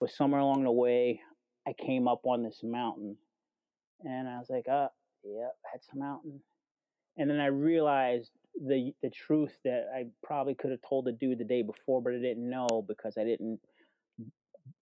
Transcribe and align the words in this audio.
But 0.00 0.10
somewhere 0.10 0.40
along 0.40 0.64
the 0.64 0.72
way, 0.72 1.20
I 1.66 1.74
came 1.74 2.08
up 2.08 2.22
on 2.24 2.42
this 2.42 2.60
mountain, 2.62 3.16
and 4.02 4.28
I 4.28 4.38
was 4.38 4.48
like, 4.48 4.68
"Uh, 4.68 4.88
yep, 5.22 5.56
that's 5.72 5.88
a 5.92 5.98
mountain." 5.98 6.40
And 7.16 7.28
then 7.28 7.40
I 7.40 7.46
realized 7.46 8.30
the 8.54 8.94
the 9.02 9.10
truth 9.10 9.52
that 9.64 9.86
I 9.94 10.06
probably 10.22 10.54
could 10.54 10.70
have 10.70 10.80
told 10.88 11.04
the 11.04 11.12
dude 11.12 11.38
the 11.38 11.44
day 11.44 11.62
before, 11.62 12.02
but 12.02 12.14
I 12.14 12.18
didn't 12.18 12.48
know 12.48 12.82
because 12.86 13.18
I 13.18 13.24
didn't 13.24 13.60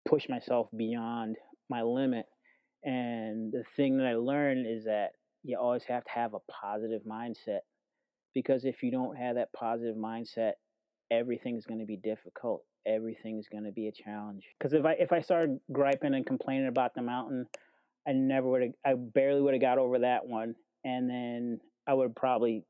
push 0.09 0.29
myself 0.29 0.69
beyond 0.77 1.37
my 1.69 1.83
limit. 1.83 2.27
And 2.85 3.53
the 3.53 3.65
thing 3.77 3.99
that 3.99 4.07
I 4.07 4.15
learned 4.15 4.67
is 4.67 4.85
that 4.85 5.13
you 5.43 5.59
always 5.59 5.85
have 5.85 6.05
to 6.05 6.11
have 6.11 6.35
a 6.35 6.41
positive 6.41 7.03
mindset 7.03 7.61
because 8.35 8.65
if 8.65 8.83
you 8.83 8.91
don't 8.91 9.17
have 9.17 9.37
that 9.37 9.53
positive 9.53 9.97
mindset, 9.97 10.53
everything's 11.11 11.67
going 11.67 11.81
to 11.81 11.87
be 11.87 11.97
difficult. 11.97 12.65
Everything's 12.87 13.49
going 13.49 13.65
to 13.65 13.73
be 13.73 13.89
a 13.89 13.93
challenge. 13.93 14.45
Because 14.59 14.73
if 14.73 14.85
I 14.85 14.93
if 14.93 15.13
I 15.13 15.21
started 15.21 15.59
griping 15.73 16.15
and 16.15 16.27
complaining 16.27 16.69
about 16.69 16.95
the 16.95 17.03
mountain, 17.03 17.47
I 18.07 18.13
never 18.13 18.49
would 18.49 18.63
have. 18.63 18.73
I 18.85 18.95
barely 18.95 19.43
would 19.43 19.55
have 19.55 19.61
got 19.61 19.79
over 19.79 19.99
that 20.01 20.27
one, 20.27 20.55
and 20.85 21.09
then 21.09 21.61
I 21.87 21.95
would 21.95 22.09
have 22.09 22.17
probably 22.17 22.65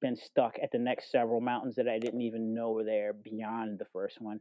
been 0.00 0.16
stuck 0.16 0.56
at 0.62 0.70
the 0.72 0.78
next 0.78 1.10
several 1.10 1.40
mountains 1.40 1.76
that 1.76 1.88
I 1.88 1.98
didn't 1.98 2.22
even 2.22 2.54
know 2.54 2.70
were 2.70 2.84
there 2.84 3.12
beyond 3.12 3.78
the 3.78 3.86
first 3.92 4.20
one. 4.20 4.40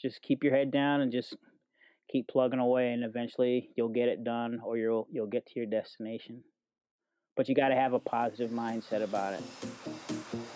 Just 0.00 0.22
keep 0.22 0.44
your 0.44 0.54
head 0.54 0.70
down 0.70 1.00
and 1.00 1.10
just 1.10 1.36
keep 2.10 2.28
plugging 2.28 2.60
away, 2.60 2.92
and 2.92 3.04
eventually 3.04 3.70
you'll 3.76 3.88
get 3.88 4.08
it 4.08 4.24
done, 4.24 4.60
or 4.64 4.76
you'll 4.76 5.08
you'll 5.10 5.26
get 5.26 5.46
to 5.46 5.52
your 5.56 5.66
destination. 5.66 6.42
But 7.36 7.48
you 7.48 7.54
got 7.54 7.68
to 7.68 7.76
have 7.76 7.92
a 7.92 8.00
positive 8.00 8.50
mindset 8.50 9.02
about 9.02 9.34
it. 9.34 10.47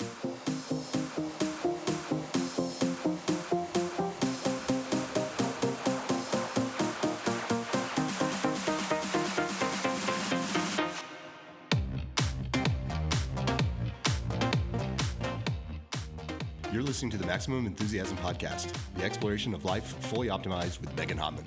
Listening 16.92 17.12
to 17.12 17.16
the 17.16 17.24
Maximum 17.24 17.64
Enthusiasm 17.64 18.18
Podcast, 18.18 18.74
the 18.96 19.02
exploration 19.02 19.54
of 19.54 19.64
life 19.64 19.96
fully 20.04 20.28
optimized 20.28 20.78
with 20.82 20.94
Megan 20.94 21.16
Hottman. 21.16 21.46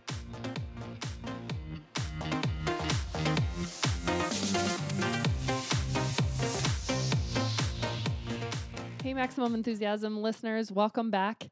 Hey, 9.04 9.14
Maximum 9.14 9.54
Enthusiasm 9.54 10.20
listeners, 10.20 10.72
welcome 10.72 11.12
back. 11.12 11.52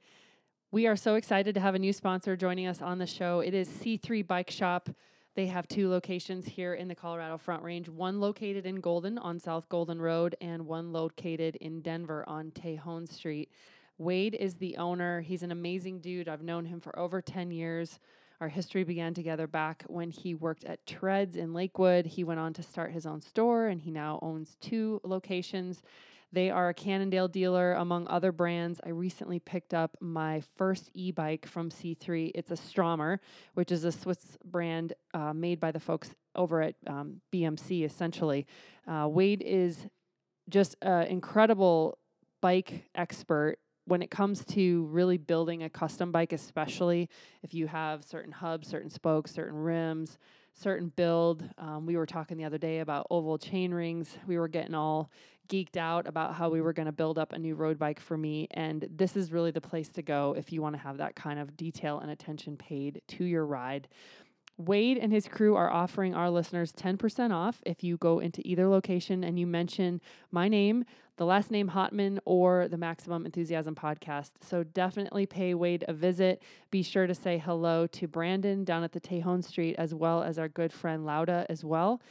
We 0.72 0.88
are 0.88 0.96
so 0.96 1.14
excited 1.14 1.54
to 1.54 1.62
have 1.62 1.76
a 1.76 1.80
new 1.80 1.94
sponsor 1.94 2.36
joining 2.36 2.66
us 2.66 2.82
on 2.82 2.98
the 2.98 3.06
show. 3.06 3.42
It 3.42 3.54
is 3.54 3.70
C3 3.70 4.26
Bike 4.26 4.50
Shop. 4.50 4.90
They 5.36 5.46
have 5.46 5.68
two 5.68 5.88
locations 5.88 6.48
here 6.48 6.74
in 6.74 6.88
the 6.88 6.96
Colorado 6.96 7.38
Front 7.38 7.62
Range 7.62 7.88
one 7.90 8.20
located 8.20 8.66
in 8.66 8.78
Golden 8.78 9.20
on 9.20 9.40
South 9.40 9.70
Golden 9.70 10.02
Road, 10.02 10.36
and 10.42 10.66
one 10.66 10.92
located 10.92 11.58
in 11.58 11.82
Denver 11.82 12.24
on 12.28 12.50
Tejon 12.50 13.08
Street. 13.08 13.52
Wade 14.04 14.36
is 14.40 14.56
the 14.56 14.78
owner. 14.78 15.22
He's 15.22 15.44
an 15.44 15.52
amazing 15.52 16.00
dude. 16.00 16.28
I've 16.28 16.44
known 16.44 16.66
him 16.66 16.80
for 16.80 16.98
over 17.00 17.22
10 17.22 17.52
years. 17.52 18.00
Our 18.42 18.50
history 18.50 18.84
began 18.84 19.14
together 19.14 19.48
back 19.48 19.84
when 19.88 20.12
he 20.12 20.36
worked 20.36 20.66
at 20.66 20.86
Treads 20.86 21.38
in 21.38 21.54
Lakewood. 21.54 22.06
He 22.06 22.24
went 22.24 22.40
on 22.40 22.54
to 22.54 22.64
start 22.64 22.92
his 22.92 23.06
own 23.06 23.22
store, 23.22 23.68
and 23.68 23.80
he 23.80 23.90
now 23.90 24.20
owns 24.22 24.58
two 24.60 25.00
locations. 25.04 25.82
They 26.34 26.50
are 26.50 26.70
a 26.70 26.74
Cannondale 26.74 27.28
dealer, 27.28 27.74
among 27.74 28.08
other 28.08 28.32
brands. 28.32 28.82
I 28.84 28.90
recently 28.90 29.40
picked 29.40 29.74
up 29.74 29.96
my 30.02 30.42
first 30.58 30.90
e 30.94 31.12
bike 31.12 31.46
from 31.46 31.70
C3. 31.70 32.32
It's 32.36 32.52
a 32.52 32.58
Stromer, 32.58 33.20
which 33.54 33.72
is 33.72 33.84
a 33.84 33.92
Swiss 33.92 34.38
brand 34.44 34.94
uh, 35.14 35.32
made 35.32 35.60
by 35.60 35.72
the 35.72 35.80
folks 35.80 36.10
over 36.36 36.62
at 36.62 36.76
um, 36.88 37.22
BMC, 37.32 37.86
essentially. 37.86 38.48
Uh, 38.88 39.08
Wade 39.10 39.44
is 39.46 39.88
just 40.50 40.76
an 40.82 41.08
incredible 41.08 42.00
bike 42.42 42.84
expert 42.96 43.58
when 43.86 44.02
it 44.02 44.10
comes 44.10 44.46
to 44.46 44.86
really 44.86 45.18
building 45.18 45.64
a 45.64 45.70
custom 45.70 46.12
bike, 46.12 46.34
especially 46.34 47.10
if 47.42 47.54
you 47.54 47.68
have 47.68 48.04
certain 48.04 48.32
hubs, 48.32 48.68
certain 48.68 48.90
spokes, 48.90 49.32
certain 49.32 49.58
rims, 49.58 50.18
certain 50.54 50.92
build. 50.96 51.44
Um, 51.58 51.86
we 51.86 51.98
were 51.98 52.06
talking 52.06 52.38
the 52.38 52.46
other 52.46 52.58
day 52.58 52.80
about 52.80 53.08
oval 53.10 53.38
chain 53.38 53.74
rings. 53.74 54.18
We 54.28 54.38
were 54.38 54.48
getting 54.48 54.76
all 54.76 55.10
geeked 55.50 55.78
out 55.78 56.08
about 56.08 56.36
how 56.36 56.50
we 56.50 56.62
were 56.62 56.74
going 56.74 56.86
to 56.86 56.94
build 56.94 57.20
up 57.20 57.34
a 57.34 57.40
new 57.40 57.56
road 57.56 57.78
bike 57.78 58.00
for 58.00 58.18
me. 58.18 58.48
And 58.52 58.88
this 58.90 59.18
is 59.18 59.32
really 59.32 59.52
the 59.52 59.62
place 59.62 59.90
to 59.90 60.02
go 60.02 60.34
if 60.38 60.52
you 60.52 60.62
want 60.62 60.76
to 60.76 60.82
have 60.82 60.98
that 60.98 61.16
kind 61.16 61.40
of 61.40 61.58
detail 61.58 62.00
and 62.00 62.10
attention 62.10 62.56
paid 62.56 63.02
to 63.10 63.26
your 63.26 63.46
ride. 63.46 63.88
Wade 64.58 64.98
and 64.98 65.12
his 65.12 65.28
crew 65.28 65.56
are 65.56 65.72
offering 65.72 66.14
our 66.14 66.30
listeners 66.30 66.72
10% 66.72 67.32
off 67.32 67.62
if 67.66 67.84
you 67.84 67.98
go 67.98 68.20
into 68.20 68.48
either 68.48 68.70
location 68.70 69.24
and 69.24 69.40
you 69.40 69.48
mention 69.48 70.00
my 70.32 70.48
name, 70.48 70.86
the 71.18 71.26
last 71.26 71.52
name 71.52 71.70
Hottman, 71.70 72.20
or 72.26 72.68
the 72.68 72.78
Maximum 72.78 73.26
Enthusiasm 73.26 73.76
podcast. 73.76 74.32
So 74.42 74.64
definitely 74.64 75.26
pay 75.26 75.54
Wade 75.54 75.86
a 75.88 75.94
visit. 75.94 76.42
Be 76.72 76.82
sure 76.82 77.08
to 77.08 77.14
say 77.16 77.38
hello 77.38 77.88
to 77.88 78.08
Brandon 78.08 78.64
down 78.64 78.84
at 78.84 78.94
the 78.94 79.00
Tejon 79.00 79.44
Street, 79.44 79.76
as 79.78 79.94
well 79.94 80.24
as 80.24 80.40
our 80.40 80.48
good 80.48 80.74
friend 80.74 81.06
Lauda 81.06 81.46
as 81.50 81.64
well. 81.64 82.02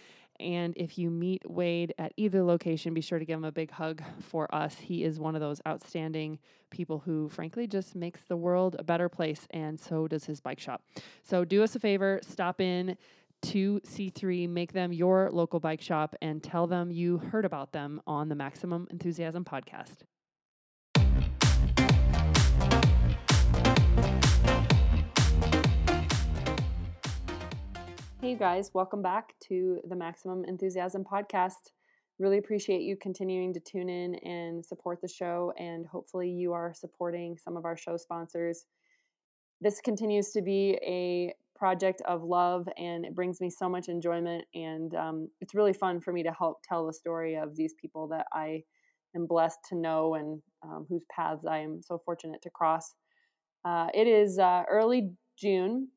And 0.41 0.75
if 0.77 0.99
you 0.99 1.11
meet 1.11 1.43
Wade 1.49 1.95
at 1.99 2.13
either 2.17 2.43
location, 2.43 2.95
be 2.95 3.01
sure 3.01 3.19
to 3.19 3.25
give 3.25 3.37
him 3.37 3.45
a 3.45 3.53
big 3.53 3.71
hug 3.71 4.03
for 4.21 4.53
us. 4.53 4.77
He 4.79 5.05
is 5.05 5.21
one 5.21 5.35
of 5.35 5.41
those 5.41 5.61
outstanding 5.67 6.39
people 6.71 7.01
who, 7.01 7.29
frankly, 7.29 7.67
just 7.67 7.95
makes 7.95 8.23
the 8.23 8.37
world 8.37 8.75
a 8.79 8.83
better 8.83 9.09
place, 9.09 9.47
and 9.51 9.79
so 9.79 10.09
does 10.09 10.25
his 10.25 10.41
bike 10.41 10.59
shop. 10.59 10.83
So 11.23 11.45
do 11.45 11.63
us 11.63 11.77
a 11.77 11.81
favor, 11.81 12.19
stop 12.27 12.61
in 12.61 12.97
to 13.43 13.81
C3, 13.87 14.49
make 14.49 14.73
them 14.73 14.93
your 14.93 15.31
local 15.31 15.61
bike 15.61 15.81
shop, 15.81 16.15
and 16.23 16.43
tell 16.43 16.67
them 16.67 16.91
you 16.91 17.19
heard 17.19 17.45
about 17.45 17.73
them 17.73 18.01
on 18.07 18.29
the 18.29 18.35
Maximum 18.35 18.87
Enthusiasm 18.91 19.45
podcast. 19.45 20.05
Hey 28.21 28.37
guys, 28.37 28.71
welcome 28.73 29.03
back 29.03 29.35
to 29.49 29.81
the 29.89 29.97
Maximum 29.97 30.45
Enthusiasm 30.45 31.05
podcast. 31.05 31.73
Really 32.21 32.39
appreciate 32.39 32.83
you 32.83 32.97
continuing 32.97 33.53
to 33.53 33.59
tune 33.59 33.89
in 33.89 34.15
and 34.17 34.65
support 34.65 35.01
the 35.03 35.09
show, 35.09 35.53
and 35.59 35.85
hopefully, 35.87 36.31
you 36.31 36.53
are 36.53 36.73
supporting 36.73 37.37
some 37.37 37.57
of 37.57 37.65
our 37.65 37.77
show 37.77 37.97
sponsors. 37.97 38.67
This 39.61 39.81
continues 39.81 40.31
to 40.31 40.41
be 40.41 40.79
a 40.83 41.35
project 41.57 42.03
of 42.07 42.23
love, 42.23 42.69
and 42.77 43.05
it 43.05 43.15
brings 43.15 43.41
me 43.41 43.51
so 43.51 43.69
much 43.69 43.89
enjoyment. 43.89 44.45
And 44.55 44.95
um, 44.95 45.29
it's 45.41 45.55
really 45.55 45.73
fun 45.73 46.01
for 46.01 46.13
me 46.13 46.23
to 46.23 46.33
help 46.33 46.59
tell 46.69 46.87
the 46.87 46.93
story 46.93 47.37
of 47.37 47.57
these 47.57 47.75
people 47.81 48.09
that 48.09 48.27
I 48.33 48.63
am 49.15 49.27
blessed 49.27 49.59
to 49.69 49.77
know 49.77 50.15
and 50.15 50.43
um, 50.63 50.87
whose 50.89 51.05
paths 51.15 51.47
I 51.47 51.59
am 51.59 51.81
so 51.83 52.01
fortunate 52.05 52.43
to 52.43 52.51
cross. 52.51 52.95
Uh, 53.65 53.89
it 53.95 54.07
is 54.07 54.39
uh, 54.39 54.63
early 54.71 55.13
June 55.39 55.89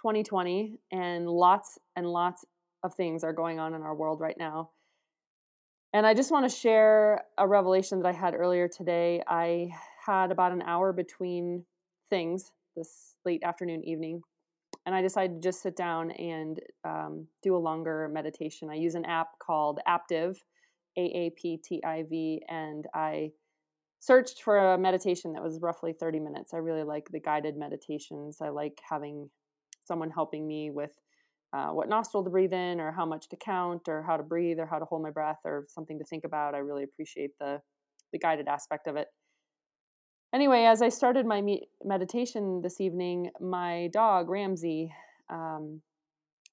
2020, 0.00 0.78
and 0.92 1.28
lots 1.28 1.78
and 1.94 2.06
lots 2.06 2.44
of 2.82 2.94
things 2.94 3.24
are 3.24 3.32
going 3.32 3.58
on 3.58 3.74
in 3.74 3.82
our 3.82 3.94
world 3.94 4.20
right 4.20 4.36
now. 4.38 4.70
And 5.92 6.06
I 6.06 6.14
just 6.14 6.30
want 6.30 6.48
to 6.48 6.54
share 6.54 7.22
a 7.38 7.46
revelation 7.46 8.00
that 8.02 8.08
I 8.08 8.12
had 8.12 8.34
earlier 8.34 8.68
today. 8.68 9.22
I 9.26 9.70
had 10.04 10.30
about 10.30 10.52
an 10.52 10.62
hour 10.62 10.92
between 10.92 11.64
things 12.10 12.52
this 12.76 13.16
late 13.24 13.42
afternoon, 13.42 13.82
evening, 13.84 14.20
and 14.86 14.94
I 14.94 15.02
decided 15.02 15.42
to 15.42 15.46
just 15.48 15.62
sit 15.62 15.76
down 15.76 16.12
and 16.12 16.60
um, 16.84 17.26
do 17.42 17.56
a 17.56 17.58
longer 17.58 18.08
meditation. 18.12 18.70
I 18.70 18.76
use 18.76 18.94
an 18.94 19.04
app 19.04 19.38
called 19.38 19.80
Aaptiv, 19.86 20.36
A 20.96 21.00
A 21.00 21.30
P 21.36 21.58
T 21.62 21.82
I 21.84 22.04
V, 22.08 22.42
and 22.48 22.86
I 22.94 23.32
searched 23.98 24.42
for 24.42 24.74
a 24.74 24.78
meditation 24.78 25.32
that 25.32 25.42
was 25.42 25.58
roughly 25.60 25.92
30 25.92 26.20
minutes. 26.20 26.54
I 26.54 26.58
really 26.58 26.84
like 26.84 27.08
the 27.10 27.20
guided 27.20 27.56
meditations. 27.56 28.38
I 28.40 28.50
like 28.50 28.80
having 28.88 29.28
someone 29.84 30.10
helping 30.10 30.46
me 30.46 30.70
with 30.70 30.92
uh, 31.52 31.68
what 31.68 31.88
nostril 31.88 32.24
to 32.24 32.30
breathe 32.30 32.52
in 32.52 32.80
or 32.80 32.92
how 32.92 33.06
much 33.06 33.28
to 33.28 33.36
count 33.36 33.88
or 33.88 34.02
how 34.02 34.16
to 34.16 34.22
breathe 34.22 34.58
or 34.58 34.66
how 34.66 34.78
to 34.78 34.84
hold 34.84 35.02
my 35.02 35.10
breath 35.10 35.38
or 35.44 35.64
something 35.68 35.98
to 35.98 36.04
think 36.04 36.24
about 36.24 36.54
i 36.54 36.58
really 36.58 36.82
appreciate 36.82 37.30
the 37.38 37.60
the 38.12 38.18
guided 38.18 38.48
aspect 38.48 38.86
of 38.86 38.96
it 38.96 39.08
anyway 40.34 40.64
as 40.64 40.82
i 40.82 40.88
started 40.88 41.26
my 41.26 41.40
me- 41.40 41.68
meditation 41.84 42.60
this 42.62 42.80
evening 42.80 43.30
my 43.40 43.88
dog 43.92 44.28
ramsey 44.28 44.92
um, 45.30 45.80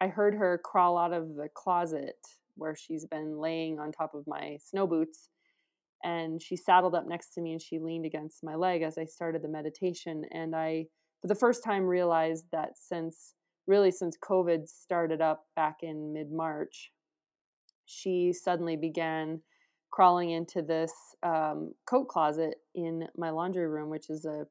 i 0.01 0.07
heard 0.07 0.35
her 0.35 0.59
crawl 0.63 0.97
out 0.97 1.13
of 1.13 1.35
the 1.35 1.49
closet 1.53 2.17
where 2.55 2.75
she's 2.75 3.05
been 3.05 3.37
laying 3.37 3.79
on 3.79 3.91
top 3.91 4.13
of 4.13 4.25
my 4.27 4.57
snow 4.63 4.85
boots 4.85 5.29
and 6.03 6.41
she 6.41 6.55
saddled 6.55 6.95
up 6.95 7.07
next 7.07 7.33
to 7.33 7.41
me 7.41 7.53
and 7.53 7.61
she 7.61 7.79
leaned 7.79 8.05
against 8.05 8.43
my 8.43 8.55
leg 8.55 8.81
as 8.81 8.97
i 8.97 9.05
started 9.05 9.41
the 9.41 9.47
meditation 9.47 10.23
and 10.31 10.55
i 10.55 10.85
for 11.21 11.27
the 11.27 11.35
first 11.35 11.63
time 11.63 11.85
realized 11.85 12.45
that 12.51 12.77
since 12.77 13.33
really 13.67 13.91
since 13.91 14.17
COVID 14.17 14.67
started 14.67 15.21
up 15.21 15.45
back 15.55 15.77
in 15.81 16.13
mid 16.13 16.31
March, 16.31 16.91
she 17.85 18.33
suddenly 18.33 18.75
began 18.75 19.41
crawling 19.93 20.31
into 20.31 20.63
this 20.63 20.91
um, 21.21 21.71
coat 21.85 22.07
closet 22.07 22.55
in 22.73 23.07
my 23.15 23.29
laundry 23.29 23.67
room, 23.67 23.91
which 23.91 24.09
is 24.09 24.25
a 24.25 24.47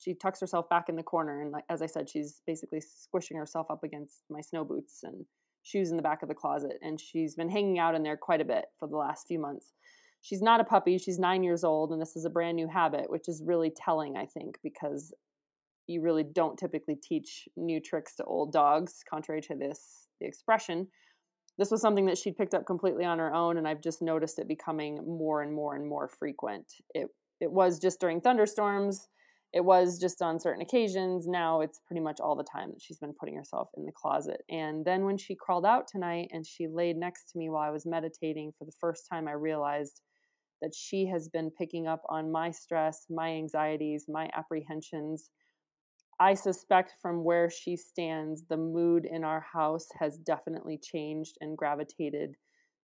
she 0.00 0.14
tucks 0.14 0.40
herself 0.40 0.68
back 0.70 0.88
in 0.88 0.96
the 0.96 1.02
corner 1.02 1.42
and 1.42 1.52
like, 1.52 1.62
as 1.68 1.80
i 1.80 1.86
said 1.86 2.08
she's 2.08 2.40
basically 2.48 2.80
squishing 2.80 3.36
herself 3.36 3.70
up 3.70 3.84
against 3.84 4.22
my 4.28 4.40
snow 4.40 4.64
boots 4.64 5.04
and 5.04 5.24
shoes 5.62 5.90
in 5.90 5.96
the 5.96 6.02
back 6.02 6.20
of 6.22 6.28
the 6.28 6.34
closet 6.34 6.78
and 6.82 7.00
she's 7.00 7.36
been 7.36 7.48
hanging 7.48 7.78
out 7.78 7.94
in 7.94 8.02
there 8.02 8.16
quite 8.16 8.40
a 8.40 8.44
bit 8.44 8.64
for 8.80 8.88
the 8.88 8.96
last 8.96 9.28
few 9.28 9.38
months. 9.38 9.72
She's 10.20 10.42
not 10.42 10.60
a 10.60 10.64
puppy 10.64 10.98
she's 10.98 11.18
nine 11.18 11.44
years 11.44 11.62
old 11.62 11.92
and 11.92 12.02
this 12.02 12.16
is 12.16 12.24
a 12.24 12.30
brand 12.30 12.56
new 12.56 12.66
habit 12.66 13.08
which 13.08 13.28
is 13.28 13.42
really 13.44 13.70
telling 13.70 14.16
i 14.16 14.24
think 14.24 14.58
because 14.64 15.12
you 15.86 16.00
really 16.00 16.24
don't 16.24 16.58
typically 16.58 16.96
teach 16.96 17.46
new 17.56 17.80
tricks 17.80 18.16
to 18.16 18.24
old 18.24 18.50
dogs 18.50 19.04
contrary 19.08 19.42
to 19.42 19.54
this 19.54 20.08
the 20.20 20.26
expression 20.26 20.88
this 21.58 21.70
was 21.70 21.80
something 21.80 22.06
that 22.06 22.18
she'd 22.18 22.36
picked 22.36 22.54
up 22.54 22.66
completely 22.66 23.04
on 23.04 23.18
her 23.18 23.32
own 23.32 23.56
and 23.56 23.66
i've 23.68 23.80
just 23.80 24.02
noticed 24.02 24.38
it 24.38 24.48
becoming 24.48 24.96
more 25.06 25.42
and 25.42 25.52
more 25.52 25.74
and 25.74 25.86
more 25.86 26.08
frequent. 26.08 26.66
It 26.94 27.08
it 27.40 27.50
was 27.50 27.78
just 27.78 28.00
during 28.00 28.20
thunderstorms 28.20 29.08
it 29.52 29.64
was 29.64 30.00
just 30.00 30.20
on 30.20 30.40
certain 30.40 30.62
occasions 30.62 31.26
now 31.28 31.60
it's 31.60 31.80
pretty 31.86 32.00
much 32.00 32.18
all 32.20 32.34
the 32.36 32.44
time 32.44 32.70
that 32.70 32.82
she's 32.82 32.98
been 32.98 33.14
putting 33.18 33.36
herself 33.36 33.68
in 33.76 33.84
the 33.86 33.92
closet. 33.92 34.42
And 34.50 34.84
then 34.84 35.04
when 35.04 35.16
she 35.16 35.36
crawled 35.36 35.64
out 35.64 35.86
tonight 35.86 36.28
and 36.32 36.44
she 36.44 36.66
laid 36.66 36.96
next 36.96 37.30
to 37.30 37.38
me 37.38 37.48
while 37.50 37.62
i 37.62 37.70
was 37.70 37.86
meditating 37.86 38.52
for 38.58 38.64
the 38.64 38.78
first 38.80 39.06
time 39.10 39.28
i 39.28 39.32
realized 39.32 40.00
that 40.62 40.74
she 40.74 41.06
has 41.06 41.28
been 41.28 41.50
picking 41.50 41.86
up 41.86 42.02
on 42.08 42.32
my 42.32 42.50
stress 42.50 43.06
my 43.10 43.30
anxieties 43.30 44.06
my 44.08 44.30
apprehensions 44.34 45.30
I 46.20 46.34
suspect 46.34 46.94
from 47.02 47.24
where 47.24 47.50
she 47.50 47.76
stands, 47.76 48.44
the 48.48 48.56
mood 48.56 49.04
in 49.04 49.24
our 49.24 49.40
house 49.40 49.86
has 49.98 50.18
definitely 50.18 50.78
changed 50.78 51.36
and 51.40 51.58
gravitated 51.58 52.36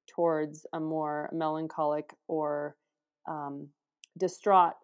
towards 0.08 0.66
a 0.72 0.80
more 0.80 1.30
melancholic 1.32 2.12
or 2.26 2.76
um, 3.28 3.68
distraught 4.18 4.74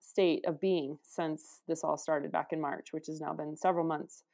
state 0.00 0.44
of 0.46 0.60
being 0.60 0.98
since 1.02 1.60
this 1.68 1.84
all 1.84 1.96
started 1.96 2.32
back 2.32 2.48
in 2.52 2.60
March, 2.60 2.88
which 2.92 3.06
has 3.06 3.20
now 3.20 3.32
been 3.32 3.56
several 3.56 3.86
months. 3.86 4.24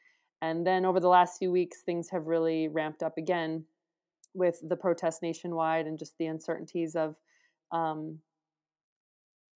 And 0.40 0.66
then 0.66 0.84
over 0.84 1.00
the 1.00 1.08
last 1.08 1.38
few 1.38 1.50
weeks, 1.50 1.82
things 1.84 2.08
have 2.10 2.26
really 2.26 2.68
ramped 2.68 3.02
up 3.02 3.18
again 3.18 3.64
with 4.34 4.60
the 4.66 4.76
protests 4.76 5.20
nationwide 5.20 5.86
and 5.86 5.98
just 5.98 6.16
the 6.18 6.26
uncertainties 6.26 6.94
of, 6.94 7.16
um, 7.72 8.18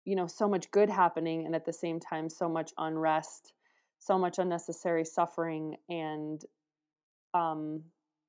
you 0.05 0.17
know, 0.17 0.27
so 0.27 0.49
much 0.49 0.71
good 0.71 0.89
happening 0.89 1.45
and 1.45 1.55
at 1.55 1.67
the 1.67 1.73
same 1.73 2.01
time, 2.01 2.31
so 2.31 2.49
much 2.49 2.73
unrest 2.79 3.53
so 4.01 4.19
much 4.19 4.39
unnecessary 4.39 5.05
suffering 5.05 5.77
and 5.89 6.45
um, 7.35 7.83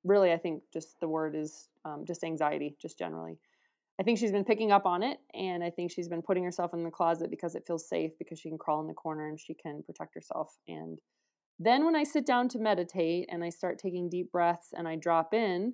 really 0.04 0.32
i 0.32 0.38
think 0.38 0.62
just 0.72 1.00
the 1.00 1.08
word 1.08 1.36
is 1.36 1.70
um, 1.86 2.04
just 2.06 2.24
anxiety 2.24 2.76
just 2.80 3.00
generally. 3.00 3.40
I 4.00 4.04
think 4.04 4.18
she's 4.18 4.32
been 4.32 4.46
picking 4.46 4.72
up 4.72 4.86
on 4.88 5.04
it 5.04 5.20
and 5.34 5.64
i 5.64 5.70
think 5.70 5.92
she's 5.92 6.08
been 6.08 6.24
putting 6.24 6.44
herself 6.44 6.74
in 6.74 6.84
the 6.84 6.90
closet 6.90 7.30
because 7.30 7.56
it 7.56 7.66
feels 7.68 7.88
safe 7.88 8.12
because 8.18 8.40
she 8.40 8.50
can 8.50 8.58
crawl 8.58 8.82
in 8.82 8.88
the 8.88 8.94
corner 8.94 9.28
and 9.28 9.40
she 9.40 9.54
can 9.54 9.84
protect 9.84 10.16
herself 10.16 10.58
and 10.68 11.00
then 11.60 11.86
when 11.86 11.96
i 11.96 12.04
sit 12.04 12.26
down 12.26 12.50
to 12.50 12.58
meditate 12.58 13.30
and 13.32 13.44
i 13.44 13.50
start 13.50 13.78
taking 13.78 14.10
deep 14.10 14.32
breaths 14.32 14.70
and 14.76 14.88
i 14.88 14.96
drop 14.96 15.36
in 15.36 15.74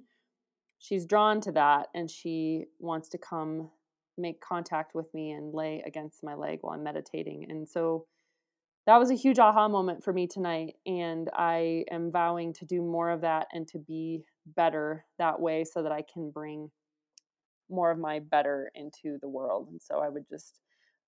she's 0.77 1.05
drawn 1.05 1.39
to 1.39 1.53
that 1.53 1.87
and 1.95 2.11
she 2.11 2.65
wants 2.79 3.07
to 3.07 3.17
come 3.17 3.69
make 4.17 4.41
contact 4.41 4.93
with 4.93 5.13
me 5.13 5.31
and 5.31 5.53
lay 5.53 5.81
against 5.85 6.21
my 6.21 6.33
leg 6.33 6.59
while 6.61 6.73
i'm 6.73 6.83
meditating 6.83 7.45
and 7.49 7.69
so 7.69 8.05
that 8.87 8.97
was 8.97 9.11
a 9.11 9.15
huge 9.15 9.37
aha 9.37 9.67
moment 9.67 10.03
for 10.03 10.11
me 10.11 10.25
tonight 10.25 10.75
and 10.87 11.29
i 11.35 11.83
am 11.91 12.11
vowing 12.11 12.53
to 12.53 12.65
do 12.65 12.81
more 12.81 13.11
of 13.11 13.21
that 13.21 13.47
and 13.53 13.67
to 13.67 13.77
be 13.77 14.23
better 14.55 15.05
that 15.19 15.39
way 15.39 15.63
so 15.63 15.83
that 15.83 15.91
i 15.91 16.01
can 16.11 16.31
bring 16.31 16.71
more 17.69 17.91
of 17.91 17.99
my 17.99 18.19
better 18.19 18.71
into 18.73 19.17
the 19.21 19.29
world 19.29 19.67
and 19.69 19.81
so 19.81 19.99
i 19.99 20.09
would 20.09 20.27
just 20.27 20.61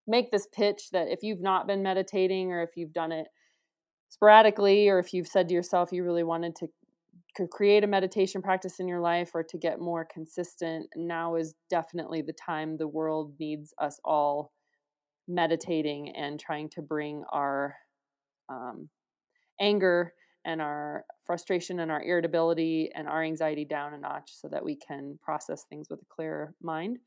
make 0.05 0.29
this 0.31 0.47
pitch 0.53 0.89
that 0.91 1.07
if 1.07 1.23
you've 1.23 1.41
not 1.41 1.67
been 1.67 1.81
meditating 1.81 2.51
or 2.51 2.61
if 2.61 2.71
you've 2.75 2.93
done 2.93 3.11
it 3.11 3.27
sporadically 4.09 4.89
or 4.89 4.99
if 4.99 5.13
you've 5.13 5.27
said 5.27 5.47
to 5.47 5.53
yourself 5.53 5.91
you 5.91 6.03
really 6.03 6.23
wanted 6.23 6.55
to 6.55 6.67
create 7.51 7.83
a 7.83 7.87
meditation 7.87 8.41
practice 8.41 8.79
in 8.79 8.87
your 8.87 8.99
life 8.99 9.31
or 9.33 9.43
to 9.43 9.57
get 9.57 9.79
more 9.79 10.05
consistent 10.11 10.87
now 10.95 11.35
is 11.35 11.53
definitely 11.69 12.21
the 12.21 12.33
time 12.33 12.75
the 12.75 12.87
world 12.87 13.33
needs 13.39 13.73
us 13.79 13.99
all 14.03 14.51
meditating 15.29 16.13
and 16.15 16.39
trying 16.39 16.69
to 16.69 16.81
bring 16.81 17.23
our 17.31 17.75
um, 18.49 18.89
anger 19.61 20.13
and 20.45 20.61
our 20.61 21.05
frustration 21.25 21.79
and 21.79 21.91
our 21.91 22.01
irritability 22.01 22.89
and 22.95 23.07
our 23.07 23.23
anxiety 23.23 23.63
down 23.65 23.93
a 23.93 23.97
notch 23.97 24.31
so 24.33 24.47
that 24.47 24.63
we 24.63 24.75
can 24.75 25.19
process 25.21 25.65
things 25.69 25.87
with 25.89 26.01
a 26.01 26.05
clearer 26.13 26.53
mind. 26.61 26.97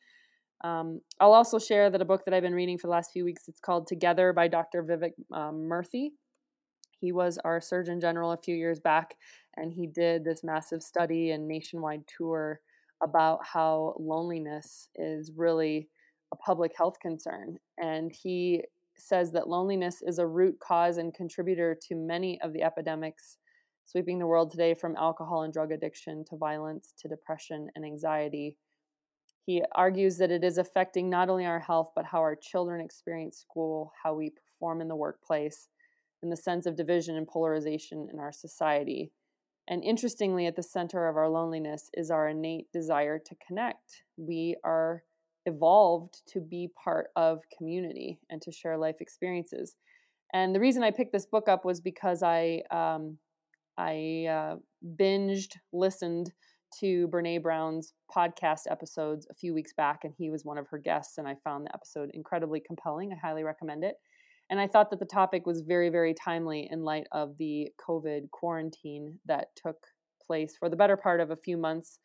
Um, 0.64 1.00
I'll 1.18 1.32
also 1.32 1.58
share 1.58 1.90
that 1.90 2.00
a 2.00 2.04
book 2.04 2.24
that 2.24 2.34
I've 2.34 2.42
been 2.42 2.54
reading 2.54 2.78
for 2.78 2.86
the 2.86 2.92
last 2.92 3.10
few 3.12 3.24
weeks. 3.24 3.48
It's 3.48 3.58
called 3.58 3.88
Together 3.88 4.32
by 4.32 4.46
Dr. 4.46 4.84
Vivek 4.84 5.12
um, 5.36 5.68
Murthy. 5.68 6.10
He 7.00 7.10
was 7.10 7.36
our 7.44 7.60
Surgeon 7.60 8.00
General 8.00 8.30
a 8.30 8.36
few 8.36 8.54
years 8.54 8.78
back, 8.78 9.16
and 9.56 9.72
he 9.72 9.88
did 9.88 10.22
this 10.22 10.44
massive 10.44 10.82
study 10.82 11.32
and 11.32 11.48
nationwide 11.48 12.04
tour 12.06 12.60
about 13.02 13.40
how 13.44 13.96
loneliness 13.98 14.86
is 14.94 15.32
really 15.36 15.88
a 16.32 16.36
public 16.36 16.72
health 16.76 16.98
concern. 17.00 17.58
And 17.78 18.10
he 18.10 18.64
says 18.96 19.32
that 19.32 19.48
loneliness 19.48 20.02
is 20.02 20.18
a 20.18 20.26
root 20.26 20.58
cause 20.60 20.96
and 20.96 21.14
contributor 21.14 21.76
to 21.88 21.94
many 21.94 22.40
of 22.40 22.52
the 22.52 22.62
epidemics 22.62 23.38
sweeping 23.84 24.18
the 24.18 24.26
world 24.26 24.50
today 24.50 24.74
from 24.74 24.96
alcohol 24.96 25.42
and 25.42 25.52
drug 25.52 25.72
addiction 25.72 26.24
to 26.30 26.36
violence 26.36 26.94
to 26.98 27.08
depression 27.08 27.68
and 27.74 27.84
anxiety. 27.84 28.56
He 29.44 29.62
argues 29.74 30.18
that 30.18 30.30
it 30.30 30.44
is 30.44 30.56
affecting 30.56 31.10
not 31.10 31.28
only 31.28 31.44
our 31.44 31.58
health, 31.58 31.90
but 31.96 32.06
how 32.06 32.20
our 32.20 32.36
children 32.36 32.80
experience 32.80 33.38
school, 33.38 33.92
how 34.02 34.14
we 34.14 34.30
perform 34.30 34.80
in 34.80 34.88
the 34.88 34.96
workplace, 34.96 35.68
and 36.22 36.30
the 36.30 36.36
sense 36.36 36.64
of 36.66 36.76
division 36.76 37.16
and 37.16 37.26
polarization 37.26 38.08
in 38.12 38.20
our 38.20 38.32
society. 38.32 39.10
And 39.68 39.82
interestingly, 39.82 40.46
at 40.46 40.54
the 40.54 40.62
center 40.62 41.08
of 41.08 41.16
our 41.16 41.28
loneliness 41.28 41.90
is 41.94 42.10
our 42.10 42.28
innate 42.28 42.70
desire 42.72 43.18
to 43.18 43.36
connect. 43.46 44.04
We 44.16 44.56
are 44.64 45.02
evolved 45.46 46.22
to 46.28 46.40
be 46.40 46.70
part 46.82 47.08
of 47.16 47.40
community 47.56 48.18
and 48.30 48.40
to 48.42 48.52
share 48.52 48.76
life 48.76 48.96
experiences. 49.00 49.76
And 50.32 50.54
the 50.54 50.60
reason 50.60 50.82
I 50.82 50.90
picked 50.90 51.12
this 51.12 51.26
book 51.26 51.48
up 51.48 51.64
was 51.64 51.80
because 51.80 52.22
I 52.22 52.62
um, 52.70 53.18
I 53.76 54.26
uh, 54.28 54.56
binged 54.96 55.56
listened 55.72 56.32
to 56.80 57.08
Brene 57.08 57.42
Brown's 57.42 57.92
podcast 58.14 58.62
episodes 58.70 59.26
a 59.30 59.34
few 59.34 59.52
weeks 59.52 59.72
back, 59.74 60.04
and 60.04 60.14
he 60.16 60.30
was 60.30 60.44
one 60.44 60.58
of 60.58 60.68
her 60.68 60.78
guests, 60.78 61.18
and 61.18 61.28
I 61.28 61.36
found 61.44 61.66
the 61.66 61.74
episode 61.74 62.10
incredibly 62.14 62.60
compelling. 62.60 63.12
I 63.12 63.16
highly 63.16 63.44
recommend 63.44 63.84
it. 63.84 63.96
And 64.50 64.60
I 64.60 64.66
thought 64.66 64.90
that 64.90 64.98
the 64.98 65.06
topic 65.06 65.46
was 65.46 65.62
very, 65.62 65.88
very 65.88 66.14
timely 66.14 66.68
in 66.70 66.82
light 66.82 67.06
of 67.12 67.36
the 67.38 67.68
COVID 67.86 68.30
quarantine 68.30 69.18
that 69.26 69.48
took 69.56 69.86
place 70.26 70.56
for 70.58 70.68
the 70.68 70.76
better 70.76 70.96
part 70.96 71.20
of 71.20 71.30
a 71.30 71.36
few 71.36 71.56
months 71.56 71.98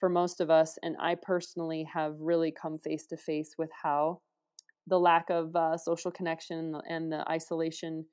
for 0.00 0.08
most 0.08 0.40
of 0.40 0.50
us. 0.50 0.78
And 0.82 0.96
I 0.98 1.14
personally 1.14 1.86
have 1.92 2.16
really 2.18 2.50
come 2.50 2.78
face 2.78 3.06
to 3.06 3.16
face 3.16 3.54
with 3.56 3.70
how 3.82 4.22
the 4.86 4.98
lack 4.98 5.30
of 5.30 5.54
uh, 5.54 5.76
social 5.76 6.10
connection 6.10 6.74
and 6.88 7.12
the 7.12 7.24
isolation 7.30 8.06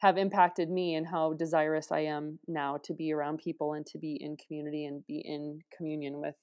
have 0.00 0.18
impacted 0.18 0.70
me 0.70 0.94
and 0.94 1.06
how 1.06 1.32
desirous 1.32 1.90
I 1.90 2.00
am 2.00 2.38
now 2.46 2.78
to 2.84 2.94
be 2.94 3.12
around 3.12 3.38
people 3.38 3.72
and 3.72 3.86
to 3.86 3.98
be 3.98 4.18
in 4.20 4.36
community 4.36 4.84
and 4.84 5.04
be 5.06 5.22
in 5.24 5.60
communion 5.76 6.20
with 6.20 6.34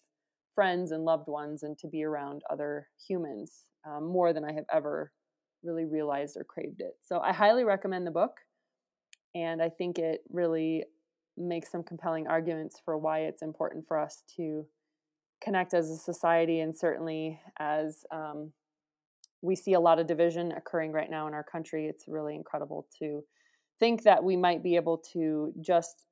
friends 0.53 0.91
and 0.91 1.03
loved 1.03 1.27
ones 1.27 1.63
and 1.63 1.77
to 1.77 1.87
be 1.87 2.03
around 2.03 2.41
other 2.49 2.87
humans 3.07 3.65
um, 3.87 4.05
more 4.05 4.33
than 4.33 4.43
I 4.43 4.53
have 4.53 4.65
ever 4.73 5.11
really 5.63 5.85
realized 5.85 6.37
or 6.37 6.43
craved 6.43 6.81
it. 6.81 6.93
So 7.03 7.19
I 7.19 7.33
highly 7.33 7.63
recommend 7.63 8.07
the 8.07 8.11
book. 8.11 8.31
And 9.35 9.61
I 9.61 9.69
think 9.69 9.99
it 9.99 10.21
really 10.29 10.85
makes 11.37 11.71
some 11.71 11.83
compelling 11.83 12.27
arguments 12.27 12.81
for 12.83 12.97
why 12.97 13.19
it's 13.19 13.41
important 13.41 13.85
for 13.87 13.99
us 13.99 14.23
to 14.37 14.65
connect 15.45 15.75
as 15.75 15.91
a 15.91 15.95
society 15.95 16.59
and 16.59 16.75
certainly 16.75 17.39
as 17.59 18.03
um, 18.11 18.51
we 19.43 19.55
see 19.55 19.73
a 19.73 19.79
lot 19.79 19.99
of 19.99 20.07
division 20.07 20.51
occurring 20.53 20.91
right 20.91 21.11
now 21.11 21.27
in 21.27 21.33
our 21.35 21.43
country 21.43 21.85
it's 21.85 22.07
really 22.07 22.33
incredible 22.33 22.87
to 22.97 23.23
think 23.79 24.01
that 24.03 24.23
we 24.23 24.35
might 24.35 24.63
be 24.63 24.75
able 24.75 24.97
to 24.97 25.53
just 25.61 26.05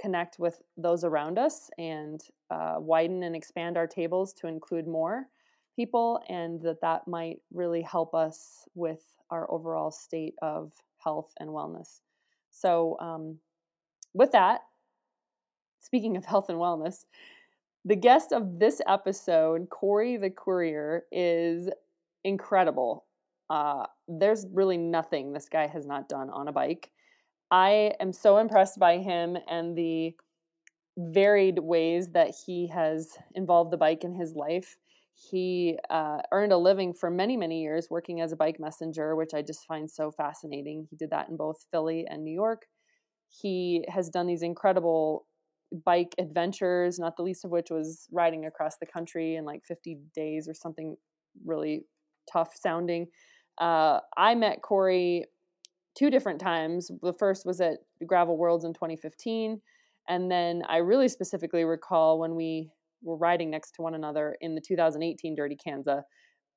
connect 0.00 0.38
with 0.38 0.62
those 0.76 1.02
around 1.02 1.38
us 1.38 1.70
and 1.76 2.20
uh, 2.50 2.76
widen 2.78 3.24
and 3.24 3.34
expand 3.34 3.76
our 3.76 3.86
tables 3.86 4.32
to 4.32 4.46
include 4.46 4.86
more 4.86 5.26
people 5.74 6.22
and 6.28 6.62
that 6.62 6.80
that 6.80 7.08
might 7.08 7.38
really 7.52 7.82
help 7.82 8.14
us 8.14 8.64
with 8.74 9.02
our 9.30 9.50
overall 9.50 9.90
state 9.90 10.34
of 10.40 10.72
health 10.98 11.32
and 11.40 11.50
wellness. 11.50 12.00
So 12.50 12.96
um, 13.00 13.38
with 14.14 14.32
that 14.32 14.60
speaking 15.80 16.16
of 16.16 16.24
health 16.24 16.48
and 16.48 16.58
wellness 16.58 17.04
the 17.84 17.96
guest 17.96 18.32
of 18.32 18.58
this 18.58 18.80
episode, 18.86 19.68
Corey 19.70 20.16
the 20.16 20.30
Courier, 20.30 21.04
is 21.12 21.70
incredible. 22.24 23.06
Uh, 23.50 23.86
there's 24.08 24.46
really 24.52 24.76
nothing 24.76 25.32
this 25.32 25.48
guy 25.48 25.66
has 25.66 25.86
not 25.86 26.08
done 26.08 26.30
on 26.30 26.48
a 26.48 26.52
bike. 26.52 26.90
I 27.50 27.94
am 28.00 28.12
so 28.12 28.38
impressed 28.38 28.78
by 28.78 28.98
him 28.98 29.38
and 29.48 29.76
the 29.76 30.14
varied 30.98 31.58
ways 31.60 32.10
that 32.12 32.34
he 32.46 32.66
has 32.68 33.16
involved 33.34 33.70
the 33.70 33.76
bike 33.76 34.04
in 34.04 34.14
his 34.14 34.34
life. 34.34 34.76
he 35.30 35.78
uh, 35.90 36.18
earned 36.32 36.52
a 36.52 36.56
living 36.56 36.94
for 36.94 37.10
many, 37.10 37.36
many 37.36 37.60
years 37.62 37.88
working 37.90 38.20
as 38.20 38.32
a 38.32 38.36
bike 38.36 38.60
messenger, 38.60 39.16
which 39.16 39.34
I 39.34 39.42
just 39.42 39.66
find 39.66 39.90
so 39.90 40.12
fascinating. 40.12 40.86
He 40.90 40.96
did 40.96 41.10
that 41.10 41.28
in 41.28 41.36
both 41.36 41.66
Philly 41.72 42.06
and 42.08 42.24
New 42.24 42.32
York. 42.32 42.66
He 43.28 43.84
has 43.88 44.10
done 44.10 44.26
these 44.28 44.42
incredible 44.42 45.26
bike 45.84 46.14
adventures, 46.18 46.98
not 46.98 47.16
the 47.16 47.22
least 47.22 47.44
of 47.44 47.50
which 47.50 47.70
was 47.70 48.08
riding 48.10 48.46
across 48.46 48.76
the 48.78 48.86
country 48.86 49.36
in 49.36 49.44
like 49.44 49.64
50 49.64 49.98
days 50.14 50.48
or 50.48 50.54
something 50.54 50.96
really 51.44 51.84
tough 52.30 52.54
sounding. 52.54 53.08
Uh, 53.58 54.00
I 54.16 54.34
met 54.34 54.62
Corey 54.62 55.24
two 55.96 56.10
different 56.10 56.40
times. 56.40 56.90
The 57.02 57.12
first 57.12 57.44
was 57.44 57.60
at 57.60 57.78
Gravel 58.06 58.36
Worlds 58.36 58.64
in 58.64 58.72
2015. 58.72 59.60
And 60.08 60.30
then 60.30 60.62
I 60.68 60.78
really 60.78 61.08
specifically 61.08 61.64
recall 61.64 62.18
when 62.18 62.34
we 62.34 62.70
were 63.02 63.16
riding 63.16 63.50
next 63.50 63.72
to 63.72 63.82
one 63.82 63.94
another 63.94 64.36
in 64.40 64.54
the 64.54 64.60
2018 64.60 65.34
Dirty 65.34 65.56
Kanza. 65.56 66.02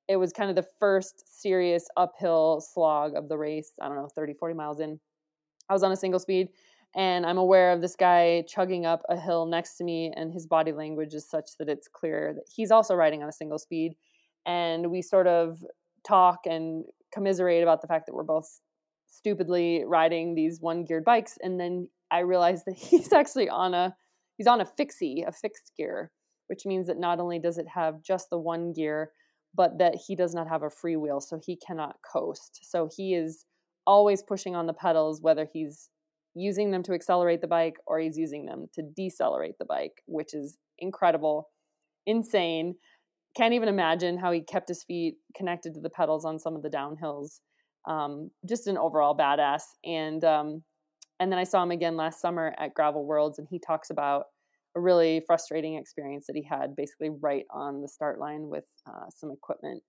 It 0.07 0.15
was 0.15 0.31
kind 0.31 0.49
of 0.49 0.55
the 0.55 0.67
first 0.79 1.41
serious 1.41 1.85
uphill 1.97 2.61
slog 2.61 3.15
of 3.15 3.29
the 3.29 3.37
race. 3.37 3.71
I 3.81 3.87
don't 3.87 3.97
know, 3.97 4.09
30, 4.15 4.33
40 4.33 4.55
miles 4.55 4.79
in. 4.79 4.99
I 5.69 5.73
was 5.73 5.83
on 5.83 5.91
a 5.91 5.97
single 5.97 6.19
speed 6.19 6.49
and 6.95 7.25
I'm 7.25 7.37
aware 7.37 7.71
of 7.71 7.81
this 7.81 7.95
guy 7.95 8.43
chugging 8.47 8.85
up 8.85 9.01
a 9.09 9.17
hill 9.17 9.45
next 9.45 9.77
to 9.77 9.83
me, 9.83 10.11
and 10.15 10.33
his 10.33 10.45
body 10.45 10.73
language 10.73 11.13
is 11.13 11.29
such 11.29 11.51
that 11.57 11.69
it's 11.69 11.87
clear 11.87 12.33
that 12.35 12.43
he's 12.53 12.71
also 12.71 12.95
riding 12.95 13.23
on 13.23 13.29
a 13.29 13.33
single 13.33 13.59
speed. 13.59 13.95
And 14.45 14.91
we 14.91 15.01
sort 15.01 15.27
of 15.27 15.63
talk 16.05 16.39
and 16.45 16.83
commiserate 17.13 17.63
about 17.63 17.81
the 17.81 17.87
fact 17.87 18.07
that 18.07 18.13
we're 18.13 18.23
both 18.23 18.59
stupidly 19.07 19.83
riding 19.85 20.35
these 20.35 20.59
one 20.59 20.83
geared 20.83 21.05
bikes. 21.05 21.37
And 21.41 21.59
then 21.59 21.87
I 22.09 22.19
realize 22.19 22.65
that 22.65 22.75
he's 22.77 23.13
actually 23.13 23.49
on 23.49 23.73
a 23.73 23.95
he's 24.37 24.47
on 24.47 24.59
a 24.59 24.65
fixie, 24.65 25.23
a 25.25 25.31
fixed 25.31 25.71
gear, 25.77 26.11
which 26.47 26.65
means 26.65 26.87
that 26.87 26.99
not 26.99 27.19
only 27.19 27.39
does 27.39 27.57
it 27.57 27.67
have 27.73 28.01
just 28.01 28.29
the 28.29 28.39
one 28.39 28.73
gear, 28.73 29.11
but 29.53 29.77
that 29.77 29.95
he 29.95 30.15
does 30.15 30.33
not 30.33 30.47
have 30.47 30.63
a 30.63 30.69
free 30.69 30.95
wheel, 30.95 31.21
so 31.21 31.39
he 31.45 31.55
cannot 31.55 31.97
coast. 32.09 32.59
So 32.63 32.89
he 32.95 33.13
is 33.13 33.45
always 33.85 34.23
pushing 34.23 34.55
on 34.55 34.67
the 34.67 34.73
pedals, 34.73 35.21
whether 35.21 35.47
he's 35.51 35.89
using 36.33 36.71
them 36.71 36.83
to 36.83 36.93
accelerate 36.93 37.41
the 37.41 37.47
bike 37.47 37.75
or 37.85 37.99
he's 37.99 38.17
using 38.17 38.45
them 38.45 38.67
to 38.73 38.81
decelerate 38.81 39.57
the 39.59 39.65
bike, 39.65 40.01
which 40.05 40.33
is 40.33 40.57
incredible, 40.79 41.49
insane. 42.05 42.75
Can't 43.35 43.53
even 43.53 43.69
imagine 43.69 44.17
how 44.17 44.31
he 44.31 44.41
kept 44.41 44.67
his 44.67 44.83
feet 44.83 45.15
connected 45.35 45.73
to 45.73 45.81
the 45.81 45.89
pedals 45.89 46.25
on 46.25 46.39
some 46.39 46.55
of 46.55 46.63
the 46.63 46.69
downhills. 46.69 47.39
Um, 47.87 48.31
just 48.47 48.67
an 48.67 48.77
overall 48.77 49.17
badass. 49.17 49.63
And 49.85 50.23
um, 50.23 50.63
and 51.19 51.31
then 51.31 51.37
I 51.37 51.43
saw 51.43 51.61
him 51.61 51.71
again 51.71 51.95
last 51.95 52.19
summer 52.19 52.55
at 52.57 52.73
Gravel 52.73 53.05
Worlds, 53.05 53.37
and 53.37 53.47
he 53.49 53.59
talks 53.59 53.91
about 53.91 54.25
a 54.75 54.79
really 54.79 55.21
frustrating 55.27 55.75
experience 55.75 56.25
that 56.27 56.35
he 56.35 56.43
had, 56.43 56.75
basically 56.75 57.09
right 57.21 57.45
on 57.51 57.81
the 57.81 57.87
start 57.87 58.19
line 58.19 58.47
with 58.49 58.63
uh, 58.87 59.05
some 59.15 59.31
equipment. 59.31 59.83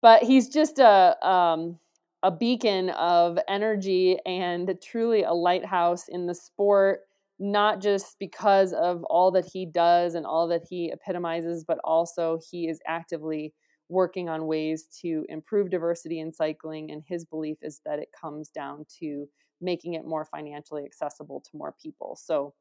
But 0.00 0.22
he's 0.22 0.48
just 0.48 0.78
a 0.78 1.16
um, 1.26 1.78
a 2.24 2.30
beacon 2.30 2.88
of 2.90 3.38
energy 3.48 4.16
and 4.24 4.74
truly 4.82 5.24
a 5.24 5.32
lighthouse 5.32 6.08
in 6.08 6.26
the 6.26 6.34
sport, 6.34 7.00
not 7.38 7.82
just 7.82 8.16
because 8.18 8.72
of 8.72 9.04
all 9.04 9.30
that 9.30 9.44
he 9.44 9.66
does 9.66 10.14
and 10.14 10.24
all 10.24 10.48
that 10.48 10.62
he 10.68 10.90
epitomizes, 10.90 11.64
but 11.68 11.78
also 11.84 12.40
he 12.50 12.66
is 12.66 12.80
actively 12.86 13.52
working 13.90 14.30
on 14.30 14.46
ways 14.46 14.88
to 15.02 15.26
improve 15.28 15.68
diversity 15.68 16.18
in 16.18 16.32
cycling. 16.32 16.90
And 16.90 17.02
his 17.06 17.26
belief 17.26 17.58
is 17.60 17.82
that 17.84 17.98
it 17.98 18.08
comes 18.18 18.48
down 18.48 18.86
to 19.00 19.28
making 19.60 19.92
it 19.92 20.06
more 20.06 20.24
financially 20.24 20.84
accessible 20.86 21.42
to 21.42 21.56
more 21.58 21.74
people. 21.80 22.16
So, 22.18 22.54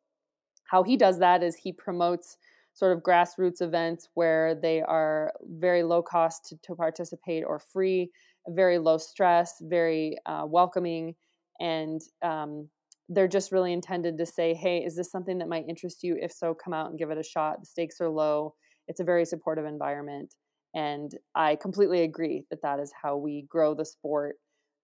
how 0.65 0.83
he 0.83 0.97
does 0.97 1.19
that 1.19 1.41
is 1.41 1.55
he 1.55 1.71
promotes 1.71 2.37
sort 2.73 2.97
of 2.97 3.03
grassroots 3.03 3.61
events 3.61 4.09
where 4.15 4.55
they 4.55 4.81
are 4.81 5.31
very 5.43 5.83
low 5.83 6.01
cost 6.01 6.45
to, 6.49 6.57
to 6.63 6.75
participate 6.75 7.43
or 7.45 7.59
free 7.59 8.09
very 8.49 8.77
low 8.77 8.97
stress, 8.97 9.55
very 9.61 10.17
uh, 10.25 10.43
welcoming, 10.45 11.15
and 11.59 12.01
um, 12.23 12.69
they're 13.09 13.27
just 13.27 13.51
really 13.51 13.73
intended 13.73 14.17
to 14.17 14.25
say, 14.25 14.53
hey, 14.53 14.79
is 14.79 14.95
this 14.95 15.11
something 15.11 15.37
that 15.39 15.49
might 15.49 15.67
interest 15.67 16.03
you? 16.03 16.17
If 16.21 16.31
so, 16.31 16.53
come 16.53 16.73
out 16.73 16.89
and 16.89 16.99
give 16.99 17.11
it 17.11 17.17
a 17.17 17.23
shot. 17.23 17.59
The 17.59 17.65
stakes 17.65 17.99
are 18.01 18.09
low. 18.09 18.55
It's 18.87 18.99
a 18.99 19.05
very 19.05 19.25
supportive 19.25 19.65
environment. 19.65 20.33
And 20.73 21.11
I 21.35 21.55
completely 21.55 22.01
agree 22.03 22.45
that 22.49 22.61
that 22.63 22.79
is 22.79 22.91
how 22.99 23.17
we 23.17 23.45
grow 23.47 23.75
the 23.75 23.85
sport, 23.85 24.37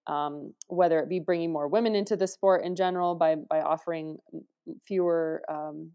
um, 0.07 0.53
whether 0.67 0.99
it 0.99 1.09
be 1.09 1.19
bringing 1.19 1.51
more 1.51 1.67
women 1.67 1.95
into 1.95 2.15
the 2.15 2.27
sport 2.27 2.63
in 2.63 2.75
general 2.75 3.15
by, 3.15 3.35
by 3.35 3.61
offering 3.61 4.17
fewer 4.85 5.41
um, 5.49 5.91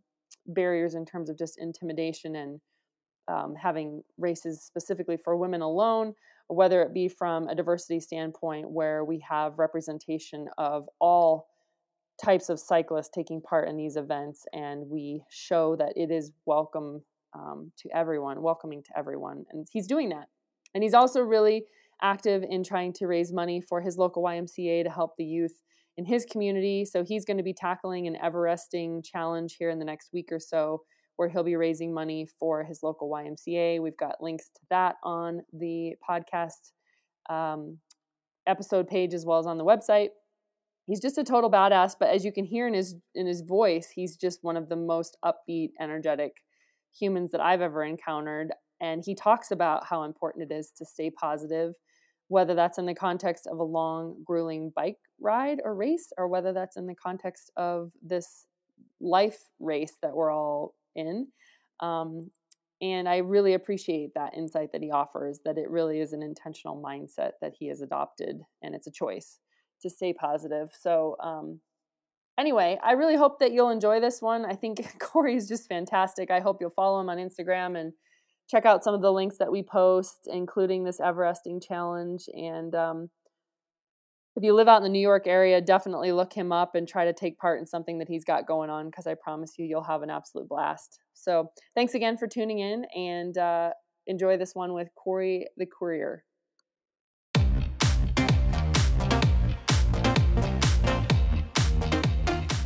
barriers 0.47 0.95
in 0.95 1.05
terms 1.07 1.31
of 1.31 1.39
just 1.39 1.59
intimidation 1.59 2.35
and 2.37 2.61
um, 3.29 3.55
having 3.61 4.03
races 4.19 4.63
specifically 4.63 5.17
for 5.17 5.37
women 5.37 5.63
alone, 5.63 6.15
whether 6.49 6.83
it 6.83 6.93
be 6.93 7.09
from 7.09 7.49
a 7.49 7.55
diversity 7.55 8.01
standpoint 8.01 8.71
where 8.71 9.05
we 9.05 9.25
have 9.29 9.59
representation 9.59 10.49
of 10.59 10.89
all 11.01 11.49
types 12.23 12.49
of 12.49 12.61
cyclists 12.61 13.11
taking 13.13 13.41
part 13.41 13.69
in 13.69 13.77
these 13.77 13.97
events 13.97 14.45
and 14.53 14.89
we 14.89 15.23
show 15.31 15.75
that 15.77 15.93
it 15.97 16.11
is 16.11 16.33
welcome 16.47 17.03
um, 17.35 17.73
to 17.77 17.89
everyone 17.95 18.41
welcoming 18.41 18.83
to 18.83 18.97
everyone 18.97 19.45
and 19.51 19.67
he's 19.73 19.87
doing 19.87 20.11
that. 20.11 20.29
And 20.75 20.83
he's 20.83 20.95
also 20.95 21.21
really 21.21 21.65
active 22.03 22.45
in 22.49 22.63
trying 22.63 22.93
to 22.95 23.07
raise 23.07 23.33
money 23.33 23.61
for 23.61 23.81
his 23.81 23.97
local 23.97 24.25
ymca 24.25 24.85
to 24.85 24.91
help 24.91 25.17
the 25.17 25.25
youth 25.25 25.63
in 25.97 26.05
his 26.05 26.25
community. 26.25 26.85
So 26.85 27.05
he's 27.05 27.25
going 27.25 27.37
to 27.37 27.43
be 27.43 27.55
tackling 27.55 28.07
an 28.07 28.17
everesting 28.23 29.03
challenge 29.03 29.57
here 29.59 29.71
in 29.71 29.79
the 29.79 29.85
next 29.85 30.11
week 30.13 30.29
or 30.31 30.41
so 30.41 30.83
where 31.17 31.29
he'll 31.29 31.45
be 31.45 31.57
raising 31.57 31.93
money 31.93 32.27
for 32.39 32.65
his 32.65 32.83
local 32.83 33.11
YMCA. 33.11 33.81
We've 33.81 33.97
got 33.97 34.23
links 34.23 34.51
to 34.55 34.61
that 34.71 34.97
on 35.03 35.43
the 35.53 35.95
podcast 36.09 36.73
um, 37.31 37.79
episode 38.47 38.89
page 38.89 39.15
as 39.15 39.25
well 39.25 39.39
as 39.39 39.47
on 39.47 39.59
the 39.59 39.65
website. 39.65 40.09
He's 40.87 41.01
just 41.01 41.17
a 41.17 41.25
total 41.25 41.51
badass, 41.51 41.95
but 41.99 42.11
as 42.11 42.25
you 42.25 42.33
can 42.33 42.45
hear 42.45 42.67
in 42.67 42.75
his 42.75 42.95
in 43.15 43.27
his 43.27 43.41
voice, 43.41 43.91
he's 43.95 44.17
just 44.17 44.41
one 44.43 44.57
of 44.57 44.69
the 44.69 44.77
most 44.77 45.17
upbeat, 45.25 45.71
energetic 45.81 46.33
humans 46.93 47.31
that 47.33 47.41
I've 47.41 47.63
ever 47.63 47.83
encountered. 47.83 48.53
And 48.81 49.03
he 49.05 49.15
talks 49.15 49.51
about 49.51 49.87
how 49.87 50.03
important 50.03 50.51
it 50.51 50.55
is 50.55 50.73
to 50.77 50.85
stay 50.85 51.11
positive, 51.11 51.73
whether 52.29 52.55
that's 52.55 52.77
in 52.77 52.85
the 52.85 52.95
context 52.95 53.47
of 53.47 53.59
a 53.59 53.65
long, 53.65 54.23
grueling 54.27 54.73
bike 54.77 54.99
ride 55.21 55.61
or 55.65 55.75
race, 55.75 56.13
or 56.19 56.29
whether 56.29 56.53
that's 56.53 56.77
in 56.77 56.87
the 56.87 56.95
context 56.95 57.51
of 57.57 57.93
this 58.03 58.47
life 59.01 59.39
race 59.61 59.95
that 60.03 60.15
we're 60.15 60.31
all 60.31 60.75
in. 60.95 61.29
Um, 61.81 62.31
and 62.81 63.09
I 63.09 63.19
really 63.19 63.55
appreciate 63.55 64.15
that 64.15 64.35
insight 64.37 64.73
that 64.73 64.83
he 64.83 64.91
offers 64.91 65.41
that 65.45 65.59
it 65.59 65.71
really 65.71 66.01
is 66.01 66.13
an 66.13 66.23
intentional 66.23 66.81
mindset 66.83 67.33
that 67.41 67.55
he 67.59 67.69
has 67.69 67.81
adopted 67.81 68.43
and 68.63 68.75
it's 68.75 68.87
a 68.87 68.93
choice 68.93 69.39
to 69.83 69.91
stay 69.91 70.13
positive. 70.13 70.71
So, 70.79 71.17
um, 71.23 71.61
anyway, 72.39 72.79
I 72.83 72.93
really 72.93 73.17
hope 73.17 73.39
that 73.41 73.53
you'll 73.53 73.71
enjoy 73.71 74.01
this 74.01 74.21
one. 74.21 74.45
I 74.45 74.55
think 74.55 74.99
Corey 74.99 75.37
is 75.37 75.49
just 75.49 75.69
fantastic. 75.69 76.31
I 76.31 76.41
hope 76.41 76.59
you'll 76.61 76.71
follow 76.71 77.01
him 77.01 77.09
on 77.09 77.19
Instagram 77.19 77.79
and 77.79 77.93
check 78.51 78.67
out 78.67 78.85
some 78.85 78.95
of 78.95 79.03
the 79.03 79.13
links 79.13 79.39
that 79.39 79.51
we 79.51 79.63
post, 79.63 80.29
including 80.31 80.85
this 80.85 81.01
Everesting 81.01 81.67
challenge. 81.67 82.29
And 82.35 82.75
um, 82.75 83.11
if 84.37 84.43
you 84.43 84.53
live 84.53 84.67
out 84.67 84.79
in 84.79 84.83
the 84.83 84.89
New 84.89 85.01
York 85.01 85.29
area, 85.29 85.61
definitely 85.61 86.11
look 86.11 86.33
him 86.33 86.51
up 86.51 86.75
and 86.75 86.89
try 86.89 87.05
to 87.05 87.13
take 87.13 87.39
part 87.39 87.61
in 87.61 87.67
something 87.67 87.99
that 87.99 88.09
he's 88.09 88.25
got 88.25 88.49
going 88.49 88.69
on 88.69 88.87
because 88.87 89.07
I 89.07 89.15
promise 89.15 89.53
you, 89.59 89.65
you'll 89.65 89.85
have 89.85 90.03
an 90.03 90.11
absolute 90.11 90.49
blast. 90.49 90.99
So, 91.13 91.53
thanks 91.77 91.95
again 91.95 92.17
for 92.17 92.27
tuning 92.27 92.59
in 92.59 92.85
and 92.97 93.39
uh, 93.39 93.71
enjoy 94.09 94.37
this 94.37 94.53
one 94.53 94.73
with 94.75 94.89
Corey 94.97 95.47
the 95.57 95.67
Courier. 95.67 96.25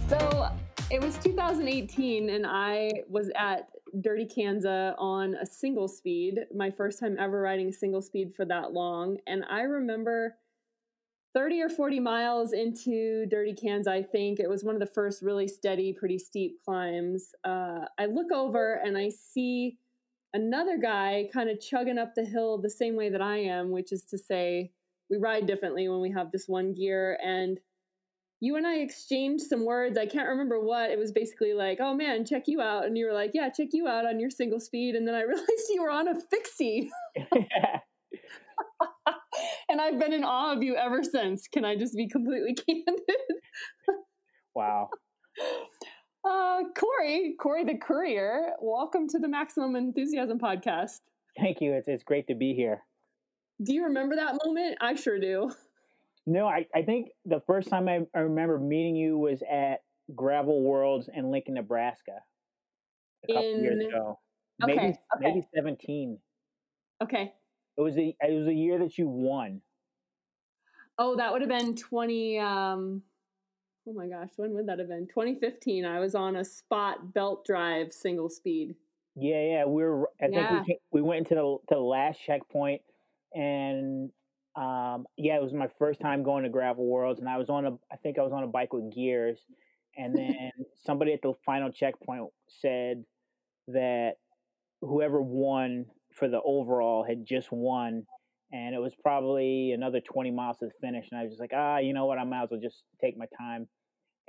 So, 0.09 0.49
it 0.91 1.03
was 1.03 1.19
2018, 1.19 2.31
and 2.31 2.47
I 2.47 2.93
was 3.11 3.31
at 3.37 3.69
Dirty 4.01 4.25
Kanza 4.25 4.95
on 4.97 5.35
a 5.35 5.45
single 5.45 5.87
speed, 5.87 6.47
my 6.55 6.71
first 6.71 6.99
time 6.99 7.19
ever 7.19 7.43
riding 7.43 7.69
a 7.69 7.73
single 7.75 8.01
speed 8.01 8.35
for 8.35 8.47
that 8.47 8.73
long. 8.73 9.19
And 9.27 9.45
I 9.51 9.61
remember 9.63 10.37
30 11.35 11.63
or 11.63 11.69
40 11.69 12.01
miles 12.01 12.53
into 12.53 13.27
Dirty 13.27 13.55
Kanza, 13.55 13.89
I 13.89 14.03
think. 14.03 14.41
It 14.41 14.49
was 14.49 14.65
one 14.65 14.75
of 14.75 14.81
the 14.81 14.87
first 14.87 15.23
really 15.23 15.47
steady, 15.47 15.93
pretty 15.93 16.19
steep 16.19 16.57
climbs. 16.65 17.31
Uh, 17.45 17.85
I 17.99 18.07
look 18.07 18.33
over 18.33 18.81
and 18.85 18.97
I 18.97 19.11
see 19.11 19.79
another 20.33 20.79
guy 20.79 21.29
kind 21.33 21.51
of 21.51 21.61
chugging 21.61 21.99
up 21.99 22.15
the 22.15 22.25
hill 22.25 22.59
the 22.59 22.71
same 22.71 22.97
way 22.97 23.11
that 23.11 23.23
I 23.23 23.39
am, 23.39 23.71
which 23.71 23.93
is 23.93 24.05
to 24.07 24.19
say, 24.19 24.73
we 25.11 25.17
ride 25.17 25.47
differently 25.47 25.89
when 25.89 26.01
we 26.01 26.11
have 26.13 26.33
just 26.33 26.49
one 26.49 26.75
gear. 26.75 27.19
And 27.23 27.59
you 28.41 28.57
and 28.57 28.67
I 28.67 28.77
exchanged 28.77 29.45
some 29.45 29.65
words. 29.65 29.99
I 29.99 30.07
can't 30.07 30.29
remember 30.29 30.61
what. 30.61 30.91
It 30.91 30.99
was 30.99 31.13
basically 31.13 31.55
like, 31.55 31.79
oh 31.81 31.95
man, 31.95 32.25
check 32.25 32.45
you 32.47 32.61
out. 32.61 32.85
And 32.85 32.97
you 32.97 33.07
were 33.07 33.13
like, 33.13 33.33
yeah, 33.35 33.49
check 33.51 33.69
you 33.73 33.89
out 33.89 34.07
on 34.07 34.21
your 34.21 34.31
single 34.31 34.61
speed. 34.61 34.95
And 34.95 35.09
then 35.09 35.15
I 35.15 35.23
realized 35.25 35.71
you 35.71 35.83
were 35.83 35.91
on 35.91 36.09
a 36.09 36.21
fixie. 36.31 36.91
and 39.69 39.81
I've 39.81 39.99
been 39.99 40.13
in 40.13 40.25
awe 40.25 40.53
of 40.55 40.63
you 40.63 40.77
ever 40.77 41.03
since. 41.03 41.49
Can 41.49 41.65
I 41.65 41.77
just 41.77 41.95
be 41.97 42.09
completely 42.09 42.55
candid? 42.67 42.97
wow. 44.55 44.89
Uh, 46.29 46.63
Corey, 46.77 47.37
Corey 47.41 47.65
the 47.65 47.79
Courier, 47.79 48.53
welcome 48.61 49.09
to 49.09 49.21
the 49.21 49.29
Maximum 49.29 49.77
Enthusiasm 49.77 50.39
podcast. 50.39 50.99
Thank 51.39 51.61
you. 51.61 51.73
It's 51.73 51.87
it's 51.87 52.03
great 52.03 52.27
to 52.27 52.35
be 52.35 52.55
here. 52.55 52.83
Do 53.63 53.73
you 53.73 53.85
remember 53.85 54.17
that 54.17 54.37
moment? 54.45 54.77
I 54.81 54.97
sure 54.97 55.21
do. 55.21 55.53
No, 56.27 56.47
I, 56.47 56.67
I 56.75 56.83
think 56.83 57.11
the 57.25 57.41
first 57.47 57.71
time 57.71 57.89
I, 57.89 58.01
I 58.15 58.19
remember 58.23 58.59
meeting 58.59 58.97
you 58.97 59.17
was 59.17 59.43
at 59.51 59.77
Gravel 60.15 60.61
Worlds 60.61 61.09
in 61.15 61.31
Lincoln, 61.31 61.55
Nebraska, 61.55 62.19
a 63.31 63.33
couple 63.33 63.63
years 63.63 63.79
In 63.81 63.87
ago. 63.89 64.19
okay, 64.63 64.75
Maybe 64.75 64.89
okay. 64.89 64.99
maybe 65.21 65.47
seventeen. 65.55 66.19
okay. 67.03 67.33
It 67.79 67.81
was 67.81 67.95
the 67.95 68.15
it 68.21 68.35
was 68.35 68.47
the 68.47 68.55
year 68.55 68.79
that 68.81 68.99
you 68.99 69.09
won. 69.09 69.63
Oh, 70.99 71.17
that 71.17 71.33
would 71.33 71.41
have 71.43 71.49
been 71.49 71.77
20 71.77 72.39
um 72.41 73.03
Oh 73.89 73.95
my 73.95 74.07
gosh, 74.07 74.29
when 74.37 74.53
would 74.53 74.67
that 74.67 74.79
have 74.79 74.89
been? 74.89 75.07
2015. 75.07 75.87
I 75.87 75.99
was 75.99 76.15
on 76.15 76.37
a 76.37 76.45
spot 76.45 77.15
belt 77.15 77.47
drive 77.47 77.91
single 77.91 78.29
speed. 78.29 78.75
Yeah, 79.15 79.41
yeah. 79.41 79.65
We 79.65 79.83
were. 79.83 80.11
I 80.21 80.27
think 80.27 80.51
we 80.51 80.65
came, 80.67 80.77
we 80.93 81.01
went 81.01 81.21
into 81.21 81.35
the 81.37 81.59
to 81.69 81.75
the 81.75 81.81
last 81.81 82.21
checkpoint, 82.25 82.83
and 83.33 84.11
um, 84.57 85.07
yeah, 85.17 85.37
it 85.37 85.43
was 85.43 85.55
my 85.55 85.69
first 85.79 86.01
time 86.01 86.23
going 86.23 86.45
to 86.45 86.51
Gravel 86.51 86.87
Worlds, 86.87 87.19
and 87.19 87.29
I 87.29 87.39
was 87.39 87.49
on 87.49 87.65
a. 87.65 87.71
I 87.91 87.97
think 87.97 88.19
I 88.19 88.23
was 88.23 88.33
on 88.33 88.43
a 88.43 88.47
bike 88.47 88.75
with 88.75 88.95
gears, 88.95 89.39
and 89.97 90.15
then 90.19 90.51
somebody 90.85 91.15
at 91.15 91.23
the 91.23 91.33
final 91.47 91.73
checkpoint 91.73 92.29
said 92.61 93.05
that 93.69 94.15
whoever 94.83 95.23
won 95.23 95.87
for 96.19 96.29
the 96.29 96.41
overall 96.45 97.05
had 97.05 97.25
just 97.25 97.49
won, 97.51 98.05
and 98.53 98.75
it 98.75 98.79
was 98.79 98.93
probably 99.03 99.73
another 99.73 100.01
twenty 100.01 100.31
miles 100.31 100.59
to 100.59 100.67
the 100.67 100.73
finish, 100.81 101.07
and 101.11 101.21
I 101.21 101.25
was 101.25 101.33
just 101.33 101.41
like, 101.41 101.53
ah, 101.55 101.79
you 101.79 101.93
know 101.93 102.07
what, 102.07 102.19
I 102.19 102.25
might 102.25 102.45
as 102.45 102.49
well 102.51 102.61
just 102.61 102.83
take 103.01 103.17
my 103.17 103.27
time. 103.39 103.69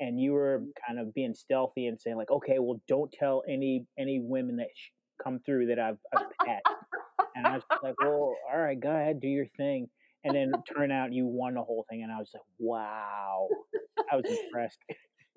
And 0.01 0.19
you 0.19 0.31
were 0.31 0.63
kind 0.87 0.99
of 0.99 1.13
being 1.13 1.33
stealthy 1.33 1.87
and 1.87 1.99
saying 1.99 2.15
like, 2.15 2.31
okay, 2.31 2.57
well, 2.59 2.81
don't 2.87 3.11
tell 3.11 3.43
any 3.49 3.85
any 3.97 4.19
women 4.21 4.57
that 4.57 4.69
sh- 4.73 4.91
come 5.21 5.39
through 5.45 5.67
that 5.67 5.79
I've, 5.79 5.97
I've 6.15 6.27
pet. 6.45 6.61
And 7.35 7.45
I 7.45 7.55
was 7.55 7.63
like, 7.83 7.95
well, 8.01 8.33
all 8.51 8.59
right, 8.59 8.79
go 8.79 8.89
ahead, 8.89 9.19
do 9.19 9.27
your 9.27 9.47
thing. 9.57 9.87
And 10.23 10.35
then 10.35 10.51
turn 10.75 10.91
out 10.91 11.13
you 11.13 11.25
won 11.25 11.53
the 11.55 11.61
whole 11.61 11.85
thing, 11.89 12.03
and 12.03 12.11
I 12.11 12.17
was 12.17 12.29
like, 12.33 12.43
wow, 12.59 13.47
I 14.11 14.15
was 14.17 14.25
impressed. 14.25 14.79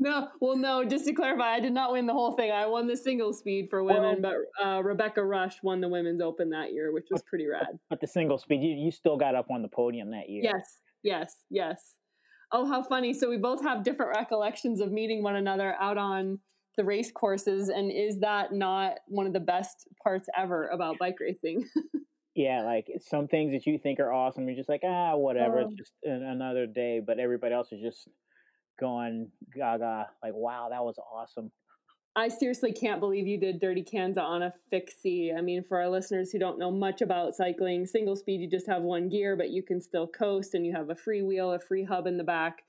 No, 0.03 0.29
well, 0.41 0.57
no. 0.57 0.85
Just 0.85 1.05
to 1.07 1.13
clarify, 1.13 1.53
I 1.55 1.61
did 1.61 1.73
not 1.73 1.93
win 1.93 2.07
the 2.07 2.13
whole 2.13 2.33
thing. 2.33 2.51
I 2.51 2.67
won 2.67 2.89
the 2.89 2.97
single 2.97 3.33
speed 3.33 3.69
for 3.71 3.83
Well- 3.85 4.01
women, 4.03 4.21
but 4.21 4.35
uh, 4.65 4.83
Rebecca 4.83 5.25
Rush 5.25 5.63
won 5.63 5.81
the 5.81 5.89
women's 5.89 6.21
open 6.21 6.51
that 6.51 6.73
year, 6.73 6.93
which 6.93 7.07
was 7.11 7.23
pretty 7.23 7.47
rad. 7.47 7.79
But 7.89 8.01
the 8.01 8.09
single 8.09 8.39
speed, 8.39 8.63
you, 8.63 8.75
you 8.75 8.91
still 8.91 9.17
got 9.17 9.35
up 9.35 9.47
on 9.51 9.63
the 9.63 9.69
podium 9.69 10.11
that 10.11 10.29
year. 10.29 10.43
Yes, 10.45 10.79
yes, 11.03 11.37
yes. 11.51 11.95
Oh, 12.51 12.67
how 12.67 12.83
funny! 12.83 13.15
So 13.15 13.31
we 13.31 13.39
both 13.39 13.63
have 13.63 13.83
different 13.85 14.13
recollections 14.17 14.81
of 14.81 14.91
meeting 14.93 15.23
one 15.23 15.37
another 15.37 15.75
out 15.81 15.97
on 15.97 16.39
the 16.77 16.85
race 16.85 17.11
courses, 17.13 17.69
and 17.69 17.91
is 17.93 18.19
that 18.21 18.53
not 18.53 18.99
one 19.07 19.27
of 19.27 19.33
the 19.33 19.41
best 19.41 19.87
parts 20.03 20.29
ever 20.37 20.69
about 20.69 20.99
bike 20.99 21.17
racing? 21.21 21.65
Yeah, 22.35 22.63
like 22.63 22.87
some 23.11 23.29
things 23.29 23.53
that 23.53 23.67
you 23.71 23.79
think 23.79 24.01
are 24.01 24.11
awesome, 24.11 24.47
you're 24.47 24.57
just 24.57 24.69
like, 24.71 24.81
ah, 24.85 25.15
whatever, 25.17 25.59
Um, 25.61 25.67
it's 25.67 25.75
just 25.77 25.93
an, 26.05 26.23
another 26.23 26.67
day. 26.67 26.99
But 27.07 27.19
everybody 27.19 27.53
else 27.55 27.71
is 27.73 27.83
just 27.83 28.09
going 28.79 29.31
gaga, 29.55 30.09
like, 30.23 30.35
wow, 30.35 30.69
that 30.71 30.83
was 30.83 30.99
awesome. 30.99 31.51
I 32.15 32.29
seriously 32.29 32.73
can't 32.73 33.01
believe 33.01 33.27
you 33.27 33.41
did 33.41 33.59
Dirty 33.59 33.83
Kanza 33.83 34.21
on 34.21 34.43
a 34.43 34.53
fixie. 34.69 35.33
I 35.37 35.41
mean, 35.41 35.65
for 35.65 35.81
our 35.81 35.89
listeners 35.89 36.31
who 36.31 36.39
don't 36.39 36.59
know 36.59 36.71
much 36.71 37.01
about 37.01 37.35
cycling, 37.35 37.87
single 37.87 38.17
speed, 38.17 38.43
you 38.43 38.51
just 38.51 38.67
have 38.67 38.83
one 38.83 39.09
gear, 39.09 39.35
but 39.35 39.49
you 39.49 39.63
can 39.63 39.81
still 39.81 40.07
coast 40.07 40.53
and 40.53 40.67
you 40.67 40.75
have 40.75 40.91
a 40.91 40.95
free 40.95 41.23
wheel, 41.23 41.53
a 41.53 41.59
free 41.59 41.85
hub 41.85 42.07
in 42.07 42.19
the 42.19 42.25
back. 42.25 42.65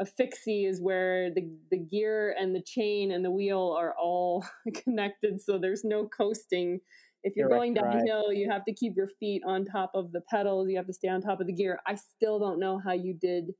A 0.00 0.06
fixie 0.06 0.64
is 0.64 0.80
where 0.80 1.30
the, 1.30 1.50
the 1.70 1.78
gear 1.78 2.34
and 2.38 2.54
the 2.54 2.62
chain 2.62 3.12
and 3.12 3.22
the 3.22 3.30
wheel 3.30 3.76
are 3.78 3.94
all 4.00 4.46
connected, 4.74 5.42
so 5.42 5.58
there's 5.58 5.84
no 5.84 6.08
coasting. 6.08 6.80
If 7.22 7.34
you're 7.36 7.48
Direct 7.48 7.60
going 7.60 7.74
downhill, 7.74 8.32
you 8.32 8.50
have 8.50 8.64
to 8.64 8.72
keep 8.72 8.94
your 8.96 9.08
feet 9.20 9.42
on 9.46 9.66
top 9.66 9.90
of 9.94 10.12
the 10.12 10.22
pedals, 10.30 10.68
you 10.70 10.76
have 10.76 10.86
to 10.86 10.92
stay 10.92 11.08
on 11.08 11.20
top 11.20 11.40
of 11.40 11.46
the 11.46 11.52
gear. 11.52 11.80
I 11.86 11.96
still 11.96 12.38
don't 12.38 12.58
know 12.58 12.78
how 12.82 12.92
you 12.92 13.14
did 13.14 13.50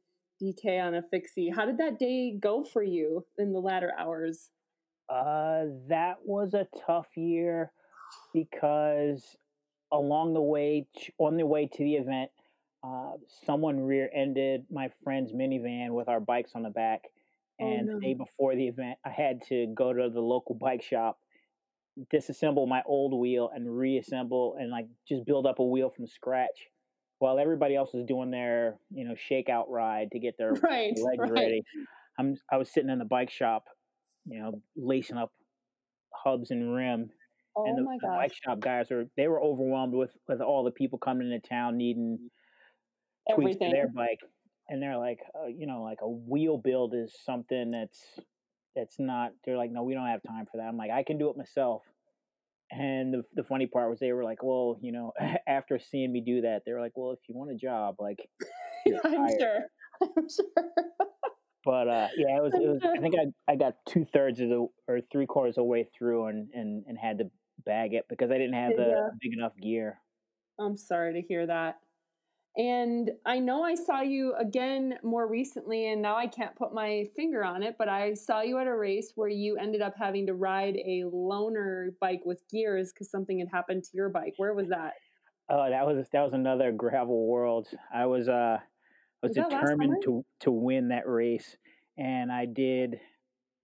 DK 0.42 0.80
on 0.82 0.94
a 0.94 1.02
fixie. 1.02 1.50
How 1.54 1.66
did 1.66 1.78
that 1.78 1.98
day 1.98 2.36
go 2.38 2.64
for 2.64 2.82
you 2.82 3.24
in 3.38 3.52
the 3.52 3.60
latter 3.60 3.92
hours? 3.98 4.50
Uh, 5.08 5.64
that 5.88 6.16
was 6.24 6.54
a 6.54 6.66
tough 6.86 7.06
year 7.16 7.72
because 8.34 9.36
along 9.92 10.34
the 10.34 10.40
way, 10.40 10.86
on 11.18 11.36
the 11.36 11.46
way 11.46 11.68
to 11.72 11.78
the 11.84 11.94
event, 11.94 12.30
uh, 12.84 13.12
someone 13.44 13.80
rear-ended 13.80 14.64
my 14.70 14.90
friend's 15.02 15.32
minivan 15.32 15.90
with 15.90 16.08
our 16.08 16.20
bikes 16.20 16.52
on 16.54 16.62
the 16.62 16.70
back. 16.70 17.02
Oh, 17.60 17.66
And 17.66 17.86
no. 17.86 17.94
the 17.94 18.00
day 18.00 18.14
before 18.14 18.54
the 18.54 18.68
event, 18.68 18.98
I 19.04 19.10
had 19.10 19.42
to 19.48 19.66
go 19.74 19.92
to 19.92 20.10
the 20.10 20.20
local 20.20 20.54
bike 20.54 20.82
shop, 20.82 21.18
disassemble 22.12 22.68
my 22.68 22.82
old 22.86 23.18
wheel, 23.18 23.50
and 23.54 23.76
reassemble 23.78 24.56
and 24.58 24.70
like 24.70 24.86
just 25.08 25.24
build 25.24 25.46
up 25.46 25.58
a 25.58 25.64
wheel 25.64 25.90
from 25.90 26.06
scratch, 26.06 26.68
while 27.18 27.38
everybody 27.38 27.74
else 27.76 27.92
was 27.94 28.04
doing 28.06 28.30
their 28.30 28.78
you 28.90 29.04
know 29.06 29.14
shakeout 29.14 29.68
ride 29.68 30.10
to 30.12 30.18
get 30.18 30.36
their 30.38 30.58
Right, 30.62 30.94
legs 30.94 31.18
right. 31.18 31.30
ready. 31.30 31.62
I'm 32.18 32.36
I 32.50 32.56
was 32.58 32.70
sitting 32.72 32.90
in 32.90 32.98
the 32.98 33.04
bike 33.04 33.30
shop, 33.30 33.64
you 34.26 34.40
know, 34.40 34.62
lacing 34.76 35.18
up 35.18 35.32
hubs 36.14 36.50
and 36.50 36.74
rim, 36.74 37.10
Oh 37.56 37.66
and 37.68 37.78
the, 37.78 37.82
my 37.84 37.98
the 38.00 38.08
bike 38.08 38.32
shop 38.34 38.60
guys 38.60 38.90
were 38.90 39.06
they 39.16 39.28
were 39.28 39.42
overwhelmed 39.42 39.94
with 39.94 40.16
with 40.28 40.40
all 40.40 40.64
the 40.64 40.70
people 40.72 40.98
coming 40.98 41.30
into 41.32 41.46
town 41.48 41.76
needing 41.76 42.30
tweaks 43.34 43.56
to 43.56 43.70
their 43.70 43.88
bike, 43.88 44.20
and 44.68 44.82
they're 44.82 44.98
like, 44.98 45.20
uh, 45.38 45.46
you 45.46 45.66
know, 45.66 45.82
like 45.82 45.98
a 46.02 46.08
wheel 46.08 46.58
build 46.58 46.94
is 46.94 47.14
something 47.24 47.70
that's 47.70 48.20
that's 48.74 48.98
not. 48.98 49.32
They're 49.44 49.56
like, 49.56 49.70
no, 49.70 49.82
we 49.84 49.94
don't 49.94 50.06
have 50.06 50.22
time 50.22 50.46
for 50.50 50.58
that. 50.58 50.64
I'm 50.68 50.76
like, 50.76 50.90
I 50.90 51.02
can 51.02 51.18
do 51.18 51.30
it 51.30 51.36
myself. 51.36 51.82
And 52.70 53.14
the 53.14 53.24
the 53.34 53.44
funny 53.44 53.66
part 53.66 53.90
was 53.90 54.00
they 54.00 54.12
were 54.12 54.24
like, 54.24 54.42
well, 54.42 54.78
you 54.82 54.92
know, 54.92 55.12
after 55.46 55.78
seeing 55.78 56.12
me 56.12 56.20
do 56.20 56.40
that, 56.42 56.62
they 56.66 56.72
were 56.72 56.80
like, 56.80 56.92
well, 56.96 57.12
if 57.12 57.20
you 57.28 57.34
want 57.36 57.50
a 57.50 57.54
job, 57.54 57.96
like, 58.00 58.18
I'm 59.04 59.28
sure. 59.38 59.60
I'm 60.02 60.28
sure. 60.28 60.70
But 61.64 61.88
uh, 61.88 62.08
yeah, 62.16 62.36
it 62.36 62.42
was. 62.42 62.52
It 62.54 62.68
was. 62.68 62.82
I 62.96 63.00
think 63.00 63.14
I 63.16 63.52
I 63.52 63.56
got 63.56 63.74
two 63.88 64.04
thirds 64.12 64.40
of 64.40 64.48
the 64.48 64.66
or 64.88 65.00
three 65.10 65.26
quarters 65.26 65.52
of 65.58 65.62
the 65.62 65.64
way 65.64 65.88
through 65.96 66.26
and 66.26 66.48
and 66.54 66.84
and 66.86 66.96
had 66.98 67.18
to 67.18 67.30
bag 67.64 67.94
it 67.94 68.06
because 68.08 68.30
I 68.30 68.34
didn't 68.38 68.54
have 68.54 68.76
the 68.76 68.86
Yeah. 68.88 69.08
big 69.20 69.32
enough 69.32 69.56
gear. 69.60 69.98
I'm 70.58 70.76
sorry 70.76 71.14
to 71.14 71.22
hear 71.26 71.46
that. 71.46 71.80
And 72.56 73.10
I 73.26 73.38
know 73.38 73.62
I 73.62 73.74
saw 73.74 74.00
you 74.00 74.34
again 74.34 74.98
more 75.02 75.28
recently, 75.28 75.90
and 75.92 76.00
now 76.00 76.16
I 76.16 76.26
can't 76.26 76.56
put 76.56 76.72
my 76.72 77.04
finger 77.14 77.44
on 77.44 77.62
it, 77.62 77.76
but 77.78 77.90
I 77.90 78.14
saw 78.14 78.40
you 78.40 78.58
at 78.58 78.66
a 78.66 78.74
race 78.74 79.12
where 79.14 79.28
you 79.28 79.58
ended 79.58 79.82
up 79.82 79.92
having 79.98 80.26
to 80.26 80.34
ride 80.34 80.76
a 80.76 81.02
loaner 81.04 81.90
bike 82.00 82.22
with 82.24 82.42
gears 82.50 82.92
because 82.92 83.10
something 83.10 83.38
had 83.38 83.48
happened 83.52 83.84
to 83.84 83.90
your 83.92 84.08
bike. 84.08 84.34
Where 84.38 84.54
was 84.54 84.68
that? 84.68 84.94
Oh, 85.50 85.68
that 85.68 85.86
was 85.86 86.08
that 86.12 86.22
was 86.22 86.32
another 86.32 86.72
gravel 86.72 87.26
world. 87.26 87.68
I 87.94 88.06
was 88.06 88.26
uh 88.26 88.58
I 88.58 89.26
was, 89.26 89.36
Was 89.36 89.46
determined 89.48 90.02
to 90.04 90.24
to 90.40 90.50
win 90.50 90.88
that 90.88 91.06
race, 91.06 91.56
and 91.98 92.32
I 92.32 92.46
did. 92.46 92.98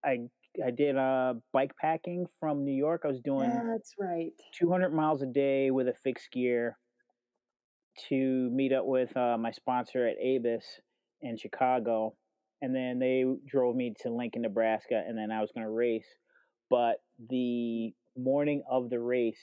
I 0.05 0.18
I 0.62 0.70
did 0.70 0.98
uh 0.98 1.35
bike 1.55 1.72
packing 1.81 2.26
from 2.38 2.62
New 2.66 2.74
York. 2.74 3.02
I 3.05 3.09
was 3.09 3.20
doing 3.20 3.48
That's 3.48 3.94
right. 3.98 4.33
200 4.59 4.92
miles 4.92 5.22
a 5.22 5.26
day 5.26 5.70
with 5.70 5.88
a 5.88 5.94
fixed 5.94 6.31
gear 6.31 6.76
to 8.09 8.50
meet 8.50 8.72
up 8.72 8.87
with 8.87 9.16
uh, 9.16 9.37
my 9.38 9.50
sponsor 9.52 10.07
at 10.07 10.18
Abis 10.18 10.64
in 11.20 11.37
Chicago, 11.37 12.16
and 12.61 12.74
then 12.74 12.98
they 12.98 13.24
drove 13.46 13.76
me 13.76 13.94
to 14.00 14.11
Lincoln, 14.11 14.42
Nebraska, 14.42 15.02
and 15.07 15.16
then 15.18 15.31
I 15.31 15.40
was 15.40 15.50
going 15.52 15.66
to 15.66 15.70
race. 15.70 16.07
But 16.70 16.98
the 17.18 17.94
morning 18.16 18.62
of 18.70 18.90
the 18.90 19.00
race, 19.00 19.40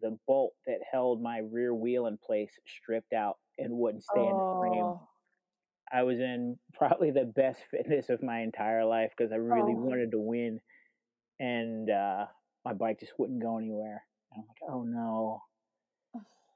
the 0.00 0.18
bolt 0.26 0.54
that 0.66 0.80
held 0.90 1.22
my 1.22 1.38
rear 1.38 1.74
wheel 1.74 2.06
in 2.06 2.18
place 2.18 2.52
stripped 2.66 3.12
out 3.12 3.38
and 3.58 3.72
wouldn't 3.78 4.04
stay 4.04 4.26
in 4.28 4.38
the 4.38 4.44
frame. 4.58 4.92
Oh, 4.92 5.08
I 5.92 6.02
was 6.02 6.18
in 6.20 6.58
probably 6.74 7.10
the 7.10 7.24
best 7.24 7.60
fitness 7.70 8.08
of 8.10 8.22
my 8.22 8.40
entire 8.40 8.84
life 8.84 9.12
because 9.16 9.32
I 9.32 9.36
really 9.36 9.74
Oh. 9.74 9.76
wanted 9.76 10.12
to 10.12 10.20
win, 10.20 10.60
and 11.40 11.90
uh, 11.90 12.26
my 12.64 12.74
bike 12.74 13.00
just 13.00 13.18
wouldn't 13.18 13.42
go 13.42 13.58
anywhere. 13.58 14.04
And 14.32 14.42
I'm 14.42 14.48
like, 14.48 14.58
oh 14.70 14.82
no. 14.84 15.42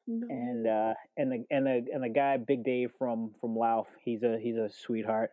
And 0.07 0.67
uh, 0.67 0.95
and 1.17 1.33
the 1.33 1.45
and 1.51 1.67
the 1.67 1.85
and 1.93 2.05
the 2.05 2.11
guy, 2.11 2.37
Big 2.37 2.63
Dave 2.63 2.91
from 2.99 3.35
from 3.41 3.55
Lauf, 3.55 3.87
he's 4.05 4.23
a 4.23 4.39
he's 4.39 4.57
a 4.57 4.69
sweetheart. 4.69 5.33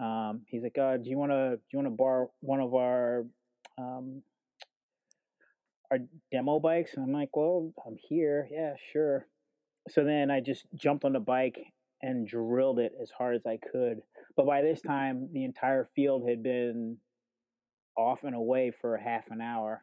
Um, 0.00 0.42
he's 0.46 0.62
like, 0.62 0.78
uh, 0.78 0.96
do 0.96 1.10
you 1.10 1.18
want 1.18 1.32
to 1.32 1.56
do 1.56 1.62
you 1.72 1.78
want 1.78 1.86
to 1.86 1.96
borrow 1.96 2.30
one 2.40 2.60
of 2.60 2.74
our 2.74 3.26
um, 3.78 4.22
our 5.90 5.98
demo 6.32 6.60
bikes? 6.60 6.94
And 6.94 7.04
I'm 7.04 7.12
like, 7.12 7.36
well, 7.36 7.72
I'm 7.86 7.96
here, 8.08 8.48
yeah, 8.50 8.74
sure. 8.92 9.26
So 9.88 10.04
then 10.04 10.30
I 10.30 10.40
just 10.40 10.64
jumped 10.74 11.04
on 11.04 11.12
the 11.12 11.20
bike 11.20 11.58
and 12.02 12.26
drilled 12.26 12.78
it 12.78 12.92
as 13.00 13.10
hard 13.10 13.36
as 13.36 13.46
I 13.46 13.58
could. 13.72 14.02
But 14.36 14.46
by 14.46 14.62
this 14.62 14.80
time, 14.80 15.28
the 15.32 15.44
entire 15.44 15.88
field 15.94 16.28
had 16.28 16.42
been 16.42 16.98
off 17.96 18.24
and 18.24 18.34
away 18.34 18.72
for 18.80 18.96
half 18.96 19.24
an 19.30 19.40
hour. 19.40 19.82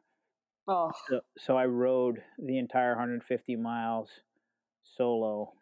Oh, 0.67 0.91
So, 1.09 1.21
so 1.37 1.57
I 1.57 1.65
rode 1.65 2.21
the 2.37 2.57
entire 2.57 2.91
150 2.91 3.55
miles 3.55 4.09
solo 4.97 5.53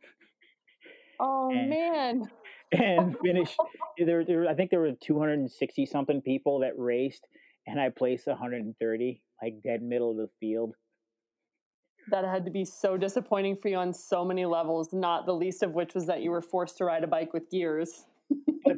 oh 1.19 1.51
and- 1.51 1.69
man. 1.69 2.31
and 2.71 3.17
finished. 3.19 3.57
There, 3.97 4.23
there, 4.23 4.47
I 4.47 4.53
think 4.55 4.69
there 4.71 4.79
were 4.79 4.93
260 4.93 5.85
something 5.85 6.21
people 6.21 6.59
that 6.59 6.71
raced, 6.77 7.27
and 7.67 7.79
I 7.79 7.89
placed 7.89 8.27
130, 8.27 9.21
like 9.41 9.61
dead 9.61 9.81
middle 9.83 10.11
of 10.11 10.17
the 10.17 10.29
field. 10.39 10.73
that 12.09 12.23
had 12.23 12.45
to 12.45 12.51
be 12.51 12.63
so 12.63 12.95
disappointing 12.97 13.57
for 13.57 13.67
you 13.67 13.75
on 13.75 13.93
so 13.93 14.23
many 14.23 14.45
levels, 14.45 14.93
not 14.93 15.25
the 15.25 15.33
least 15.33 15.63
of 15.63 15.73
which 15.73 15.93
was 15.93 16.05
that 16.05 16.21
you 16.21 16.31
were 16.31 16.41
forced 16.41 16.77
to 16.77 16.85
ride 16.85 17.03
a 17.03 17.07
bike 17.07 17.33
with 17.33 17.49
gears. 17.51 18.05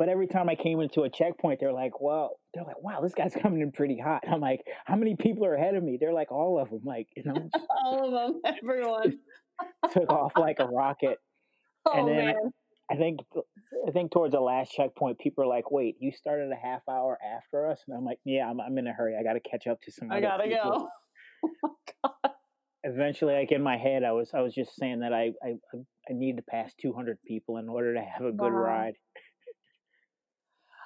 but, 0.00 0.08
every 0.08 0.26
time 0.26 0.48
I 0.48 0.54
came 0.54 0.80
into 0.80 1.02
a 1.02 1.10
checkpoint, 1.10 1.60
they're 1.60 1.74
like, 1.74 2.00
"Well, 2.00 2.40
they're 2.54 2.64
like, 2.64 2.82
wow, 2.82 3.02
this 3.02 3.12
guy's 3.12 3.34
coming 3.42 3.60
in 3.60 3.70
pretty 3.70 3.98
hot." 3.98 4.24
I'm 4.26 4.40
like, 4.40 4.62
"How 4.86 4.96
many 4.96 5.14
people 5.14 5.44
are 5.44 5.54
ahead 5.54 5.74
of 5.74 5.84
me?" 5.84 5.98
They're 6.00 6.14
like, 6.14 6.32
"All 6.32 6.58
of 6.58 6.70
them." 6.70 6.80
Like, 6.84 7.08
you 7.14 7.22
know, 7.24 7.50
all 7.84 8.06
of 8.16 8.32
them, 8.32 8.40
everyone 8.62 9.20
took 9.92 10.08
off 10.10 10.38
like 10.38 10.58
a 10.58 10.66
rocket. 10.66 11.18
Oh 11.86 11.98
and 11.98 12.08
then 12.08 12.28
man. 12.28 12.34
I, 12.90 12.94
I 12.94 12.96
think 12.96 13.20
I 13.86 13.90
think 13.90 14.10
towards 14.10 14.32
the 14.32 14.40
last 14.40 14.72
checkpoint, 14.72 15.18
people 15.18 15.44
are 15.44 15.48
like, 15.48 15.70
"Wait, 15.70 15.96
you 16.00 16.12
started 16.12 16.50
a 16.50 16.56
half 16.56 16.80
hour 16.88 17.18
after 17.22 17.66
us?" 17.66 17.84
And 17.86 17.94
I'm 17.94 18.04
like, 18.06 18.20
"Yeah, 18.24 18.48
I'm, 18.48 18.58
I'm 18.58 18.78
in 18.78 18.86
a 18.86 18.94
hurry. 18.94 19.16
I 19.20 19.22
got 19.22 19.34
to 19.34 19.40
catch 19.40 19.66
up 19.66 19.82
to 19.82 19.92
some." 19.92 20.08
I 20.10 20.22
gotta 20.22 20.44
people." 20.44 20.72
go. 20.72 20.88
Oh. 22.04 22.30
Eventually, 22.82 23.34
like 23.34 23.52
in 23.52 23.62
my 23.62 23.76
head, 23.76 24.04
I 24.04 24.12
was 24.12 24.30
I 24.32 24.40
was 24.40 24.54
just 24.54 24.74
saying 24.76 25.00
that 25.00 25.12
I 25.12 25.32
I 25.44 25.56
I 26.08 26.12
need 26.12 26.38
to 26.38 26.42
pass 26.42 26.72
200 26.80 27.18
people 27.26 27.58
in 27.58 27.68
order 27.68 27.92
to 27.94 28.00
have 28.02 28.24
a 28.24 28.32
good 28.32 28.52
Wow. 28.52 28.62
ride. 28.64 28.94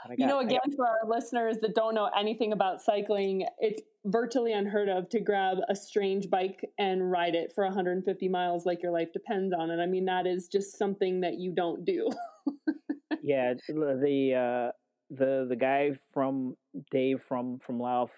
I 0.06 0.12
You 0.12 0.18
got- 0.18 0.26
know, 0.28 0.38
I 0.38 0.44
got- 0.44 0.50
again, 0.66 0.76
for 0.76 0.86
our 0.86 1.06
listeners 1.08 1.58
that 1.60 1.74
don't 1.74 1.94
know 1.94 2.06
anything 2.16 2.52
about 2.52 2.82
cycling, 2.82 3.46
it's 3.58 3.80
virtually 4.04 4.52
unheard 4.52 4.88
of 4.88 5.08
to 5.10 5.20
grab 5.20 5.58
a 5.68 5.74
strange 5.74 6.28
bike 6.28 6.70
and 6.78 7.10
ride 7.10 7.34
it 7.34 7.52
for 7.52 7.64
150 7.64 8.28
miles 8.28 8.66
like 8.66 8.82
your 8.82 8.92
life 8.92 9.12
depends 9.12 9.54
on 9.54 9.70
it. 9.70 9.80
I 9.80 9.86
mean, 9.86 10.04
that 10.06 10.26
is 10.26 10.48
just 10.48 10.76
something 10.76 11.20
that 11.22 11.38
you 11.38 11.52
don't 11.52 11.84
do. 11.84 12.10
yeah, 13.22 13.54
the 13.68 13.98
the, 14.02 14.34
uh, 14.34 14.72
the 15.10 15.46
the 15.48 15.56
guy 15.56 15.92
from 16.12 16.56
Dave 16.90 17.22
from 17.22 17.58
from 17.60 17.78
Lauf, 17.78 18.10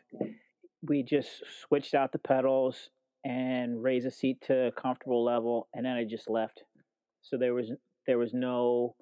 we 0.83 1.03
just 1.03 1.43
switched 1.61 1.95
out 1.95 2.13
the 2.13 2.19
pedals 2.19 2.91
and 3.25 3.83
raised 3.83 4.07
the 4.07 4.11
seat 4.11 4.41
to 4.43 4.67
a 4.67 4.73
comfortable 4.73 5.23
level, 5.25 5.69
and 5.75 5.85
then 5.87 5.97
I 5.97 6.05
just 6.05 6.29
left. 6.31 6.63
So 7.23 7.37
there 7.37 7.55
was 7.55 7.73
there 8.07 8.19
was 8.19 8.33
no 8.35 8.95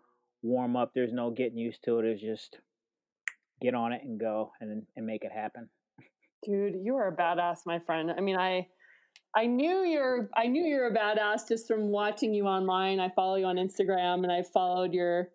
warm 0.42 0.76
up. 0.76 0.92
There's 0.94 1.12
no 1.12 1.30
getting 1.30 1.58
used 1.58 1.82
to 1.84 1.98
it. 1.98 2.04
It 2.06 2.10
was 2.12 2.20
just 2.20 2.58
get 3.64 3.74
on 3.74 3.92
it 3.92 4.02
and 4.04 4.20
go 4.20 4.52
and 4.60 4.82
and 4.96 5.06
make 5.06 5.24
it 5.24 5.32
happen. 5.32 5.68
Dude, 6.44 6.74
you 6.82 6.96
are 6.96 7.08
a 7.08 7.16
badass, 7.16 7.60
my 7.66 7.78
friend. 7.78 8.10
I 8.16 8.20
mean, 8.20 8.36
I 8.36 8.68
I 9.36 9.46
knew 9.46 9.84
you're 9.84 10.28
I 10.36 10.46
knew 10.46 10.62
you're 10.62 10.88
a 10.88 10.94
badass 10.94 11.48
just 11.48 11.66
from 11.66 11.88
watching 11.88 12.34
you 12.34 12.46
online. 12.46 13.00
I 13.00 13.08
follow 13.10 13.36
you 13.36 13.46
on 13.46 13.56
Instagram 13.56 14.22
and 14.22 14.30
I've 14.30 14.50
followed 14.50 14.92
your 14.92 15.28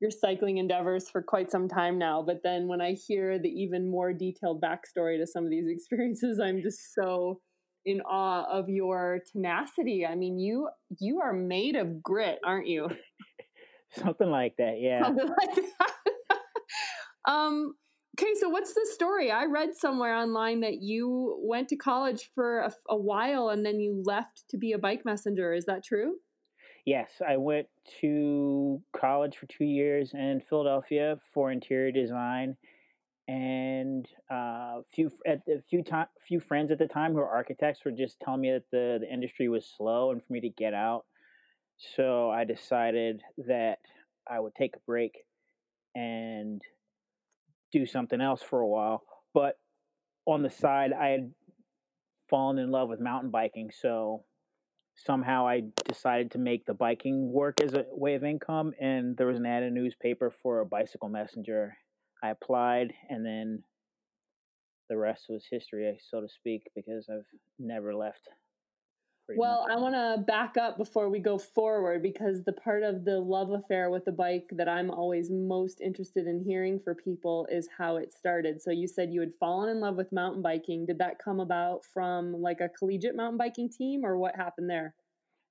your 0.00 0.10
cycling 0.10 0.58
endeavors 0.58 1.08
for 1.08 1.22
quite 1.22 1.50
some 1.50 1.68
time 1.68 1.98
now. 1.98 2.20
But 2.20 2.42
then 2.42 2.68
when 2.68 2.82
I 2.82 2.92
hear 2.92 3.38
the 3.38 3.48
even 3.48 3.90
more 3.90 4.12
detailed 4.12 4.60
backstory 4.60 5.18
to 5.18 5.26
some 5.26 5.44
of 5.44 5.50
these 5.50 5.68
experiences, 5.70 6.38
I'm 6.38 6.60
just 6.60 6.94
so 6.94 7.40
in 7.86 8.00
awe 8.00 8.44
of 8.50 8.68
your 8.68 9.20
tenacity. 9.32 10.04
I 10.04 10.16
mean, 10.16 10.38
you 10.38 10.68
you 10.98 11.20
are 11.20 11.32
made 11.32 11.76
of 11.76 12.02
grit, 12.02 12.40
aren't 12.44 12.66
you? 12.66 12.90
Something 13.96 14.30
like 14.30 14.56
that. 14.58 14.80
Yeah. 14.80 15.04
Something 15.04 15.28
like 15.46 15.54
that. 15.54 15.92
Um, 17.26 17.74
okay, 18.18 18.32
so 18.38 18.48
what's 18.48 18.74
the 18.74 18.88
story? 18.92 19.30
I 19.30 19.44
read 19.44 19.74
somewhere 19.74 20.14
online 20.14 20.60
that 20.60 20.80
you 20.82 21.38
went 21.42 21.68
to 21.68 21.76
college 21.76 22.30
for 22.34 22.60
a, 22.60 22.72
a 22.88 22.96
while 22.96 23.50
and 23.50 23.64
then 23.64 23.80
you 23.80 24.02
left 24.04 24.44
to 24.50 24.56
be 24.56 24.72
a 24.72 24.78
bike 24.78 25.04
messenger. 25.04 25.52
Is 25.52 25.66
that 25.66 25.84
true? 25.84 26.16
Yes, 26.86 27.10
I 27.26 27.36
went 27.36 27.66
to 28.00 28.80
college 28.96 29.36
for 29.36 29.46
two 29.46 29.64
years 29.64 30.12
in 30.14 30.40
Philadelphia 30.48 31.18
for 31.34 31.50
interior 31.50 31.90
design, 31.90 32.56
and 33.26 34.06
uh, 34.30 34.82
few 34.94 35.10
at 35.26 35.40
a 35.48 35.60
few 35.68 35.82
time 35.82 36.06
few 36.28 36.38
friends 36.38 36.70
at 36.70 36.78
the 36.78 36.86
time 36.86 37.10
who 37.10 37.18
were 37.18 37.28
architects 37.28 37.84
were 37.84 37.90
just 37.90 38.20
telling 38.20 38.40
me 38.40 38.52
that 38.52 38.70
the 38.70 38.98
the 39.00 39.12
industry 39.12 39.48
was 39.48 39.66
slow 39.76 40.12
and 40.12 40.24
for 40.24 40.32
me 40.32 40.40
to 40.40 40.48
get 40.48 40.74
out. 40.74 41.06
So 41.96 42.30
I 42.30 42.44
decided 42.44 43.20
that 43.48 43.80
I 44.30 44.38
would 44.38 44.54
take 44.54 44.76
a 44.76 44.80
break 44.86 45.12
and 45.96 46.62
do 47.78 47.86
something 47.86 48.20
else 48.20 48.42
for 48.42 48.60
a 48.60 48.66
while. 48.66 49.02
But 49.34 49.58
on 50.26 50.42
the 50.42 50.50
side, 50.50 50.92
I 50.92 51.08
had 51.08 51.32
fallen 52.28 52.58
in 52.58 52.70
love 52.70 52.88
with 52.88 53.00
mountain 53.00 53.30
biking, 53.30 53.70
so 53.70 54.24
somehow 54.94 55.46
I 55.46 55.62
decided 55.84 56.30
to 56.32 56.38
make 56.38 56.66
the 56.66 56.74
biking 56.74 57.30
work 57.32 57.60
as 57.60 57.74
a 57.74 57.84
way 57.90 58.14
of 58.14 58.24
income, 58.24 58.72
and 58.80 59.16
there 59.16 59.26
was 59.26 59.36
an 59.36 59.46
ad 59.46 59.62
in 59.62 59.68
a 59.68 59.80
newspaper 59.80 60.30
for 60.42 60.60
a 60.60 60.66
bicycle 60.66 61.08
messenger. 61.08 61.76
I 62.22 62.30
applied, 62.30 62.92
and 63.10 63.24
then 63.24 63.62
the 64.88 64.96
rest 64.96 65.26
was 65.28 65.44
history, 65.50 65.98
so 66.10 66.20
to 66.20 66.28
speak, 66.28 66.70
because 66.74 67.08
I've 67.10 67.26
never 67.58 67.94
left. 67.94 68.28
Pretty 69.26 69.40
Well, 69.40 69.44
much. 69.44 69.68
I 69.70 69.76
want 69.76 69.94
to 69.94 70.22
back 70.26 70.56
up 70.56 70.78
before 70.78 71.10
we 71.10 71.18
go 71.18 71.38
forward 71.38 72.02
because 72.02 72.42
the 72.44 72.52
part 72.52 72.82
of 72.82 73.04
the 73.04 73.20
love 73.20 73.50
affair 73.50 73.90
with 73.90 74.04
the 74.06 74.12
bike 74.12 74.48
that 74.52 74.68
I'm 74.68 74.90
always 74.90 75.30
most 75.30 75.80
interested 75.80 76.26
in 76.26 76.40
hearing 76.40 76.78
for 76.80 76.94
people 76.94 77.46
is 77.50 77.68
how 77.76 77.96
it 77.96 78.12
started. 78.14 78.62
So 78.62 78.70
you 78.70 78.88
said 78.88 79.12
you 79.12 79.20
had 79.20 79.34
fallen 79.38 79.68
in 79.68 79.80
love 79.80 79.96
with 79.96 80.12
mountain 80.12 80.42
biking. 80.42 80.86
Did 80.86 80.98
that 80.98 81.18
come 81.18 81.40
about 81.40 81.84
from 81.84 82.40
like 82.40 82.60
a 82.60 82.68
collegiate 82.70 83.14
mountain 83.16 83.36
biking 83.36 83.68
team 83.68 84.06
or 84.06 84.16
what 84.16 84.36
happened 84.36 84.70
there? 84.70 84.94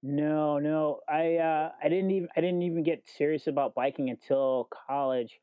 No, 0.04 0.60
no, 0.60 1.02
I 1.10 1.38
uh, 1.38 1.72
I 1.84 1.90
didn't 1.90 2.12
even 2.12 2.30
I 2.36 2.42
didn't 2.42 2.62
even 2.62 2.84
get 2.84 3.08
serious 3.08 3.48
about 3.48 3.74
biking 3.74 4.10
until 4.10 4.70
college. 4.88 5.40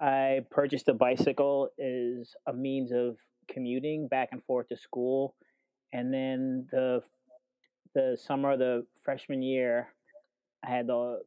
I 0.00 0.40
purchased 0.50 0.88
a 0.88 0.94
bicycle 0.94 1.70
as 1.78 2.34
a 2.46 2.52
means 2.52 2.92
of 2.92 3.18
commuting 3.48 4.08
back 4.08 4.30
and 4.32 4.42
forth 4.44 4.68
to 4.68 4.76
school, 4.76 5.34
and 5.92 6.12
then 6.12 6.66
the 6.70 7.02
the 7.96 8.18
summer 8.26 8.52
of 8.52 8.58
the 8.58 8.84
freshman 9.02 9.42
year, 9.42 9.88
I 10.62 10.70
had 10.70 10.86
the 10.86 11.20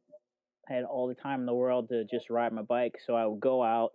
I 0.68 0.74
had 0.74 0.84
all 0.84 1.08
the 1.08 1.16
time 1.16 1.40
in 1.40 1.46
the 1.46 1.52
world 1.54 1.88
to 1.88 2.04
just 2.04 2.30
ride 2.30 2.52
my 2.52 2.62
bike. 2.62 2.94
So 3.04 3.14
I 3.16 3.26
would 3.26 3.40
go 3.40 3.60
out, 3.62 3.90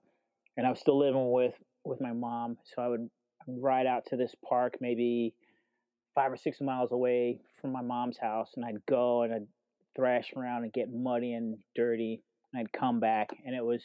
and 0.57 0.67
I 0.67 0.69
was 0.69 0.79
still 0.79 0.99
living 0.99 1.31
with 1.31 1.53
with 1.85 2.01
my 2.01 2.11
mom. 2.11 2.57
So 2.75 2.81
I 2.81 2.89
would 2.89 3.09
ride 3.47 3.87
out 3.87 4.05
to 4.07 4.17
this 4.17 4.35
park, 4.47 4.75
maybe 4.81 5.33
five 6.13 6.33
or 6.33 6.37
six 6.37 6.59
miles 6.59 6.91
away 6.91 7.39
from 7.61 7.71
my 7.71 7.81
mom's 7.81 8.17
house, 8.17 8.51
and 8.57 8.65
I'd 8.65 8.85
go 8.85 9.21
and 9.21 9.33
I'd 9.33 9.47
thrash 9.95 10.33
around 10.35 10.63
and 10.63 10.73
get 10.73 10.93
muddy 10.93 11.31
and 11.31 11.57
dirty, 11.75 12.21
and 12.51 12.59
I'd 12.59 12.73
come 12.73 12.99
back, 12.99 13.29
and 13.45 13.55
it 13.55 13.63
was 13.63 13.81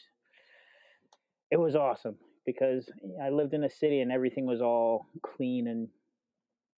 it 1.52 1.60
was 1.60 1.76
awesome 1.76 2.16
because 2.44 2.90
eh, 3.04 3.24
I 3.24 3.30
lived 3.30 3.54
in 3.54 3.62
a 3.62 3.70
city 3.70 4.00
and 4.00 4.10
everything 4.10 4.46
was 4.46 4.60
all 4.60 5.06
clean 5.22 5.68
and 5.68 5.88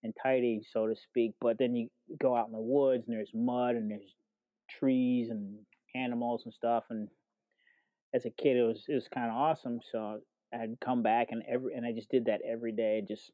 and 0.03 0.15
tidy, 0.23 0.63
so 0.69 0.87
to 0.87 0.97
speak. 0.97 1.33
But 1.41 1.59
then 1.59 1.75
you 1.77 1.89
go 2.21 2.37
out 2.37 2.47
in 2.47 2.53
the 2.53 2.61
woods 2.61 3.07
and 3.07 3.17
there's 3.17 3.33
mud 3.35 3.77
and 3.77 3.91
there's 3.91 4.15
trees 4.71 5.31
and 5.31 5.59
animals 5.95 6.43
and 6.45 6.55
stuff. 6.55 6.85
And 6.91 7.09
as 8.15 8.25
a 8.27 8.31
kid, 8.31 8.57
it 8.57 8.63
was 8.63 8.85
it 8.89 8.95
was 8.95 9.09
kind 9.09 9.31
of 9.31 9.37
awesome. 9.37 9.81
So 9.91 10.21
I'd 10.53 10.81
come 10.81 11.03
back 11.03 11.29
and 11.31 11.43
every 11.49 11.75
and 11.75 11.87
I 11.87 11.93
just 11.93 12.11
did 12.11 12.27
that 12.27 12.41
every 12.47 12.73
day, 12.73 13.03
just 13.07 13.33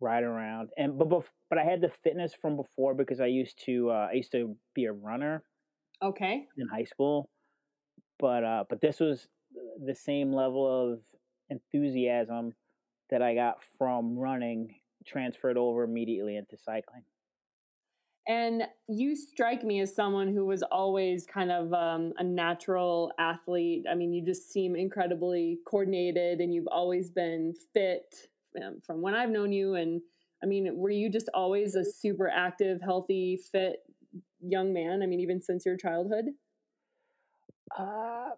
ride 0.00 0.24
around. 0.24 0.70
And 0.76 0.98
but 0.98 1.08
bef- 1.08 1.24
but 1.48 1.58
I 1.58 1.64
had 1.64 1.80
the 1.80 1.90
fitness 2.02 2.34
from 2.34 2.56
before 2.56 2.94
because 2.94 3.20
I 3.20 3.26
used 3.26 3.62
to 3.66 3.90
uh, 3.90 4.08
I 4.10 4.14
used 4.14 4.32
to 4.32 4.56
be 4.74 4.86
a 4.86 4.92
runner 4.92 5.44
Okay. 6.02 6.48
in 6.56 6.68
high 6.68 6.84
school. 6.84 7.30
But 8.18 8.44
uh, 8.44 8.64
but 8.68 8.80
this 8.80 9.00
was 9.00 9.28
the 9.84 9.94
same 9.94 10.32
level 10.32 10.92
of 10.92 11.00
enthusiasm 11.50 12.54
that 13.10 13.22
I 13.22 13.34
got 13.34 13.58
from 13.78 14.18
running 14.18 14.79
transferred 15.06 15.56
over 15.56 15.84
immediately 15.84 16.36
into 16.36 16.56
cycling. 16.56 17.02
And 18.28 18.62
you 18.86 19.16
strike 19.16 19.64
me 19.64 19.80
as 19.80 19.94
someone 19.94 20.32
who 20.32 20.44
was 20.46 20.62
always 20.62 21.26
kind 21.26 21.50
of 21.50 21.72
um, 21.72 22.12
a 22.18 22.22
natural 22.22 23.12
athlete. 23.18 23.86
I 23.90 23.94
mean, 23.94 24.12
you 24.12 24.24
just 24.24 24.52
seem 24.52 24.76
incredibly 24.76 25.58
coordinated 25.66 26.40
and 26.40 26.54
you've 26.54 26.68
always 26.68 27.10
been 27.10 27.54
fit 27.72 28.28
um, 28.62 28.80
from 28.86 29.00
when 29.00 29.14
I've 29.14 29.30
known 29.30 29.52
you. 29.52 29.74
And 29.74 30.00
I 30.42 30.46
mean, 30.46 30.76
were 30.76 30.90
you 30.90 31.10
just 31.10 31.28
always 31.34 31.74
a 31.74 31.84
super 31.84 32.28
active, 32.28 32.80
healthy, 32.82 33.40
fit 33.50 33.78
young 34.40 34.72
man? 34.72 35.02
I 35.02 35.06
mean, 35.06 35.20
even 35.20 35.40
since 35.40 35.66
your 35.66 35.76
childhood? 35.76 36.26
Uh, 37.76 38.30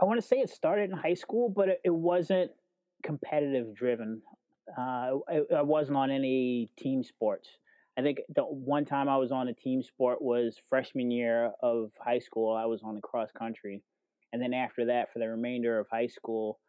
I 0.00 0.04
want 0.04 0.20
to 0.20 0.26
say 0.26 0.36
it 0.36 0.48
started 0.48 0.90
in 0.90 0.96
high 0.96 1.14
school, 1.14 1.48
but 1.48 1.68
it, 1.68 1.80
it 1.84 1.94
wasn't 1.94 2.50
competitive 3.02 3.74
driven. 3.74 4.22
Uh, 4.76 5.18
I, 5.28 5.40
I 5.56 5.62
wasn't 5.62 5.96
on 5.96 6.10
any 6.10 6.70
team 6.78 7.02
sports. 7.02 7.48
I 7.98 8.02
think 8.02 8.18
the 8.34 8.42
one 8.42 8.84
time 8.84 9.08
I 9.08 9.16
was 9.16 9.32
on 9.32 9.48
a 9.48 9.54
team 9.54 9.82
sport 9.82 10.22
was 10.22 10.56
freshman 10.68 11.10
year 11.10 11.52
of 11.62 11.90
high 11.98 12.20
school. 12.20 12.54
I 12.54 12.66
was 12.66 12.82
on 12.82 12.94
the 12.94 13.00
cross 13.00 13.30
country. 13.36 13.82
And 14.32 14.40
then 14.40 14.54
after 14.54 14.86
that, 14.86 15.12
for 15.12 15.18
the 15.18 15.28
remainder 15.28 15.78
of 15.78 15.88
high 15.90 16.06
school, 16.06 16.60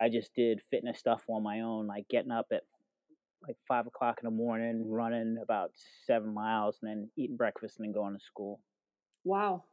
I 0.00 0.08
just 0.08 0.34
did 0.34 0.60
fitness 0.70 0.98
stuff 0.98 1.24
on 1.28 1.42
my 1.42 1.60
own, 1.60 1.86
like 1.86 2.06
getting 2.08 2.30
up 2.30 2.46
at 2.52 2.62
like 3.46 3.56
five 3.66 3.86
o'clock 3.86 4.18
in 4.22 4.26
the 4.26 4.36
morning, 4.36 4.88
running 4.88 5.38
about 5.42 5.70
seven 6.06 6.32
miles, 6.32 6.78
and 6.82 6.90
then 6.90 7.10
eating 7.16 7.36
breakfast 7.36 7.78
and 7.78 7.86
then 7.86 7.92
going 7.92 8.14
to 8.14 8.24
school. 8.24 8.60
Wow. 9.24 9.64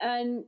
And 0.00 0.44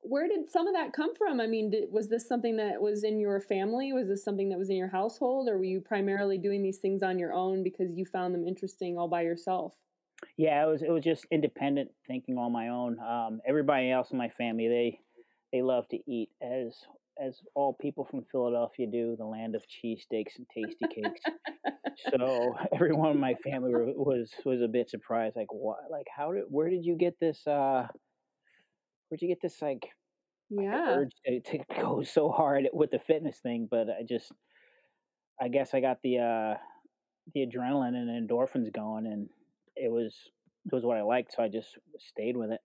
where 0.00 0.28
did 0.28 0.50
some 0.50 0.66
of 0.66 0.74
that 0.74 0.92
come 0.92 1.14
from? 1.14 1.40
I 1.40 1.46
mean, 1.46 1.70
did, 1.70 1.92
was 1.92 2.08
this 2.08 2.26
something 2.26 2.56
that 2.56 2.80
was 2.80 3.04
in 3.04 3.20
your 3.20 3.40
family? 3.40 3.92
Was 3.92 4.08
this 4.08 4.24
something 4.24 4.48
that 4.50 4.58
was 4.58 4.70
in 4.70 4.76
your 4.76 4.88
household, 4.88 5.48
or 5.48 5.58
were 5.58 5.64
you 5.64 5.80
primarily 5.80 6.38
doing 6.38 6.62
these 6.62 6.78
things 6.78 7.02
on 7.02 7.18
your 7.18 7.32
own 7.32 7.62
because 7.62 7.94
you 7.94 8.04
found 8.04 8.34
them 8.34 8.46
interesting 8.46 8.98
all 8.98 9.08
by 9.08 9.22
yourself? 9.22 9.74
Yeah, 10.36 10.64
it 10.64 10.68
was 10.68 10.82
it 10.82 10.90
was 10.90 11.04
just 11.04 11.26
independent 11.30 11.90
thinking 12.06 12.38
on 12.38 12.52
my 12.52 12.68
own. 12.68 12.98
Um, 13.00 13.40
everybody 13.46 13.90
else 13.90 14.10
in 14.10 14.18
my 14.18 14.30
family 14.30 14.68
they 14.68 15.00
they 15.52 15.62
love 15.62 15.88
to 15.88 15.98
eat 16.10 16.30
as 16.42 16.74
as 17.20 17.40
all 17.54 17.72
people 17.72 18.04
from 18.04 18.24
Philadelphia 18.30 18.86
do, 18.86 19.16
the 19.16 19.24
land 19.24 19.56
of 19.56 19.62
cheesesteaks 19.62 20.38
and 20.38 20.46
Tastykakes. 20.56 21.18
so 22.10 22.56
everyone 22.72 23.12
in 23.12 23.20
my 23.20 23.34
family 23.34 23.72
was 23.74 24.30
was 24.44 24.62
a 24.62 24.68
bit 24.68 24.88
surprised, 24.88 25.36
like 25.36 25.52
what, 25.52 25.78
like 25.90 26.06
how 26.14 26.32
did, 26.32 26.44
where 26.48 26.70
did 26.70 26.84
you 26.84 26.96
get 26.96 27.18
this? 27.20 27.46
uh 27.46 27.86
Where'd 29.08 29.22
you 29.22 29.28
get 29.28 29.40
this 29.42 29.60
like? 29.62 29.88
Yeah, 30.50 30.96
urge 30.96 31.12
to, 31.26 31.40
to 31.40 31.58
go 31.80 32.02
so 32.02 32.30
hard 32.30 32.68
with 32.72 32.90
the 32.90 32.98
fitness 32.98 33.38
thing, 33.38 33.68
but 33.70 33.88
I 33.88 34.02
just, 34.08 34.32
I 35.40 35.48
guess 35.48 35.74
I 35.74 35.80
got 35.80 35.98
the 36.02 36.18
uh 36.18 36.54
the 37.34 37.46
adrenaline 37.46 37.94
and 37.94 38.28
endorphins 38.28 38.72
going, 38.72 39.06
and 39.06 39.28
it 39.76 39.90
was 39.90 40.14
it 40.66 40.72
was 40.72 40.84
what 40.84 40.96
I 40.96 41.02
liked, 41.02 41.34
so 41.34 41.42
I 41.42 41.48
just 41.48 41.76
stayed 41.98 42.36
with 42.36 42.50
it 42.50 42.60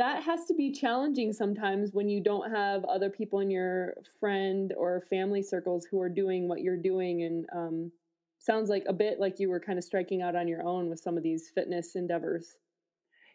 that 0.00 0.22
has 0.22 0.46
to 0.46 0.54
be 0.54 0.72
challenging 0.72 1.30
sometimes 1.30 1.92
when 1.92 2.08
you 2.08 2.22
don't 2.22 2.50
have 2.50 2.82
other 2.86 3.10
people 3.10 3.40
in 3.40 3.50
your 3.50 3.92
friend 4.18 4.72
or 4.78 5.02
family 5.10 5.42
circles 5.42 5.84
who 5.84 6.00
are 6.00 6.08
doing 6.08 6.48
what 6.48 6.62
you're 6.62 6.74
doing 6.74 7.22
and 7.24 7.46
um, 7.54 7.92
sounds 8.38 8.70
like 8.70 8.82
a 8.88 8.94
bit 8.94 9.20
like 9.20 9.38
you 9.38 9.50
were 9.50 9.60
kind 9.60 9.78
of 9.78 9.84
striking 9.84 10.22
out 10.22 10.34
on 10.34 10.48
your 10.48 10.62
own 10.62 10.88
with 10.88 10.98
some 10.98 11.18
of 11.18 11.22
these 11.22 11.50
fitness 11.54 11.96
endeavors 11.96 12.56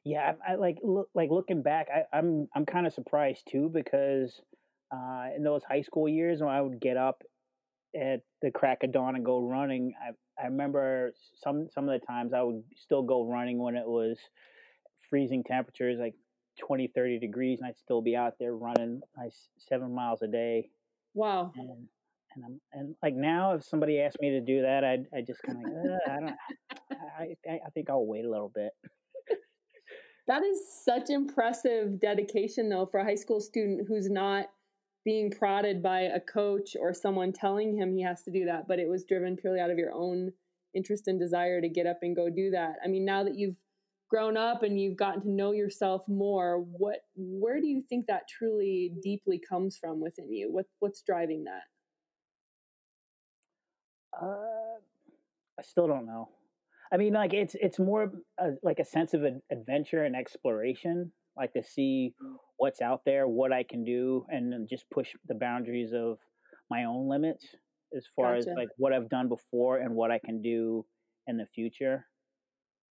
yeah 0.05 0.33
i, 0.47 0.53
I 0.53 0.55
like 0.55 0.77
look 0.83 1.09
like 1.13 1.29
looking 1.31 1.61
back 1.61 1.87
I, 1.93 2.17
am 2.17 2.25
i'm, 2.25 2.47
I'm 2.55 2.65
kind 2.65 2.87
of 2.87 2.93
surprised 2.93 3.43
too 3.49 3.69
because 3.73 4.39
uh, 4.93 5.25
in 5.35 5.43
those 5.43 5.63
high 5.67 5.81
school 5.81 6.07
years 6.07 6.39
when 6.39 6.49
i 6.49 6.61
would 6.61 6.79
get 6.79 6.95
up 6.95 7.23
at 7.95 8.21
the 8.41 8.51
crack 8.51 8.83
of 8.83 8.91
dawn 8.91 9.15
and 9.15 9.25
go 9.25 9.39
running 9.41 9.93
i, 10.01 10.41
I 10.41 10.47
remember 10.47 11.13
some 11.43 11.67
some 11.73 11.89
of 11.89 11.99
the 11.99 12.05
times 12.05 12.33
i 12.33 12.41
would 12.41 12.63
still 12.75 13.03
go 13.03 13.25
running 13.25 13.57
when 13.57 13.75
it 13.75 13.87
was 13.87 14.17
freezing 15.09 15.43
temperatures 15.43 15.97
like 15.99 16.13
20, 16.59 16.87
30 16.95 17.19
degrees, 17.19 17.59
and 17.59 17.67
I'd 17.67 17.77
still 17.77 18.01
be 18.01 18.15
out 18.15 18.33
there 18.39 18.55
running 18.55 19.01
my 19.15 19.29
seven 19.57 19.93
miles 19.93 20.21
a 20.21 20.27
day. 20.27 20.69
Wow. 21.13 21.51
And 21.55 21.87
and 22.35 22.45
I'm 22.45 22.61
and 22.73 22.95
like 23.01 23.15
now, 23.15 23.53
if 23.53 23.63
somebody 23.63 24.01
asked 24.01 24.19
me 24.19 24.31
to 24.31 24.41
do 24.41 24.61
that, 24.61 24.83
I'd 24.83 25.05
I 25.15 25.21
just 25.21 25.41
kind 25.41 25.57
of 25.57 25.71
like, 25.71 26.01
I 26.07 26.19
don't, 26.19 26.35
I 27.49 27.51
I 27.65 27.69
think 27.73 27.89
I'll 27.89 28.05
wait 28.05 28.25
a 28.25 28.29
little 28.29 28.51
bit. 28.53 28.71
That 30.27 30.43
is 30.43 30.59
such 30.83 31.09
impressive 31.09 31.99
dedication, 31.99 32.69
though, 32.69 32.85
for 32.85 32.99
a 32.99 33.03
high 33.03 33.15
school 33.15 33.39
student 33.39 33.87
who's 33.87 34.09
not 34.09 34.47
being 35.03 35.29
prodded 35.29 35.83
by 35.83 36.01
a 36.01 36.19
coach 36.19 36.75
or 36.79 36.93
someone 36.93 37.31
telling 37.31 37.77
him 37.77 37.93
he 37.93 38.01
has 38.01 38.23
to 38.23 38.31
do 38.31 38.45
that, 38.45 38.67
but 38.67 38.79
it 38.79 38.89
was 38.89 39.05
driven 39.05 39.37
purely 39.37 39.59
out 39.59 39.69
of 39.69 39.77
your 39.77 39.93
own 39.93 40.31
interest 40.73 41.07
and 41.07 41.19
desire 41.19 41.61
to 41.61 41.69
get 41.69 41.85
up 41.85 41.99
and 42.01 42.15
go 42.15 42.27
do 42.29 42.49
that. 42.51 42.77
I 42.83 42.87
mean, 42.87 43.05
now 43.05 43.23
that 43.23 43.35
you've 43.35 43.57
grown 44.09 44.35
up 44.35 44.63
and 44.63 44.79
you've 44.79 44.97
gotten 44.97 45.21
to 45.21 45.29
know 45.29 45.51
yourself 45.51 46.07
more 46.07 46.59
what 46.59 46.99
where 47.15 47.59
do 47.59 47.67
you 47.67 47.81
think 47.89 48.05
that 48.07 48.27
truly 48.27 48.93
deeply 49.01 49.39
comes 49.39 49.77
from 49.77 49.99
within 49.99 50.31
you? 50.31 50.51
What 50.51 50.65
what's 50.79 51.01
driving 51.01 51.45
that? 51.45 51.63
Uh 54.21 54.79
i 55.57 55.61
still 55.61 55.87
don't 55.87 56.05
know 56.05 56.29
i 56.93 56.97
mean 56.97 57.13
like 57.13 57.33
it's 57.33 57.55
it's 57.59 57.79
more 57.79 58.11
a, 58.39 58.51
like 58.63 58.79
a 58.79 58.85
sense 58.85 59.13
of 59.13 59.23
an 59.23 59.41
adventure 59.51 60.03
and 60.03 60.15
exploration 60.15 61.11
like 61.37 61.51
to 61.53 61.63
see 61.63 62.13
what's 62.57 62.81
out 62.81 63.01
there 63.05 63.27
what 63.27 63.51
i 63.51 63.63
can 63.63 63.83
do 63.83 64.25
and 64.29 64.67
just 64.69 64.85
push 64.91 65.09
the 65.27 65.35
boundaries 65.35 65.91
of 65.93 66.17
my 66.69 66.85
own 66.85 67.07
limits 67.09 67.45
as 67.95 68.05
far 68.15 68.35
gotcha. 68.35 68.49
as 68.49 68.55
like 68.55 68.69
what 68.77 68.93
i've 68.93 69.09
done 69.09 69.27
before 69.27 69.77
and 69.77 69.93
what 69.93 70.11
i 70.11 70.19
can 70.19 70.41
do 70.41 70.85
in 71.27 71.37
the 71.37 71.45
future 71.53 72.05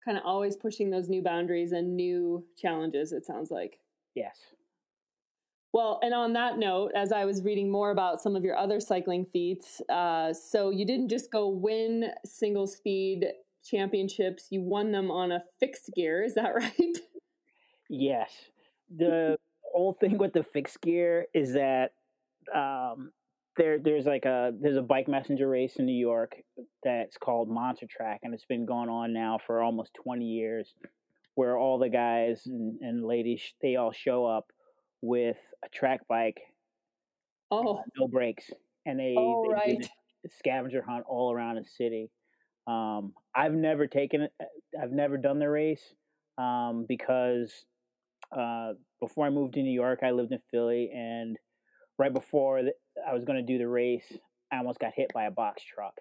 kind 0.05 0.16
of 0.16 0.24
always 0.24 0.57
pushing 0.57 0.90
those 0.90 1.09
new 1.09 1.22
boundaries 1.22 1.72
and 1.72 1.96
new 1.96 2.44
challenges, 2.57 3.12
it 3.12 3.26
sounds 3.26 3.50
like. 3.50 3.79
Yes. 4.14 4.37
Well, 5.72 6.00
and 6.03 6.12
on 6.12 6.33
that 6.33 6.59
note, 6.59 6.92
as 6.96 7.12
I 7.12 7.24
was 7.24 7.44
reading 7.44 7.70
more 7.70 7.92
about 7.92 8.20
some 8.20 8.35
of 8.35 8.42
your 8.42 8.57
other 8.57 8.81
cycling 8.81 9.26
feats, 9.33 9.81
uh, 9.88 10.33
so 10.33 10.70
you 10.70 10.85
didn't 10.85 11.09
just 11.09 11.31
go 11.31 11.48
win 11.48 12.11
single 12.24 12.66
speed 12.66 13.26
championships, 13.64 14.49
you 14.51 14.62
won 14.62 14.92
them 14.92 15.11
on 15.11 15.33
a 15.33 15.42
fixed 15.59 15.90
gear. 15.94 16.23
Is 16.23 16.35
that 16.35 16.55
right? 16.55 16.99
Yes. 17.88 18.31
The 18.94 19.37
whole 19.73 19.96
thing 20.01 20.18
with 20.18 20.33
the 20.33 20.44
fixed 20.44 20.81
gear 20.81 21.27
is 21.35 21.53
that 21.55 21.92
um, 22.55 23.12
there 23.57 23.79
there's 23.79 24.07
like 24.07 24.25
a 24.25 24.53
there's 24.61 24.77
a 24.77 24.83
bike 24.83 25.09
messenger 25.09 25.49
race 25.49 25.77
in 25.77 25.87
New 25.87 25.92
York 25.92 26.37
that's 26.83 27.16
called 27.16 27.49
Monster 27.49 27.87
Track, 27.87 28.20
and 28.23 28.33
it's 28.35 28.44
been 28.44 28.66
going 28.66 28.88
on 28.88 29.12
now 29.12 29.38
for 29.46 29.62
almost 29.62 29.92
20 30.03 30.25
years, 30.25 30.75
where 31.35 31.57
all 31.57 31.79
the 31.79 31.88
guys 31.88 32.42
and, 32.46 32.81
and 32.81 33.05
ladies 33.05 33.42
they 33.61 33.77
all 33.77 33.92
show 33.92 34.25
up 34.25 34.51
with 35.03 35.37
a 35.64 35.68
track 35.68 36.01
bike, 36.09 36.40
oh, 37.51 37.77
uh, 37.77 37.83
no 37.99 38.09
brakes, 38.09 38.51
and 38.87 38.99
they, 38.99 39.14
oh, 39.18 39.44
they 39.49 39.55
right. 39.55 39.90
scavenger 40.38 40.83
hunt 40.83 41.05
all 41.09 41.33
around 41.33 41.57
the 41.57 41.64
city. 41.64 42.11
Um, 42.66 43.14
I've 43.35 43.53
never 43.53 43.87
taken 43.87 44.23
it. 44.23 44.33
I've 44.81 44.92
never 44.92 45.16
done 45.16 45.38
the 45.38 45.49
race 45.49 45.83
um, 46.38 46.87
because 46.88 47.53
uh, 48.37 48.73
before 49.01 49.27
I 49.27 49.31
moved 49.31 49.55
to 49.55 49.62
New 49.62 49.73
York, 49.73 50.01
I 50.05 50.11
lived 50.11 50.33
in 50.33 50.38
Philly 50.51 50.90
and 50.94 51.37
right 51.99 52.12
before 52.12 52.61
I 53.07 53.14
was 53.14 53.25
going 53.25 53.44
to 53.44 53.53
do 53.53 53.59
the 53.59 53.68
race, 53.68 54.11
I 54.53 54.57
almost 54.57 54.79
got 54.79 54.92
hit 54.96 55.12
by 55.12 55.25
a 55.25 55.31
box 55.31 55.62
truck. 55.62 55.94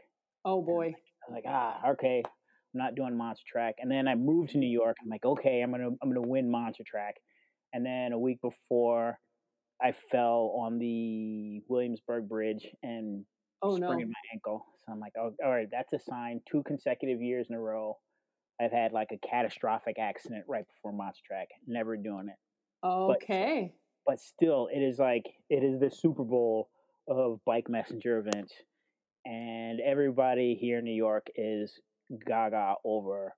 Oh 0.45 0.61
boy! 0.61 0.87
I 0.87 1.31
was 1.31 1.35
like, 1.35 1.43
ah, 1.47 1.91
okay, 1.91 2.23
I'm 2.25 2.79
not 2.79 2.95
doing 2.95 3.17
monster 3.17 3.43
track. 3.51 3.75
And 3.79 3.91
then 3.91 4.07
I 4.07 4.15
moved 4.15 4.51
to 4.51 4.57
New 4.57 4.69
York. 4.69 4.95
I'm 5.01 5.09
like, 5.09 5.25
okay, 5.25 5.61
I'm 5.61 5.71
gonna 5.71 5.89
I'm 6.01 6.09
gonna 6.09 6.27
win 6.27 6.49
monster 6.49 6.83
track. 6.87 7.15
And 7.73 7.85
then 7.85 8.13
a 8.13 8.19
week 8.19 8.39
before, 8.41 9.19
I 9.81 9.93
fell 10.11 10.55
on 10.59 10.79
the 10.79 11.61
Williamsburg 11.67 12.27
Bridge 12.27 12.65
and 12.81 13.25
oh, 13.61 13.77
no. 13.77 13.89
my 13.89 14.03
ankle. 14.33 14.65
So 14.85 14.93
I'm 14.93 14.99
like, 14.99 15.13
oh, 15.19 15.31
all 15.43 15.51
right, 15.51 15.67
that's 15.71 15.93
a 15.93 15.99
sign. 15.99 16.41
Two 16.49 16.63
consecutive 16.63 17.21
years 17.21 17.47
in 17.49 17.55
a 17.55 17.59
row, 17.59 17.97
I've 18.61 18.71
had 18.71 18.91
like 18.91 19.09
a 19.11 19.27
catastrophic 19.27 19.97
accident 19.99 20.45
right 20.47 20.65
before 20.67 20.91
monster 20.91 21.23
track. 21.27 21.47
Never 21.67 21.97
doing 21.97 22.29
it. 22.29 22.85
Okay. 22.85 23.73
But, 24.05 24.13
but 24.13 24.19
still, 24.19 24.69
it 24.73 24.79
is 24.79 24.99
like 24.99 25.25
it 25.49 25.63
is 25.63 25.79
the 25.79 25.89
Super 25.89 26.23
Bowl 26.23 26.69
of 27.07 27.39
bike 27.45 27.69
messenger 27.69 28.19
events, 28.19 28.53
and 29.25 29.79
everybody 29.79 30.57
here 30.59 30.79
in 30.79 30.85
New 30.85 30.93
York 30.93 31.27
is 31.35 31.79
gaga 32.25 32.75
over 32.83 33.33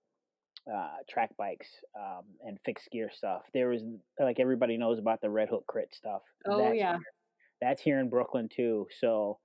uh, 0.72 0.98
track 1.10 1.32
bikes 1.38 1.68
um, 2.00 2.24
and 2.46 2.58
fixed 2.66 2.90
gear 2.92 3.10
stuff. 3.14 3.42
There 3.54 3.74
is 3.74 3.84
like 4.20 4.40
everybody 4.40 4.78
knows 4.78 5.00
about 5.00 5.22
the 5.22 5.30
Red 5.30 5.50
Hook 5.50 5.66
Crit 5.68 5.94
stuff. 5.94 6.22
Oh 6.48 6.58
that's 6.58 6.76
yeah, 6.76 6.92
here. 6.94 7.00
that's 7.62 7.82
here 7.82 8.00
in 8.00 8.10
Brooklyn 8.10 8.48
too. 8.54 8.88
So 9.00 9.40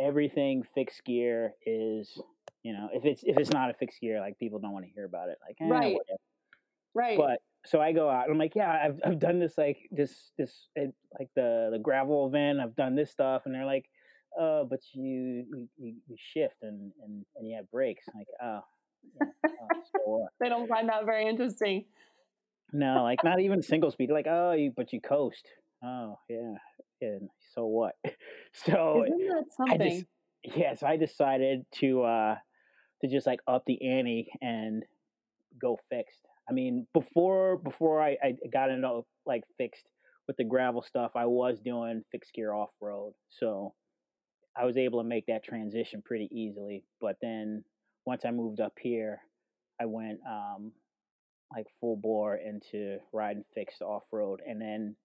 everything 0.00 0.62
fixed 0.74 1.04
gear 1.04 1.54
is 1.66 2.20
you 2.62 2.72
know 2.72 2.88
if 2.92 3.04
it's 3.04 3.22
if 3.24 3.36
it's 3.38 3.50
not 3.50 3.70
a 3.70 3.74
fixed 3.74 4.00
gear 4.00 4.20
like 4.20 4.38
people 4.38 4.58
don't 4.58 4.72
want 4.72 4.84
to 4.84 4.90
hear 4.92 5.04
about 5.04 5.28
it 5.28 5.38
like 5.46 5.56
eh, 5.60 5.68
right 5.68 5.94
whatever. 5.94 6.18
right 6.94 7.18
but 7.18 7.38
so 7.66 7.80
I 7.80 7.92
go 7.92 8.08
out 8.08 8.24
and 8.24 8.32
I'm 8.32 8.38
like, 8.38 8.54
yeah, 8.54 8.70
I've 8.84 9.00
I've 9.04 9.18
done 9.18 9.38
this 9.38 9.54
like 9.58 9.78
this 9.90 10.32
this 10.38 10.68
like 11.18 11.28
the 11.36 11.68
the 11.72 11.78
gravel 11.78 12.26
event. 12.26 12.60
I've 12.60 12.76
done 12.76 12.94
this 12.94 13.10
stuff, 13.10 13.42
and 13.44 13.54
they're 13.54 13.66
like, 13.66 13.84
uh, 14.40 14.64
but 14.64 14.80
you 14.92 15.68
you, 15.78 15.94
you 16.08 16.16
shift 16.16 16.56
and, 16.62 16.92
and 17.04 17.24
and 17.36 17.48
you 17.48 17.56
have 17.56 17.70
brakes. 17.70 18.04
I'm 18.08 18.18
like, 18.18 18.28
oh, 18.42 18.60
yeah, 19.20 19.48
oh 19.72 19.82
so 19.92 20.26
they 20.40 20.48
don't 20.48 20.68
find 20.68 20.88
that 20.88 21.04
very 21.04 21.28
interesting. 21.28 21.84
No, 22.72 23.02
like 23.02 23.22
not 23.24 23.40
even 23.40 23.62
single 23.62 23.90
speed. 23.90 24.10
Like, 24.10 24.26
oh, 24.28 24.52
you 24.52 24.72
but 24.74 24.92
you 24.92 25.00
coast. 25.00 25.46
Oh, 25.84 26.18
yeah, 26.28 26.54
and 27.02 27.28
so 27.54 27.66
what? 27.66 27.94
So 28.52 29.04
Isn't 29.04 29.28
that 29.28 29.44
something? 29.56 29.80
I 29.80 29.88
just, 29.90 30.04
yeah, 30.42 30.74
so 30.74 30.84
I 30.84 30.96
decided 30.96 31.66
to 31.76 32.02
uh 32.02 32.34
to 33.00 33.08
just 33.08 33.24
like 33.24 33.38
up 33.46 33.62
the 33.64 33.80
ante 33.80 34.28
and 34.42 34.82
go 35.60 35.78
fixed. 35.88 36.26
I 36.48 36.52
mean, 36.52 36.86
before 36.92 37.58
before 37.58 38.02
I, 38.02 38.16
I 38.22 38.34
got 38.52 38.70
into 38.70 39.02
like 39.24 39.44
fixed 39.56 39.86
with 40.26 40.36
the 40.36 40.44
gravel 40.44 40.82
stuff, 40.82 41.12
I 41.14 41.26
was 41.26 41.60
doing 41.60 42.02
fixed 42.10 42.34
gear 42.34 42.52
off 42.52 42.70
road, 42.80 43.14
so 43.28 43.74
I 44.56 44.64
was 44.64 44.76
able 44.76 45.00
to 45.00 45.08
make 45.08 45.26
that 45.26 45.44
transition 45.44 46.02
pretty 46.04 46.28
easily. 46.32 46.84
But 47.00 47.16
then 47.22 47.64
once 48.04 48.24
I 48.24 48.30
moved 48.30 48.60
up 48.60 48.74
here, 48.80 49.20
I 49.80 49.86
went 49.86 50.18
um, 50.28 50.72
like 51.54 51.66
full 51.80 51.96
bore 51.96 52.36
into 52.36 52.98
riding 53.12 53.44
fixed 53.54 53.82
off 53.82 54.02
road, 54.12 54.40
and 54.46 54.60
then 54.60 54.96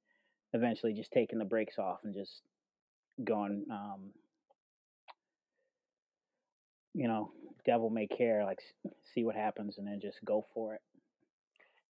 eventually 0.55 0.93
just 0.93 1.11
taking 1.11 1.37
the 1.37 1.45
brakes 1.45 1.77
off 1.77 1.99
and 2.03 2.13
just 2.13 2.41
going, 3.23 3.65
um, 3.69 4.11
you 6.93 7.07
know, 7.07 7.31
devil 7.65 7.89
may 7.89 8.07
care, 8.07 8.43
like 8.45 8.59
see 9.13 9.23
what 9.23 9.35
happens, 9.35 9.77
and 9.77 9.87
then 9.87 9.99
just 10.01 10.17
go 10.25 10.45
for 10.53 10.75
it. 10.75 10.81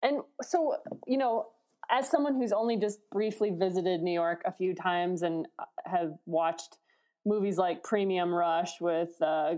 And 0.01 0.21
so, 0.41 0.75
you 1.07 1.17
know, 1.17 1.47
as 1.89 2.09
someone 2.09 2.35
who's 2.35 2.51
only 2.51 2.77
just 2.77 2.99
briefly 3.11 3.51
visited 3.51 4.01
New 4.01 4.13
York 4.13 4.41
a 4.45 4.51
few 4.51 4.73
times 4.73 5.21
and 5.21 5.47
uh, 5.59 5.65
have 5.85 6.13
watched 6.25 6.77
movies 7.25 7.57
like 7.57 7.83
Premium 7.83 8.33
Rush 8.33 8.81
with 8.81 9.21
uh, 9.21 9.55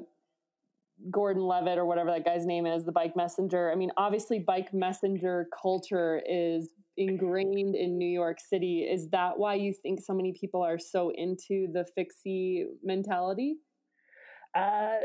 Gordon 1.11 1.43
Levitt 1.43 1.77
or 1.77 1.85
whatever 1.85 2.11
that 2.11 2.25
guy's 2.25 2.45
name 2.45 2.65
is, 2.65 2.85
the 2.85 2.91
bike 2.91 3.15
messenger. 3.15 3.71
I 3.71 3.75
mean, 3.75 3.91
obviously, 3.97 4.39
bike 4.39 4.73
messenger 4.73 5.47
culture 5.61 6.21
is 6.27 6.69
ingrained 6.97 7.75
in 7.75 7.97
New 7.97 8.07
York 8.10 8.39
City. 8.39 8.81
Is 8.81 9.10
that 9.10 9.38
why 9.38 9.55
you 9.55 9.73
think 9.73 10.01
so 10.01 10.13
many 10.13 10.33
people 10.33 10.62
are 10.63 10.79
so 10.79 11.12
into 11.15 11.67
the 11.71 11.86
fixie 11.95 12.65
mentality? 12.83 13.57
Uh, 14.55 14.97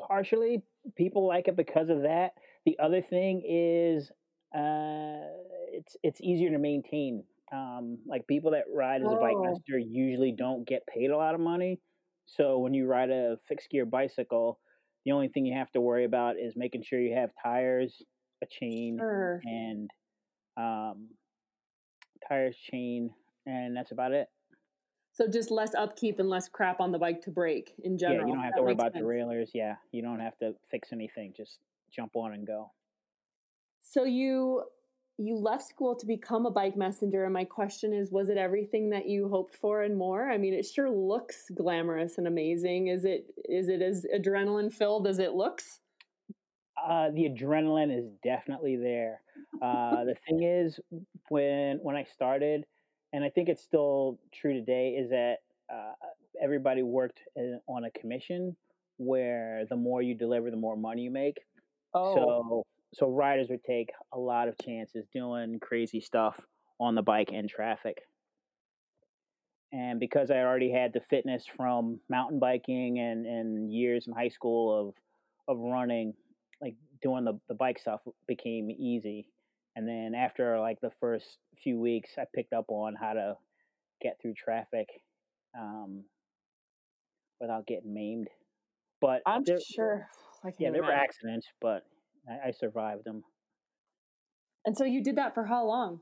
partially, 0.00 0.62
people 0.96 1.26
like 1.26 1.48
it 1.48 1.56
because 1.56 1.88
of 1.88 2.02
that. 2.02 2.32
The 2.66 2.78
other 2.78 3.02
thing 3.02 3.42
is, 3.48 4.10
uh, 4.54 5.28
it's 5.72 5.96
it's 6.02 6.20
easier 6.20 6.50
to 6.50 6.58
maintain. 6.58 7.24
Um, 7.52 7.98
like 8.06 8.26
people 8.26 8.50
that 8.50 8.64
ride 8.74 9.00
as 9.00 9.10
a 9.10 9.16
bike 9.16 9.36
master 9.38 9.78
usually 9.78 10.32
don't 10.32 10.68
get 10.68 10.82
paid 10.86 11.10
a 11.10 11.16
lot 11.16 11.34
of 11.34 11.40
money. 11.40 11.80
So 12.26 12.58
when 12.58 12.74
you 12.74 12.86
ride 12.86 13.10
a 13.10 13.38
fixed 13.48 13.70
gear 13.70 13.86
bicycle, 13.86 14.58
the 15.06 15.12
only 15.12 15.28
thing 15.28 15.46
you 15.46 15.54
have 15.56 15.70
to 15.72 15.80
worry 15.80 16.04
about 16.04 16.36
is 16.38 16.54
making 16.56 16.82
sure 16.82 17.00
you 17.00 17.14
have 17.14 17.30
tires, 17.42 18.02
a 18.42 18.46
chain, 18.46 18.98
Sure. 18.98 19.40
and 19.44 19.90
um, 20.58 21.08
tires, 22.28 22.56
chain, 22.70 23.10
and 23.46 23.76
that's 23.76 23.92
about 23.92 24.12
it. 24.12 24.28
So 25.12 25.26
just 25.26 25.50
less 25.50 25.74
upkeep 25.74 26.18
and 26.18 26.28
less 26.28 26.48
crap 26.48 26.80
on 26.80 26.92
the 26.92 26.98
bike 26.98 27.22
to 27.22 27.30
break 27.30 27.72
in 27.82 27.98
general. 27.98 28.20
Yeah, 28.20 28.26
you 28.26 28.34
don't 28.34 28.44
have 28.44 28.52
That 28.52 28.58
to 28.58 28.62
worry 28.62 28.72
about 28.72 28.92
sense. 28.92 29.02
derailleurs. 29.02 29.50
Yeah, 29.54 29.76
you 29.90 30.02
don't 30.02 30.20
have 30.20 30.38
to 30.38 30.54
fix 30.70 30.92
anything. 30.92 31.32
Just 31.36 31.58
jump 31.90 32.12
on 32.14 32.32
and 32.34 32.46
go. 32.46 32.70
So 33.80 34.04
you 34.04 34.64
you 35.20 35.34
left 35.34 35.64
school 35.66 35.96
to 35.96 36.06
become 36.06 36.46
a 36.46 36.50
bike 36.50 36.76
messenger 36.76 37.24
and 37.24 37.34
my 37.34 37.42
question 37.42 37.92
is 37.92 38.12
was 38.12 38.28
it 38.28 38.36
everything 38.36 38.90
that 38.90 39.08
you 39.08 39.28
hoped 39.28 39.56
for 39.56 39.82
and 39.82 39.96
more? 39.96 40.30
I 40.30 40.38
mean, 40.38 40.54
it 40.54 40.64
sure 40.64 40.88
looks 40.88 41.50
glamorous 41.56 42.18
and 42.18 42.28
amazing. 42.28 42.86
Is 42.88 43.04
it 43.04 43.26
is 43.48 43.68
it 43.68 43.82
as 43.82 44.06
adrenaline 44.14 44.72
filled 44.72 45.08
as 45.08 45.18
it 45.18 45.32
looks? 45.32 45.80
Uh, 46.86 47.10
the 47.10 47.28
adrenaline 47.28 47.96
is 47.96 48.10
definitely 48.22 48.76
there. 48.76 49.22
Uh, 49.60 50.04
the 50.04 50.14
thing 50.26 50.42
is, 50.42 50.78
when 51.28 51.78
when 51.82 51.96
I 51.96 52.04
started, 52.04 52.64
and 53.12 53.24
I 53.24 53.30
think 53.30 53.48
it's 53.48 53.62
still 53.62 54.18
true 54.32 54.54
today, 54.54 54.90
is 54.90 55.10
that 55.10 55.38
uh, 55.72 55.92
everybody 56.42 56.82
worked 56.82 57.20
in, 57.36 57.60
on 57.68 57.84
a 57.84 57.90
commission 57.90 58.56
where 58.98 59.64
the 59.68 59.76
more 59.76 60.02
you 60.02 60.14
deliver, 60.14 60.50
the 60.50 60.56
more 60.56 60.76
money 60.76 61.02
you 61.02 61.10
make. 61.10 61.38
Oh, 61.94 62.14
So 62.14 62.66
so 62.94 63.10
riders 63.10 63.48
would 63.50 63.64
take 63.64 63.90
a 64.12 64.18
lot 64.18 64.48
of 64.48 64.56
chances 64.58 65.06
doing 65.12 65.58
crazy 65.60 66.00
stuff 66.00 66.40
on 66.80 66.94
the 66.94 67.02
bike 67.02 67.32
in 67.32 67.48
traffic. 67.48 67.98
And 69.72 70.00
because 70.00 70.30
I 70.30 70.38
already 70.38 70.70
had 70.72 70.92
the 70.92 71.00
fitness 71.00 71.46
from 71.46 72.00
mountain 72.08 72.38
biking 72.38 72.98
and, 72.98 73.26
and 73.26 73.72
years 73.72 74.06
in 74.06 74.14
high 74.14 74.28
school 74.28 74.88
of 74.88 74.94
of 75.46 75.58
running, 75.58 76.14
like 76.60 76.74
doing 77.02 77.24
the, 77.24 77.38
the 77.48 77.54
bike 77.54 77.78
stuff 77.78 78.00
became 78.26 78.70
easy. 78.70 79.28
And 79.76 79.86
then 79.86 80.14
after 80.14 80.58
like 80.58 80.80
the 80.80 80.90
first 81.00 81.38
few 81.62 81.78
weeks, 81.78 82.10
I 82.18 82.24
picked 82.34 82.52
up 82.52 82.66
on 82.68 82.94
how 82.94 83.12
to 83.12 83.36
get 84.02 84.18
through 84.20 84.34
traffic 84.34 84.88
um, 85.58 86.04
without 87.40 87.66
getting 87.66 87.94
maimed. 87.94 88.28
But 89.00 89.22
I'm 89.26 89.44
there- 89.44 89.60
sure. 89.60 90.08
Yeah, 90.58 90.70
there 90.70 90.82
were 90.82 90.92
accidents, 90.92 91.48
but 91.60 91.84
I, 92.28 92.48
I 92.48 92.50
survived 92.52 93.04
them. 93.04 93.24
And 94.64 94.76
so 94.76 94.84
you 94.84 95.02
did 95.02 95.16
that 95.16 95.34
for 95.34 95.44
how 95.44 95.66
long? 95.66 96.00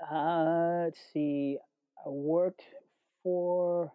Uh, 0.00 0.84
let's 0.84 0.98
see. 1.12 1.58
I 2.04 2.08
worked 2.08 2.62
for. 3.22 3.92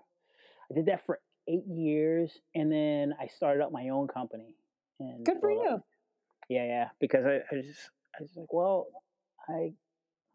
I 0.71 0.75
did 0.75 0.87
that 0.87 1.05
for 1.05 1.19
eight 1.47 1.65
years, 1.67 2.31
and 2.53 2.71
then 2.71 3.13
I 3.19 3.27
started 3.27 3.63
up 3.63 3.71
my 3.71 3.89
own 3.89 4.07
company. 4.07 4.55
In 4.99 5.23
Good 5.23 5.37
for 5.39 5.51
you. 5.51 5.79
Yeah, 6.49 6.65
yeah. 6.65 6.89
Because 6.99 7.25
I, 7.25 7.39
I 7.51 7.61
just, 7.61 7.89
I 8.17 8.21
was 8.21 8.31
like, 8.35 8.53
well, 8.53 8.87
I, 9.49 9.53
I 9.53 9.71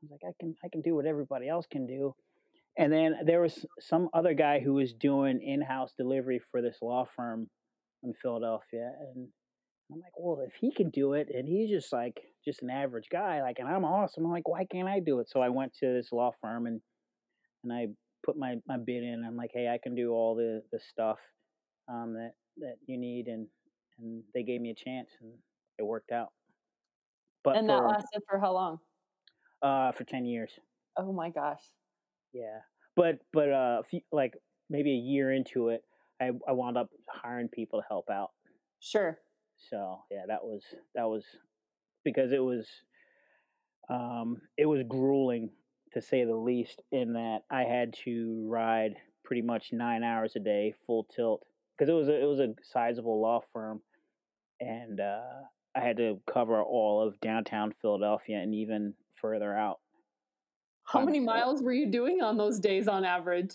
was 0.02 0.10
like, 0.10 0.20
I 0.26 0.32
can, 0.40 0.54
I 0.64 0.68
can 0.68 0.82
do 0.82 0.94
what 0.94 1.06
everybody 1.06 1.48
else 1.48 1.66
can 1.70 1.86
do. 1.86 2.14
And 2.78 2.92
then 2.92 3.14
there 3.26 3.40
was 3.40 3.66
some 3.80 4.08
other 4.14 4.32
guy 4.32 4.60
who 4.60 4.74
was 4.74 4.92
doing 4.92 5.42
in-house 5.42 5.92
delivery 5.98 6.40
for 6.50 6.62
this 6.62 6.78
law 6.80 7.06
firm 7.16 7.48
in 8.02 8.14
Philadelphia, 8.22 8.92
and 9.00 9.28
I'm 9.92 9.98
like, 9.98 10.12
well, 10.16 10.40
if 10.46 10.54
he 10.60 10.72
can 10.72 10.90
do 10.90 11.14
it, 11.14 11.28
and 11.34 11.46
he's 11.46 11.68
just 11.68 11.92
like 11.92 12.18
just 12.44 12.62
an 12.62 12.70
average 12.70 13.08
guy, 13.10 13.42
like, 13.42 13.58
and 13.58 13.68
I'm 13.68 13.84
awesome. 13.84 14.24
I'm 14.24 14.30
like, 14.30 14.48
why 14.48 14.64
can't 14.64 14.88
I 14.88 15.00
do 15.00 15.20
it? 15.20 15.28
So 15.28 15.40
I 15.40 15.48
went 15.48 15.74
to 15.80 15.92
this 15.92 16.12
law 16.12 16.32
firm 16.40 16.66
and 16.66 16.80
and 17.64 17.72
I 17.72 17.88
put 18.24 18.38
my 18.38 18.56
my 18.66 18.78
bid 18.78 19.02
in. 19.02 19.24
I'm 19.26 19.36
like, 19.36 19.50
hey, 19.52 19.68
I 19.68 19.78
can 19.82 19.94
do 19.94 20.12
all 20.12 20.34
the 20.34 20.62
the 20.72 20.80
stuff 20.90 21.18
um, 21.88 22.14
that 22.14 22.32
that 22.58 22.76
you 22.86 22.98
need, 22.98 23.26
and 23.26 23.46
and 24.00 24.22
they 24.34 24.42
gave 24.42 24.60
me 24.60 24.70
a 24.70 24.74
chance, 24.74 25.08
and 25.20 25.32
it 25.78 25.82
worked 25.84 26.12
out. 26.12 26.32
But 27.44 27.56
and 27.56 27.68
that 27.68 27.78
for 27.78 27.88
lasted 27.88 28.22
for 28.28 28.38
how 28.38 28.52
long? 28.52 28.78
uh, 29.62 29.92
for 29.92 30.04
ten 30.04 30.24
years, 30.24 30.50
Oh 30.96 31.12
my 31.12 31.30
gosh. 31.30 31.62
yeah. 32.32 32.60
But 32.96 33.18
but 33.32 33.50
uh, 33.50 33.78
a 33.80 33.82
few, 33.88 34.00
like 34.12 34.34
maybe 34.68 34.90
a 34.92 34.94
year 34.96 35.32
into 35.32 35.68
it, 35.68 35.82
I 36.20 36.30
I 36.46 36.52
wound 36.52 36.76
up 36.76 36.90
hiring 37.08 37.48
people 37.48 37.80
to 37.80 37.86
help 37.88 38.10
out. 38.10 38.30
Sure. 38.80 39.18
So 39.70 40.00
yeah, 40.10 40.24
that 40.28 40.42
was 40.44 40.62
that 40.94 41.08
was 41.08 41.24
because 42.04 42.32
it 42.32 42.42
was 42.42 42.66
um, 43.88 44.40
it 44.56 44.66
was 44.66 44.82
grueling 44.88 45.50
to 45.92 46.00
say 46.02 46.24
the 46.24 46.34
least. 46.36 46.82
In 46.92 47.14
that 47.14 47.40
I 47.50 47.62
had 47.64 47.94
to 48.04 48.46
ride 48.48 48.94
pretty 49.24 49.42
much 49.42 49.72
nine 49.72 50.02
hours 50.02 50.32
a 50.36 50.40
day, 50.40 50.74
full 50.86 51.04
tilt, 51.04 51.42
because 51.76 51.88
it 51.90 51.94
was 51.94 52.08
a, 52.08 52.20
it 52.22 52.26
was 52.26 52.40
a 52.40 52.54
sizable 52.62 53.20
law 53.20 53.40
firm, 53.52 53.80
and 54.60 55.00
uh, 55.00 55.20
I 55.74 55.80
had 55.80 55.96
to 55.98 56.20
cover 56.32 56.62
all 56.62 57.06
of 57.06 57.20
downtown 57.20 57.72
Philadelphia 57.80 58.38
and 58.38 58.54
even 58.54 58.94
further 59.20 59.54
out. 59.56 59.80
How 60.84 61.04
many 61.04 61.20
miles 61.20 61.62
were 61.62 61.72
you 61.72 61.86
doing 61.86 62.20
on 62.20 62.36
those 62.36 62.58
days 62.58 62.88
on 62.88 63.04
average? 63.04 63.54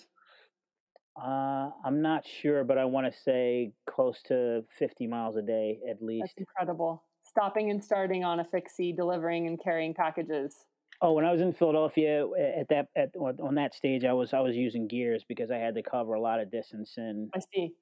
Uh, 1.22 1.70
I'm 1.84 2.02
not 2.02 2.26
sure, 2.26 2.64
but 2.64 2.78
I 2.78 2.86
want 2.86 3.12
to 3.12 3.20
say 3.20 3.74
close 3.90 4.22
to 4.28 4.64
50 4.78 5.08
miles 5.08 5.36
a 5.36 5.42
day 5.42 5.80
at 5.90 6.02
least. 6.02 6.34
That's 6.38 6.48
incredible. 6.50 7.04
Stopping 7.24 7.72
and 7.72 7.84
starting 7.84 8.24
on 8.24 8.40
a 8.40 8.46
fixie, 8.46 8.94
delivering 8.94 9.48
and 9.48 9.62
carrying 9.62 9.94
packages. 9.94 10.66
Oh, 11.02 11.14
when 11.14 11.26
I 11.26 11.32
was 11.32 11.42
in 11.42 11.52
Philadelphia 11.52 12.26
at 12.58 12.70
that 12.70 12.88
at 12.96 13.10
on 13.20 13.38
on 13.42 13.56
that 13.56 13.74
stage, 13.74 14.06
I 14.06 14.14
was 14.14 14.34
I 14.34 14.40
was 14.40 14.56
using 14.56 14.88
gears 14.88 15.26
because 15.28 15.52
I 15.52 15.58
had 15.58 15.76
to 15.76 15.84
cover 15.84 16.14
a 16.14 16.22
lot 16.22 16.40
of 16.40 16.50
distance, 16.52 16.94
and 16.96 17.30
I 17.36 17.40
see. 17.54 17.74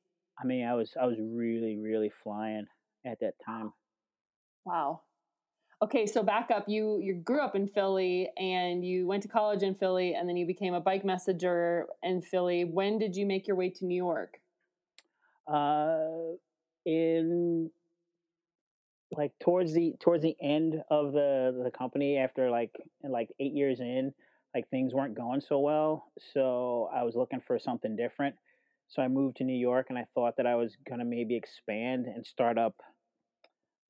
I 0.41 0.45
mean, 0.45 0.65
I 0.65 0.73
was 0.73 0.93
I 0.99 1.05
was 1.05 1.17
really 1.19 1.77
really 1.77 2.11
flying 2.23 2.65
at 3.05 3.19
that 3.21 3.33
time. 3.45 3.73
Wow. 4.65 5.01
Okay, 5.83 6.05
so 6.05 6.23
back 6.23 6.49
up. 6.49 6.69
You 6.69 6.99
you 7.01 7.15
grew 7.15 7.41
up 7.41 7.55
in 7.55 7.67
Philly 7.67 8.29
and 8.37 8.85
you 8.85 9.05
went 9.05 9.21
to 9.23 9.29
college 9.29 9.63
in 9.63 9.75
Philly 9.75 10.13
and 10.13 10.29
then 10.29 10.37
you 10.37 10.45
became 10.45 10.73
a 10.73 10.79
bike 10.79 11.03
messenger 11.03 11.87
in 12.01 12.21
Philly. 12.21 12.63
When 12.63 12.97
did 12.97 13.17
you 13.17 13.25
make 13.25 13.47
your 13.47 13.57
way 13.57 13.69
to 13.69 13.85
New 13.85 13.95
York? 13.95 14.39
Uh, 15.45 16.37
in 16.85 17.69
like 19.11 19.31
towards 19.39 19.73
the 19.73 19.93
towards 19.99 20.23
the 20.23 20.35
end 20.41 20.81
of 20.89 21.11
the 21.11 21.61
the 21.63 21.71
company, 21.71 22.17
after 22.17 22.49
like 22.49 22.71
like 23.03 23.29
eight 23.39 23.53
years 23.53 23.81
in, 23.81 24.13
like 24.55 24.69
things 24.69 24.93
weren't 24.93 25.15
going 25.15 25.41
so 25.41 25.59
well, 25.59 26.11
so 26.33 26.89
I 26.95 27.03
was 27.03 27.15
looking 27.15 27.41
for 27.45 27.59
something 27.59 27.95
different. 27.95 28.35
So 28.87 29.01
I 29.01 29.07
moved 29.07 29.37
to 29.37 29.43
New 29.43 29.57
York, 29.57 29.87
and 29.89 29.97
I 29.97 30.05
thought 30.13 30.37
that 30.37 30.47
I 30.47 30.55
was 30.55 30.77
gonna 30.89 31.05
maybe 31.05 31.35
expand 31.35 32.05
and 32.05 32.25
start 32.25 32.57
up 32.57 32.75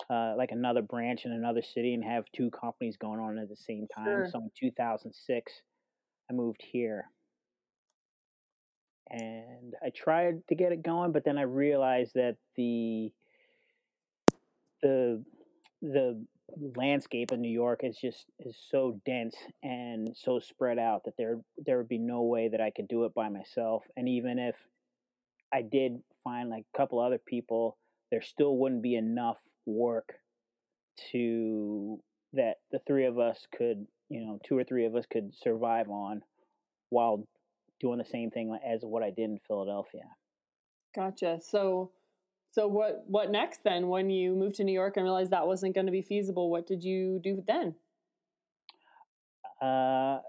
uh, 0.09 0.33
like 0.37 0.51
another 0.51 0.81
branch 0.81 1.25
in 1.25 1.31
another 1.31 1.61
city 1.61 1.93
and 1.93 2.03
have 2.03 2.25
two 2.35 2.49
companies 2.51 2.97
going 2.97 3.19
on 3.19 3.37
at 3.37 3.49
the 3.49 3.55
same 3.55 3.87
time. 3.93 4.05
Sure. 4.05 4.29
So 4.31 4.39
in 4.39 4.51
2006, 4.59 5.51
I 6.29 6.33
moved 6.33 6.61
here. 6.61 7.05
And 9.09 9.73
I 9.83 9.89
tried 9.89 10.47
to 10.49 10.55
get 10.55 10.71
it 10.71 10.83
going, 10.83 11.11
but 11.11 11.23
then 11.23 11.37
I 11.37 11.43
realized 11.43 12.13
that 12.15 12.37
the 12.55 13.11
the 14.81 15.23
the 15.91 16.25
landscape 16.75 17.31
of 17.31 17.39
New 17.39 17.51
York 17.51 17.81
is 17.83 17.97
just 17.97 18.25
is 18.39 18.57
so 18.69 18.99
dense 19.05 19.35
and 19.61 20.15
so 20.15 20.39
spread 20.39 20.79
out 20.79 21.03
that 21.05 21.15
there 21.17 21.39
there 21.57 21.77
would 21.77 21.89
be 21.89 21.97
no 21.97 22.23
way 22.23 22.47
that 22.49 22.61
I 22.61 22.71
could 22.71 22.87
do 22.87 23.05
it 23.05 23.13
by 23.13 23.29
myself. 23.29 23.83
And 23.95 24.07
even 24.09 24.39
if 24.39 24.55
I 25.53 25.61
did 25.61 26.01
find 26.23 26.49
like 26.49 26.65
a 26.73 26.77
couple 26.77 26.99
other 26.99 27.19
people, 27.19 27.77
there 28.09 28.21
still 28.21 28.57
wouldn't 28.57 28.81
be 28.81 28.95
enough 28.95 29.37
work 29.65 30.13
to 31.11 31.99
that 32.33 32.55
the 32.71 32.79
three 32.87 33.05
of 33.05 33.19
us 33.19 33.47
could, 33.55 33.85
you 34.09 34.21
know, 34.25 34.39
two 34.47 34.57
or 34.57 34.63
three 34.63 34.85
of 34.85 34.95
us 34.95 35.05
could 35.11 35.33
survive 35.35 35.89
on 35.89 36.21
while 36.89 37.27
doing 37.79 37.97
the 37.97 38.05
same 38.05 38.29
thing 38.31 38.57
as 38.65 38.81
what 38.83 39.03
I 39.03 39.09
did 39.09 39.29
in 39.29 39.39
Philadelphia. 39.47 40.03
Gotcha. 40.95 41.39
So 41.41 41.91
so 42.51 42.67
what 42.67 43.03
what 43.07 43.31
next 43.31 43.63
then 43.63 43.87
when 43.87 44.11
you 44.11 44.35
moved 44.35 44.55
to 44.55 44.63
New 44.63 44.73
York 44.73 44.95
and 44.95 45.03
realized 45.03 45.31
that 45.31 45.47
wasn't 45.47 45.73
going 45.73 45.87
to 45.87 45.91
be 45.91 46.03
feasible? 46.03 46.51
What 46.51 46.67
did 46.67 46.83
you 46.83 47.19
do 47.23 47.43
then? 47.47 47.73
Uh, 49.59 50.19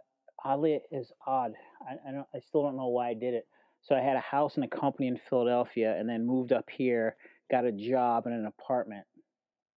oddly, 0.43 0.81
is 0.91 1.13
odd. 1.27 1.53
I, 1.87 2.09
I 2.09 2.13
don't. 2.13 2.27
I 2.35 2.41
still 2.41 2.63
don't 2.63 2.77
know 2.77 2.89
why 2.89 3.11
I 3.11 3.15
did 3.15 3.35
it. 3.35 3.47
So 3.83 3.95
I 3.95 4.01
had 4.01 4.17
a 4.17 4.21
house 4.21 4.55
and 4.55 4.65
a 4.65 4.69
company 4.69 5.09
in 5.09 5.21
Philadelphia, 5.29 5.95
and 5.99 6.09
then 6.09 6.27
moved 6.27 6.53
up 6.53 6.71
here, 6.71 7.17
got 7.51 7.67
a 7.67 7.73
job 7.73 8.27
in 8.27 8.33
an 8.33 8.47
apartment, 8.47 9.05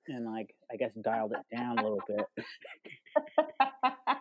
and 0.08 0.26
like 0.26 0.56
I 0.72 0.76
guess 0.76 0.92
dialed 1.02 1.34
it 1.34 1.56
down 1.56 1.80
a 1.80 1.84
little 1.84 2.02
bit. 2.08 2.26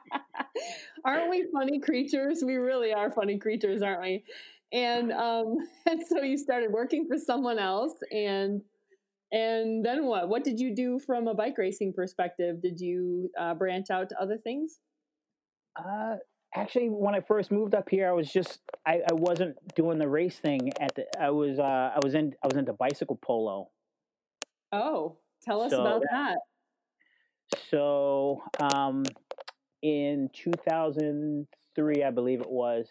aren't 1.05 1.30
we 1.30 1.47
funny 1.53 1.80
creatures? 1.80 2.43
We 2.45 2.57
really 2.57 2.93
are 2.93 3.11
funny 3.11 3.39
creatures, 3.39 3.82
aren't 3.82 4.03
we? 4.03 4.24
And 4.72 5.12
um, 5.12 5.57
and 5.87 6.07
so 6.07 6.22
you 6.22 6.37
started 6.37 6.72
working 6.72 7.07
for 7.09 7.16
someone 7.18 7.59
else, 7.59 7.95
and 8.11 8.62
and 9.32 9.84
then 9.84 10.07
what? 10.07 10.28
What 10.28 10.45
did 10.45 10.61
you 10.61 10.74
do 10.74 10.99
from 10.99 11.28
a 11.28 11.34
bike 11.34 11.57
racing 11.59 11.93
perspective? 11.93 12.61
Did 12.62 12.80
you 12.80 13.30
uh, 13.39 13.55
branch 13.55 13.91
out 13.91 14.09
to 14.11 14.20
other 14.20 14.37
things? 14.37 14.80
Uh, 15.76 16.16
actually, 16.55 16.89
when 16.89 17.14
I 17.14 17.20
first 17.20 17.51
moved 17.51 17.74
up 17.74 17.89
here, 17.89 18.09
I 18.09 18.12
was 18.12 18.32
just 18.32 18.61
I, 18.87 19.01
I 19.09 19.14
wasn't 19.14 19.57
doing 19.74 19.99
the 19.99 20.09
race 20.09 20.39
thing 20.39 20.72
at 20.80 20.95
the. 20.95 21.07
I 21.20 21.30
was 21.30 21.59
uh, 21.59 21.62
I 21.95 21.99
was 22.03 22.14
in 22.14 22.34
I 22.43 22.47
was 22.47 22.57
into 22.57 22.72
bicycle 22.72 23.18
polo. 23.22 23.70
Oh, 24.72 25.18
tell 25.47 25.62
us 25.62 25.70
So 25.70 25.80
about 25.80 26.03
that. 26.11 26.36
So, 27.70 28.42
um, 28.59 29.05
in 29.82 30.30
2003, 30.34 32.03
I 32.05 32.11
believe 32.11 32.40
it 32.40 32.51
was, 32.51 32.88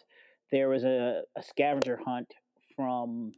there 0.50 0.68
was 0.68 0.84
a, 0.84 1.22
a 1.36 1.42
scavenger 1.42 1.98
hunt 2.04 2.32
from. 2.74 3.32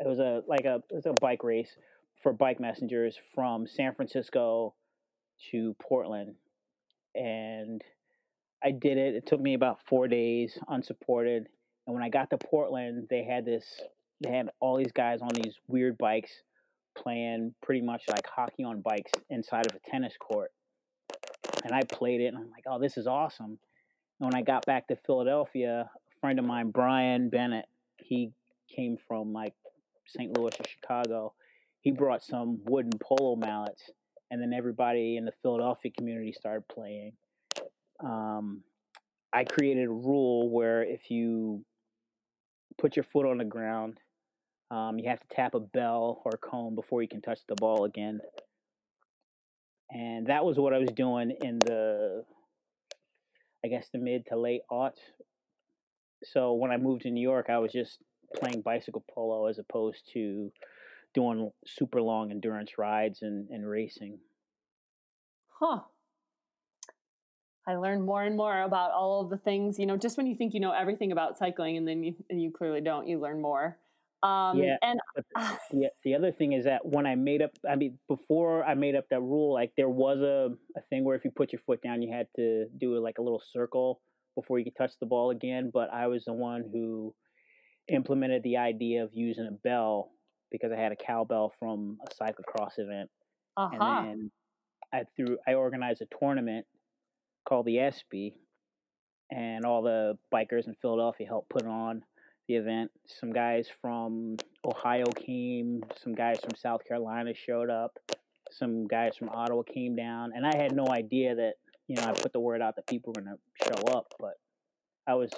It 0.00 0.06
was 0.06 0.20
a 0.20 0.42
like 0.46 0.64
a 0.64 0.76
it 0.90 0.94
was 0.94 1.06
a 1.06 1.14
bike 1.20 1.42
race 1.42 1.76
for 2.22 2.32
bike 2.32 2.60
messengers 2.60 3.18
from 3.34 3.66
San 3.66 3.94
Francisco 3.94 4.74
to 5.50 5.74
Portland, 5.82 6.36
and 7.16 7.82
I 8.62 8.70
did 8.70 8.96
it. 8.96 9.14
It 9.14 9.26
took 9.26 9.40
me 9.40 9.54
about 9.54 9.80
four 9.88 10.06
days, 10.08 10.56
unsupported. 10.68 11.48
And 11.86 11.94
when 11.94 12.02
I 12.04 12.10
got 12.10 12.30
to 12.30 12.38
Portland, 12.38 13.08
they 13.10 13.24
had 13.24 13.44
this. 13.44 13.64
They 14.20 14.30
had 14.30 14.50
all 14.60 14.76
these 14.76 14.92
guys 14.92 15.20
on 15.20 15.30
these 15.34 15.54
weird 15.68 15.96
bikes 15.98 16.30
playing 17.02 17.54
pretty 17.62 17.80
much 17.80 18.02
like 18.08 18.26
hockey 18.26 18.64
on 18.64 18.80
bikes 18.80 19.12
inside 19.30 19.66
of 19.66 19.76
a 19.76 19.90
tennis 19.90 20.14
court. 20.18 20.52
And 21.64 21.74
I 21.74 21.82
played 21.82 22.20
it 22.20 22.26
and 22.26 22.36
I'm 22.36 22.50
like, 22.50 22.64
oh, 22.66 22.78
this 22.78 22.96
is 22.96 23.06
awesome. 23.06 23.58
And 24.20 24.32
when 24.32 24.34
I 24.34 24.42
got 24.42 24.66
back 24.66 24.88
to 24.88 24.96
Philadelphia, 25.06 25.90
a 25.90 26.20
friend 26.20 26.38
of 26.38 26.44
mine, 26.44 26.70
Brian 26.70 27.28
Bennett, 27.28 27.66
he 27.96 28.32
came 28.74 28.96
from 29.06 29.32
like 29.32 29.54
St. 30.06 30.36
Louis 30.36 30.52
or 30.58 30.64
Chicago. 30.68 31.34
He 31.80 31.92
brought 31.92 32.22
some 32.22 32.60
wooden 32.64 32.98
polo 33.00 33.36
mallets, 33.36 33.90
and 34.30 34.42
then 34.42 34.52
everybody 34.52 35.16
in 35.16 35.24
the 35.24 35.32
Philadelphia 35.42 35.92
community 35.96 36.32
started 36.32 36.66
playing. 36.68 37.12
Um, 38.00 38.62
I 39.32 39.44
created 39.44 39.86
a 39.86 39.92
rule 39.92 40.50
where 40.50 40.82
if 40.82 41.10
you 41.10 41.64
put 42.78 42.96
your 42.96 43.04
foot 43.04 43.26
on 43.26 43.38
the 43.38 43.44
ground, 43.44 43.98
um, 44.70 44.98
you 44.98 45.08
have 45.08 45.20
to 45.20 45.26
tap 45.34 45.54
a 45.54 45.60
bell 45.60 46.22
or 46.24 46.32
cone 46.32 46.74
before 46.74 47.02
you 47.02 47.08
can 47.08 47.22
touch 47.22 47.40
the 47.48 47.54
ball 47.54 47.84
again. 47.84 48.20
And 49.90 50.26
that 50.26 50.44
was 50.44 50.58
what 50.58 50.74
I 50.74 50.78
was 50.78 50.90
doing 50.90 51.34
in 51.42 51.58
the, 51.60 52.24
I 53.64 53.68
guess, 53.68 53.88
the 53.92 53.98
mid 53.98 54.26
to 54.26 54.38
late 54.38 54.60
aughts. 54.70 55.00
So 56.24 56.52
when 56.54 56.70
I 56.70 56.76
moved 56.76 57.02
to 57.02 57.10
New 57.10 57.22
York, 57.22 57.46
I 57.48 57.58
was 57.58 57.72
just 57.72 57.98
playing 58.36 58.60
bicycle 58.60 59.04
polo 59.10 59.46
as 59.46 59.58
opposed 59.58 60.02
to 60.12 60.52
doing 61.14 61.50
super 61.66 62.02
long 62.02 62.30
endurance 62.30 62.76
rides 62.76 63.22
and, 63.22 63.48
and 63.48 63.66
racing. 63.66 64.18
Huh. 65.58 65.80
I 67.66 67.76
learned 67.76 68.04
more 68.04 68.22
and 68.22 68.36
more 68.36 68.62
about 68.62 68.92
all 68.92 69.22
of 69.22 69.30
the 69.30 69.36
things, 69.36 69.78
you 69.78 69.86
know, 69.86 69.96
just 69.96 70.16
when 70.16 70.26
you 70.26 70.34
think 70.34 70.54
you 70.54 70.60
know 70.60 70.72
everything 70.72 71.12
about 71.12 71.38
cycling 71.38 71.76
and 71.76 71.88
then 71.88 72.02
you, 72.02 72.14
and 72.28 72.40
you 72.40 72.50
clearly 72.50 72.80
don't, 72.80 73.06
you 73.08 73.18
learn 73.18 73.40
more. 73.40 73.78
Um, 74.22 74.58
Yeah, 74.58 74.76
and 74.82 75.00
But 75.14 75.24
the, 75.70 75.90
the 76.04 76.14
other 76.14 76.32
thing 76.32 76.52
is 76.52 76.64
that 76.64 76.84
when 76.84 77.06
I 77.06 77.14
made 77.14 77.42
up, 77.42 77.52
I 77.68 77.76
mean, 77.76 77.98
before 78.08 78.64
I 78.64 78.74
made 78.74 78.96
up 78.96 79.04
that 79.10 79.20
rule, 79.20 79.52
like 79.54 79.72
there 79.76 79.88
was 79.88 80.18
a, 80.20 80.50
a 80.76 80.80
thing 80.90 81.04
where 81.04 81.16
if 81.16 81.24
you 81.24 81.30
put 81.30 81.52
your 81.52 81.60
foot 81.66 81.82
down, 81.82 82.02
you 82.02 82.12
had 82.12 82.26
to 82.36 82.66
do 82.78 82.98
like 82.98 83.18
a 83.18 83.22
little 83.22 83.42
circle 83.52 84.00
before 84.34 84.58
you 84.58 84.64
could 84.64 84.76
touch 84.76 84.92
the 85.00 85.06
ball 85.06 85.30
again. 85.30 85.70
But 85.72 85.92
I 85.92 86.08
was 86.08 86.24
the 86.24 86.32
one 86.32 86.64
who 86.72 87.14
implemented 87.88 88.42
the 88.42 88.56
idea 88.56 89.04
of 89.04 89.10
using 89.14 89.46
a 89.46 89.52
bell 89.52 90.10
because 90.50 90.72
I 90.72 90.76
had 90.80 90.92
a 90.92 90.96
cowbell 90.96 91.52
from 91.58 91.98
a 92.04 92.22
cyclocross 92.22 92.78
event. 92.78 93.10
uh 93.56 93.68
And 93.72 93.80
then 93.80 94.30
I 94.92 95.04
threw, 95.16 95.38
I 95.46 95.54
organized 95.54 96.02
a 96.02 96.06
tournament 96.18 96.66
called 97.46 97.66
the 97.66 97.78
ESPY, 97.78 98.34
and 99.30 99.64
all 99.64 99.82
the 99.82 100.18
bikers 100.32 100.66
in 100.66 100.74
Philadelphia 100.80 101.26
helped 101.26 101.50
put 101.50 101.66
on 101.66 102.02
the 102.48 102.56
event. 102.56 102.90
Some 103.06 103.32
guys 103.32 103.68
from 103.80 104.36
Ohio 104.64 105.04
came, 105.06 105.82
some 106.02 106.14
guys 106.14 106.40
from 106.40 106.56
South 106.56 106.84
Carolina 106.86 107.32
showed 107.34 107.70
up, 107.70 107.98
some 108.50 108.86
guys 108.86 109.16
from 109.16 109.28
Ottawa 109.28 109.62
came 109.62 109.94
down, 109.94 110.32
and 110.34 110.46
I 110.46 110.56
had 110.56 110.74
no 110.74 110.86
idea 110.88 111.34
that 111.36 111.54
you 111.86 111.96
know 111.96 112.02
I 112.02 112.12
put 112.12 112.32
the 112.32 112.40
word 112.40 112.62
out 112.62 112.76
that 112.76 112.86
people 112.86 113.12
were 113.14 113.22
going 113.22 113.36
to 113.36 113.64
show 113.66 113.96
up, 113.96 114.14
but 114.18 114.34
I 115.06 115.14
was 115.14 115.30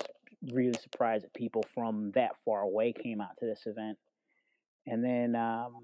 really 0.53 0.79
surprised 0.81 1.25
that 1.25 1.35
people 1.35 1.65
from 1.75 2.13
that 2.15 2.31
far 2.45 2.63
away 2.63 2.93
came 2.93 3.21
out 3.21 3.37
to 3.41 3.47
this 3.47 3.63
event. 3.67 3.99
And 4.87 5.05
then 5.05 5.37
um, 5.37 5.75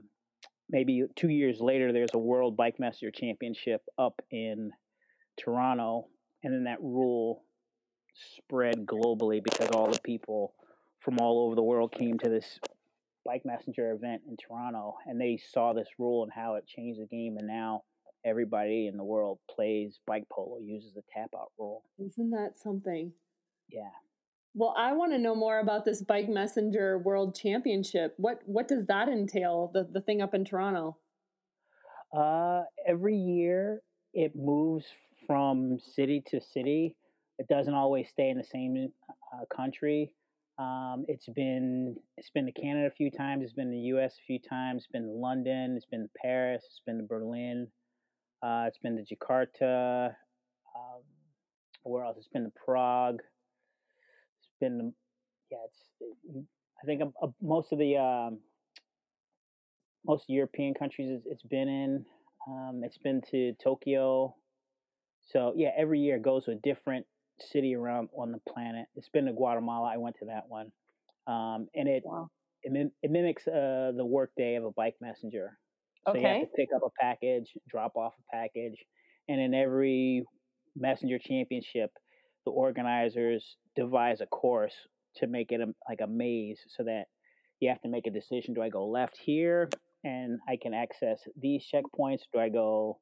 maybe 0.70 1.04
two 1.14 1.28
years 1.28 1.60
later, 1.60 1.92
there's 1.92 2.14
a 2.14 2.18
World 2.18 2.56
Bike 2.56 2.80
Master 2.80 3.10
Championship 3.10 3.82
up 3.98 4.22
in 4.30 4.70
Toronto, 5.38 6.08
and 6.42 6.54
then 6.54 6.64
that 6.64 6.80
rule 6.80 7.42
spread 8.38 8.86
globally 8.86 9.42
because 9.42 9.68
all 9.68 9.90
the 9.90 10.00
people 10.00 10.54
from 11.06 11.18
all 11.20 11.46
over 11.46 11.54
the 11.54 11.62
world 11.62 11.92
came 11.92 12.18
to 12.18 12.28
this 12.28 12.58
bike 13.24 13.42
messenger 13.46 13.92
event 13.92 14.22
in 14.28 14.36
Toronto, 14.36 14.96
and 15.06 15.20
they 15.20 15.38
saw 15.52 15.72
this 15.72 15.86
rule 16.00 16.24
and 16.24 16.32
how 16.32 16.56
it 16.56 16.66
changed 16.66 17.00
the 17.00 17.06
game, 17.06 17.36
and 17.38 17.46
now 17.46 17.84
everybody 18.24 18.88
in 18.88 18.96
the 18.96 19.04
world 19.04 19.38
plays 19.48 20.00
bike 20.04 20.24
polo, 20.32 20.58
uses 20.58 20.94
the 20.94 21.02
tap 21.14 21.30
out 21.32 21.52
rule. 21.60 21.84
Isn't 22.04 22.30
that 22.30 22.54
something? 22.60 23.12
Yeah. 23.70 23.82
Well, 24.54 24.74
I 24.76 24.94
want 24.94 25.12
to 25.12 25.18
know 25.18 25.36
more 25.36 25.60
about 25.60 25.84
this 25.84 26.02
Bike 26.02 26.28
Messenger 26.28 26.98
World 26.98 27.36
Championship. 27.36 28.14
What 28.16 28.40
what 28.46 28.66
does 28.66 28.86
that 28.86 29.08
entail? 29.08 29.70
The 29.72 29.86
the 29.88 30.00
thing 30.00 30.20
up 30.20 30.34
in 30.34 30.44
Toronto. 30.44 30.96
Uh, 32.16 32.62
every 32.88 33.16
year 33.16 33.80
it 34.12 34.34
moves 34.34 34.86
from 35.26 35.78
city 35.94 36.24
to 36.30 36.40
city. 36.40 36.96
It 37.38 37.46
doesn't 37.48 37.74
always 37.74 38.08
stay 38.08 38.30
in 38.30 38.38
the 38.38 38.44
same 38.44 38.92
uh, 39.32 39.44
country. 39.54 40.10
Um, 40.58 41.04
it's 41.06 41.28
been 41.28 41.96
it's 42.16 42.30
been 42.30 42.46
to 42.46 42.52
Canada 42.52 42.86
a 42.86 42.90
few 42.90 43.10
times. 43.10 43.44
It's 43.44 43.52
been 43.52 43.66
to 43.66 43.72
the 43.72 43.88
U.S. 43.88 44.14
a 44.14 44.26
few 44.26 44.38
times. 44.38 44.82
It's 44.82 44.92
been 44.92 45.04
to 45.04 45.12
London. 45.12 45.74
It's 45.76 45.86
been 45.86 46.02
to 46.02 46.10
Paris. 46.20 46.62
It's 46.66 46.80
been 46.86 46.96
to 46.98 47.04
Berlin. 47.04 47.68
Uh, 48.42 48.64
it's 48.66 48.78
been 48.78 48.96
to 48.96 49.14
Jakarta. 49.14 50.08
Um, 50.74 51.02
where 51.82 52.04
else? 52.04 52.16
It's 52.18 52.28
been 52.28 52.44
to 52.44 52.52
Prague. 52.64 53.20
It's 54.40 54.48
been 54.60 54.78
to, 54.78 54.92
yeah. 55.50 55.58
It's 55.66 56.46
I 56.82 56.86
think 56.86 57.02
uh, 57.22 57.26
most 57.42 57.72
of 57.72 57.78
the 57.78 57.96
um, 57.98 58.38
most 60.06 60.24
European 60.28 60.72
countries 60.72 61.10
it's, 61.10 61.26
it's 61.26 61.42
been 61.42 61.68
in. 61.68 62.06
Um, 62.48 62.82
it's 62.82 62.98
been 62.98 63.20
to 63.30 63.54
Tokyo. 63.62 64.34
So 65.32 65.52
yeah, 65.56 65.70
every 65.76 66.00
year 66.00 66.18
goes 66.18 66.44
to 66.44 66.52
a 66.52 66.56
different 66.56 67.04
city 67.40 67.74
around 67.74 68.08
on 68.16 68.32
the 68.32 68.38
planet. 68.52 68.86
It's 68.94 69.08
been 69.08 69.26
to 69.26 69.32
Guatemala. 69.32 69.92
I 69.92 69.96
went 69.98 70.16
to 70.20 70.26
that 70.26 70.48
one, 70.48 70.72
um, 71.26 71.68
and 71.74 71.88
it 71.88 72.02
Wow. 72.04 72.28
it, 72.62 72.72
mim- 72.72 72.92
it 73.02 73.10
mimics 73.10 73.46
uh, 73.46 73.92
the 73.96 74.04
workday 74.04 74.56
of 74.56 74.64
a 74.64 74.70
bike 74.72 74.96
messenger. 75.00 75.58
So 76.06 76.14
you 76.14 76.26
have 76.26 76.40
to 76.40 76.46
pick 76.56 76.68
up 76.74 76.82
a 76.84 76.90
package, 77.00 77.52
drop 77.68 77.96
off 77.96 78.14
a 78.18 78.36
package, 78.36 78.76
and 79.28 79.40
in 79.40 79.54
every 79.54 80.24
messenger 80.76 81.18
championship, 81.18 81.90
the 82.44 82.52
organizers 82.52 83.56
devise 83.74 84.20
a 84.20 84.26
course 84.26 84.74
to 85.16 85.26
make 85.26 85.50
it 85.50 85.60
a, 85.60 85.66
like 85.88 86.00
a 86.02 86.06
maze, 86.06 86.60
so 86.68 86.84
that 86.84 87.06
you 87.60 87.68
have 87.68 87.80
to 87.82 87.88
make 87.88 88.06
a 88.06 88.10
decision: 88.10 88.54
do 88.54 88.62
I 88.62 88.68
go 88.68 88.86
left 88.86 89.16
here 89.18 89.68
and 90.04 90.38
I 90.48 90.56
can 90.60 90.74
access 90.74 91.18
these 91.40 91.66
checkpoints? 91.72 92.20
Do 92.32 92.38
I 92.38 92.48
go 92.48 93.00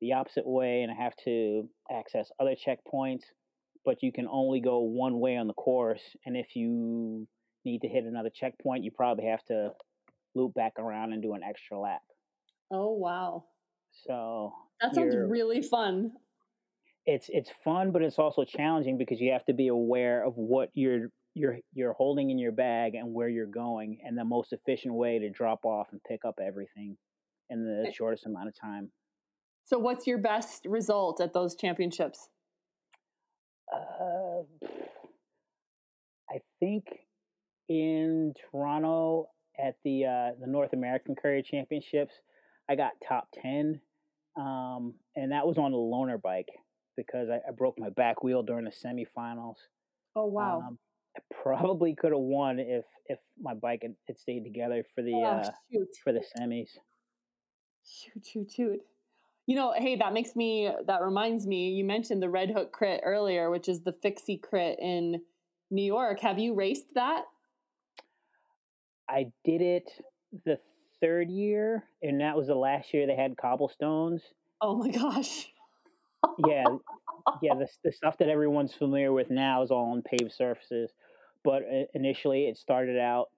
the 0.00 0.12
opposite 0.12 0.46
way 0.46 0.82
and 0.82 0.92
I 0.92 1.02
have 1.02 1.14
to 1.24 1.68
access 1.90 2.30
other 2.40 2.54
checkpoints? 2.54 3.22
But 3.84 4.02
you 4.02 4.12
can 4.12 4.28
only 4.30 4.60
go 4.60 4.80
one 4.80 5.18
way 5.18 5.36
on 5.36 5.46
the 5.48 5.54
course, 5.54 6.02
and 6.24 6.36
if 6.36 6.54
you 6.54 7.26
need 7.64 7.80
to 7.80 7.88
hit 7.88 8.04
another 8.04 8.30
checkpoint, 8.34 8.84
you 8.84 8.90
probably 8.90 9.26
have 9.26 9.44
to 9.46 9.70
loop 10.34 10.54
back 10.54 10.74
around 10.78 11.12
and 11.12 11.22
do 11.22 11.34
an 11.34 11.42
extra 11.42 11.78
lap. 11.78 12.02
Oh 12.70 12.92
wow. 12.94 13.44
So 14.06 14.52
That 14.80 14.94
sounds 14.94 15.14
really 15.16 15.62
fun. 15.62 16.12
it's 17.06 17.26
it's 17.28 17.50
fun, 17.64 17.90
but 17.92 18.02
it's 18.02 18.18
also 18.18 18.44
challenging 18.44 18.96
because 18.98 19.20
you 19.20 19.32
have 19.32 19.44
to 19.46 19.52
be 19.52 19.68
aware 19.68 20.24
of 20.24 20.34
what 20.36 20.70
you're 20.74 21.08
you're 21.34 21.58
you're 21.74 21.92
holding 21.94 22.30
in 22.30 22.38
your 22.38 22.52
bag 22.52 22.94
and 22.94 23.12
where 23.12 23.28
you're 23.28 23.46
going, 23.46 23.98
and 24.04 24.16
the 24.16 24.24
most 24.24 24.52
efficient 24.52 24.94
way 24.94 25.18
to 25.18 25.28
drop 25.30 25.64
off 25.64 25.88
and 25.92 26.00
pick 26.08 26.20
up 26.24 26.38
everything 26.40 26.96
in 27.50 27.64
the 27.64 27.88
Eh. 27.88 27.92
shortest 27.92 28.26
amount 28.26 28.48
of 28.48 28.54
time. 28.58 28.90
So 29.64 29.78
what's 29.78 30.06
your 30.06 30.18
best 30.18 30.66
result 30.66 31.20
at 31.20 31.32
those 31.34 31.54
championships? 31.56 32.28
Uh, 33.70 34.42
I 36.30 36.40
think 36.60 36.84
in 37.68 38.34
Toronto 38.50 39.28
at 39.58 39.76
the 39.84 40.04
uh, 40.04 40.30
the 40.40 40.46
North 40.46 40.72
American 40.72 41.14
Courier 41.14 41.42
Championships, 41.42 42.14
I 42.68 42.76
got 42.76 42.92
top 43.06 43.28
ten, 43.34 43.80
um, 44.36 44.94
and 45.16 45.32
that 45.32 45.46
was 45.46 45.58
on 45.58 45.72
a 45.72 45.76
loaner 45.76 46.20
bike 46.20 46.48
because 46.96 47.28
I, 47.30 47.36
I, 47.48 47.52
broke 47.52 47.78
my 47.78 47.90
back 47.90 48.22
wheel 48.22 48.42
during 48.42 48.64
the 48.64 48.70
semifinals. 48.70 49.56
Oh 50.16 50.26
wow! 50.26 50.62
Um, 50.66 50.78
I 51.16 51.20
probably 51.42 51.94
could 51.94 52.12
have 52.12 52.20
won 52.20 52.58
if 52.58 52.84
if 53.06 53.18
my 53.40 53.54
bike 53.54 53.80
had, 53.82 53.94
had 54.06 54.18
stayed 54.18 54.44
together 54.44 54.84
for 54.94 55.02
the 55.02 55.14
oh, 55.14 55.24
uh, 55.24 55.50
for 56.02 56.12
the 56.12 56.24
semis. 56.38 56.68
Shoot, 57.84 58.24
shoot, 58.24 58.50
shoot. 58.50 58.80
You 59.46 59.56
know, 59.56 59.74
hey, 59.76 59.96
that 59.96 60.12
makes 60.12 60.36
me, 60.36 60.70
that 60.86 61.02
reminds 61.02 61.46
me, 61.46 61.70
you 61.70 61.84
mentioned 61.84 62.22
the 62.22 62.30
Red 62.30 62.50
Hook 62.50 62.72
crit 62.72 63.00
earlier, 63.04 63.50
which 63.50 63.68
is 63.68 63.80
the 63.80 63.92
Fixie 63.92 64.38
crit 64.38 64.78
in 64.80 65.20
New 65.70 65.82
York. 65.82 66.20
Have 66.20 66.38
you 66.38 66.54
raced 66.54 66.94
that? 66.94 67.24
I 69.08 69.32
did 69.44 69.60
it 69.60 69.90
the 70.44 70.58
third 71.00 71.28
year, 71.28 71.84
and 72.02 72.20
that 72.20 72.36
was 72.36 72.46
the 72.46 72.54
last 72.54 72.94
year 72.94 73.06
they 73.06 73.16
had 73.16 73.36
cobblestones. 73.36 74.22
Oh 74.60 74.76
my 74.76 74.90
gosh. 74.90 75.48
yeah, 76.46 76.64
yeah, 77.42 77.54
the, 77.54 77.66
the 77.84 77.92
stuff 77.92 78.16
that 78.18 78.28
everyone's 78.28 78.72
familiar 78.72 79.12
with 79.12 79.28
now 79.28 79.62
is 79.62 79.70
all 79.70 79.90
on 79.90 80.02
paved 80.02 80.32
surfaces. 80.32 80.92
But 81.44 81.62
uh, 81.62 81.84
initially, 81.94 82.46
it 82.46 82.56
started 82.56 82.98
out 82.98 83.30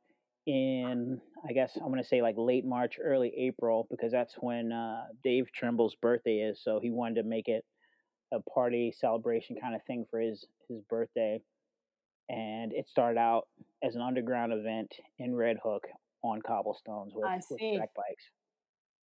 in 0.46 1.20
I 1.48 1.52
guess 1.52 1.76
I'm 1.76 1.88
gonna 1.88 2.04
say 2.04 2.22
like 2.22 2.36
late 2.36 2.64
March, 2.64 2.98
early 3.02 3.32
April, 3.36 3.86
because 3.90 4.12
that's 4.12 4.34
when 4.38 4.72
uh, 4.72 5.04
Dave 5.22 5.46
Trimble's 5.52 5.96
birthday 6.00 6.38
is. 6.38 6.60
So 6.62 6.80
he 6.82 6.90
wanted 6.90 7.16
to 7.16 7.22
make 7.24 7.48
it 7.48 7.64
a 8.32 8.40
party 8.40 8.92
celebration 8.98 9.56
kind 9.60 9.74
of 9.74 9.82
thing 9.86 10.06
for 10.10 10.20
his 10.20 10.46
his 10.68 10.80
birthday, 10.88 11.40
and 12.28 12.72
it 12.72 12.88
started 12.88 13.18
out 13.18 13.48
as 13.82 13.94
an 13.94 14.02
underground 14.02 14.52
event 14.52 14.92
in 15.18 15.34
Red 15.34 15.56
Hook 15.62 15.82
on 16.22 16.40
cobblestones 16.40 17.12
with, 17.14 17.24
with 17.50 17.60
track 17.76 17.90
bikes. 17.94 18.24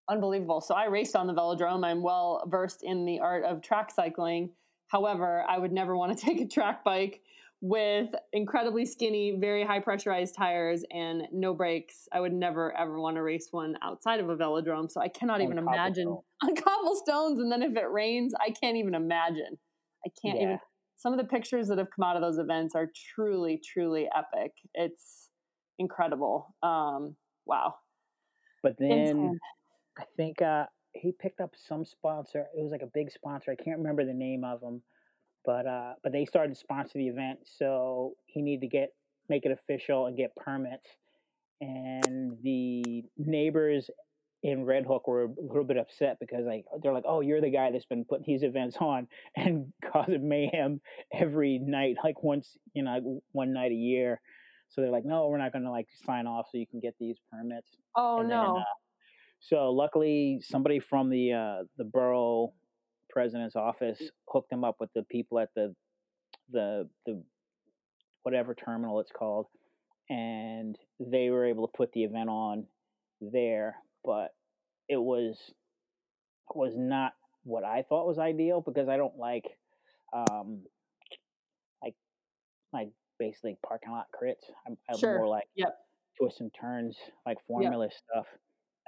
Unbelievable. 0.08 0.60
So 0.60 0.74
I 0.74 0.86
raced 0.86 1.16
on 1.16 1.26
the 1.26 1.34
velodrome. 1.34 1.84
I'm 1.84 2.02
well 2.02 2.42
versed 2.46 2.82
in 2.82 3.04
the 3.04 3.20
art 3.20 3.44
of 3.44 3.60
track 3.60 3.90
cycling. 3.90 4.50
However, 4.86 5.44
I 5.46 5.58
would 5.58 5.72
never 5.72 5.96
want 5.96 6.16
to 6.16 6.24
take 6.26 6.40
a 6.40 6.46
track 6.46 6.84
bike 6.84 7.20
with 7.60 8.10
incredibly 8.32 8.86
skinny, 8.86 9.36
very 9.38 9.64
high 9.64 9.80
pressurized 9.80 10.34
tires 10.36 10.84
and 10.92 11.22
no 11.32 11.54
brakes. 11.54 12.08
I 12.12 12.20
would 12.20 12.32
never 12.32 12.76
ever 12.76 13.00
want 13.00 13.16
to 13.16 13.22
race 13.22 13.48
one 13.50 13.76
outside 13.82 14.20
of 14.20 14.28
a 14.28 14.36
velodrome. 14.36 14.90
So 14.90 15.00
I 15.00 15.08
cannot 15.08 15.40
on 15.40 15.42
even 15.42 15.58
imagine 15.58 16.08
on 16.42 16.54
cobblestones. 16.54 17.40
And 17.40 17.50
then 17.50 17.62
if 17.62 17.76
it 17.76 17.90
rains, 17.90 18.32
I 18.40 18.50
can't 18.50 18.76
even 18.76 18.94
imagine. 18.94 19.58
I 20.06 20.10
can't 20.22 20.38
yeah. 20.38 20.44
even. 20.44 20.58
Some 20.96 21.12
of 21.12 21.18
the 21.18 21.26
pictures 21.26 21.68
that 21.68 21.78
have 21.78 21.88
come 21.94 22.04
out 22.04 22.16
of 22.16 22.22
those 22.22 22.38
events 22.38 22.74
are 22.74 22.90
truly, 23.14 23.60
truly 23.64 24.08
epic. 24.16 24.52
It's 24.74 25.28
incredible. 25.78 26.54
Um, 26.62 27.16
wow. 27.46 27.74
But 28.62 28.76
then 28.78 28.90
Insane. 28.90 29.38
I 29.96 30.04
think 30.16 30.42
uh, 30.42 30.66
he 30.92 31.12
picked 31.12 31.40
up 31.40 31.54
some 31.56 31.84
sponsor. 31.84 32.46
It 32.56 32.62
was 32.62 32.72
like 32.72 32.82
a 32.82 32.90
big 32.92 33.10
sponsor. 33.10 33.52
I 33.52 33.62
can't 33.62 33.78
remember 33.78 34.04
the 34.04 34.14
name 34.14 34.42
of 34.44 34.60
them 34.60 34.82
but 35.44 35.66
uh, 35.66 35.94
but 36.02 36.12
they 36.12 36.24
started 36.24 36.54
to 36.54 36.60
sponsor 36.60 36.98
the 36.98 37.08
event, 37.08 37.40
so 37.44 38.14
he 38.26 38.42
needed 38.42 38.62
to 38.62 38.68
get 38.68 38.90
make 39.28 39.44
it 39.44 39.52
official 39.52 40.06
and 40.06 40.16
get 40.16 40.34
permits. 40.36 40.88
And 41.60 42.36
the 42.42 43.04
neighbors 43.16 43.90
in 44.42 44.64
Red 44.64 44.86
Hook 44.86 45.08
were 45.08 45.24
a 45.24 45.28
little 45.40 45.64
bit 45.64 45.76
upset 45.76 46.18
because 46.20 46.44
like 46.46 46.64
they're 46.82 46.92
like, 46.92 47.04
oh, 47.06 47.20
you're 47.20 47.40
the 47.40 47.50
guy 47.50 47.70
that's 47.72 47.86
been 47.86 48.04
putting 48.04 48.24
these 48.26 48.42
events 48.44 48.76
on 48.80 49.08
and 49.36 49.72
causing 49.92 50.28
mayhem 50.28 50.80
every 51.12 51.58
night, 51.58 51.96
like 52.04 52.22
once 52.22 52.56
you 52.74 52.82
know 52.82 53.20
one 53.32 53.52
night 53.52 53.72
a 53.72 53.76
year. 53.76 54.20
So 54.70 54.82
they're 54.82 54.90
like, 54.90 55.06
no, 55.06 55.28
we're 55.28 55.38
not 55.38 55.52
going 55.52 55.64
to 55.64 55.70
like 55.70 55.88
sign 56.04 56.26
off 56.26 56.46
so 56.52 56.58
you 56.58 56.66
can 56.66 56.80
get 56.80 56.94
these 57.00 57.16
permits. 57.32 57.70
Oh 57.96 58.20
and 58.20 58.28
no. 58.28 58.42
Then, 58.42 58.62
uh, 58.62 58.64
so 59.40 59.70
luckily, 59.70 60.40
somebody 60.42 60.78
from 60.78 61.10
the 61.10 61.32
uh, 61.32 61.64
the 61.76 61.84
borough 61.84 62.52
president's 63.18 63.56
office 63.56 64.00
hooked 64.28 64.52
him 64.52 64.62
up 64.62 64.76
with 64.78 64.90
the 64.94 65.02
people 65.10 65.40
at 65.40 65.48
the 65.56 65.74
the 66.52 66.88
the 67.04 67.20
whatever 68.22 68.54
terminal 68.54 69.00
it's 69.00 69.10
called, 69.10 69.46
and 70.08 70.76
they 71.00 71.28
were 71.30 71.44
able 71.44 71.66
to 71.66 71.72
put 71.76 71.90
the 71.92 72.04
event 72.04 72.28
on 72.28 72.64
there. 73.20 73.74
But 74.04 74.28
it 74.88 74.98
was 74.98 75.36
was 76.54 76.74
not 76.76 77.12
what 77.42 77.64
I 77.64 77.82
thought 77.88 78.06
was 78.06 78.20
ideal 78.20 78.62
because 78.64 78.88
I 78.88 78.96
don't 78.96 79.18
like 79.18 79.46
um 80.12 80.62
like 81.82 81.94
like 82.72 82.90
basically 83.18 83.58
parking 83.66 83.90
lot 83.90 84.06
crits. 84.14 84.46
I'm, 84.64 84.76
I'm 84.88 84.98
sure. 84.98 85.18
more 85.18 85.28
like 85.28 85.48
yep. 85.56 85.74
twists 86.16 86.40
and 86.40 86.52
turns, 86.58 86.96
like 87.26 87.38
formula 87.48 87.86
yep. 87.86 87.92
stuff. 87.92 88.26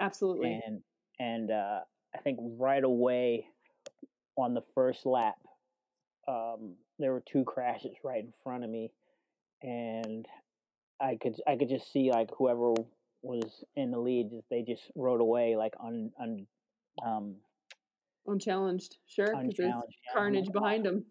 Absolutely. 0.00 0.60
And 0.64 0.82
and 1.18 1.50
uh, 1.50 1.80
I 2.14 2.18
think 2.22 2.38
right 2.40 2.84
away 2.84 3.46
on 4.40 4.54
the 4.54 4.62
first 4.74 5.06
lap, 5.06 5.38
um, 6.28 6.74
there 6.98 7.12
were 7.12 7.22
two 7.30 7.44
crashes 7.44 7.96
right 8.04 8.22
in 8.24 8.32
front 8.42 8.64
of 8.64 8.70
me, 8.70 8.92
and 9.62 10.26
I 11.00 11.16
could 11.20 11.36
I 11.46 11.56
could 11.56 11.68
just 11.68 11.92
see 11.92 12.10
like 12.10 12.30
whoever 12.36 12.74
was 13.22 13.64
in 13.76 13.90
the 13.90 13.98
lead, 13.98 14.30
they 14.50 14.62
just 14.62 14.82
rode 14.94 15.20
away 15.20 15.56
like 15.56 15.74
un, 15.82 16.10
un 16.20 16.46
um, 17.04 17.36
unchallenged. 18.26 18.96
Sure, 19.06 19.26
because 19.26 19.56
there's 19.56 19.74
carnage 20.12 20.50
behind 20.52 20.84
them. 20.84 21.04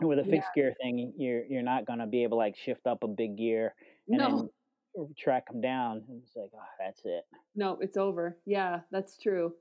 With 0.00 0.20
a 0.20 0.24
fixed 0.24 0.50
yeah. 0.54 0.62
gear 0.62 0.74
thing, 0.80 1.12
you're 1.16 1.44
you're 1.46 1.62
not 1.62 1.84
gonna 1.84 2.06
be 2.06 2.22
able 2.22 2.36
to 2.36 2.44
like 2.44 2.56
shift 2.56 2.86
up 2.86 3.02
a 3.02 3.08
big 3.08 3.36
gear 3.36 3.74
and 4.08 4.18
no. 4.18 4.50
then 4.96 5.14
track 5.18 5.48
them 5.48 5.60
down. 5.60 6.02
It's 6.22 6.36
like, 6.36 6.50
oh, 6.54 6.60
that's 6.78 7.00
it. 7.04 7.24
No, 7.56 7.78
it's 7.80 7.96
over. 7.96 8.38
Yeah, 8.46 8.80
that's 8.90 9.18
true. 9.18 9.54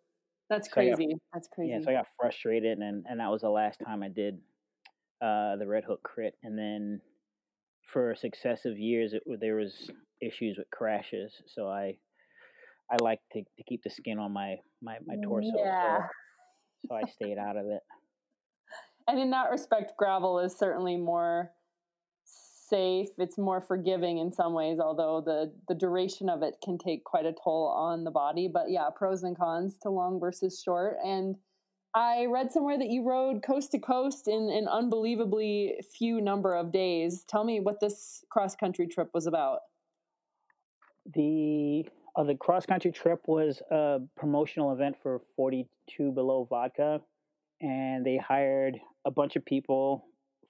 That's 0.49 0.67
crazy. 0.67 1.07
got, 1.07 1.19
That's 1.33 1.47
crazy. 1.53 1.71
Yeah, 1.71 1.81
so 1.81 1.91
I 1.91 1.93
got 1.93 2.07
frustrated, 2.19 2.77
and 2.79 3.05
and 3.07 3.19
that 3.19 3.29
was 3.29 3.41
the 3.41 3.49
last 3.49 3.79
time 3.85 4.01
I 4.01 4.07
did 4.07 4.39
uh, 5.21 5.57
the 5.57 5.67
Red 5.67 5.83
Hook 5.83 6.01
crit, 6.03 6.35
and 6.43 6.57
then 6.57 7.01
for 7.87 8.15
successive 8.15 8.77
years, 8.77 9.13
it 9.13 9.23
there 9.39 9.55
was 9.55 9.89
issues 10.21 10.57
with 10.57 10.69
crashes. 10.71 11.33
So 11.47 11.67
I 11.67 11.97
I 12.91 12.97
like 13.01 13.19
to 13.33 13.41
to 13.41 13.63
keep 13.67 13.83
the 13.83 13.89
skin 13.89 14.19
on 14.19 14.31
my 14.31 14.55
my 14.81 14.97
my 15.05 15.15
torso. 15.23 15.51
Yeah. 15.57 15.99
So, 16.81 16.89
so 16.89 16.95
I 16.95 17.09
stayed 17.09 17.37
out 17.37 17.57
of 17.57 17.65
it. 17.67 17.81
And 19.09 19.17
in 19.17 19.29
that 19.29 19.51
respect, 19.51 19.93
gravel 19.97 20.37
is 20.39 20.59
certainly 20.59 20.97
more 20.97 21.53
safe. 22.67 23.09
It's 23.17 23.37
more 23.37 23.61
forgiving 23.61 24.17
in 24.17 24.31
some 24.31 24.53
ways, 24.53 24.79
although 24.79 25.21
the 25.21 25.51
the 25.67 25.75
duration 25.75 26.29
of 26.29 26.41
it 26.43 26.57
can 26.63 26.77
take 26.77 27.03
quite 27.03 27.25
a 27.25 27.33
toll 27.33 27.67
on 27.67 28.03
the 28.03 28.11
body. 28.11 28.47
But 28.47 28.69
yeah, 28.69 28.89
pros 28.95 29.23
and 29.23 29.37
cons 29.37 29.77
to 29.83 29.89
long 29.89 30.19
versus 30.19 30.61
short. 30.61 30.97
And 31.03 31.35
I 31.93 32.25
read 32.25 32.51
somewhere 32.51 32.77
that 32.77 32.89
you 32.89 33.03
rode 33.03 33.41
coast 33.41 33.71
to 33.71 33.79
coast 33.79 34.27
in 34.27 34.49
an 34.49 34.67
unbelievably 34.67 35.81
few 35.97 36.21
number 36.21 36.53
of 36.53 36.71
days. 36.71 37.23
Tell 37.23 37.43
me 37.43 37.59
what 37.59 37.79
this 37.79 38.23
cross 38.29 38.55
country 38.55 38.87
trip 38.87 39.09
was 39.13 39.25
about. 39.25 39.61
The 41.13 41.85
uh, 42.15 42.23
the 42.23 42.35
cross 42.35 42.65
country 42.65 42.91
trip 42.91 43.21
was 43.27 43.61
a 43.71 43.99
promotional 44.15 44.73
event 44.73 44.97
for 45.01 45.21
42 45.35 46.11
Below 46.11 46.47
Vodka, 46.49 47.01
and 47.61 48.05
they 48.05 48.17
hired 48.17 48.79
a 49.05 49.11
bunch 49.11 49.35
of 49.35 49.45
people, 49.45 50.05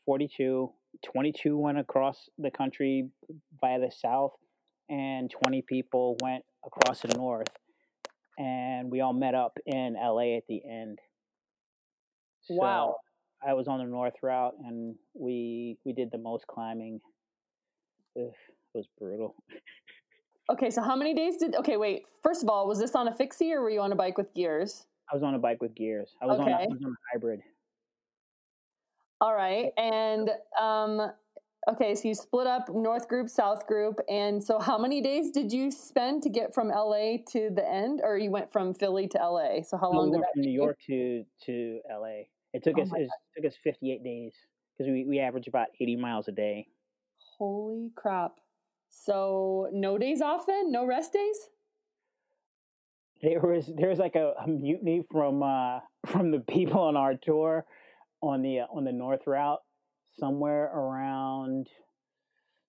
42 0.05 0.71
22 1.03 1.57
went 1.57 1.79
across 1.79 2.29
the 2.37 2.51
country 2.51 3.09
via 3.61 3.79
the 3.79 3.91
south, 3.91 4.33
and 4.89 5.31
20 5.43 5.63
people 5.67 6.17
went 6.21 6.43
across 6.65 7.01
the 7.01 7.09
north. 7.15 7.47
And 8.37 8.91
we 8.91 9.01
all 9.01 9.13
met 9.13 9.33
up 9.33 9.57
in 9.65 9.95
LA 9.99 10.37
at 10.37 10.43
the 10.47 10.61
end. 10.69 10.99
So 12.41 12.55
wow. 12.55 12.95
I 13.45 13.53
was 13.53 13.67
on 13.67 13.79
the 13.79 13.85
north 13.85 14.13
route, 14.21 14.53
and 14.63 14.95
we 15.13 15.77
we 15.85 15.93
did 15.93 16.09
the 16.11 16.17
most 16.17 16.47
climbing. 16.47 16.99
Ugh, 18.17 18.25
it 18.25 18.33
was 18.73 18.87
brutal. 18.97 19.35
okay, 20.51 20.69
so 20.69 20.81
how 20.81 20.95
many 20.95 21.13
days 21.13 21.37
did? 21.37 21.55
Okay, 21.55 21.77
wait. 21.77 22.03
First 22.23 22.43
of 22.43 22.49
all, 22.49 22.67
was 22.67 22.79
this 22.79 22.95
on 22.95 23.07
a 23.07 23.13
fixie 23.13 23.51
or 23.51 23.61
were 23.61 23.69
you 23.69 23.81
on 23.81 23.91
a 23.91 23.95
bike 23.95 24.17
with 24.17 24.33
gears? 24.33 24.85
I 25.11 25.15
was 25.15 25.23
on 25.23 25.35
a 25.35 25.39
bike 25.39 25.61
with 25.61 25.75
gears. 25.75 26.15
I 26.21 26.25
was, 26.25 26.39
okay. 26.39 26.51
on, 26.51 26.59
a, 26.59 26.63
I 26.63 26.67
was 26.67 26.79
on 26.83 26.91
a 26.91 27.13
hybrid. 27.13 27.41
All 29.19 29.33
right. 29.33 29.71
And 29.77 30.29
um, 30.59 31.11
okay, 31.69 31.95
so 31.95 32.07
you 32.07 32.15
split 32.15 32.47
up 32.47 32.69
North 32.69 33.07
Group, 33.07 33.29
South 33.29 33.65
Group. 33.65 33.99
And 34.09 34.43
so 34.43 34.59
how 34.59 34.77
many 34.77 35.01
days 35.01 35.31
did 35.31 35.51
you 35.51 35.71
spend 35.71 36.23
to 36.23 36.29
get 36.29 36.53
from 36.53 36.69
LA 36.69 37.17
to 37.31 37.49
the 37.53 37.67
end? 37.67 38.01
Or 38.03 38.17
you 38.17 38.29
went 38.29 38.51
from 38.51 38.73
Philly 38.73 39.07
to 39.09 39.17
LA? 39.17 39.63
So 39.63 39.77
how 39.77 39.91
long 39.91 40.11
we 40.11 40.17
did 40.17 40.23
that 40.23 40.33
from 40.33 40.41
New 40.41 40.51
York 40.51 40.77
to, 40.87 41.25
to 41.45 41.79
LA. 41.89 42.23
It 42.53 42.63
took 42.63 42.77
oh 42.77 42.83
us 42.83 42.89
it 42.93 43.09
took 43.35 43.45
us 43.45 43.57
58 43.63 44.03
days 44.03 44.33
because 44.77 44.89
we, 44.89 45.05
we 45.05 45.19
average 45.19 45.47
about 45.47 45.67
80 45.79 45.95
miles 45.97 46.27
a 46.27 46.31
day. 46.31 46.67
Holy 47.37 47.91
crap. 47.95 48.39
So 48.89 49.69
no 49.73 49.97
days 49.97 50.21
off 50.21 50.45
then? 50.45 50.71
No 50.71 50.85
rest 50.85 51.13
days? 51.13 51.37
There 53.21 53.41
was 53.41 53.69
there 53.75 53.89
was 53.89 53.99
like 53.99 54.15
a, 54.15 54.33
a 54.43 54.47
mutiny 54.47 55.03
from 55.11 55.43
uh, 55.43 55.79
from 56.05 56.31
the 56.31 56.39
people 56.39 56.81
on 56.81 56.95
our 56.95 57.15
tour 57.15 57.65
on 58.21 58.41
the 58.41 58.61
uh, 58.61 58.65
on 58.71 58.83
the 58.85 58.91
north 58.91 59.27
route. 59.27 59.59
somewhere 60.19 60.65
around 60.65 61.67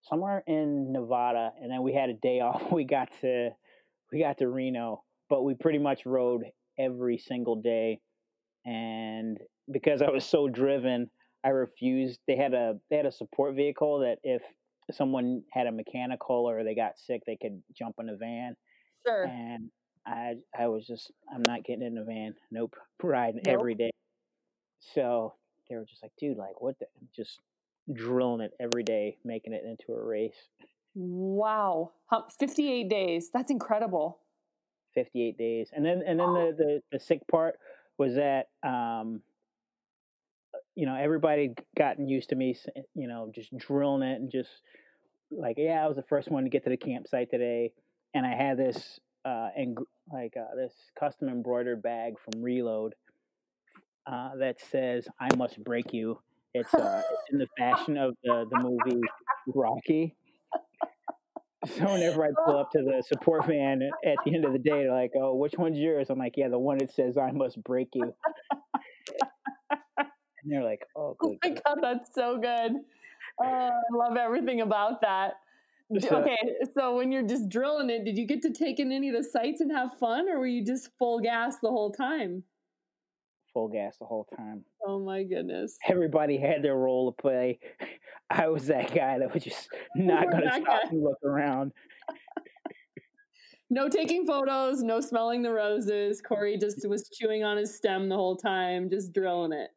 somewhere 0.02 0.42
in 0.46 0.92
Nevada, 0.92 1.52
and 1.60 1.70
then 1.70 1.82
we 1.82 1.92
had 1.94 2.10
a 2.10 2.14
day 2.14 2.40
off. 2.48 2.70
We 2.72 2.84
got 2.84 3.08
to 3.22 3.50
we 4.12 4.20
got 4.20 4.38
to 4.38 4.48
Reno, 4.48 5.02
but 5.28 5.42
we 5.42 5.54
pretty 5.54 5.78
much 5.78 6.06
rode 6.06 6.44
every 6.78 7.18
single 7.18 7.56
day. 7.56 8.00
And 8.66 9.38
because 9.70 10.02
I 10.02 10.10
was 10.10 10.24
so 10.24 10.48
driven, 10.48 11.10
I 11.44 11.50
refused. 11.50 12.20
They 12.26 12.36
had 12.36 12.54
a 12.54 12.74
they 12.90 12.96
had 12.96 13.06
a 13.06 13.12
support 13.12 13.54
vehicle 13.56 14.00
that 14.00 14.18
if 14.22 14.42
someone 14.92 15.42
had 15.52 15.66
a 15.66 15.72
mechanical 15.72 16.48
or 16.48 16.64
they 16.64 16.74
got 16.74 16.98
sick, 16.98 17.22
they 17.26 17.36
could 17.40 17.62
jump 17.76 17.96
in 18.00 18.08
a 18.08 18.16
van. 18.16 18.56
Sure. 19.06 19.24
And 19.24 19.70
I 20.06 20.34
I 20.58 20.68
was 20.68 20.86
just 20.86 21.12
I'm 21.34 21.44
not 21.46 21.64
getting 21.64 21.82
in 21.86 21.94
the 21.94 22.04
van. 22.04 22.34
Nope, 22.50 22.74
riding 23.02 23.42
Nope. 23.46 23.54
every 23.54 23.74
day. 23.74 23.90
So 24.94 25.34
they 25.68 25.76
were 25.76 25.84
just 25.84 26.02
like, 26.02 26.12
dude, 26.18 26.36
like 26.36 26.60
what 26.60 26.78
the 26.78 26.86
just 27.14 27.40
drilling 27.92 28.40
it 28.40 28.52
every 28.60 28.82
day, 28.82 29.18
making 29.24 29.52
it 29.52 29.62
into 29.64 29.92
a 29.92 30.02
race. 30.02 30.48
Wow. 30.94 31.92
58 32.38 32.88
days. 32.88 33.30
That's 33.32 33.50
incredible. 33.50 34.18
58 34.94 35.38
days. 35.38 35.70
And 35.72 35.84
then 35.84 36.02
and 36.06 36.18
then 36.18 36.32
the 36.34 36.54
the, 36.56 36.82
the 36.92 37.00
sick 37.00 37.20
part 37.30 37.58
was 37.98 38.14
that 38.14 38.48
um 38.66 39.22
you 40.74 40.86
know 40.86 40.94
everybody 40.94 41.54
gotten 41.76 42.08
used 42.08 42.30
to 42.30 42.36
me 42.36 42.56
you 42.94 43.08
know 43.08 43.30
just 43.34 43.56
drilling 43.58 44.02
it 44.08 44.20
and 44.20 44.30
just 44.30 44.50
like 45.30 45.56
yeah 45.58 45.84
I 45.84 45.88
was 45.88 45.96
the 45.96 46.04
first 46.04 46.30
one 46.30 46.44
to 46.44 46.50
get 46.50 46.64
to 46.64 46.70
the 46.70 46.76
campsite 46.76 47.30
today 47.30 47.72
and 48.14 48.24
I 48.24 48.34
had 48.34 48.56
this 48.56 49.00
uh 49.24 49.48
and 49.56 49.76
like 50.12 50.34
uh, 50.36 50.54
this 50.56 50.72
custom 50.98 51.28
embroidered 51.28 51.82
bag 51.82 52.14
from 52.18 52.42
Reload 52.42 52.94
uh 54.10 54.30
that 54.38 54.56
says 54.70 55.06
I 55.20 55.28
must 55.36 55.62
break 55.62 55.92
you. 55.92 56.18
It's 56.54 56.72
uh 56.74 57.02
it's 57.10 57.22
in 57.32 57.38
the 57.38 57.46
fashion 57.58 57.96
of 57.98 58.14
the 58.24 58.46
the 58.50 58.58
movie 58.60 59.00
Rocky. 59.54 60.16
So 61.66 61.84
whenever 61.92 62.24
I 62.24 62.28
pull 62.46 62.56
up 62.56 62.70
to 62.70 62.78
the 62.82 63.02
support 63.06 63.46
van 63.46 63.82
at 63.82 64.16
the 64.24 64.34
end 64.34 64.44
of 64.44 64.52
the 64.52 64.58
day, 64.60 64.84
they're 64.84 64.92
like, 64.92 65.10
"Oh, 65.16 65.34
which 65.34 65.54
one's 65.58 65.76
yours?" 65.78 66.08
I'm 66.08 66.18
like, 66.18 66.34
"Yeah, 66.36 66.48
the 66.48 66.58
one 66.58 66.78
that 66.78 66.92
says 66.92 67.18
I 67.18 67.32
must 67.32 67.62
break 67.64 67.88
you." 67.94 68.14
And 70.00 70.52
they're 70.52 70.62
like, 70.64 70.82
"Oh, 70.96 71.16
Oh 71.22 71.30
my 71.42 71.50
good." 71.50 71.60
God, 71.64 71.78
that's 71.82 72.14
so 72.14 72.38
good. 72.38 72.72
Oh, 73.40 73.44
I 73.44 73.70
love 73.92 74.16
everything 74.16 74.60
about 74.60 75.00
that. 75.02 75.34
So- 76.00 76.18
Okay, 76.20 76.36
so 76.78 76.96
when 76.96 77.10
you're 77.10 77.26
just 77.26 77.48
drilling 77.48 77.90
it, 77.90 78.04
did 78.04 78.16
you 78.16 78.26
get 78.26 78.42
to 78.42 78.50
take 78.52 78.78
in 78.78 78.92
any 78.92 79.08
of 79.08 79.16
the 79.16 79.24
sights 79.24 79.60
and 79.60 79.72
have 79.72 79.98
fun, 79.98 80.28
or 80.28 80.38
were 80.38 80.46
you 80.46 80.64
just 80.64 80.90
full 80.98 81.18
gas 81.20 81.56
the 81.58 81.70
whole 81.70 81.90
time? 81.90 82.44
Full 83.58 83.66
gas 83.66 83.96
the 83.98 84.04
whole 84.04 84.24
time. 84.36 84.62
Oh 84.86 85.00
my 85.00 85.24
goodness. 85.24 85.78
Everybody 85.88 86.38
had 86.38 86.62
their 86.62 86.76
role 86.76 87.10
to 87.10 87.20
play. 87.20 87.58
I 88.30 88.46
was 88.46 88.68
that 88.68 88.94
guy 88.94 89.18
that 89.18 89.34
was 89.34 89.42
just 89.42 89.68
not 89.96 90.30
going 90.30 90.44
to 90.44 90.48
stop 90.50 90.64
guy. 90.64 90.78
and 90.92 91.02
look 91.02 91.18
around. 91.24 91.72
No 93.68 93.88
taking 93.88 94.24
photos, 94.26 94.80
no 94.80 95.00
smelling 95.00 95.42
the 95.42 95.50
roses. 95.50 96.20
Corey 96.20 96.56
just 96.56 96.88
was 96.88 97.10
chewing 97.12 97.42
on 97.42 97.56
his 97.56 97.74
stem 97.74 98.08
the 98.08 98.14
whole 98.14 98.36
time, 98.36 98.88
just 98.88 99.12
drilling 99.12 99.52
it. 99.52 99.70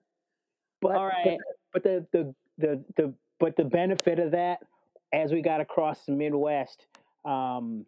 But 0.80 0.96
All 0.96 1.08
right. 1.08 1.40
but 1.74 1.82
the 1.82 2.06
the 2.12 2.36
the 2.60 2.86
the 2.98 3.14
but 3.40 3.56
the 3.58 3.66
benefit 3.66 4.20
of 4.20 4.30
that, 4.30 4.60
as 5.12 5.32
we 5.32 5.42
got 5.42 5.60
across 5.60 6.06
the 6.06 6.12
Midwest, 6.12 6.86
um, 7.26 7.88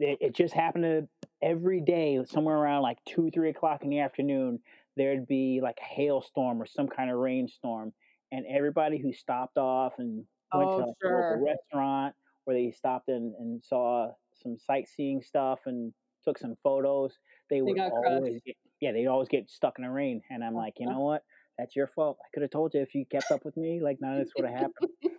it, 0.00 0.16
it 0.22 0.34
just 0.34 0.54
happened 0.54 0.84
to 0.84 1.08
every 1.42 1.80
day, 1.80 2.18
somewhere 2.24 2.56
around 2.56 2.82
like 2.82 2.98
two, 3.06 3.30
three 3.30 3.50
o'clock 3.50 3.82
in 3.82 3.90
the 3.90 4.00
afternoon, 4.00 4.60
there'd 4.96 5.26
be 5.26 5.60
like 5.62 5.78
a 5.80 5.84
hailstorm 5.94 6.60
or 6.60 6.66
some 6.66 6.88
kind 6.88 7.10
of 7.10 7.18
rainstorm, 7.18 7.92
and 8.30 8.46
everybody 8.46 8.98
who 8.98 9.12
stopped 9.12 9.58
off 9.58 9.94
and 9.98 10.24
went 10.52 10.70
Oh, 10.70 10.76
to 10.76 10.80
like, 10.86 10.94
a 11.04 11.08
sure. 11.08 11.18
local 11.18 11.46
restaurant 11.46 12.14
where 12.44 12.56
they 12.56 12.70
stopped 12.72 13.08
and, 13.08 13.34
and 13.36 13.62
saw 13.64 14.10
some 14.42 14.56
sightseeing 14.58 15.22
stuff 15.22 15.60
and 15.66 15.92
took 16.24 16.38
some 16.38 16.56
photos, 16.62 17.18
they, 17.50 17.62
would 17.62 17.78
always 17.78 18.40
get 18.46 18.56
yeah, 18.80 18.92
they'd 18.92 19.06
always 19.06 19.28
get 19.28 19.48
stuck 19.50 19.74
in 19.78 19.84
the 19.84 19.90
rain, 19.90 20.22
and 20.30 20.42
I'm 20.42 20.54
like, 20.54 20.74
you 20.78 20.86
know 20.88 21.00
what? 21.00 21.22
That's 21.58 21.76
your 21.76 21.86
fault. 21.86 22.18
I 22.24 22.28
could 22.34 22.42
have 22.42 22.50
told 22.50 22.74
you 22.74 22.80
if 22.80 22.94
you 22.94 23.04
kept 23.06 23.30
up 23.30 23.44
with 23.44 23.56
me, 23.56 23.80
like 23.80 23.98
none 24.00 24.18
of 24.18 24.24
this 24.24 24.34
would 24.36 24.44
have 24.48 24.54
happened. 24.54 24.90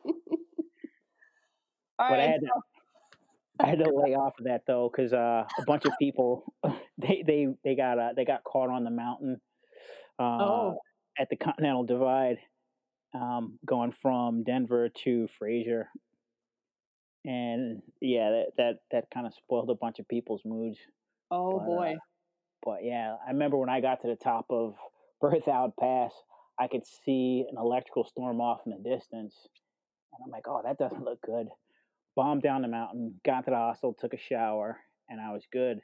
All 2.00 2.10
but 2.10 2.20
I 2.20 2.24
right. 2.24 2.30
had 2.32 2.42
to, 2.42 2.48
I 3.60 3.68
had 3.68 3.80
to 3.80 3.86
lay 3.86 4.16
off 4.16 4.34
of 4.40 4.46
that 4.46 4.64
though, 4.66 4.90
because 4.92 5.14
uh, 5.14 5.44
a 5.60 5.66
bunch 5.66 5.86
of 5.86 5.94
people 6.00 6.54
they 6.98 7.24
they 7.26 7.48
they 7.64 7.76
got 7.76 8.00
uh, 8.00 8.10
they 8.16 8.26
got 8.26 8.44
caught 8.44 8.70
on 8.70 8.84
the 8.84 8.90
mountain 8.92 9.40
uh, 10.20 10.24
Oh. 10.24 10.78
at 11.20 11.30
the 11.30 11.36
Continental 11.36 11.84
Divide, 11.84 12.38
um, 13.14 13.60
going 13.66 13.92
from 14.02 14.44
Denver 14.44 14.90
to 15.04 15.28
Fraser, 15.38 15.88
and 17.26 17.82
yeah, 18.02 18.30
that 18.32 18.46
that 18.58 18.76
that 18.92 19.06
kind 19.14 19.28
of 19.28 19.34
spoiled 19.34 19.70
a 19.70 19.76
bunch 19.76 20.00
of 20.00 20.08
people's 20.08 20.42
moods. 20.46 20.80
Oh 21.32 21.60
but, 21.60 21.64
uh, 21.64 21.66
boy. 21.66 21.96
But 22.66 22.84
yeah, 22.84 23.16
I 23.26 23.32
remember 23.32 23.58
when 23.58 23.70
I 23.70 23.82
got 23.82 24.02
to 24.02 24.08
the 24.08 24.16
top 24.16 24.46
of 24.50 24.76
Berthoud 25.24 25.74
Pass, 25.80 26.12
I 26.60 26.68
could 26.68 26.86
see 27.06 27.46
an 27.50 27.58
electrical 27.58 28.06
storm 28.06 28.42
off 28.42 28.62
in 28.66 28.72
the 28.72 28.90
distance. 28.90 29.36
And 30.14 30.24
I'm 30.26 30.32
like, 30.32 30.48
oh, 30.48 30.62
that 30.64 30.78
doesn't 30.78 31.04
look 31.04 31.22
good. 31.22 31.48
Bombed 32.16 32.44
down 32.44 32.62
the 32.62 32.68
mountain, 32.68 33.20
got 33.26 33.46
to 33.46 33.52
the 33.52 33.58
hostel, 33.58 33.94
took 33.94 34.14
a 34.14 34.18
shower, 34.18 34.78
and 35.10 35.20
I 35.20 35.32
was 35.32 35.44
good. 35.52 35.80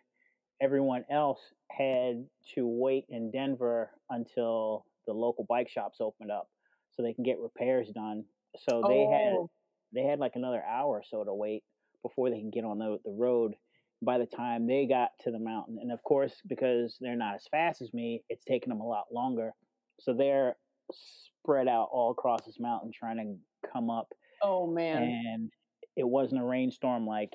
Everyone 0.62 1.04
else 1.10 1.40
had 1.72 2.26
to 2.56 2.68
wait 2.68 3.06
in 3.10 3.32
Denver 3.32 3.90
until 4.10 4.86
the 5.08 5.14
local 5.14 5.46
bike 5.50 5.70
shops 5.70 5.98
opened 6.02 6.30
up 6.32 6.48
so 6.92 7.02
they 7.02 7.14
can 7.14 7.24
get 7.24 7.40
repairs 7.40 7.90
done. 7.90 8.26
So 8.70 8.84
they 8.88 9.06
had 9.06 9.34
Oh. 9.34 9.50
they 9.94 10.04
had 10.04 10.20
like 10.20 10.36
another 10.36 10.62
hour 10.64 10.98
or 11.00 11.04
so 11.04 11.24
to 11.24 11.34
wait 11.34 11.64
before 12.04 12.30
they 12.30 12.40
can 12.40 12.52
get 12.52 12.64
on 12.66 12.78
the, 12.78 13.00
the 13.06 13.12
road 13.12 13.54
by 14.02 14.18
the 14.18 14.26
time 14.26 14.68
they 14.68 14.86
got 14.86 15.10
to 15.22 15.32
the 15.32 15.40
mountain 15.40 15.78
and 15.82 15.92
of 15.92 16.02
course 16.04 16.34
because 16.48 16.96
they're 17.02 17.16
not 17.18 17.36
as 17.36 17.46
fast 17.52 17.82
as 17.82 17.94
me 17.94 18.24
it's 18.30 18.46
taking 18.46 18.70
them 18.70 18.80
a 18.80 18.88
lot 18.88 19.06
longer 19.12 19.52
so 20.00 20.14
they're 20.14 20.56
spread 20.92 21.68
out 21.68 21.90
all 21.92 22.12
across 22.12 22.46
this 22.46 22.60
mountain 22.60 22.92
trying 22.98 23.18
to 23.18 23.70
come 23.72 23.90
up 23.90 24.08
Oh 24.42 24.66
man. 24.68 25.04
and 25.04 25.52
it 26.00 26.08
wasn't 26.08 26.42
a 26.42 26.46
rainstorm 26.46 27.06
like 27.06 27.34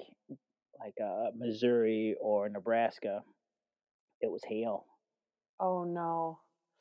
like 0.80 0.94
uh, 1.02 1.26
missouri 1.36 2.16
or 2.20 2.48
nebraska 2.48 3.20
it 4.20 4.30
was 4.30 4.42
hail 4.48 4.86
Oh 5.60 5.84
no. 5.84 6.40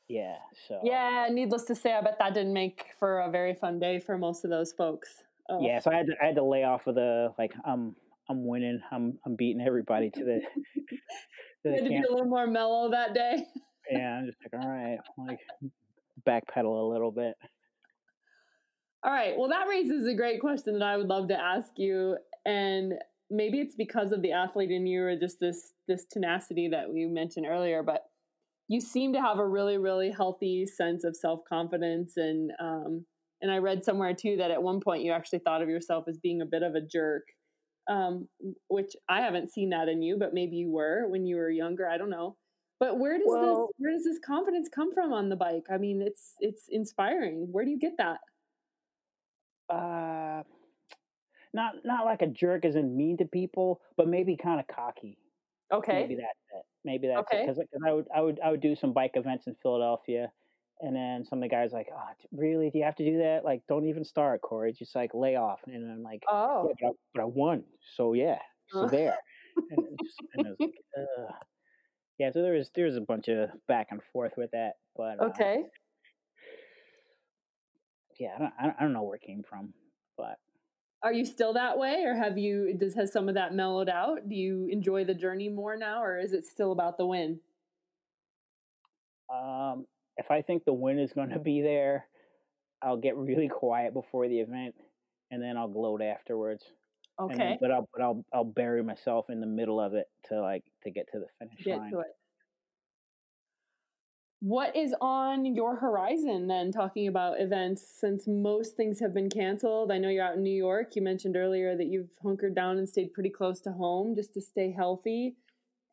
yeah 0.09 0.38
so 0.67 0.79
Yeah, 0.84 1.27
needless 1.31 1.65
to 1.65 1.75
say, 1.75 1.93
I 1.93 2.01
bet 2.01 2.17
that 2.19 2.34
didn't 2.34 2.53
make 2.53 2.86
for 2.99 3.19
a 3.19 3.29
very 3.29 3.53
fun 3.53 3.77
day 3.79 3.99
for 3.99 4.17
most 4.17 4.43
of 4.43 4.49
those 4.49 4.73
folks. 4.73 5.09
Oh. 5.49 5.59
yeah 5.61 5.79
so 5.79 5.91
i 5.91 5.95
had 5.97 6.07
to, 6.07 6.13
I 6.21 6.25
had 6.27 6.36
to 6.36 6.43
lay 6.43 6.63
off 6.63 6.88
of 6.88 6.95
the 6.95 7.34
like 7.38 7.51
i'm 7.65 7.95
i'm 8.29 8.47
winning 8.47 8.79
i'm 8.93 9.19
i'm 9.25 9.36
beating 9.36 9.61
everybody 9.61 10.09
to 10.09 10.23
the, 10.23 10.39
to 10.39 10.49
You 10.86 10.97
the 11.65 11.71
had 11.75 11.84
to 11.84 11.89
be 11.89 11.97
a 11.97 12.11
little 12.11 12.25
more 12.38 12.47
mellow 12.47 12.89
that 12.91 13.13
day. 13.13 13.45
yeah 13.91 14.17
i'm 14.19 14.25
just 14.25 14.38
like 14.43 14.53
all 14.63 14.69
right 14.71 14.97
like 15.17 15.39
backpedal 16.27 16.81
a 16.81 16.89
little 16.93 17.11
bit 17.11 17.36
All 19.03 19.11
right. 19.11 19.33
Well, 19.37 19.49
that 19.49 19.67
raises 19.67 20.07
a 20.07 20.13
great 20.13 20.39
question 20.39 20.79
that 20.79 20.85
I 20.85 20.95
would 20.97 21.07
love 21.07 21.27
to 21.27 21.39
ask 21.39 21.71
you. 21.77 22.17
And 22.45 22.93
maybe 23.29 23.59
it's 23.59 23.75
because 23.75 24.11
of 24.11 24.21
the 24.21 24.31
athlete 24.31 24.71
in 24.71 24.85
you 24.87 25.03
or 25.03 25.15
just 25.17 25.39
this 25.39 25.73
this 25.87 26.05
tenacity 26.05 26.69
that 26.69 26.91
we 26.93 27.05
mentioned 27.05 27.45
earlier, 27.45 27.83
but 27.83 28.03
you 28.69 28.79
seem 28.79 29.11
to 29.13 29.21
have 29.21 29.39
a 29.39 29.47
really, 29.47 29.77
really 29.77 30.09
healthy 30.11 30.65
sense 30.65 31.03
of 31.03 31.15
self-confidence 31.15 32.13
and 32.17 32.51
um 32.59 33.05
and 33.41 33.51
I 33.51 33.57
read 33.57 33.83
somewhere 33.83 34.13
too 34.13 34.37
that 34.37 34.51
at 34.51 34.63
one 34.63 34.79
point 34.79 35.03
you 35.03 35.11
actually 35.11 35.39
thought 35.39 35.61
of 35.61 35.67
yourself 35.67 36.05
as 36.07 36.17
being 36.17 36.41
a 36.41 36.45
bit 36.45 36.63
of 36.63 36.75
a 36.75 36.81
jerk. 36.81 37.23
Um, 37.89 38.29
which 38.69 38.93
I 39.09 39.19
haven't 39.19 39.51
seen 39.51 39.71
that 39.71 39.89
in 39.89 40.01
you, 40.01 40.15
but 40.17 40.33
maybe 40.33 40.55
you 40.55 40.71
were 40.71 41.05
when 41.09 41.25
you 41.25 41.35
were 41.35 41.49
younger. 41.49 41.85
I 41.89 41.97
don't 41.97 42.09
know. 42.09 42.37
But 42.79 42.97
where 42.97 43.17
does 43.17 43.27
Well- 43.27 43.67
this 43.67 43.73
where 43.77 43.91
does 43.91 44.05
this 44.05 44.19
confidence 44.19 44.69
come 44.69 44.93
from 44.93 45.11
on 45.11 45.27
the 45.27 45.35
bike? 45.35 45.65
I 45.69 45.77
mean, 45.77 46.01
it's 46.01 46.35
it's 46.39 46.67
inspiring. 46.69 47.51
Where 47.51 47.65
do 47.65 47.71
you 47.71 47.79
get 47.79 47.97
that? 47.97 48.19
Uh 49.74 50.43
not 51.53 51.76
not 51.84 52.05
like 52.05 52.21
a 52.21 52.28
jerk 52.28 52.65
as 52.65 52.76
in 52.76 52.95
mean 52.97 53.17
to 53.17 53.26
people 53.26 53.82
but 53.97 54.07
maybe 54.07 54.36
kind 54.38 54.59
of 54.59 54.67
cocky 54.67 55.17
Okay. 55.74 56.01
maybe 56.01 56.15
that's 56.15 56.39
it 56.55 56.65
maybe 56.86 57.07
that's 57.07 57.21
Okay. 57.21 57.43
it 57.43 57.47
because 57.47 57.59
i 57.88 57.91
would 57.91 58.07
i 58.15 58.21
would 58.21 58.39
i 58.43 58.51
would 58.51 58.61
do 58.61 58.76
some 58.76 58.93
bike 58.93 59.11
events 59.15 59.47
in 59.47 59.55
philadelphia 59.61 60.32
and 60.82 60.95
then 60.95 61.24
some 61.24 61.39
of 61.39 61.43
the 61.43 61.49
guys 61.49 61.71
like 61.71 61.88
oh 61.93 62.09
really 62.32 62.69
do 62.69 62.78
you 62.80 62.84
have 62.84 62.95
to 62.95 63.05
do 63.05 63.17
that 63.19 63.45
like 63.45 63.61
don't 63.67 63.86
even 63.86 64.03
start 64.03 64.41
corey 64.41 64.74
just 64.74 64.95
like 64.95 65.11
lay 65.13 65.36
off 65.36 65.61
and 65.65 65.91
i'm 65.91 66.03
like 66.03 66.24
Oh. 66.30 66.67
yeah, 66.67 66.74
but, 66.82 66.88
I, 66.88 66.91
but 67.13 67.21
i 67.21 67.26
won 67.26 67.63
so 67.95 68.13
yeah 68.13 68.39
so 68.69 68.86
Uh. 68.86 68.89
there 68.91 69.17
and, 69.69 69.80
it 69.80 69.99
just, 70.03 70.21
and 70.34 70.45
it 70.45 70.49
was 70.49 70.59
like, 70.59 71.07
Ugh. 71.30 71.34
yeah 72.19 72.32
so 72.32 72.41
there 72.41 72.53
was 72.53 72.69
there 72.76 72.86
was 72.86 72.97
a 72.97 73.01
bunch 73.01 73.28
of 73.28 73.49
back 73.67 73.88
and 73.91 74.01
forth 74.11 74.34
with 74.38 74.51
that 74.51 74.74
but 74.95 75.19
uh, 75.19 75.26
Okay. 75.26 75.65
Yeah 78.20 78.36
I 78.36 78.39
don't, 78.39 78.53
I 78.59 78.64
don't 78.64 78.76
i 78.80 78.84
don't 78.84 78.93
know 78.93 79.03
where 79.03 79.16
it 79.16 79.22
came 79.22 79.43
from 79.47 79.74
but 80.18 80.38
Are 81.03 81.11
you 81.14 81.26
still 81.26 81.53
that 81.53 81.78
way, 81.78 82.03
or 82.05 82.16
have 82.16 82.38
you? 82.38 82.78
Does 82.80 82.93
has 82.95 83.11
some 83.11 83.28
of 83.28 83.36
that 83.36 83.53
mellowed 83.53 83.89
out? 83.89 84.30
Do 84.30 84.36
you 84.36 84.68
enjoy 84.72 85.03
the 85.03 85.14
journey 85.14 85.49
more 85.49 85.76
now, 85.76 86.01
or 86.01 86.18
is 86.18 86.32
it 86.34 86.45
still 86.45 86.72
about 86.72 86.97
the 86.97 87.05
win? 87.05 87.41
Um, 89.34 89.86
if 90.18 90.30
I 90.32 90.41
think 90.41 90.64
the 90.66 90.74
win 90.74 90.99
is 90.99 91.11
going 91.14 91.30
to 91.38 91.39
be 91.39 91.61
there, 91.61 92.07
I'll 92.82 92.97
get 92.97 93.18
really 93.18 93.49
quiet 93.49 93.93
before 93.93 94.28
the 94.28 94.39
event, 94.39 94.76
and 95.32 95.41
then 95.41 95.57
I'll 95.57 95.68
gloat 95.68 96.01
afterwards. 96.01 96.64
And 97.30 97.39
then, 97.41 97.47
Okay. 97.47 97.57
but 97.61 97.72
I'll 97.72 97.89
but 97.93 98.01
I'll 98.01 98.26
I'll 98.34 98.43
bury 98.43 98.84
myself 98.84 99.26
in 99.30 99.39
the 99.39 99.47
middle 99.47 99.80
of 99.80 99.93
it 99.93 100.07
to 100.30 100.41
like 100.41 100.64
to 100.84 100.91
get 100.91 101.07
to 101.11 101.20
the 101.20 101.28
finish 101.39 101.64
Get 101.64 101.78
line. 101.78 101.91
to 101.91 101.99
it. 101.99 102.16
What 104.45 104.75
is 104.75 104.93
on 104.99 105.45
your 105.45 105.77
horizon 105.77 106.47
then, 106.47 106.73
talking 106.73 107.07
about 107.07 107.39
events, 107.39 107.87
since 107.97 108.27
most 108.27 108.75
things 108.75 108.99
have 108.99 109.13
been 109.13 109.29
canceled? 109.29 109.89
I 109.89 109.97
know 109.97 110.09
you're 110.09 110.25
out 110.25 110.35
in 110.35 110.43
New 110.43 110.53
York. 110.53 110.97
You 110.97 111.01
mentioned 111.01 111.37
earlier 111.37 111.77
that 111.77 111.85
you've 111.85 112.09
hunkered 112.21 112.53
down 112.53 112.77
and 112.77 112.89
stayed 112.89 113.13
pretty 113.13 113.29
close 113.29 113.61
to 113.61 113.71
home 113.71 114.15
just 114.15 114.33
to 114.33 114.41
stay 114.41 114.73
healthy 114.73 115.37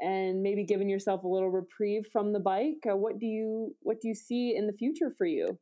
and 0.01 0.43
maybe 0.43 0.65
giving 0.65 0.89
yourself 0.89 1.23
a 1.23 1.29
little 1.29 1.49
reprieve 1.49 2.09
from 2.13 2.33
the 2.33 2.41
bike. 2.41 2.85
Uh, 2.91 2.97
what 2.97 3.21
do 3.21 3.27
you 3.27 3.77
what 3.83 4.01
do 4.01 4.09
you 4.09 4.17
see 4.17 4.57
in 4.57 4.67
the 4.67 4.73
future 4.73 5.13
for 5.17 5.27
you? 5.27 5.57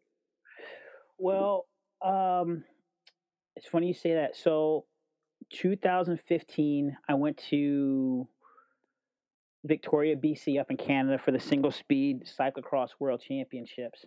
Well, 1.18 1.66
um, 2.02 2.64
it's 3.54 3.68
funny 3.68 3.88
you 3.88 3.92
say 3.92 4.14
that. 4.14 4.34
So, 4.34 4.86
2015, 5.52 6.96
I 7.06 7.12
went 7.12 7.36
to 7.50 8.26
Victoria, 9.64 10.16
BC, 10.16 10.60
up 10.60 10.70
in 10.70 10.76
Canada 10.76 11.20
for 11.22 11.32
the 11.32 11.40
single 11.40 11.70
speed 11.70 12.24
cyclocross 12.38 12.90
world 12.98 13.22
championships, 13.26 14.04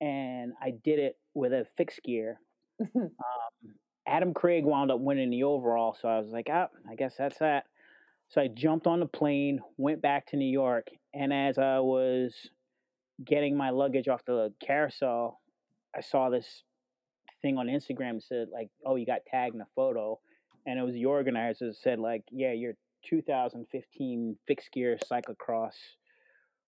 and 0.00 0.52
I 0.62 0.70
did 0.70 0.98
it 0.98 1.18
with 1.34 1.52
a 1.52 1.66
fixed 1.76 2.02
gear. 2.02 2.40
Um, 2.94 3.74
Adam 4.06 4.34
Craig 4.34 4.64
wound 4.64 4.90
up 4.90 5.00
winning 5.00 5.30
the 5.30 5.44
overall, 5.44 5.96
so 5.98 6.08
I 6.08 6.18
was 6.18 6.28
like, 6.28 6.48
ah, 6.52 6.68
I 6.90 6.94
guess 6.94 7.14
that's 7.16 7.38
that. 7.38 7.64
So 8.28 8.40
I 8.40 8.48
jumped 8.48 8.86
on 8.86 9.00
the 9.00 9.06
plane, 9.06 9.60
went 9.78 10.02
back 10.02 10.26
to 10.28 10.36
New 10.36 10.50
York, 10.50 10.88
and 11.14 11.32
as 11.32 11.56
I 11.58 11.78
was 11.78 12.34
getting 13.24 13.56
my 13.56 13.70
luggage 13.70 14.08
off 14.08 14.24
the 14.26 14.52
carousel, 14.60 15.40
I 15.96 16.00
saw 16.00 16.28
this 16.28 16.64
thing 17.42 17.56
on 17.56 17.66
Instagram 17.66 18.14
that 18.14 18.24
said 18.24 18.48
like, 18.52 18.70
"Oh, 18.84 18.96
you 18.96 19.06
got 19.06 19.24
tagged 19.26 19.54
in 19.54 19.60
a 19.60 19.66
photo," 19.74 20.18
and 20.66 20.78
it 20.78 20.82
was 20.82 20.94
the 20.94 21.06
organizers 21.06 21.76
that 21.76 21.82
said 21.82 21.98
like, 21.98 22.24
"Yeah, 22.30 22.52
you're 22.52 22.76
2015 23.08 24.36
fixed 24.46 24.72
gear 24.72 24.98
cyclocross 25.10 25.72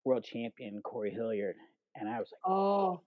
world 0.05 0.24
champion 0.24 0.80
Corey 0.82 1.11
Hilliard," 1.12 1.57
and 1.95 2.09
I 2.09 2.18
was 2.18 2.28
like, 2.32 2.53
oh, 2.53 3.01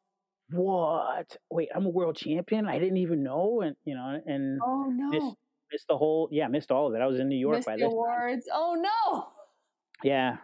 "What? 0.51 1.37
Wait, 1.51 1.69
I'm 1.75 1.85
a 1.85 1.89
world 1.89 2.15
champion? 2.15 2.67
I 2.67 2.79
didn't 2.79 2.97
even 2.97 3.23
know." 3.23 3.61
And 3.61 3.75
you 3.85 3.95
know, 3.95 4.19
and 4.25 4.59
oh 4.63 4.89
missed 4.89 5.23
no. 5.25 5.35
missed 5.71 5.87
the 5.87 5.97
whole 5.97 6.29
yeah, 6.31 6.47
missed 6.47 6.71
all 6.71 6.87
of 6.87 6.95
it. 6.95 7.01
I 7.01 7.07
was 7.07 7.19
in 7.19 7.27
New 7.29 7.37
York 7.37 7.57
Missed 7.57 7.67
by 7.67 7.73
the 7.73 7.79
this. 7.79 7.87
time. 7.87 7.93
awards. 7.93 8.45
Oh 8.53 8.75
no. 8.79 9.27
Yeah, 10.03 10.37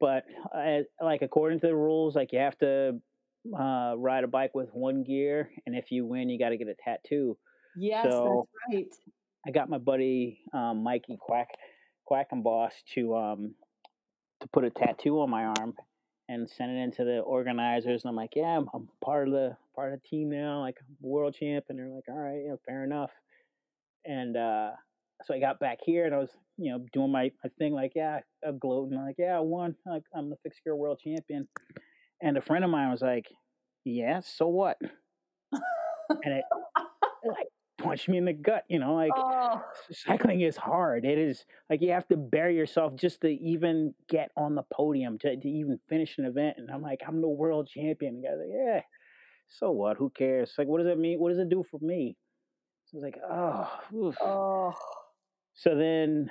but 0.00 0.24
uh, 0.54 0.80
like 1.02 1.22
according 1.22 1.60
to 1.60 1.66
the 1.66 1.74
rules, 1.74 2.14
like 2.14 2.32
you 2.32 2.38
have 2.38 2.56
to 2.58 3.00
uh, 3.58 3.94
ride 3.96 4.24
a 4.24 4.28
bike 4.28 4.54
with 4.54 4.68
one 4.72 5.02
gear, 5.02 5.50
and 5.66 5.74
if 5.76 5.90
you 5.90 6.06
win, 6.06 6.28
you 6.28 6.38
got 6.38 6.50
to 6.50 6.56
get 6.56 6.68
a 6.68 6.74
tattoo. 6.74 7.36
Yes, 7.76 8.04
So- 8.08 8.48
that's 8.68 8.76
right. 8.76 8.94
I 9.46 9.50
got 9.50 9.70
my 9.70 9.78
buddy 9.78 10.40
um, 10.52 10.82
Mikey 10.82 11.16
Quack 11.18 11.48
Quack 12.08 12.28
and 12.32 12.42
Boss 12.42 12.72
to 12.94 13.14
um, 13.14 13.54
to 14.40 14.48
put 14.48 14.64
a 14.64 14.70
tattoo 14.70 15.20
on 15.20 15.28
my 15.28 15.44
arm 15.44 15.74
and 16.26 16.48
send 16.48 16.74
it 16.74 16.80
into 16.80 17.04
the 17.04 17.18
organizers. 17.18 18.02
And 18.02 18.08
I'm 18.08 18.16
like, 18.16 18.32
yeah, 18.34 18.56
I'm, 18.56 18.66
I'm 18.72 18.88
part 19.04 19.28
of 19.28 19.34
the 19.34 19.58
part 19.74 19.92
of 19.92 20.00
the 20.00 20.08
team 20.08 20.30
now, 20.30 20.60
like 20.60 20.76
I'm 20.80 20.96
world 21.02 21.36
champ. 21.38 21.66
And 21.68 21.78
they're 21.78 21.88
like, 21.88 22.04
all 22.08 22.16
right, 22.16 22.44
yeah, 22.46 22.54
fair 22.66 22.82
enough. 22.82 23.10
And 24.06 24.38
uh, 24.38 24.70
so 25.26 25.34
I 25.34 25.38
got 25.38 25.60
back 25.60 25.78
here 25.84 26.06
and 26.06 26.14
I 26.14 26.18
was, 26.18 26.30
you 26.56 26.72
know, 26.72 26.82
doing 26.94 27.12
my, 27.12 27.30
my 27.44 27.50
thing, 27.58 27.74
like, 27.74 27.92
yeah, 27.94 28.20
I'm 28.42 28.58
gloating, 28.58 28.96
like, 28.96 29.16
yeah, 29.18 29.36
I 29.36 29.40
won, 29.40 29.76
like 29.84 30.04
I'm 30.14 30.30
the 30.30 30.36
fixed 30.42 30.64
gear 30.64 30.74
world 30.74 31.00
champion. 31.04 31.46
And 32.22 32.38
a 32.38 32.42
friend 32.42 32.64
of 32.64 32.70
mine 32.70 32.90
was 32.90 33.02
like, 33.02 33.26
yeah, 33.84 34.20
so 34.24 34.48
what? 34.48 34.78
And 36.10 36.32
it 36.32 36.44
like 37.22 37.48
punched 37.78 38.08
me 38.08 38.18
in 38.18 38.24
the 38.24 38.32
gut, 38.32 38.64
you 38.68 38.78
know, 38.78 38.94
like 38.94 39.12
oh, 39.16 39.62
cycling 39.90 40.40
is 40.40 40.56
hard. 40.56 41.04
It 41.04 41.18
is 41.18 41.44
like 41.70 41.80
you 41.80 41.92
have 41.92 42.08
to 42.08 42.16
bury 42.16 42.56
yourself 42.56 42.94
just 42.96 43.20
to 43.22 43.28
even 43.28 43.94
get 44.08 44.30
on 44.36 44.54
the 44.54 44.64
podium 44.72 45.18
to, 45.20 45.36
to 45.36 45.48
even 45.48 45.78
finish 45.88 46.18
an 46.18 46.26
event. 46.26 46.56
And 46.58 46.70
I'm 46.70 46.82
like, 46.82 47.00
I'm 47.06 47.20
the 47.20 47.28
world 47.28 47.68
champion. 47.68 48.20
The 48.20 48.28
guy's 48.28 48.38
like, 48.38 48.48
yeah, 48.52 48.80
so 49.48 49.70
what? 49.70 49.96
Who 49.96 50.10
cares? 50.10 50.52
Like, 50.58 50.68
what 50.68 50.78
does 50.78 50.88
it 50.88 50.98
mean? 50.98 51.18
What 51.18 51.30
does 51.30 51.38
it 51.38 51.48
do 51.48 51.64
for 51.70 51.78
me? 51.80 52.16
So 52.86 52.96
I 52.96 52.96
was 52.96 53.04
like, 53.04 53.18
oh. 53.30 53.80
oof. 53.96 54.16
oh. 54.20 54.74
So 55.54 55.74
then 55.74 56.30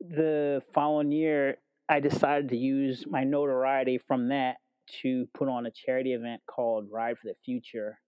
the 0.00 0.62
following 0.72 1.12
year, 1.12 1.58
I 1.88 2.00
decided 2.00 2.50
to 2.50 2.56
use 2.56 3.04
my 3.08 3.24
notoriety 3.24 3.98
from 4.06 4.28
that 4.28 4.56
to 5.02 5.26
put 5.34 5.48
on 5.48 5.66
a 5.66 5.70
charity 5.70 6.12
event 6.12 6.42
called 6.46 6.88
Ride 6.90 7.18
for 7.18 7.28
the 7.28 7.34
Future. 7.44 7.98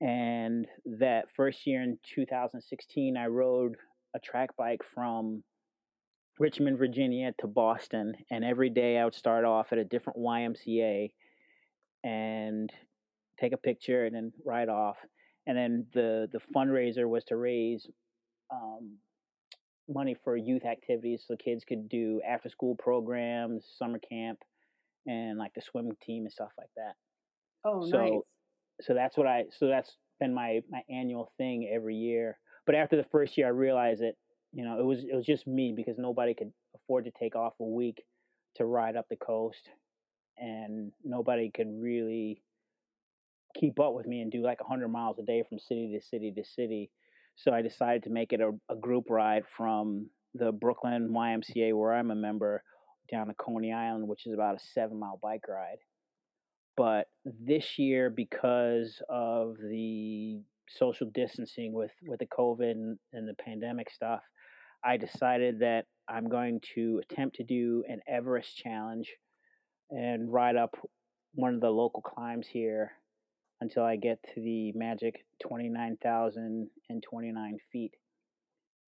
And 0.00 0.66
that 0.98 1.30
first 1.36 1.66
year 1.66 1.82
in 1.82 1.98
2016, 2.14 3.16
I 3.16 3.26
rode 3.26 3.76
a 4.14 4.18
track 4.18 4.56
bike 4.56 4.80
from 4.94 5.42
Richmond, 6.38 6.78
Virginia 6.78 7.32
to 7.40 7.46
Boston. 7.46 8.14
And 8.30 8.44
every 8.44 8.70
day 8.70 8.98
I 8.98 9.04
would 9.04 9.14
start 9.14 9.44
off 9.44 9.72
at 9.72 9.78
a 9.78 9.84
different 9.84 10.18
YMCA 10.18 11.10
and 12.02 12.72
take 13.38 13.52
a 13.52 13.58
picture 13.58 14.06
and 14.06 14.14
then 14.14 14.32
ride 14.44 14.68
off. 14.70 14.96
And 15.46 15.56
then 15.56 15.86
the, 15.92 16.28
the 16.32 16.40
fundraiser 16.54 17.08
was 17.08 17.24
to 17.24 17.36
raise 17.36 17.86
um, 18.50 18.96
money 19.88 20.16
for 20.24 20.36
youth 20.36 20.64
activities 20.64 21.24
so 21.26 21.36
kids 21.36 21.64
could 21.64 21.88
do 21.88 22.22
after 22.26 22.48
school 22.48 22.74
programs, 22.76 23.66
summer 23.78 23.98
camp, 23.98 24.38
and 25.06 25.38
like 25.38 25.52
the 25.54 25.60
swim 25.62 25.90
team 26.02 26.24
and 26.24 26.32
stuff 26.32 26.52
like 26.56 26.70
that. 26.76 26.94
Oh, 27.64 27.86
So, 27.86 27.98
nice. 27.98 28.20
So 28.82 28.94
that's 28.94 29.16
what 29.16 29.26
I 29.26 29.44
so 29.58 29.66
that's 29.66 29.96
been 30.18 30.34
my 30.34 30.60
my 30.70 30.82
annual 30.90 31.32
thing 31.36 31.70
every 31.72 31.96
year. 31.96 32.38
But 32.66 32.74
after 32.74 32.96
the 32.96 33.06
first 33.10 33.36
year 33.36 33.46
I 33.46 33.50
realized 33.50 34.02
that, 34.02 34.14
you 34.52 34.64
know, 34.64 34.78
it 34.78 34.84
was 34.84 35.00
it 35.00 35.14
was 35.14 35.26
just 35.26 35.46
me 35.46 35.72
because 35.74 35.96
nobody 35.98 36.34
could 36.34 36.52
afford 36.74 37.04
to 37.04 37.10
take 37.18 37.36
off 37.36 37.54
a 37.60 37.64
week 37.64 38.02
to 38.56 38.64
ride 38.64 38.96
up 38.96 39.06
the 39.08 39.16
coast 39.16 39.68
and 40.38 40.92
nobody 41.04 41.50
could 41.50 41.68
really 41.68 42.42
keep 43.58 43.80
up 43.80 43.94
with 43.94 44.06
me 44.06 44.20
and 44.20 44.30
do 44.30 44.42
like 44.42 44.60
100 44.60 44.88
miles 44.88 45.18
a 45.18 45.22
day 45.22 45.42
from 45.48 45.58
city 45.58 45.96
to 45.98 46.06
city 46.06 46.32
to 46.32 46.44
city. 46.44 46.90
So 47.36 47.52
I 47.52 47.62
decided 47.62 48.04
to 48.04 48.10
make 48.10 48.32
it 48.32 48.40
a, 48.40 48.52
a 48.70 48.76
group 48.76 49.10
ride 49.10 49.44
from 49.56 50.08
the 50.34 50.52
Brooklyn 50.52 51.10
YMCA, 51.10 51.76
where 51.76 51.94
I'm 51.94 52.10
a 52.10 52.14
member, 52.14 52.62
down 53.10 53.26
to 53.26 53.34
Coney 53.34 53.72
Island, 53.72 54.06
which 54.06 54.26
is 54.26 54.34
about 54.34 54.56
a 54.56 54.64
seven 54.74 54.98
mile 54.98 55.18
bike 55.22 55.48
ride. 55.48 55.78
But 56.76 57.08
this 57.24 57.78
year, 57.78 58.10
because 58.10 59.00
of 59.08 59.56
the 59.58 60.40
social 60.68 61.10
distancing 61.12 61.72
with, 61.72 61.90
with 62.06 62.20
the 62.20 62.26
COVID 62.26 62.70
and, 62.70 62.98
and 63.12 63.28
the 63.28 63.34
pandemic 63.34 63.90
stuff, 63.90 64.20
I 64.84 64.96
decided 64.96 65.58
that 65.60 65.86
I'm 66.08 66.28
going 66.28 66.60
to 66.74 67.00
attempt 67.02 67.36
to 67.36 67.44
do 67.44 67.84
an 67.88 68.00
Everest 68.08 68.56
challenge 68.56 69.10
and 69.90 70.32
ride 70.32 70.56
up 70.56 70.76
one 71.34 71.54
of 71.54 71.60
the 71.60 71.70
local 71.70 72.02
climbs 72.02 72.46
here 72.46 72.92
until 73.60 73.84
I 73.84 73.96
get 73.96 74.18
to 74.34 74.40
the 74.40 74.72
magic 74.72 75.26
29,029 75.42 77.58
feet 77.70 77.92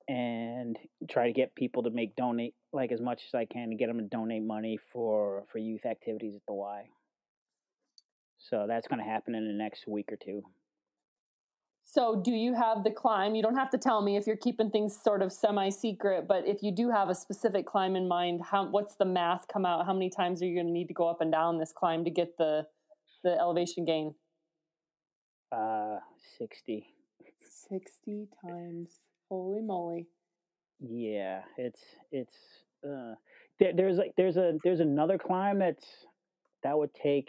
and 0.09 0.79
try 1.09 1.27
to 1.27 1.33
get 1.33 1.55
people 1.55 1.85
to 1.85 1.91
make 1.91 2.17
donate 2.17 2.57
like 2.73 2.91
as 2.91 3.01
much 3.01 3.23
as 3.29 3.35
I 3.35 3.45
can 3.45 3.71
to 3.71 3.77
get 3.77 3.87
them 3.87 3.99
to 3.99 4.05
donate 4.05 4.43
money 4.43 4.81
for 4.93 5.45
for 5.53 5.59
youth 5.59 5.87
activities 5.87 6.35
at 6.35 6.43
the 6.49 6.55
Y. 6.55 6.89
So 8.51 8.67
that's 8.69 8.89
going 8.89 8.99
to 8.99 9.05
happen 9.05 9.35
in 9.35 9.47
the 9.47 9.55
next 9.55 9.87
week 9.87 10.11
or 10.11 10.17
two. 10.17 10.43
So, 11.85 12.23
do 12.25 12.31
you 12.31 12.55
have 12.55 12.85
the 12.85 12.91
climb? 12.91 13.35
You 13.35 13.43
don't 13.43 13.57
have 13.57 13.71
to 13.71 13.79
tell 13.79 14.01
me 14.01 14.17
if 14.17 14.27
you're 14.27 14.37
keeping 14.37 14.71
things 14.71 14.99
sort 14.99 15.21
of 15.21 15.31
semi-secret, 15.31 16.27
but 16.27 16.47
if 16.47 16.63
you 16.63 16.73
do 16.73 16.91
have 16.91 17.11
a 17.11 17.15
specific 17.15 17.67
climb 17.67 17.97
in 17.97 18.09
mind, 18.09 18.41
how 18.51 18.67
what's 18.67 18.95
the 18.95 19.05
math 19.05 19.47
come 19.47 19.67
out? 19.67 19.85
How 19.85 19.93
many 19.93 20.09
times 20.09 20.41
are 20.41 20.47
you 20.47 20.55
going 20.55 20.69
to 20.69 20.73
need 20.73 20.89
to 20.89 20.95
go 20.95 21.07
up 21.07 21.21
and 21.21 21.31
down 21.31 21.59
this 21.59 21.73
climb 21.77 22.05
to 22.05 22.11
get 22.11 22.39
the 22.39 22.67
the 23.23 23.39
elevation 23.39 23.85
gain? 23.85 24.15
Uh 25.51 25.99
60. 26.39 26.87
60 27.69 28.29
times. 28.43 29.01
Holy 29.29 29.61
moly. 29.61 30.07
Yeah, 30.81 31.43
it's 31.59 31.83
it's 32.11 32.37
uh 32.85 33.15
there, 33.61 33.73
there's 33.77 33.99
like 33.99 34.15
there's 34.17 34.37
a 34.37 34.55
there's 34.65 34.81
another 34.81 35.19
climb 35.19 35.59
that's 35.59 35.85
that 36.63 36.79
would 36.79 36.95
take 36.95 37.29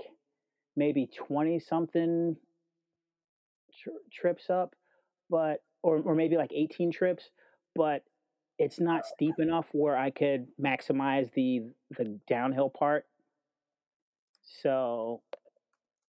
maybe 0.75 1.09
20 1.27 1.59
something 1.59 2.35
tr- 3.83 3.89
trips 4.11 4.49
up, 4.49 4.75
but 5.29 5.61
or 5.81 5.99
or 5.99 6.15
maybe 6.15 6.37
like 6.37 6.51
18 6.53 6.91
trips, 6.91 7.29
but 7.75 8.03
it's 8.59 8.79
not 8.79 9.01
oh, 9.03 9.09
steep 9.13 9.35
enough 9.39 9.65
where 9.71 9.97
I 9.97 10.09
could 10.09 10.47
maximize 10.61 11.31
the 11.33 11.61
the 11.97 12.19
downhill 12.27 12.69
part. 12.69 13.05
So 14.61 15.21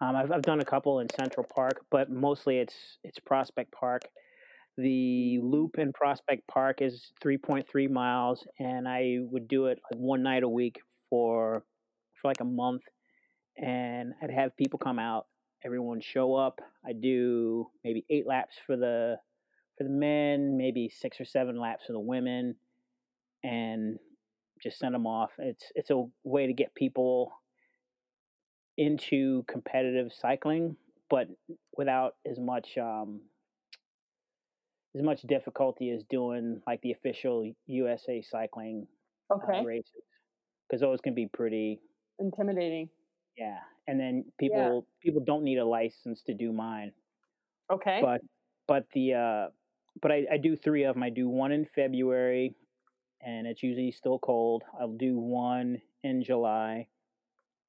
Um, 0.00 0.16
I've 0.16 0.32
I've 0.32 0.42
done 0.42 0.60
a 0.60 0.64
couple 0.64 1.00
in 1.00 1.08
Central 1.16 1.46
Park, 1.54 1.84
but 1.90 2.10
mostly 2.10 2.58
it's 2.58 2.74
it's 3.04 3.18
Prospect 3.18 3.72
Park. 3.72 4.02
The 4.76 5.38
loop 5.40 5.78
in 5.78 5.92
Prospect 5.92 6.46
Park 6.48 6.82
is 6.82 7.12
3.3 7.24 7.88
miles, 7.90 8.44
and 8.58 8.88
I 8.88 9.18
would 9.20 9.46
do 9.46 9.66
it 9.66 9.78
like 9.90 10.00
one 10.00 10.22
night 10.22 10.42
a 10.42 10.48
week 10.48 10.80
for 11.08 11.64
for 12.20 12.28
like 12.28 12.40
a 12.40 12.44
month, 12.44 12.82
and 13.56 14.14
I'd 14.20 14.30
have 14.30 14.56
people 14.56 14.78
come 14.78 14.98
out. 14.98 15.26
Everyone 15.64 16.00
show 16.00 16.34
up. 16.34 16.60
I 16.84 16.92
do 16.92 17.68
maybe 17.84 18.04
eight 18.10 18.26
laps 18.26 18.56
for 18.66 18.76
the 18.76 19.16
for 19.78 19.84
the 19.84 19.90
men, 19.90 20.56
maybe 20.56 20.88
six 20.88 21.20
or 21.20 21.24
seven 21.24 21.58
laps 21.58 21.84
for 21.86 21.92
the 21.92 22.00
women, 22.00 22.56
and 23.44 23.98
just 24.64 24.78
send 24.80 24.94
them 24.94 25.06
off. 25.06 25.30
It's 25.38 25.66
it's 25.76 25.90
a 25.90 26.04
way 26.24 26.48
to 26.48 26.52
get 26.54 26.74
people 26.74 27.32
into 28.76 29.44
competitive 29.46 30.12
cycling, 30.12 30.76
but 31.08 31.28
without 31.76 32.16
as 32.28 32.38
much 32.40 32.76
um, 32.78 33.20
as 34.96 35.02
much 35.02 35.22
difficulty 35.22 35.90
as 35.90 36.02
doing 36.04 36.60
like 36.66 36.80
the 36.82 36.92
official 36.92 37.52
USA 37.66 38.22
cycling 38.22 38.86
Okay. 39.32 39.60
uh, 39.60 39.62
races, 39.62 40.02
because 40.68 40.80
those 40.82 41.00
can 41.00 41.14
be 41.14 41.26
pretty 41.26 41.80
Intimidating. 42.18 42.88
yeah. 43.36 43.58
And 43.86 43.98
then 44.00 44.24
people 44.38 44.86
people 45.02 45.22
don't 45.24 45.44
need 45.44 45.58
a 45.58 45.64
license 45.64 46.22
to 46.24 46.34
do 46.34 46.52
mine. 46.52 46.92
Okay. 47.72 48.00
but 48.02 48.20
but 48.68 48.86
the 48.94 49.14
uh 49.14 49.48
but 50.02 50.10
I, 50.12 50.26
I 50.32 50.36
do 50.38 50.56
three 50.56 50.84
of 50.84 50.94
them 50.94 51.02
i 51.02 51.08
do 51.10 51.28
one 51.28 51.52
in 51.52 51.64
february 51.74 52.54
and 53.24 53.46
it's 53.46 53.62
usually 53.62 53.92
still 53.92 54.18
cold. 54.18 54.62
I'll 54.80 54.92
do 54.92 55.18
one 55.18 55.80
in 56.02 56.22
july 56.22 56.86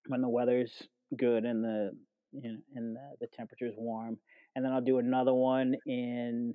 when 0.08 0.22
the 0.22 0.30
weather's 0.30 0.84
good 1.18 1.46
and 1.46 1.64
the 1.64 1.92
you 2.34 2.52
know, 2.52 2.58
and 2.76 2.96
the, 2.96 3.12
the 3.22 3.28
temperature's 3.28 3.76
warm 3.78 4.18
and 4.56 4.66
then 4.66 4.74
i'll 4.74 4.82
do 4.82 5.00
another 5.00 5.34
one 5.34 5.74
in 5.86 6.54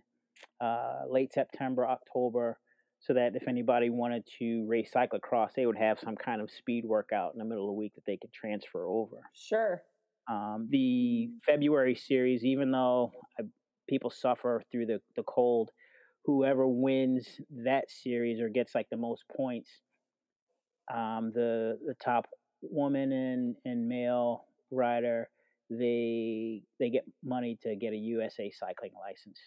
uh, 0.60 1.00
late 1.08 1.32
september 1.32 1.86
october 1.86 2.58
so 2.98 3.14
that 3.14 3.34
if 3.34 3.48
anybody 3.48 3.88
wanted 3.88 4.22
to 4.38 4.66
race 4.68 4.90
cyclocross 4.94 5.48
they 5.56 5.64
would 5.64 5.78
have 5.78 5.98
some 5.98 6.16
kind 6.16 6.42
of 6.42 6.50
speed 6.50 6.84
workout 6.84 7.32
in 7.32 7.38
the 7.38 7.44
middle 7.44 7.64
of 7.64 7.68
the 7.68 7.72
week 7.72 7.94
that 7.94 8.04
they 8.06 8.18
could 8.18 8.32
transfer 8.32 8.86
over. 8.86 9.20
Sure. 9.34 9.82
um, 10.28 10.68
the 10.70 11.30
February 11.46 11.94
series, 11.94 12.44
even 12.44 12.70
though 12.70 13.12
I, 13.38 13.44
people 13.88 14.10
suffer 14.10 14.62
through 14.70 14.86
the, 14.86 15.00
the 15.16 15.22
cold, 15.22 15.70
whoever 16.24 16.66
wins 16.66 17.26
that 17.50 17.90
series 17.90 18.40
or 18.40 18.48
gets 18.48 18.74
like 18.74 18.88
the 18.90 18.96
most 18.96 19.24
points, 19.34 19.70
um, 20.92 21.32
the 21.34 21.78
the 21.86 21.94
top 22.02 22.26
woman 22.62 23.12
and, 23.12 23.56
and 23.64 23.88
male 23.88 24.44
rider, 24.70 25.28
they 25.70 26.62
they 26.78 26.90
get 26.90 27.04
money 27.24 27.58
to 27.62 27.76
get 27.76 27.92
a 27.92 27.96
USA 27.96 28.50
cycling 28.50 28.92
license. 29.00 29.38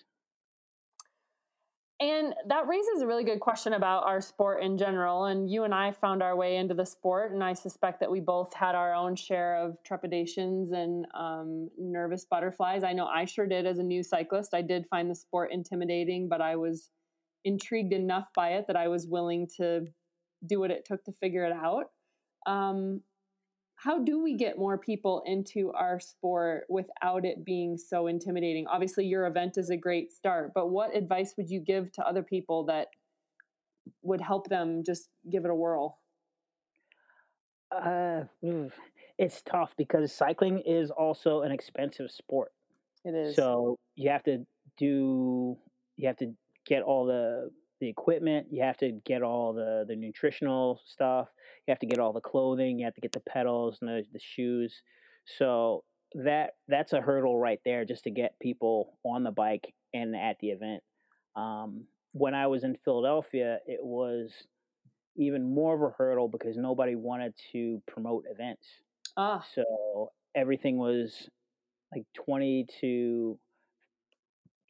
And 2.04 2.36
that 2.48 2.68
raises 2.68 3.02
a 3.02 3.08
really 3.08 3.24
good 3.24 3.40
question 3.40 3.72
about 3.72 4.04
our 4.04 4.20
sport 4.20 4.62
in 4.62 4.78
general. 4.78 5.24
And 5.24 5.50
you 5.50 5.64
and 5.64 5.74
I 5.74 5.94
found 5.94 6.22
our 6.22 6.36
way 6.36 6.58
into 6.58 6.74
the 6.74 6.86
sport, 6.86 7.32
and 7.32 7.42
I 7.42 7.54
suspect 7.54 8.02
that 8.02 8.12
we 8.12 8.20
both 8.20 8.54
had 8.54 8.76
our 8.76 8.94
own 8.94 9.16
share 9.16 9.56
of 9.56 9.82
trepidations 9.86 10.74
and 10.74 11.08
um, 11.14 11.70
nervous 11.78 12.26
butterflies. 12.26 12.84
I 12.84 12.92
know 12.92 13.06
I 13.06 13.24
sure 13.24 13.48
did 13.48 13.66
as 13.66 13.78
a 13.78 13.84
new 13.84 14.04
cyclist. 14.04 14.54
I 14.54 14.62
did 14.62 14.86
find 14.90 15.10
the 15.10 15.16
sport 15.16 15.54
intimidating, 15.54 16.28
but 16.28 16.42
I 16.42 16.58
was 16.58 16.90
intrigued 17.46 17.94
enough 17.94 18.28
by 18.36 18.56
it 18.56 18.68
that 18.68 18.76
I 18.76 18.90
was 18.90 19.08
willing 19.08 19.48
to 19.56 19.86
do 20.46 20.60
what 20.60 20.72
it 20.72 20.84
took 20.84 21.06
to 21.06 21.14
figure 21.14 21.46
it 21.46 21.54
out. 21.54 21.86
Um, 22.46 23.00
how 23.84 24.00
do 24.00 24.24
we 24.24 24.34
get 24.34 24.58
more 24.58 24.78
people 24.78 25.22
into 25.26 25.74
our 25.74 26.00
sport 26.00 26.64
without 26.70 27.26
it 27.26 27.44
being 27.44 27.78
so 27.78 28.08
intimidating? 28.08 28.66
Obviously, 28.68 29.06
your 29.06 29.28
event 29.28 29.58
is 29.58 29.70
a 29.70 29.76
great 29.76 30.14
start, 30.14 30.54
but 30.56 30.70
what 30.70 30.96
advice 30.96 31.34
would 31.36 31.50
you 31.50 31.60
give 31.60 31.92
to 31.92 32.08
other 32.08 32.24
people 32.24 32.64
that 32.66 32.88
would 34.02 34.22
help 34.22 34.48
them 34.48 34.84
just 34.86 35.10
give 35.30 35.44
it 35.44 35.52
a 35.52 35.56
whirl? 35.56 36.00
Uh, 37.72 38.24
it's 39.18 39.42
tough 39.42 39.74
because 39.78 40.14
cycling 40.14 40.62
is 40.66 40.90
also 40.90 41.42
an 41.42 41.52
expensive 41.52 42.10
sport. 42.10 42.54
It 43.04 43.14
is. 43.14 43.36
So 43.36 43.78
you 43.96 44.12
have 44.12 44.24
to 44.24 44.46
do 44.78 45.58
you 45.98 46.08
have 46.08 46.18
to 46.18 46.34
get 46.66 46.84
all 46.84 47.06
the 47.06 47.52
the 47.84 47.90
equipment, 47.90 48.48
you 48.50 48.64
have 48.64 48.78
to 48.78 48.94
get 49.06 49.22
all 49.22 49.52
the 49.52 49.84
the 49.86 49.96
nutritional 49.96 50.80
stuff, 50.86 51.28
you 51.68 51.72
have 51.72 51.80
to 51.80 51.86
get 51.86 52.00
all 52.00 52.14
the 52.14 52.22
clothing, 52.22 52.80
you 52.80 52.86
have 52.86 52.96
to 52.96 53.02
get 53.02 53.12
the 53.12 53.20
pedals 53.20 53.78
and 53.82 53.90
the, 53.90 54.04
the 54.14 54.20
shoes. 54.22 54.82
So 55.38 55.84
that 56.14 56.52
that's 56.70 56.94
a 56.94 57.02
hurdle 57.02 57.38
right 57.38 57.60
there 57.66 57.84
just 57.84 58.06
to 58.06 58.10
get 58.10 58.40
people 58.40 58.98
on 59.04 59.24
the 59.24 59.32
bike 59.32 59.74
and 59.94 60.16
at 60.16 60.38
the 60.40 60.52
event. 60.52 60.82
Um, 61.36 61.84
when 62.14 62.34
I 62.34 62.48
was 62.48 62.64
in 62.64 62.78
Philadelphia, 62.86 63.60
it 63.66 63.84
was 63.84 64.32
even 65.18 65.54
more 65.54 65.76
of 65.76 65.82
a 65.82 65.94
hurdle 65.98 66.30
because 66.30 66.56
nobody 66.56 66.96
wanted 66.96 67.34
to 67.52 67.82
promote 67.86 68.24
events. 68.32 68.66
ah, 69.18 69.46
So 69.54 70.12
everything 70.34 70.78
was 70.78 71.30
like 71.94 72.06
20 72.14 72.66
to 72.80 73.38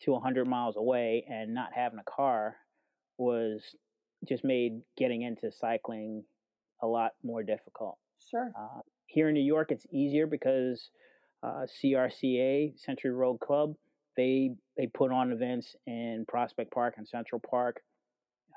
to 0.01 0.11
100 0.11 0.47
miles 0.47 0.77
away 0.77 1.25
and 1.29 1.53
not 1.53 1.69
having 1.73 1.99
a 1.99 2.03
car 2.03 2.57
was 3.17 3.75
just 4.27 4.43
made 4.43 4.81
getting 4.97 5.21
into 5.21 5.51
cycling 5.51 6.23
a 6.81 6.87
lot 6.87 7.11
more 7.23 7.43
difficult. 7.43 7.97
sure. 8.29 8.51
Uh, 8.57 8.81
here 9.05 9.27
in 9.27 9.33
New 9.33 9.43
York, 9.43 9.71
it's 9.71 9.85
easier 9.91 10.25
because 10.25 10.89
uh, 11.43 11.65
CRCA, 11.83 12.77
Century 12.79 13.11
Road 13.11 13.39
Club, 13.39 13.75
they 14.15 14.51
they 14.77 14.87
put 14.87 15.11
on 15.11 15.31
events 15.31 15.75
in 15.85 16.25
Prospect 16.27 16.71
Park 16.71 16.95
and 16.97 17.07
Central 17.07 17.41
Park. 17.47 17.81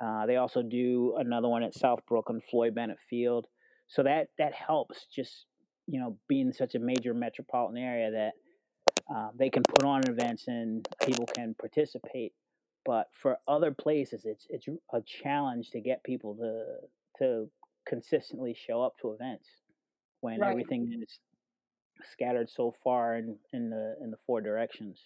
Uh, 0.00 0.26
they 0.26 0.36
also 0.36 0.62
do 0.62 1.14
another 1.18 1.48
one 1.48 1.62
at 1.62 1.74
South 1.74 2.00
Brooklyn, 2.08 2.40
Floyd 2.50 2.74
Bennett 2.74 2.98
Field. 3.08 3.46
So 3.88 4.02
that 4.02 4.28
that 4.38 4.52
helps. 4.54 5.06
Just 5.14 5.46
you 5.86 6.00
know, 6.00 6.16
being 6.28 6.52
such 6.52 6.74
a 6.74 6.78
major 6.78 7.14
metropolitan 7.14 7.78
area 7.82 8.10
that 8.10 8.32
um, 9.14 9.30
they 9.38 9.50
can 9.50 9.62
put 9.62 9.84
on 9.84 10.02
events 10.08 10.48
and 10.48 10.86
people 11.04 11.26
can 11.26 11.54
participate. 11.58 12.32
But 12.86 13.08
for 13.22 13.38
other 13.48 13.72
places, 13.72 14.24
it's 14.26 14.46
it's 14.50 14.68
a 14.94 15.02
challenge 15.02 15.70
to 15.72 15.80
get 15.82 16.04
people 16.04 16.36
to 16.36 17.24
to 17.24 17.50
consistently 17.86 18.54
show 18.54 18.82
up 18.82 18.94
to 19.02 19.12
events 19.12 19.48
when 20.22 20.40
Right. 20.40 20.50
everything 20.52 20.88
is 21.02 21.20
scattered 22.12 22.50
so 22.50 22.74
far 22.84 23.16
in, 23.16 23.38
in 23.52 23.70
the 23.70 23.96
in 24.02 24.10
the 24.10 24.18
four 24.26 24.42
directions. 24.42 25.00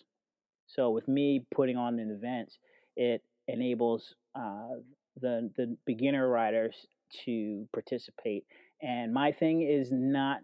So 0.67 0.91
with 0.91 1.09
me 1.09 1.47
putting 1.55 1.77
on 1.77 1.99
an 2.01 2.11
event, 2.11 2.53
it 2.97 3.23
enables 3.49 4.15
uh, 4.37 4.77
the 5.21 5.51
the 5.57 5.77
beginner 5.87 6.29
riders 6.29 6.77
to 7.25 7.69
participate. 7.73 8.45
And 8.83 9.13
my 9.13 9.33
thing 9.33 9.63
is 9.63 9.91
not 9.93 10.41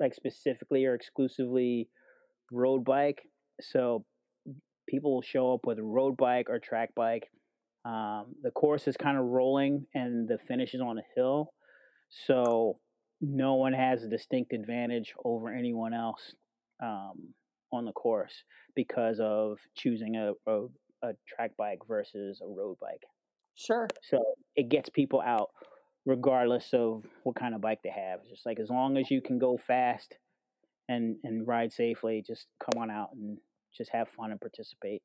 like 0.00 0.14
specifically 0.14 0.86
or 0.86 0.94
exclusively 0.94 1.88
road 2.52 2.84
bike. 2.84 3.22
So 3.60 4.04
people 4.88 5.14
will 5.14 5.22
show 5.22 5.54
up 5.54 5.60
with 5.64 5.78
a 5.78 5.82
road 5.82 6.16
bike 6.16 6.48
or 6.48 6.58
track 6.58 6.90
bike. 6.94 7.30
Um, 7.84 8.34
the 8.42 8.50
course 8.50 8.86
is 8.86 8.96
kind 8.96 9.16
of 9.16 9.24
rolling 9.24 9.86
and 9.94 10.28
the 10.28 10.38
finish 10.46 10.74
is 10.74 10.80
on 10.80 10.98
a 10.98 11.02
hill. 11.16 11.52
So 12.26 12.78
no 13.20 13.54
one 13.54 13.72
has 13.72 14.02
a 14.02 14.08
distinct 14.08 14.52
advantage 14.52 15.14
over 15.24 15.52
anyone 15.52 15.94
else 15.94 16.34
um, 16.82 17.34
on 17.72 17.84
the 17.84 17.92
course 17.92 18.44
because 18.74 19.18
of 19.20 19.58
choosing 19.76 20.16
a, 20.16 20.32
a, 20.50 20.66
a 21.02 21.12
track 21.28 21.52
bike 21.56 21.80
versus 21.86 22.40
a 22.42 22.48
road 22.48 22.76
bike. 22.80 23.02
Sure. 23.54 23.88
So 24.02 24.18
it 24.56 24.68
gets 24.68 24.88
people 24.88 25.20
out 25.20 25.50
regardless 26.06 26.70
of 26.72 27.04
what 27.24 27.36
kind 27.36 27.54
of 27.54 27.60
bike 27.60 27.80
they 27.84 27.90
have. 27.90 28.20
Just 28.28 28.46
like 28.46 28.58
as 28.58 28.70
long 28.70 28.96
as 28.96 29.10
you 29.10 29.20
can 29.20 29.38
go 29.38 29.58
fast 29.66 30.16
and 30.88 31.16
and 31.24 31.46
ride 31.46 31.72
safely, 31.72 32.24
just 32.26 32.46
come 32.58 32.82
on 32.82 32.90
out 32.90 33.10
and 33.12 33.38
just 33.76 33.90
have 33.92 34.08
fun 34.08 34.30
and 34.30 34.40
participate. 34.40 35.02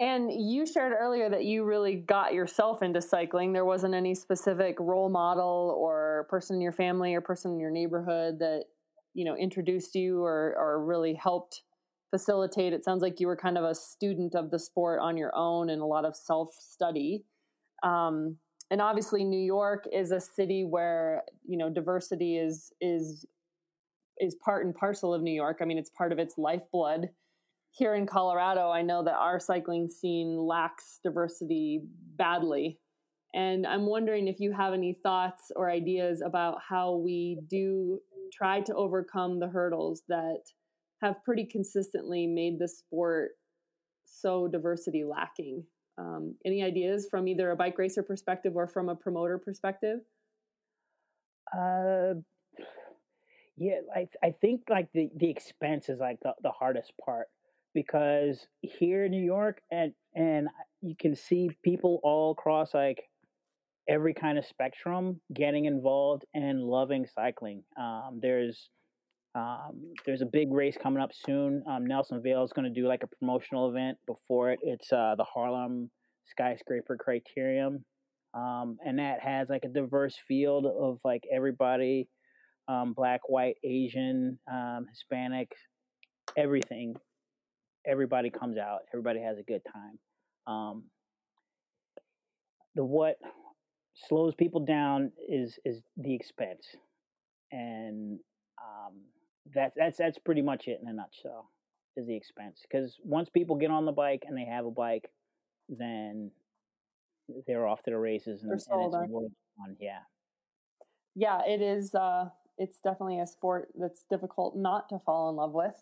And 0.00 0.32
you 0.32 0.66
shared 0.66 0.92
earlier 0.98 1.30
that 1.30 1.44
you 1.44 1.64
really 1.64 1.94
got 1.94 2.34
yourself 2.34 2.82
into 2.82 3.00
cycling. 3.00 3.52
There 3.52 3.64
wasn't 3.64 3.94
any 3.94 4.14
specific 4.14 4.76
role 4.80 5.08
model 5.08 5.76
or 5.78 6.26
person 6.28 6.56
in 6.56 6.62
your 6.62 6.72
family 6.72 7.14
or 7.14 7.20
person 7.20 7.52
in 7.52 7.60
your 7.60 7.70
neighborhood 7.70 8.40
that, 8.40 8.64
you 9.14 9.24
know, 9.24 9.36
introduced 9.36 9.94
you 9.94 10.24
or, 10.24 10.56
or 10.58 10.84
really 10.84 11.14
helped 11.14 11.62
facilitate. 12.10 12.72
It 12.72 12.84
sounds 12.84 13.02
like 13.02 13.20
you 13.20 13.26
were 13.26 13.36
kind 13.36 13.56
of 13.56 13.64
a 13.64 13.74
student 13.74 14.34
of 14.34 14.50
the 14.50 14.58
sport 14.58 14.98
on 15.00 15.16
your 15.16 15.32
own 15.36 15.70
and 15.70 15.80
a 15.80 15.86
lot 15.86 16.04
of 16.04 16.16
self 16.16 16.48
study. 16.58 17.24
Um, 17.82 18.38
and 18.70 18.80
obviously, 18.80 19.22
New 19.22 19.40
York 19.40 19.86
is 19.92 20.12
a 20.12 20.20
city 20.20 20.64
where 20.64 21.22
you 21.46 21.58
know 21.58 21.68
diversity 21.68 22.38
is 22.38 22.72
is 22.80 23.26
is 24.18 24.36
part 24.44 24.64
and 24.64 24.74
parcel 24.74 25.14
of 25.14 25.22
New 25.22 25.32
York. 25.32 25.58
I 25.60 25.64
mean, 25.64 25.78
it's 25.78 25.90
part 25.90 26.12
of 26.12 26.18
its 26.18 26.38
lifeblood 26.38 27.08
here 27.72 27.94
in 27.94 28.06
Colorado, 28.06 28.70
I 28.70 28.82
know 28.82 29.02
that 29.02 29.14
our 29.14 29.40
cycling 29.40 29.88
scene 29.88 30.36
lacks 30.36 31.00
diversity 31.02 31.80
badly. 32.16 32.78
And 33.34 33.66
I'm 33.66 33.86
wondering 33.86 34.28
if 34.28 34.40
you 34.40 34.52
have 34.52 34.74
any 34.74 34.98
thoughts 35.02 35.50
or 35.56 35.70
ideas 35.70 36.22
about 36.24 36.58
how 36.68 36.96
we 36.96 37.40
do 37.48 37.98
try 38.30 38.60
to 38.60 38.74
overcome 38.74 39.40
the 39.40 39.48
hurdles 39.48 40.02
that 40.08 40.42
have 41.00 41.24
pretty 41.24 41.46
consistently 41.46 42.26
made 42.26 42.58
the 42.58 42.68
sport 42.68 43.30
so 44.04 44.48
diversity 44.48 45.02
lacking. 45.04 45.64
Um, 45.96 46.34
any 46.44 46.62
ideas 46.62 47.08
from 47.10 47.26
either 47.26 47.50
a 47.50 47.56
bike 47.56 47.78
racer 47.78 48.02
perspective 48.02 48.54
or 48.54 48.68
from 48.68 48.90
a 48.90 48.94
promoter 48.94 49.38
perspective? 49.38 50.00
Uh, 51.56 52.14
yeah, 53.62 53.80
I 53.94 54.08
I 54.22 54.34
think 54.40 54.62
like 54.68 54.88
the 54.92 55.08
the 55.16 55.30
expense 55.30 55.88
is 55.88 56.00
like 56.00 56.18
the, 56.22 56.34
the 56.42 56.50
hardest 56.50 56.92
part 57.04 57.28
because 57.74 58.46
here 58.60 59.04
in 59.04 59.12
New 59.12 59.22
York 59.22 59.60
and 59.70 59.92
and 60.14 60.48
you 60.80 60.96
can 60.98 61.14
see 61.14 61.50
people 61.62 62.00
all 62.02 62.32
across 62.32 62.74
like 62.74 63.04
every 63.88 64.14
kind 64.14 64.36
of 64.36 64.44
spectrum 64.44 65.20
getting 65.32 65.66
involved 65.66 66.24
and 66.34 66.62
loving 66.62 67.06
cycling. 67.06 67.62
Um, 67.78 68.18
there's 68.20 68.68
um, 69.36 69.94
there's 70.04 70.22
a 70.22 70.26
big 70.26 70.52
race 70.52 70.76
coming 70.82 71.02
up 71.02 71.10
soon. 71.14 71.62
Um, 71.68 71.86
Nelson 71.86 72.20
Vails 72.20 72.50
is 72.50 72.52
going 72.52 72.72
to 72.72 72.80
do 72.80 72.88
like 72.88 73.04
a 73.04 73.16
promotional 73.16 73.70
event 73.70 73.96
before 74.06 74.50
it. 74.50 74.58
It's 74.62 74.92
uh, 74.92 75.14
the 75.16 75.24
Harlem 75.24 75.88
Skyscraper 76.26 76.98
Criterium, 76.98 77.82
um, 78.34 78.76
and 78.84 78.98
that 78.98 79.20
has 79.20 79.48
like 79.48 79.64
a 79.64 79.68
diverse 79.68 80.16
field 80.26 80.66
of 80.66 80.98
like 81.04 81.22
everybody, 81.32 82.08
um, 82.68 82.92
black, 82.92 83.28
white, 83.28 83.56
Asian, 83.64 84.38
um, 84.50 84.86
Hispanic, 84.90 85.52
everything 86.36 86.94
everybody 87.86 88.30
comes 88.30 88.58
out, 88.58 88.80
everybody 88.92 89.20
has 89.20 89.38
a 89.38 89.42
good 89.42 89.62
time. 89.72 89.98
Um, 90.46 90.84
the 92.74 92.84
what 92.84 93.16
slows 94.08 94.34
people 94.34 94.64
down 94.64 95.12
is 95.28 95.58
is 95.64 95.82
the 95.96 96.14
expense, 96.14 96.66
and 97.50 98.18
um, 98.58 98.94
that's 99.54 99.74
that's 99.76 99.98
that's 99.98 100.18
pretty 100.18 100.42
much 100.42 100.68
it 100.68 100.78
in 100.82 100.88
a 100.88 100.92
nutshell. 100.92 101.50
Is 101.94 102.06
the 102.06 102.16
expense 102.16 102.60
because 102.62 102.96
once 103.04 103.28
people 103.28 103.56
get 103.56 103.70
on 103.70 103.84
the 103.84 103.92
bike 103.92 104.22
and 104.26 104.34
they 104.34 104.46
have 104.46 104.64
a 104.64 104.70
bike, 104.70 105.10
then 105.68 106.30
they're 107.46 107.66
off 107.66 107.82
to 107.82 107.90
the 107.90 107.98
races 107.98 108.42
and, 108.42 108.50
and 108.50 108.60
it's 108.60 108.68
more 109.10 109.26
fun. 109.58 109.76
Yeah. 109.78 109.98
Yeah, 111.14 111.40
it 111.46 111.60
is. 111.60 111.94
Uh, 111.94 112.30
it's 112.62 112.80
definitely 112.80 113.18
a 113.18 113.26
sport 113.26 113.70
that's 113.74 114.04
difficult 114.08 114.56
not 114.56 114.88
to 114.88 115.00
fall 115.04 115.28
in 115.30 115.36
love 115.36 115.52
with. 115.52 115.74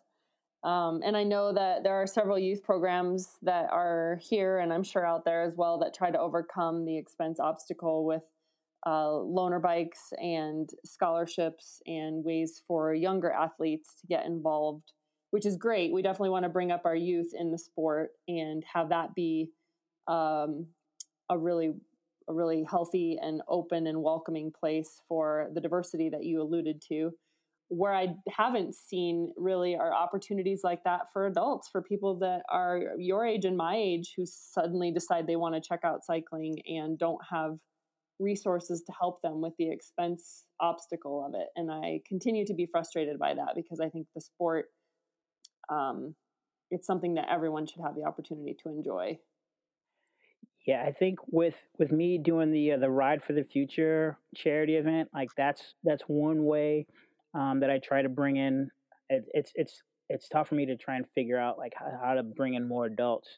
Um, 0.62 1.03
and 1.05 1.16
I 1.16 1.24
know 1.24 1.53
that 1.53 1.83
there 1.85 1.95
are 1.95 2.07
several 2.07 2.39
youth 2.39 2.62
programs 2.62 3.37
that 3.43 3.70
are 3.70 4.18
here, 4.22 4.59
and 4.59 4.72
I'm 4.72 4.83
sure 4.83 5.07
out 5.07 5.24
there 5.24 5.43
as 5.43 5.55
well, 5.57 5.78
that 5.78 5.95
try 5.95 6.11
to 6.11 6.18
overcome 6.18 6.85
the 6.85 6.97
expense 6.97 7.39
obstacle 7.39 8.05
with 8.05 8.22
uh, 8.87 9.09
loaner 9.09 9.61
bikes 9.61 10.12
and 10.18 10.70
scholarships 10.85 11.83
and 11.87 12.24
ways 12.24 12.62
for 12.66 12.95
younger 12.95 13.31
athletes 13.31 13.95
to 14.01 14.07
get 14.07 14.24
involved, 14.24 14.93
which 15.31 15.45
is 15.45 15.57
great. 15.57 15.93
We 15.93 16.03
definitely 16.03 16.31
want 16.31 16.45
to 16.45 16.51
bring 16.51 16.72
up 16.72 16.83
our 16.87 16.97
youth 16.97 17.33
in 17.39 17.51
the 17.51 17.59
sport 17.59 18.11
and 18.26 18.64
have 18.72 18.89
that 18.89 19.14
be 19.14 19.51
um, 20.09 20.66
a 21.28 21.37
really 21.39 21.74
a 22.31 22.35
really 22.35 22.64
healthy 22.68 23.18
and 23.20 23.43
open 23.49 23.87
and 23.87 24.03
welcoming 24.03 24.53
place 24.59 25.03
for 25.09 25.51
the 25.53 25.61
diversity 25.61 26.09
that 26.09 26.24
you 26.24 26.41
alluded 26.41 26.83
to 26.89 27.11
where 27.70 27.95
I 27.95 28.16
haven't 28.28 28.74
seen 28.74 29.33
really 29.37 29.76
are 29.76 29.95
opportunities 29.95 30.62
like 30.64 30.83
that 30.83 31.12
for 31.12 31.26
adults, 31.26 31.68
for 31.70 31.81
people 31.81 32.18
that 32.18 32.43
are 32.51 32.81
your 32.99 33.24
age 33.24 33.45
and 33.45 33.57
my 33.57 33.76
age 33.76 34.12
who 34.16 34.24
suddenly 34.26 34.91
decide 34.91 35.26
they 35.26 35.37
want 35.37 35.55
to 35.55 35.61
check 35.61 35.81
out 35.85 36.05
cycling 36.05 36.61
and 36.66 36.99
don't 36.99 37.20
have 37.31 37.59
resources 38.18 38.83
to 38.83 38.93
help 38.99 39.22
them 39.22 39.41
with 39.41 39.53
the 39.57 39.70
expense 39.70 40.47
obstacle 40.59 41.24
of 41.24 41.35
it. 41.35 41.47
And 41.55 41.70
I 41.70 42.01
continue 42.09 42.45
to 42.47 42.55
be 42.55 42.66
frustrated 42.66 43.20
by 43.20 43.35
that 43.35 43.53
because 43.55 43.78
I 43.78 43.89
think 43.89 44.09
the 44.16 44.20
sport, 44.20 44.66
um, 45.68 46.16
it's 46.72 46.89
something 46.89 47.14
that 47.14 47.28
everyone 47.31 47.66
should 47.66 47.83
have 47.83 47.95
the 47.95 48.05
opportunity 48.05 48.57
to 48.64 48.68
enjoy. 48.68 49.16
Yeah, 50.67 50.85
I 50.87 50.93
think 50.93 51.19
with 51.27 51.55
with 51.79 51.91
me 51.91 52.19
doing 52.19 52.53
the 52.53 52.73
uh, 52.73 52.77
the 52.79 52.91
Ride 52.91 53.23
for 53.23 53.33
the 53.33 53.45
Future 53.45 54.19
charity 54.37 54.77
event, 54.77 55.09
like 55.15 55.31
that's 55.37 55.75
that's 55.85 56.03
one 56.07 56.45
way 56.45 56.87
um, 57.35 57.61
that 57.61 57.71
I 57.71 57.79
try 57.79 58.03
to 58.03 58.09
bring 58.09 58.37
in. 58.37 58.71
It, 59.09 59.25
it's 59.33 59.53
it's 59.55 59.83
it's 60.11 60.29
tough 60.29 60.49
for 60.49 60.57
me 60.57 60.67
to 60.67 60.77
try 60.77 60.97
and 60.97 61.07
figure 61.15 61.39
out 61.39 61.57
like 61.57 61.73
how, 61.77 61.87
how, 62.03 62.15
to 62.15 62.23
bring 62.23 62.55
in 62.55 62.69
more 62.69 62.87
adults 62.87 63.29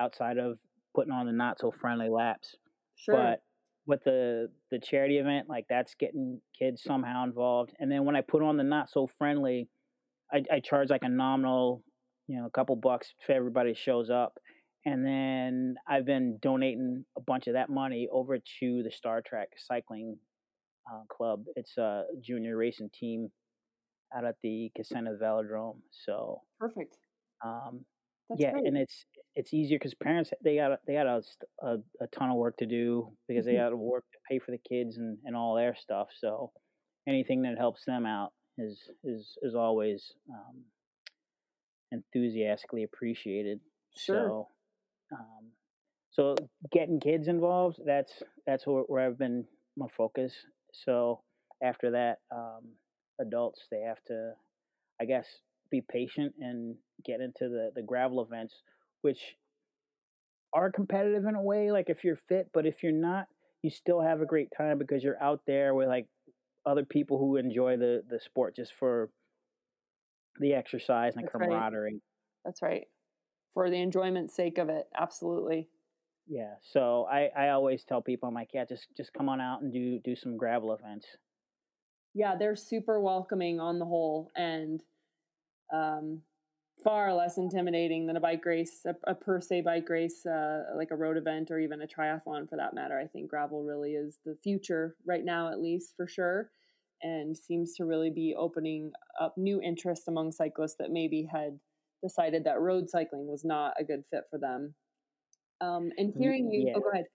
outside 0.00 0.38
of 0.38 0.58
putting 0.94 1.12
on 1.12 1.26
the 1.26 1.32
not 1.32 1.60
so 1.60 1.70
friendly 1.70 2.08
laps. 2.08 2.56
Sure. 2.96 3.14
But 3.14 3.42
with 3.86 4.02
the 4.04 4.48
the 4.70 4.78
charity 4.78 5.18
event, 5.18 5.48
like 5.48 5.66
that's 5.68 5.94
getting 5.94 6.40
kids 6.58 6.82
somehow 6.82 7.24
involved. 7.24 7.72
And 7.78 7.90
then 7.90 8.04
when 8.04 8.16
I 8.16 8.22
put 8.22 8.42
on 8.42 8.56
the 8.56 8.64
not 8.64 8.90
so 8.90 9.08
friendly, 9.18 9.68
I, 10.32 10.42
I 10.50 10.60
charge 10.60 10.90
like 10.90 11.04
a 11.04 11.08
nominal, 11.08 11.84
you 12.26 12.38
know, 12.38 12.46
a 12.46 12.50
couple 12.50 12.74
bucks 12.76 13.12
if 13.22 13.30
everybody 13.30 13.74
shows 13.74 14.10
up. 14.10 14.38
And 14.86 15.04
then 15.06 15.76
I've 15.88 16.04
been 16.04 16.38
donating 16.42 17.04
a 17.16 17.20
bunch 17.20 17.46
of 17.46 17.54
that 17.54 17.70
money 17.70 18.08
over 18.12 18.38
to 18.38 18.82
the 18.82 18.90
Star 18.90 19.22
Track 19.22 19.48
cycling 19.56 20.18
uh, 20.92 21.02
club. 21.08 21.44
It's 21.56 21.78
a 21.78 22.04
junior 22.22 22.56
racing 22.56 22.90
team 22.92 23.30
out 24.14 24.24
at 24.26 24.36
the 24.42 24.70
Kissena 24.78 25.18
Velodrome. 25.20 25.78
So 25.90 26.42
perfect. 26.60 26.96
Um, 27.44 27.84
yeah, 28.36 28.52
great. 28.52 28.66
and 28.66 28.76
it's 28.76 29.04
it's 29.34 29.52
easier 29.52 29.78
because 29.78 29.94
parents 29.94 30.30
they 30.42 30.56
got 30.56 30.78
they 30.86 30.94
got 30.94 31.06
a, 31.06 31.22
a, 31.62 31.76
a, 32.00 32.06
ton 32.12 32.30
of 32.30 32.36
work 32.36 32.56
to 32.58 32.66
do 32.66 33.12
because 33.28 33.44
they 33.44 33.52
mm-hmm. 33.52 33.64
got 33.64 33.70
to 33.70 33.76
work 33.76 34.04
to 34.12 34.18
pay 34.30 34.38
for 34.38 34.50
the 34.50 34.60
kids 34.68 34.96
and, 34.96 35.18
and 35.24 35.36
all 35.36 35.54
their 35.54 35.74
stuff. 35.74 36.08
So 36.18 36.52
anything 37.06 37.42
that 37.42 37.58
helps 37.58 37.84
them 37.84 38.06
out 38.06 38.32
is 38.56 38.78
is 39.02 39.36
is 39.42 39.54
always 39.54 40.12
um, 40.30 40.62
enthusiastically 41.92 42.84
appreciated. 42.84 43.60
Sure. 43.96 44.28
So, 44.28 44.48
um, 45.12 45.50
so 46.10 46.34
getting 46.72 47.00
kids 47.00 47.28
involved 47.28 47.80
that's 47.86 48.12
that's 48.46 48.66
where, 48.66 48.82
where 48.84 49.06
I've 49.06 49.18
been 49.18 49.44
my 49.76 49.86
focus 49.96 50.32
so 50.84 51.22
after 51.62 51.92
that, 51.92 52.18
um, 52.34 52.62
adults 53.20 53.60
they 53.70 53.80
have 53.80 54.02
to, 54.08 54.32
I 55.00 55.04
guess, 55.04 55.26
be 55.70 55.82
patient 55.88 56.34
and 56.40 56.76
get 57.04 57.20
into 57.20 57.48
the 57.48 57.70
the 57.74 57.82
gravel 57.82 58.22
events, 58.22 58.54
which 59.02 59.20
are 60.52 60.70
competitive 60.70 61.24
in 61.26 61.34
a 61.34 61.42
way. 61.42 61.70
Like 61.70 61.88
if 61.88 62.04
you're 62.04 62.18
fit, 62.28 62.50
but 62.52 62.66
if 62.66 62.82
you're 62.82 62.92
not, 62.92 63.26
you 63.62 63.70
still 63.70 64.00
have 64.00 64.20
a 64.20 64.26
great 64.26 64.48
time 64.56 64.78
because 64.78 65.02
you're 65.02 65.22
out 65.22 65.40
there 65.46 65.74
with 65.74 65.88
like 65.88 66.06
other 66.66 66.84
people 66.84 67.18
who 67.18 67.36
enjoy 67.36 67.76
the 67.76 68.02
the 68.08 68.20
sport 68.20 68.56
just 68.56 68.72
for 68.78 69.10
the 70.40 70.54
exercise 70.54 71.14
and 71.14 71.24
the 71.24 71.28
That's 71.28 71.40
right. 71.40 71.48
camaraderie. 71.48 72.00
That's 72.44 72.62
right. 72.62 72.84
For 73.54 73.70
the 73.70 73.80
enjoyment's 73.80 74.34
sake 74.34 74.58
of 74.58 74.68
it, 74.68 74.88
absolutely. 74.98 75.68
Yeah. 76.26 76.54
So 76.62 77.06
I, 77.10 77.30
I 77.36 77.48
always 77.50 77.84
tell 77.84 78.02
people 78.02 78.28
I'm 78.28 78.34
like, 78.34 78.50
yeah, 78.52 78.64
just 78.64 78.88
just 78.96 79.12
come 79.12 79.28
on 79.28 79.40
out 79.40 79.62
and 79.62 79.72
do 79.72 79.98
do 80.00 80.16
some 80.16 80.36
gravel 80.36 80.74
events. 80.74 81.06
Yeah, 82.14 82.34
they're 82.36 82.56
super 82.56 83.00
welcoming 83.00 83.60
on 83.60 83.78
the 83.78 83.84
whole, 83.84 84.30
and 84.36 84.82
um, 85.72 86.22
far 86.82 87.12
less 87.12 87.38
intimidating 87.38 88.06
than 88.06 88.16
a 88.16 88.20
bike 88.20 88.44
race, 88.44 88.84
a, 88.86 88.94
a 89.10 89.14
per 89.14 89.40
se 89.40 89.62
bike 89.62 89.88
race, 89.88 90.24
uh, 90.26 90.62
like 90.76 90.90
a 90.90 90.96
road 90.96 91.16
event 91.16 91.50
or 91.50 91.58
even 91.58 91.82
a 91.82 91.86
triathlon 91.86 92.48
for 92.48 92.56
that 92.56 92.74
matter. 92.74 92.98
I 92.98 93.06
think 93.06 93.30
gravel 93.30 93.64
really 93.64 93.92
is 93.92 94.18
the 94.24 94.36
future 94.42 94.96
right 95.06 95.24
now, 95.24 95.50
at 95.50 95.60
least 95.60 95.94
for 95.96 96.06
sure, 96.06 96.50
and 97.02 97.36
seems 97.36 97.74
to 97.76 97.84
really 97.84 98.10
be 98.10 98.34
opening 98.36 98.92
up 99.20 99.34
new 99.36 99.60
interest 99.60 100.08
among 100.08 100.32
cyclists 100.32 100.76
that 100.78 100.90
maybe 100.90 101.28
had 101.30 101.58
decided 102.04 102.44
that 102.44 102.60
road 102.60 102.88
cycling 102.90 103.26
was 103.26 103.44
not 103.44 103.72
a 103.78 103.84
good 103.84 104.04
fit 104.10 104.24
for 104.30 104.38
them. 104.38 104.74
Um, 105.60 105.90
and 105.96 106.12
hearing 106.16 106.50
you, 106.52 106.66
Yeah. 106.66 106.74
oh, 106.76 106.80
go 106.80 106.90
ahead. 106.90 107.06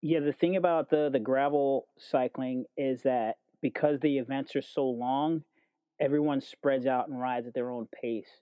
Yeah, 0.00 0.20
the 0.20 0.32
thing 0.32 0.56
about 0.56 0.90
the 0.90 1.10
the 1.12 1.20
gravel 1.20 1.86
cycling 1.96 2.64
is 2.76 3.02
that 3.02 3.36
because 3.60 4.00
the 4.00 4.18
events 4.18 4.56
are 4.56 4.62
so 4.62 4.84
long, 4.88 5.44
everyone 6.00 6.40
spreads 6.40 6.86
out 6.86 7.08
and 7.08 7.20
rides 7.20 7.46
at 7.46 7.54
their 7.54 7.70
own 7.70 7.86
pace. 8.02 8.40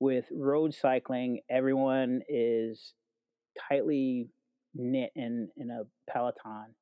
With 0.00 0.24
road 0.32 0.72
cycling, 0.74 1.40
everyone 1.50 2.22
is 2.28 2.94
tightly 3.68 4.30
knit 4.74 5.10
in 5.14 5.50
in 5.58 5.70
a 5.70 5.82
peloton, 6.10 6.74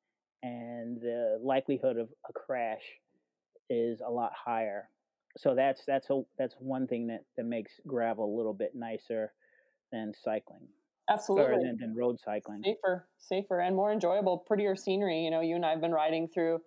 and 0.45 1.01
the 1.01 1.41
likelihood 1.43 1.97
of 1.97 2.09
a 2.29 2.33
crash 2.33 2.85
is 3.69 4.01
a 4.01 4.11
lot 4.11 4.33
higher. 4.33 4.89
So 5.37 5.55
that's 5.55 5.83
that's 5.87 6.11
a 6.11 6.23
that's 6.39 6.55
one 6.59 6.87
thing 6.87 7.07
that 7.09 7.25
that 7.37 7.45
makes 7.45 7.73
gravel 7.87 8.25
a 8.25 8.37
little 8.37 8.55
bit 8.55 8.75
nicer 8.75 9.33
than 9.93 10.13
cycling 10.23 10.69
Absolutely. 11.11 11.67
than, 11.67 11.77
than 11.81 11.95
road 11.95 12.19
cycling. 12.25 12.63
safer, 12.65 13.09
safer, 13.19 13.61
and 13.61 13.75
more 13.75 13.93
enjoyable, 13.93 14.39
prettier 14.39 14.77
scenery. 14.77 15.25
You 15.25 15.31
know, 15.31 15.41
you 15.41 15.57
and 15.57 15.67
I 15.67 15.71
have 15.71 15.81
been 15.81 15.93
riding 15.93 16.29
through 16.29 16.61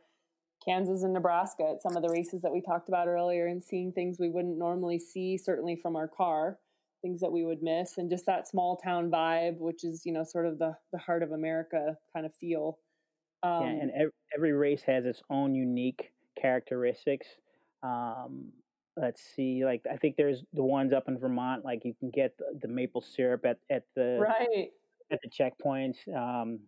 Kansas 0.65 1.03
and 1.03 1.13
Nebraska 1.13 1.63
at 1.75 1.81
some 1.81 1.95
of 1.95 2.03
the 2.03 2.09
races 2.09 2.41
that 2.41 2.51
we 2.51 2.61
talked 2.61 2.89
about 2.89 3.07
earlier 3.07 3.47
and 3.47 3.63
seeing 3.63 3.91
things 3.91 4.17
we 4.19 4.29
wouldn't 4.29 4.57
normally 4.57 4.99
see, 4.99 5.37
certainly 5.37 5.77
from 5.81 5.95
our 5.95 6.09
car, 6.09 6.57
things 7.01 7.21
that 7.21 7.31
we 7.31 7.45
would 7.45 7.63
miss, 7.63 7.97
and 7.97 8.09
just 8.09 8.25
that 8.25 8.47
small 8.47 8.77
town 8.77 9.09
vibe, 9.09 9.57
which 9.59 9.83
is, 9.83 10.05
you 10.05 10.11
know, 10.11 10.23
sort 10.23 10.45
of 10.45 10.59
the, 10.59 10.75
the 10.91 10.99
heart 10.99 11.23
of 11.23 11.31
America 11.31 11.97
kind 12.13 12.25
of 12.25 12.35
feel. 12.35 12.79
Um, 13.43 13.63
yeah, 13.63 13.69
and 13.69 13.91
every, 13.91 14.11
every 14.35 14.51
race 14.53 14.83
has 14.87 15.05
its 15.05 15.21
own 15.29 15.55
unique 15.55 16.11
characteristics. 16.39 17.27
Um, 17.83 18.51
let's 18.95 19.21
see, 19.35 19.65
like 19.65 19.81
I 19.91 19.97
think 19.97 20.15
there's 20.15 20.43
the 20.53 20.63
ones 20.63 20.93
up 20.93 21.07
in 21.07 21.19
Vermont, 21.19 21.65
like 21.65 21.83
you 21.83 21.93
can 21.99 22.09
get 22.09 22.37
the, 22.37 22.59
the 22.61 22.67
maple 22.67 23.01
syrup 23.01 23.45
at, 23.45 23.59
at 23.69 23.83
the 23.95 24.17
right. 24.19 24.69
at 25.11 25.19
the 25.21 25.29
checkpoints. 25.29 25.97
Um, 26.15 26.59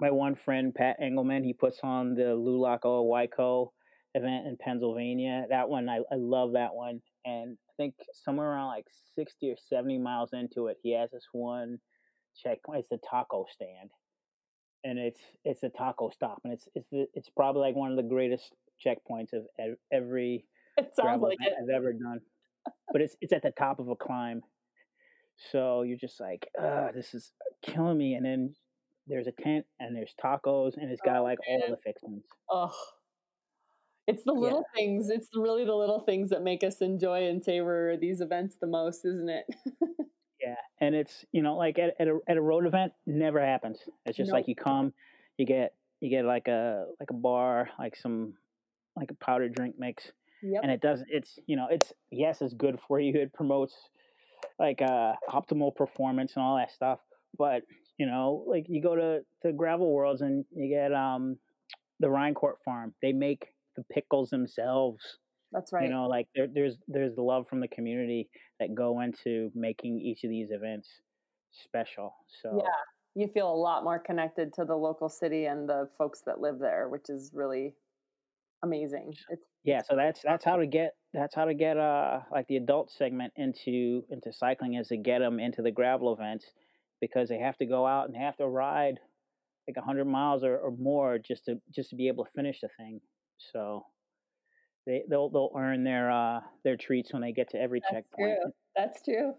my 0.00 0.10
one 0.10 0.36
friend 0.36 0.74
Pat 0.74 0.96
Engelman, 1.00 1.44
he 1.44 1.52
puts 1.52 1.80
on 1.82 2.14
the 2.14 2.22
Lulaco 2.22 3.04
Waiko 3.04 3.70
event 4.14 4.46
in 4.46 4.56
Pennsylvania. 4.56 5.46
That 5.50 5.68
one, 5.68 5.88
I, 5.88 5.98
I 6.10 6.14
love 6.14 6.52
that 6.52 6.74
one. 6.74 7.00
And 7.24 7.58
I 7.68 7.72
think 7.76 7.94
somewhere 8.12 8.48
around 8.48 8.68
like 8.68 8.86
60 9.16 9.50
or 9.50 9.56
70 9.68 9.98
miles 9.98 10.30
into 10.32 10.68
it, 10.68 10.76
he 10.82 10.94
has 10.94 11.10
this 11.10 11.26
one 11.32 11.78
checkpoint. 12.42 12.80
It's 12.80 12.88
the 12.90 13.00
taco 13.08 13.46
stand, 13.52 13.90
and 14.84 14.98
it's 14.98 15.20
it's 15.44 15.62
a 15.62 15.68
taco 15.68 16.10
stop, 16.10 16.40
and 16.44 16.52
it's 16.52 16.68
it's 16.74 16.88
the, 16.90 17.06
it's 17.14 17.28
probably 17.28 17.62
like 17.62 17.74
one 17.74 17.90
of 17.90 17.96
the 17.96 18.02
greatest 18.02 18.54
checkpoints 18.84 19.32
of 19.32 19.46
every 19.92 20.46
It 20.78 20.94
sounds 20.94 21.20
gravel 21.20 21.28
like. 21.28 21.38
I've 21.40 21.68
ever 21.74 21.92
done. 21.92 22.20
But 22.92 23.02
it's 23.02 23.16
it's 23.20 23.32
at 23.32 23.42
the 23.42 23.50
top 23.52 23.80
of 23.80 23.88
a 23.88 23.96
climb, 23.96 24.42
so 25.52 25.82
you're 25.82 25.96
just 25.98 26.20
like, 26.20 26.48
this 26.94 27.14
is 27.14 27.32
killing 27.62 27.98
me. 27.98 28.14
And 28.14 28.24
then 28.24 28.54
there's 29.06 29.26
a 29.26 29.32
tent 29.32 29.66
and 29.80 29.96
there's 29.96 30.14
tacos 30.22 30.76
and 30.76 30.90
it's 30.90 31.00
got 31.00 31.18
Oh, 31.18 31.22
like 31.22 31.38
all 31.46 31.62
the 31.68 31.76
fixings. 31.78 32.24
Oh, 32.50 32.74
it's 34.06 34.24
the 34.24 34.32
Yeah. 34.38 34.54
little 34.54 34.64
things. 34.74 35.10
It's 35.10 35.28
really 35.34 35.64
the 35.64 35.74
little 35.74 36.00
things 36.00 36.30
that 36.30 36.42
make 36.42 36.64
us 36.64 36.80
enjoy 36.80 37.28
and 37.28 37.44
savor 37.44 37.96
these 38.00 38.20
events 38.20 38.56
the 38.60 38.66
most, 38.66 39.04
isn't 39.04 39.28
it? 39.28 39.44
Yeah, 40.40 40.54
and 40.80 40.94
it's 40.94 41.24
you 41.32 41.42
know 41.42 41.56
like 41.56 41.78
at, 41.78 41.94
at 42.00 42.06
a 42.08 42.18
at 42.28 42.36
a 42.36 42.40
road 42.40 42.66
event 42.66 42.92
never 43.06 43.40
happens. 43.44 43.80
It's 44.06 44.16
just 44.16 44.32
like 44.32 44.46
you 44.46 44.54
come, 44.54 44.94
you 45.36 45.44
get 45.46 45.74
you 46.00 46.10
get 46.10 46.24
like 46.24 46.46
a 46.48 46.86
like 47.00 47.10
a 47.10 47.14
bar, 47.14 47.70
like 47.78 47.96
some 47.96 48.34
like 48.98 49.10
a 49.10 49.24
powdered 49.24 49.54
drink 49.54 49.76
mix, 49.78 50.10
yep. 50.42 50.60
and 50.62 50.72
it 50.72 50.80
does 50.80 51.02
it's 51.08 51.38
you 51.46 51.56
know 51.56 51.66
it's 51.70 51.92
yes 52.10 52.42
it's 52.42 52.54
good 52.54 52.78
for 52.86 53.00
you. 53.00 53.12
It 53.14 53.32
promotes 53.32 53.74
like 54.58 54.82
uh 54.82 55.12
optimal 55.28 55.74
performance 55.74 56.32
and 56.36 56.44
all 56.44 56.56
that 56.56 56.72
stuff. 56.72 56.98
But 57.36 57.62
you 57.98 58.06
know 58.06 58.44
like 58.46 58.66
you 58.68 58.82
go 58.82 58.94
to 58.96 59.20
to 59.42 59.52
gravel 59.52 59.92
worlds 59.92 60.20
and 60.20 60.44
you 60.54 60.68
get 60.68 60.92
um 60.92 61.36
the 62.00 62.08
Rhinecourt 62.08 62.60
farm. 62.64 62.94
They 63.02 63.12
make 63.12 63.48
the 63.76 63.84
pickles 63.92 64.30
themselves. 64.30 65.02
That's 65.52 65.72
right. 65.72 65.84
You 65.84 65.90
know, 65.90 66.06
like 66.06 66.28
there, 66.34 66.46
there's 66.52 66.76
there's 66.88 67.14
the 67.14 67.22
love 67.22 67.48
from 67.48 67.60
the 67.60 67.68
community 67.68 68.28
that 68.60 68.74
go 68.74 69.00
into 69.00 69.50
making 69.54 70.00
each 70.00 70.24
of 70.24 70.30
these 70.30 70.50
events 70.50 70.88
special. 71.52 72.14
So 72.42 72.58
yeah, 72.58 73.22
you 73.22 73.28
feel 73.28 73.50
a 73.50 73.54
lot 73.54 73.82
more 73.84 73.98
connected 73.98 74.52
to 74.54 74.64
the 74.64 74.76
local 74.76 75.08
city 75.08 75.46
and 75.46 75.68
the 75.68 75.88
folks 75.96 76.20
that 76.26 76.40
live 76.40 76.58
there, 76.58 76.88
which 76.88 77.08
is 77.08 77.30
really 77.32 77.74
amazing. 78.62 79.14
It's 79.28 79.44
yeah, 79.64 79.82
so 79.88 79.96
that's 79.96 80.20
that's 80.22 80.44
how 80.44 80.56
to 80.56 80.66
get 80.66 80.94
that's 81.12 81.34
how 81.34 81.44
to 81.44 81.54
get 81.54 81.76
uh 81.76 82.20
like 82.32 82.46
the 82.48 82.56
adult 82.56 82.90
segment 82.90 83.32
into 83.36 84.04
into 84.10 84.32
cycling 84.32 84.74
is 84.74 84.88
to 84.88 84.96
get 84.96 85.20
them 85.20 85.40
into 85.40 85.62
the 85.62 85.70
gravel 85.70 86.12
events 86.12 86.46
because 87.00 87.28
they 87.28 87.38
have 87.38 87.56
to 87.58 87.66
go 87.66 87.86
out 87.86 88.06
and 88.06 88.14
they 88.14 88.18
have 88.18 88.36
to 88.36 88.46
ride 88.46 88.98
like 89.68 89.76
100 89.76 90.04
miles 90.06 90.42
or, 90.42 90.56
or 90.56 90.70
more 90.72 91.18
just 91.18 91.44
to 91.46 91.60
just 91.74 91.90
to 91.90 91.96
be 91.96 92.08
able 92.08 92.24
to 92.24 92.30
finish 92.34 92.60
the 92.60 92.68
thing. 92.78 93.00
So 93.52 93.84
they 94.86 95.02
they'll 95.08 95.28
they'll 95.28 95.52
earn 95.56 95.84
their 95.84 96.10
uh 96.10 96.40
their 96.64 96.76
treats 96.76 97.12
when 97.12 97.22
they 97.22 97.32
get 97.32 97.50
to 97.50 97.60
every 97.60 97.80
That's 97.80 97.94
checkpoint. 97.94 98.38
true. 98.42 98.52
That's 98.76 99.02
true. 99.02 99.34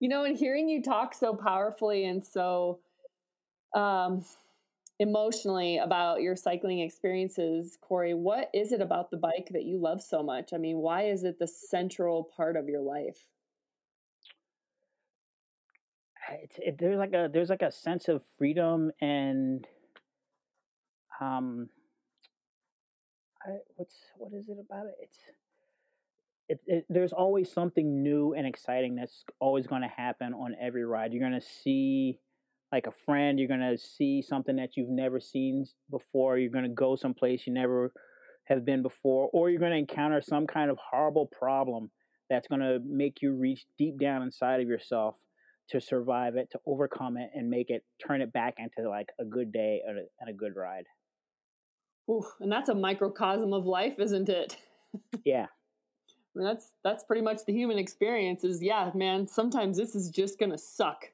You 0.00 0.08
know, 0.08 0.24
and 0.24 0.36
hearing 0.36 0.68
you 0.68 0.82
talk 0.82 1.14
so 1.14 1.34
powerfully 1.34 2.04
and 2.04 2.24
so 2.24 2.80
um, 3.74 4.24
emotionally 4.98 5.78
about 5.78 6.22
your 6.22 6.36
cycling 6.36 6.80
experiences, 6.80 7.76
Corey, 7.80 8.14
what 8.14 8.50
is 8.54 8.72
it 8.72 8.80
about 8.80 9.10
the 9.10 9.16
bike 9.16 9.48
that 9.50 9.64
you 9.64 9.78
love 9.78 10.02
so 10.02 10.22
much? 10.22 10.52
I 10.54 10.58
mean, 10.58 10.78
why 10.78 11.04
is 11.04 11.24
it 11.24 11.38
the 11.38 11.48
central 11.48 12.30
part 12.36 12.56
of 12.56 12.68
your 12.68 12.80
life? 12.80 13.26
it's 16.32 16.56
it, 16.58 16.76
there's 16.78 16.98
like 16.98 17.12
a 17.12 17.28
there's 17.32 17.50
like 17.50 17.62
a 17.62 17.70
sense 17.72 18.08
of 18.08 18.22
freedom 18.38 18.90
and 19.00 19.66
um 21.20 21.68
I, 23.44 23.50
what's 23.76 23.96
what 24.18 24.32
is 24.32 24.48
it 24.48 24.56
about 24.58 24.86
it 24.86 24.94
it's 25.00 25.18
it, 26.48 26.60
it 26.66 26.86
there's 26.88 27.12
always 27.12 27.50
something 27.52 28.02
new 28.02 28.34
and 28.34 28.46
exciting 28.46 28.94
that's 28.94 29.24
always 29.40 29.66
going 29.66 29.82
to 29.82 29.88
happen 29.88 30.32
on 30.32 30.54
every 30.60 30.84
ride 30.84 31.12
you're 31.12 31.28
going 31.28 31.40
to 31.40 31.46
see 31.46 32.18
like 32.72 32.86
a 32.86 32.92
friend 33.04 33.38
you're 33.38 33.48
going 33.48 33.60
to 33.60 33.78
see 33.78 34.22
something 34.22 34.56
that 34.56 34.76
you've 34.76 34.88
never 34.88 35.20
seen 35.20 35.64
before 35.90 36.38
you're 36.38 36.50
going 36.50 36.64
to 36.64 36.70
go 36.70 36.96
someplace 36.96 37.46
you 37.46 37.52
never 37.52 37.92
have 38.44 38.64
been 38.64 38.82
before 38.82 39.28
or 39.32 39.50
you're 39.50 39.60
going 39.60 39.72
to 39.72 39.78
encounter 39.78 40.20
some 40.20 40.46
kind 40.46 40.70
of 40.70 40.78
horrible 40.90 41.26
problem 41.26 41.90
that's 42.28 42.48
going 42.48 42.60
to 42.60 42.78
make 42.84 43.22
you 43.22 43.32
reach 43.32 43.64
deep 43.78 43.98
down 44.00 44.22
inside 44.22 44.60
of 44.60 44.68
yourself 44.68 45.16
to 45.70 45.80
survive 45.80 46.36
it, 46.36 46.48
to 46.52 46.60
overcome 46.66 47.16
it, 47.16 47.30
and 47.34 47.50
make 47.50 47.70
it 47.70 47.84
turn 48.04 48.20
it 48.20 48.32
back 48.32 48.54
into 48.58 48.88
like 48.88 49.08
a 49.20 49.24
good 49.24 49.52
day 49.52 49.80
and 49.86 49.98
a, 49.98 50.02
and 50.20 50.30
a 50.30 50.32
good 50.32 50.54
ride. 50.56 50.84
Ooh, 52.08 52.24
and 52.40 52.50
that's 52.50 52.68
a 52.68 52.74
microcosm 52.74 53.52
of 53.52 53.66
life, 53.66 53.98
isn't 53.98 54.28
it? 54.28 54.56
Yeah, 55.26 55.44
I 55.44 56.38
mean, 56.38 56.46
that's 56.46 56.70
that's 56.82 57.04
pretty 57.04 57.20
much 57.20 57.40
the 57.46 57.52
human 57.52 57.76
experience. 57.76 58.44
Is 58.44 58.62
yeah, 58.62 58.90
man. 58.94 59.26
Sometimes 59.26 59.76
this 59.76 59.94
is 59.94 60.08
just 60.08 60.38
gonna 60.38 60.56
suck, 60.56 61.10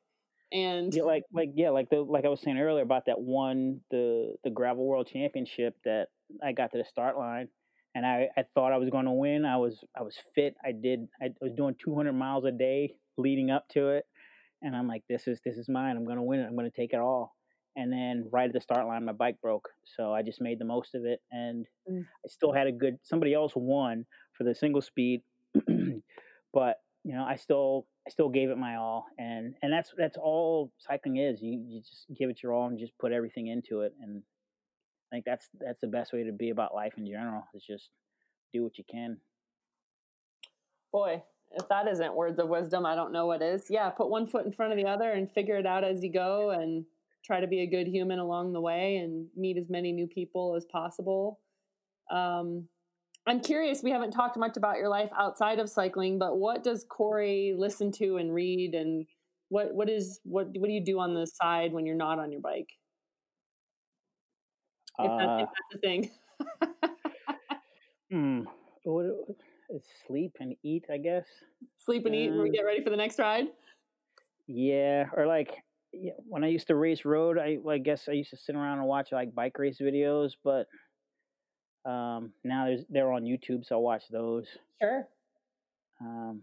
and 0.52 0.94
yeah, 0.94 1.02
like 1.02 1.24
like 1.32 1.50
yeah, 1.54 1.70
like 1.70 1.90
the 1.90 2.00
like 2.00 2.24
I 2.24 2.28
was 2.28 2.40
saying 2.40 2.58
earlier 2.58 2.82
about 2.82 3.06
that 3.06 3.20
one 3.20 3.80
the 3.90 4.34
the 4.44 4.50
gravel 4.50 4.86
world 4.86 5.08
championship 5.12 5.74
that 5.84 6.08
I 6.42 6.52
got 6.52 6.72
to 6.72 6.78
the 6.78 6.84
start 6.84 7.16
line, 7.16 7.48
and 7.94 8.04
I 8.06 8.28
I 8.36 8.44
thought 8.54 8.72
I 8.72 8.78
was 8.78 8.90
going 8.90 9.06
to 9.06 9.12
win. 9.12 9.44
I 9.44 9.56
was 9.56 9.82
I 9.98 10.02
was 10.02 10.16
fit. 10.34 10.54
I 10.64 10.72
did 10.72 11.08
I 11.22 11.30
was 11.40 11.52
doing 11.52 11.74
200 11.82 12.12
miles 12.12 12.44
a 12.44 12.52
day 12.52 12.94
leading 13.16 13.50
up 13.50 13.66
to 13.70 13.90
it, 13.90 14.04
and 14.62 14.76
I'm 14.76 14.88
like, 14.88 15.02
this 15.08 15.26
is 15.26 15.40
this 15.44 15.56
is 15.56 15.68
mine. 15.68 15.96
I'm 15.96 16.04
going 16.04 16.16
to 16.18 16.22
win 16.22 16.40
it. 16.40 16.46
I'm 16.46 16.56
going 16.56 16.70
to 16.70 16.76
take 16.76 16.92
it 16.92 17.00
all. 17.00 17.34
And 17.74 17.90
then 17.90 18.28
right 18.30 18.48
at 18.48 18.52
the 18.52 18.60
start 18.60 18.86
line, 18.86 19.06
my 19.06 19.12
bike 19.12 19.40
broke, 19.40 19.70
so 19.96 20.12
I 20.12 20.22
just 20.22 20.42
made 20.42 20.58
the 20.58 20.66
most 20.66 20.94
of 20.94 21.04
it, 21.04 21.20
and 21.30 21.66
Mm. 21.90 22.02
I 22.02 22.28
still 22.28 22.52
had 22.52 22.68
a 22.68 22.72
good. 22.72 22.98
Somebody 23.02 23.34
else 23.34 23.52
won 23.56 24.06
for 24.38 24.44
the 24.44 24.54
single 24.54 24.82
speed, 24.82 25.22
but 26.52 26.76
you 27.04 27.14
know, 27.14 27.24
I 27.24 27.36
still 27.36 27.86
I 28.06 28.10
still 28.10 28.28
gave 28.28 28.50
it 28.50 28.58
my 28.58 28.76
all, 28.76 29.06
and 29.18 29.54
and 29.62 29.72
that's 29.72 29.92
that's 29.96 30.16
all 30.16 30.72
cycling 30.78 31.16
is. 31.16 31.42
You 31.42 31.64
you 31.66 31.80
just 31.80 32.06
give 32.16 32.30
it 32.30 32.42
your 32.42 32.52
all 32.52 32.66
and 32.68 32.78
just 32.78 32.96
put 32.98 33.12
everything 33.12 33.48
into 33.48 33.80
it, 33.80 33.92
and 34.00 34.22
I 35.10 35.16
think 35.16 35.24
that's 35.24 35.48
that's 35.60 35.80
the 35.80 35.88
best 35.88 36.12
way 36.12 36.24
to 36.24 36.32
be 36.32 36.50
about 36.50 36.74
life 36.74 36.94
in 36.96 37.06
general. 37.06 37.44
Is 37.54 37.64
just 37.64 37.90
do 38.52 38.62
what 38.62 38.78
you 38.78 38.84
can. 38.90 39.18
Boy, 40.92 41.22
if 41.52 41.68
that 41.68 41.88
isn't 41.88 42.14
words 42.14 42.38
of 42.38 42.48
wisdom, 42.48 42.86
I 42.86 42.94
don't 42.94 43.12
know 43.12 43.26
what 43.26 43.42
is. 43.42 43.64
Yeah, 43.68 43.88
put 43.90 44.10
one 44.10 44.26
foot 44.26 44.46
in 44.46 44.52
front 44.52 44.72
of 44.72 44.78
the 44.78 44.86
other 44.86 45.10
and 45.10 45.30
figure 45.30 45.56
it 45.56 45.66
out 45.66 45.84
as 45.84 46.02
you 46.02 46.12
go 46.12 46.50
and 46.50 46.84
try 47.24 47.40
to 47.40 47.46
be 47.46 47.60
a 47.60 47.66
good 47.66 47.86
human 47.86 48.18
along 48.18 48.52
the 48.52 48.60
way 48.60 48.96
and 48.96 49.26
meet 49.36 49.56
as 49.56 49.68
many 49.68 49.92
new 49.92 50.06
people 50.06 50.54
as 50.56 50.64
possible. 50.66 51.40
Um, 52.10 52.68
I'm 53.27 53.40
curious, 53.40 53.82
we 53.82 53.90
haven't 53.90 54.11
talked 54.11 54.36
much 54.36 54.57
about 54.57 54.78
your 54.78 54.89
life 54.89 55.11
outside 55.16 55.59
of 55.61 55.70
cycling, 55.70 56.19
but 56.19 56.39
what 56.39 56.65
does 56.65 56.85
Corey 56.89 57.55
listen 57.57 57.93
to 57.93 58.16
and 58.16 58.35
read 58.35 58.74
and 58.74 59.07
what 59.49 59.74
what 59.74 59.89
is 59.89 60.19
what 60.24 60.47
what 60.57 60.66
do 60.66 60.73
you 60.73 60.85
do 60.85 60.99
on 60.99 61.15
the 61.15 61.27
side 61.27 61.73
when 61.73 61.86
you're 61.86 61.94
not 61.94 62.19
on 62.19 62.32
your 62.32 62.40
bike? 62.40 62.69
If, 64.99 65.11
that, 65.19 65.28
Uh, 65.28 65.43
if 65.43 65.49
that's 65.49 65.74
a 65.74 65.78
thing. 65.78 66.11
hmm, 68.11 68.43
what, 68.85 69.07
it's 69.70 69.89
sleep 70.07 70.36
and 70.40 70.57
eat, 70.65 70.85
I 70.93 70.99
guess. 70.99 71.27
Sleep 71.78 72.05
and 72.07 72.15
eat 72.15 72.31
when 72.31 72.43
we 72.43 72.49
Um, 72.49 72.53
get 72.53 72.62
ready 72.65 72.82
for 72.82 72.90
the 72.90 72.97
next 72.97 73.19
ride. 73.19 73.47
Yeah, 74.47 75.07
or 75.16 75.27
like 75.27 75.55
yeah, 75.93 76.12
when 76.27 76.43
I 76.44 76.49
used 76.49 76.66
to 76.69 76.74
race 76.74 77.05
road, 77.05 77.39
I, 77.39 77.59
I 77.69 77.78
guess 77.78 78.09
I 78.09 78.12
used 78.12 78.31
to 78.31 78.36
sit 78.36 78.57
around 78.57 78.78
and 78.78 78.89
watch 78.89 79.12
like 79.12 79.35
bike 79.35 79.59
race 79.59 79.78
videos, 79.81 80.32
but 80.43 80.66
um, 81.84 82.32
now 82.44 82.66
there's 82.66 82.84
they're 82.88 83.12
on 83.12 83.24
YouTube, 83.24 83.64
so 83.66 83.76
I 83.76 83.78
watch 83.78 84.04
those. 84.10 84.46
Sure. 84.80 85.06
Um, 86.00 86.42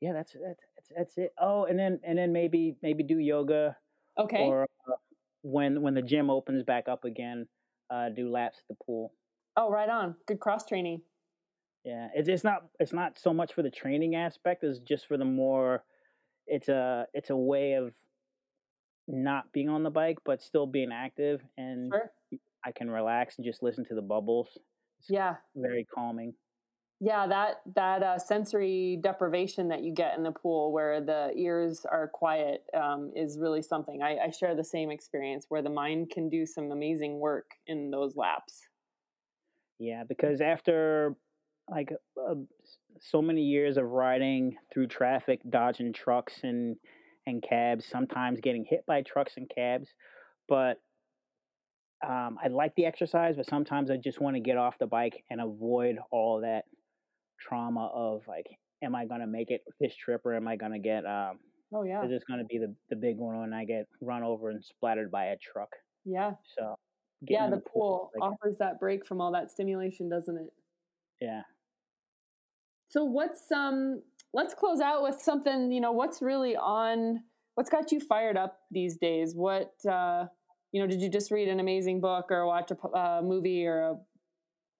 yeah, 0.00 0.12
that's 0.12 0.32
that's 0.32 0.62
that's, 0.76 0.92
that's 0.96 1.18
it. 1.18 1.32
Oh, 1.40 1.64
and 1.64 1.78
then 1.78 2.00
and 2.04 2.16
then 2.18 2.32
maybe 2.32 2.76
maybe 2.82 3.02
do 3.02 3.18
yoga 3.18 3.76
Okay. 4.18 4.42
or 4.46 4.62
uh, 4.88 4.94
when 5.42 5.82
when 5.82 5.94
the 5.94 6.02
gym 6.02 6.30
opens 6.30 6.62
back 6.62 6.88
up 6.88 7.04
again, 7.04 7.46
uh, 7.90 8.08
do 8.08 8.30
laps 8.30 8.58
at 8.58 8.68
the 8.76 8.84
pool. 8.84 9.12
oh, 9.56 9.70
right 9.70 9.88
on. 9.88 10.14
Good 10.26 10.40
cross 10.40 10.64
training. 10.66 11.02
Yeah, 11.84 12.08
it's 12.14 12.28
it's 12.28 12.44
not 12.44 12.64
it's 12.78 12.92
not 12.92 13.18
so 13.18 13.32
much 13.32 13.52
for 13.54 13.62
the 13.62 13.70
training 13.70 14.14
aspect 14.14 14.64
as 14.64 14.78
just 14.80 15.06
for 15.06 15.16
the 15.16 15.24
more. 15.24 15.84
It's 16.46 16.68
a 16.68 17.06
it's 17.14 17.30
a 17.30 17.36
way 17.36 17.74
of 17.74 17.92
not 19.06 19.52
being 19.52 19.68
on 19.68 19.82
the 19.82 19.90
bike 19.90 20.18
but 20.24 20.42
still 20.42 20.66
being 20.66 20.92
active, 20.92 21.40
and 21.56 21.90
Sure. 21.92 22.10
I 22.64 22.72
can 22.72 22.90
relax 22.90 23.36
and 23.38 23.44
just 23.44 23.62
listen 23.62 23.84
to 23.86 23.94
the 23.94 24.02
bubbles. 24.02 24.48
It's 25.00 25.10
Yeah. 25.10 25.36
very 25.54 25.84
calming. 25.84 26.34
Yeah, 27.00 27.28
that 27.28 27.62
that 27.76 28.02
uh, 28.02 28.18
sensory 28.18 28.98
deprivation 29.00 29.68
that 29.68 29.84
you 29.84 29.92
get 29.94 30.16
in 30.16 30.24
the 30.24 30.32
pool, 30.32 30.72
where 30.72 31.00
the 31.00 31.32
ears 31.36 31.86
are 31.86 32.08
quiet, 32.08 32.64
um, 32.74 33.12
is 33.14 33.38
really 33.38 33.62
something. 33.62 34.02
I, 34.02 34.16
I 34.18 34.30
share 34.30 34.56
the 34.56 34.64
same 34.64 34.90
experience, 34.90 35.46
where 35.48 35.62
the 35.62 35.70
mind 35.70 36.10
can 36.10 36.28
do 36.28 36.44
some 36.44 36.72
amazing 36.72 37.20
work 37.20 37.52
in 37.68 37.92
those 37.92 38.16
laps. 38.16 38.66
Yeah, 39.78 40.02
because 40.08 40.40
after 40.40 41.14
like 41.70 41.92
uh, 42.20 42.34
so 43.00 43.22
many 43.22 43.42
years 43.42 43.76
of 43.76 43.84
riding 43.84 44.56
through 44.72 44.88
traffic, 44.88 45.40
dodging 45.48 45.92
trucks 45.92 46.40
and 46.42 46.76
and 47.26 47.42
cabs, 47.42 47.84
sometimes 47.84 48.40
getting 48.40 48.64
hit 48.64 48.84
by 48.86 49.02
trucks 49.02 49.34
and 49.36 49.48
cabs, 49.54 49.88
but 50.48 50.78
um, 52.06 52.38
I 52.42 52.48
like 52.48 52.74
the 52.76 52.86
exercise, 52.86 53.36
but 53.36 53.46
sometimes 53.46 53.90
I 53.90 53.96
just 53.96 54.20
want 54.20 54.36
to 54.36 54.40
get 54.40 54.56
off 54.56 54.78
the 54.78 54.86
bike 54.86 55.24
and 55.30 55.40
avoid 55.40 55.96
all 56.10 56.40
that 56.42 56.64
trauma 57.40 57.86
of 57.92 58.22
like, 58.28 58.46
am 58.82 58.94
I 58.94 59.06
gonna 59.06 59.26
make 59.26 59.50
it 59.50 59.62
this 59.80 59.94
trip 59.96 60.22
or 60.24 60.34
am 60.34 60.46
I 60.48 60.56
gonna 60.56 60.78
get 60.78 61.04
um, 61.06 61.38
Oh 61.72 61.82
yeah, 61.82 62.04
is 62.04 62.10
this 62.10 62.24
gonna 62.24 62.44
be 62.44 62.58
the 62.58 62.74
the 62.90 62.96
big 62.96 63.16
one 63.18 63.38
when 63.40 63.52
I 63.52 63.64
get 63.64 63.86
run 64.00 64.22
over 64.22 64.50
and 64.50 64.64
splattered 64.64 65.10
by 65.10 65.26
a 65.26 65.36
truck? 65.38 65.70
yeah, 66.04 66.32
So 66.56 66.76
yeah. 67.28 67.38
getting 67.40 67.50
The 67.50 67.56
in 67.56 67.62
pool 67.62 68.10
like, 68.14 68.32
offers 68.32 68.58
that 68.58 68.78
break 68.80 69.06
from 69.06 69.20
all 69.20 69.32
that 69.32 69.50
stimulation, 69.50 70.08
doesn't 70.08 70.36
it? 70.36 70.52
yeah. 71.20 71.42
So 72.88 73.04
what's 73.04 73.50
um? 73.52 74.02
Let's 74.32 74.54
close 74.54 74.80
out 74.80 75.02
with 75.02 75.20
something. 75.20 75.72
You 75.72 75.80
know, 75.80 75.92
what's 75.92 76.20
really 76.22 76.56
on? 76.56 77.20
What's 77.54 77.70
got 77.70 77.92
you 77.92 78.00
fired 78.00 78.36
up 78.36 78.58
these 78.70 78.96
days? 78.98 79.34
What 79.34 79.72
uh, 79.88 80.26
you 80.72 80.80
know? 80.80 80.86
Did 80.86 81.00
you 81.00 81.10
just 81.10 81.30
read 81.30 81.48
an 81.48 81.60
amazing 81.60 82.00
book 82.00 82.26
or 82.30 82.46
watch 82.46 82.70
a 82.70 82.88
uh, 82.88 83.20
movie 83.22 83.66
or 83.66 83.80
a, 83.80 83.96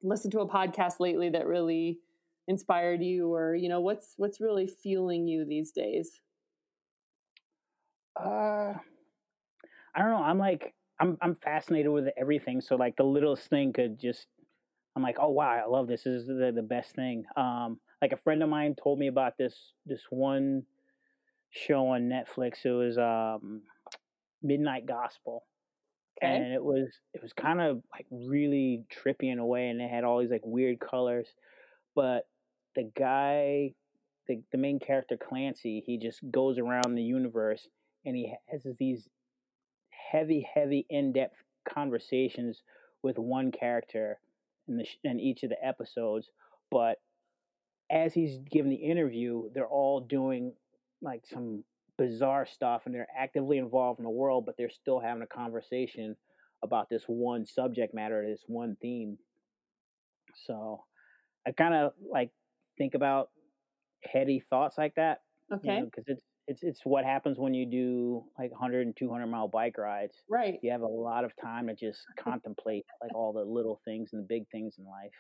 listen 0.02 0.30
to 0.32 0.40
a 0.40 0.48
podcast 0.48 1.00
lately 1.00 1.30
that 1.30 1.46
really 1.46 1.98
inspired 2.46 3.02
you? 3.02 3.32
Or 3.32 3.54
you 3.54 3.68
know, 3.68 3.80
what's 3.80 4.14
what's 4.16 4.40
really 4.40 4.66
fueling 4.66 5.26
you 5.26 5.44
these 5.44 5.72
days? 5.72 6.20
Uh, 8.18 8.74
I 9.94 9.98
don't 9.98 10.10
know. 10.10 10.22
I'm 10.22 10.38
like 10.38 10.74
I'm 11.00 11.16
I'm 11.20 11.36
fascinated 11.36 11.90
with 11.90 12.08
everything. 12.16 12.60
So 12.60 12.76
like 12.76 12.96
the 12.96 13.04
littlest 13.04 13.48
thing 13.48 13.72
could 13.72 13.98
just 13.98 14.26
I'm 14.96 15.02
like, 15.02 15.18
oh 15.20 15.30
wow, 15.30 15.50
I 15.50 15.68
love 15.68 15.86
this. 15.86 16.02
This 16.02 16.22
is 16.22 16.26
the 16.26 16.52
the 16.54 16.62
best 16.62 16.94
thing. 16.94 17.24
Um, 17.36 17.78
like 18.02 18.12
a 18.12 18.16
friend 18.16 18.42
of 18.42 18.48
mine 18.48 18.74
told 18.82 18.98
me 18.98 19.08
about 19.08 19.38
this 19.38 19.72
this 19.86 20.02
one 20.10 20.64
show 21.50 21.88
on 21.88 22.08
Netflix. 22.08 22.64
It 22.64 22.70
was 22.70 22.98
um 22.98 23.62
Midnight 24.42 24.86
Gospel. 24.86 25.44
Okay, 26.22 26.34
And 26.34 26.52
it 26.52 26.62
was 26.62 26.88
it 27.14 27.22
was 27.22 27.32
kind 27.32 27.60
of 27.60 27.82
like 27.92 28.06
really 28.10 28.84
trippy 28.90 29.32
in 29.32 29.38
a 29.38 29.46
way, 29.46 29.68
and 29.68 29.80
it 29.80 29.90
had 29.90 30.04
all 30.04 30.20
these 30.20 30.30
like 30.30 30.44
weird 30.44 30.80
colors. 30.80 31.28
But 31.94 32.26
the 32.74 32.90
guy, 32.96 33.74
the 34.26 34.42
the 34.52 34.58
main 34.58 34.78
character 34.80 35.16
Clancy, 35.16 35.82
he 35.84 35.98
just 35.98 36.20
goes 36.30 36.58
around 36.58 36.94
the 36.94 37.02
universe 37.02 37.68
and 38.04 38.16
he 38.16 38.34
has 38.50 38.66
these 38.78 39.08
heavy, 39.90 40.46
heavy, 40.54 40.86
in 40.88 41.12
depth 41.12 41.36
conversations 41.68 42.62
with 43.02 43.18
one 43.18 43.52
character 43.52 44.18
in 44.66 44.76
the 44.76 44.86
in 45.04 45.20
each 45.20 45.42
of 45.42 45.50
the 45.50 45.64
episodes. 45.64 46.30
But 46.70 46.98
as 47.90 48.12
he's 48.12 48.38
giving 48.50 48.70
the 48.70 48.76
interview, 48.76 49.50
they're 49.54 49.66
all 49.66 50.00
doing 50.00 50.52
like 51.00 51.22
some 51.26 51.64
bizarre 51.98 52.46
stuff 52.46 52.82
and 52.86 52.94
they're 52.94 53.08
actively 53.16 53.58
involved 53.58 53.98
in 53.98 54.04
the 54.04 54.10
world, 54.10 54.46
but 54.46 54.56
they're 54.56 54.70
still 54.70 55.00
having 55.00 55.22
a 55.22 55.26
conversation 55.26 56.16
about 56.62 56.88
this 56.88 57.04
one 57.06 57.44
subject 57.44 57.94
matter, 57.94 58.24
this 58.26 58.42
one 58.46 58.76
theme. 58.80 59.18
So 60.46 60.84
I 61.46 61.52
kind 61.52 61.74
of 61.74 61.92
like 62.10 62.30
think 62.78 62.94
about 62.94 63.30
heady 64.04 64.42
thoughts 64.48 64.78
like 64.78 64.94
that, 64.94 65.22
okay, 65.52 65.82
because 65.84 66.04
it's 66.06 66.22
it's 66.46 66.62
it's 66.62 66.80
what 66.84 67.04
happens 67.04 67.38
when 67.38 67.54
you 67.54 67.66
do 67.66 68.24
like 68.38 68.50
100 68.50 68.86
and 68.86 68.96
200 68.96 69.26
mile 69.26 69.48
bike 69.48 69.76
rides. 69.76 70.14
right. 70.30 70.58
You 70.62 70.70
have 70.72 70.82
a 70.82 70.86
lot 70.86 71.24
of 71.24 71.32
time 71.40 71.66
to 71.66 71.74
just 71.74 72.00
contemplate 72.18 72.86
like 73.02 73.14
all 73.14 73.32
the 73.32 73.44
little 73.44 73.80
things 73.84 74.10
and 74.12 74.22
the 74.22 74.26
big 74.26 74.48
things 74.50 74.76
in 74.78 74.84
life. 74.84 75.12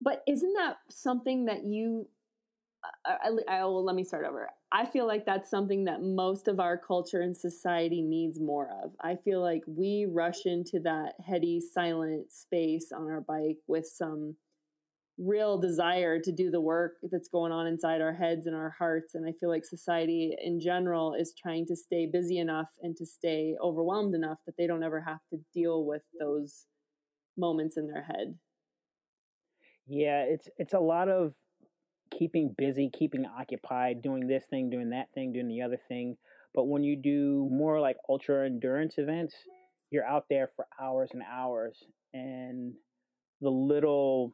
But 0.00 0.22
isn't 0.28 0.54
that 0.54 0.76
something 0.90 1.46
that 1.46 1.64
you? 1.64 2.08
I, 3.04 3.16
I, 3.48 3.56
I, 3.58 3.64
well, 3.64 3.84
let 3.84 3.96
me 3.96 4.04
start 4.04 4.26
over. 4.26 4.48
I 4.72 4.84
feel 4.86 5.06
like 5.06 5.24
that's 5.26 5.50
something 5.50 5.84
that 5.84 6.02
most 6.02 6.48
of 6.48 6.60
our 6.60 6.76
culture 6.78 7.20
and 7.20 7.36
society 7.36 8.02
needs 8.02 8.40
more 8.40 8.68
of. 8.82 8.92
I 9.00 9.16
feel 9.16 9.40
like 9.40 9.62
we 9.66 10.06
rush 10.10 10.46
into 10.46 10.80
that 10.80 11.14
heady, 11.24 11.60
silent 11.60 12.32
space 12.32 12.92
on 12.92 13.08
our 13.08 13.20
bike 13.20 13.58
with 13.66 13.86
some 13.86 14.36
real 15.18 15.58
desire 15.58 16.20
to 16.20 16.32
do 16.32 16.50
the 16.50 16.60
work 16.60 16.94
that's 17.10 17.28
going 17.28 17.52
on 17.52 17.66
inside 17.66 18.00
our 18.02 18.12
heads 18.14 18.46
and 18.46 18.56
our 18.56 18.70
hearts. 18.78 19.14
And 19.14 19.26
I 19.26 19.32
feel 19.32 19.48
like 19.48 19.64
society 19.64 20.36
in 20.42 20.60
general 20.60 21.14
is 21.14 21.34
trying 21.40 21.66
to 21.66 21.76
stay 21.76 22.06
busy 22.06 22.38
enough 22.38 22.70
and 22.82 22.96
to 22.96 23.06
stay 23.06 23.56
overwhelmed 23.62 24.14
enough 24.14 24.38
that 24.46 24.56
they 24.58 24.66
don't 24.66 24.82
ever 24.82 25.00
have 25.00 25.20
to 25.30 25.38
deal 25.54 25.86
with 25.86 26.02
those 26.20 26.66
moments 27.36 27.76
in 27.76 27.88
their 27.88 28.04
head. 28.04 28.38
Yeah, 29.86 30.22
it's 30.22 30.48
it's 30.58 30.74
a 30.74 30.80
lot 30.80 31.08
of 31.08 31.34
keeping 32.18 32.54
busy, 32.56 32.90
keeping 32.96 33.26
occupied, 33.26 34.02
doing 34.02 34.26
this 34.26 34.44
thing, 34.50 34.70
doing 34.70 34.90
that 34.90 35.08
thing, 35.14 35.32
doing 35.32 35.48
the 35.48 35.62
other 35.62 35.80
thing. 35.88 36.16
But 36.54 36.68
when 36.68 36.82
you 36.82 36.96
do 36.96 37.48
more 37.50 37.80
like 37.80 37.96
ultra 38.08 38.46
endurance 38.46 38.94
events, 38.98 39.34
you're 39.90 40.06
out 40.06 40.24
there 40.30 40.50
for 40.56 40.66
hours 40.80 41.10
and 41.12 41.22
hours 41.22 41.76
and 42.14 42.74
the 43.40 43.50
little 43.50 44.32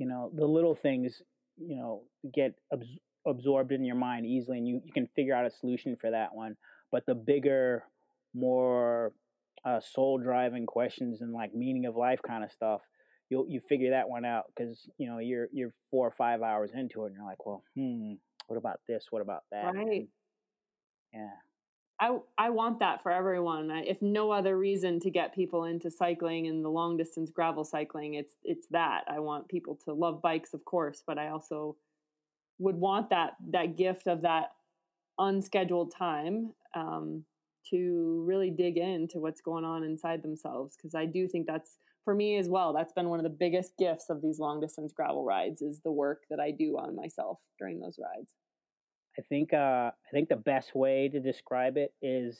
you 0.00 0.06
know, 0.06 0.30
the 0.34 0.46
little 0.46 0.74
things, 0.74 1.20
you 1.58 1.76
know, 1.76 2.02
get 2.32 2.54
abs- 2.72 2.98
absorbed 3.26 3.70
in 3.70 3.84
your 3.84 3.96
mind 3.96 4.24
easily 4.24 4.56
and 4.56 4.66
you, 4.66 4.80
you 4.82 4.92
can 4.92 5.06
figure 5.14 5.34
out 5.34 5.44
a 5.44 5.50
solution 5.50 5.94
for 6.00 6.10
that 6.10 6.34
one. 6.34 6.56
But 6.90 7.04
the 7.04 7.14
bigger, 7.14 7.84
more 8.34 9.12
uh, 9.64 9.80
soul 9.80 10.18
driving 10.18 10.64
questions 10.64 11.20
and 11.20 11.32
like 11.32 11.54
meaning 11.54 11.84
of 11.84 11.96
life 11.96 12.20
kind 12.26 12.42
of 12.42 12.50
stuff, 12.50 12.80
you'll 13.30 13.48
you 13.48 13.60
figure 13.68 13.90
that 13.90 14.08
one 14.08 14.24
out 14.24 14.46
because 14.54 14.88
you 14.98 15.08
know 15.08 15.18
you're 15.18 15.48
you're 15.52 15.72
four 15.90 16.06
or 16.06 16.10
five 16.10 16.42
hours 16.42 16.70
into 16.74 17.04
it 17.04 17.06
and 17.06 17.14
you're 17.14 17.24
like, 17.24 17.46
well, 17.46 17.62
hmm, 17.74 18.14
what 18.48 18.56
about 18.56 18.80
this? 18.86 19.06
What 19.10 19.22
about 19.22 19.44
that? 19.52 19.72
Right. 19.74 20.08
Yeah. 21.14 21.30
I 22.00 22.18
I 22.36 22.50
want 22.50 22.80
that 22.80 23.02
for 23.02 23.12
everyone. 23.12 23.70
I, 23.70 23.82
if 23.82 24.02
no 24.02 24.30
other 24.32 24.58
reason 24.58 25.00
to 25.00 25.10
get 25.10 25.34
people 25.34 25.64
into 25.64 25.90
cycling 25.90 26.46
and 26.48 26.64
the 26.64 26.68
long 26.68 26.96
distance 26.96 27.30
gravel 27.30 27.64
cycling, 27.64 28.14
it's 28.14 28.34
it's 28.42 28.66
that. 28.68 29.04
I 29.08 29.20
want 29.20 29.48
people 29.48 29.78
to 29.84 29.92
love 29.92 30.20
bikes, 30.20 30.52
of 30.52 30.64
course, 30.64 31.02
but 31.06 31.18
I 31.18 31.28
also 31.28 31.76
would 32.58 32.76
want 32.76 33.10
that 33.10 33.36
that 33.50 33.76
gift 33.76 34.06
of 34.06 34.22
that 34.22 34.52
unscheduled 35.18 35.94
time. 35.94 36.52
Um, 36.74 37.24
to 37.68 38.24
really 38.26 38.50
dig 38.50 38.78
into 38.78 39.18
what's 39.18 39.42
going 39.42 39.64
on 39.64 39.84
inside 39.84 40.22
themselves 40.22 40.76
because 40.76 40.94
I 40.94 41.04
do 41.04 41.28
think 41.28 41.46
that's 41.46 41.76
for 42.04 42.14
me 42.14 42.36
as 42.36 42.48
well. 42.48 42.72
That's 42.72 42.92
been 42.92 43.08
one 43.08 43.18
of 43.18 43.24
the 43.24 43.36
biggest 43.38 43.72
gifts 43.78 44.06
of 44.10 44.22
these 44.22 44.38
long 44.38 44.60
distance 44.60 44.92
gravel 44.92 45.24
rides 45.24 45.62
is 45.62 45.80
the 45.84 45.92
work 45.92 46.22
that 46.30 46.40
I 46.40 46.50
do 46.50 46.76
on 46.78 46.96
myself 46.96 47.38
during 47.58 47.80
those 47.80 47.98
rides. 47.98 48.32
I 49.18 49.22
think 49.28 49.52
uh, 49.52 49.90
I 49.90 50.10
think 50.12 50.28
the 50.28 50.36
best 50.36 50.74
way 50.74 51.08
to 51.08 51.20
describe 51.20 51.76
it 51.76 51.92
is 52.00 52.38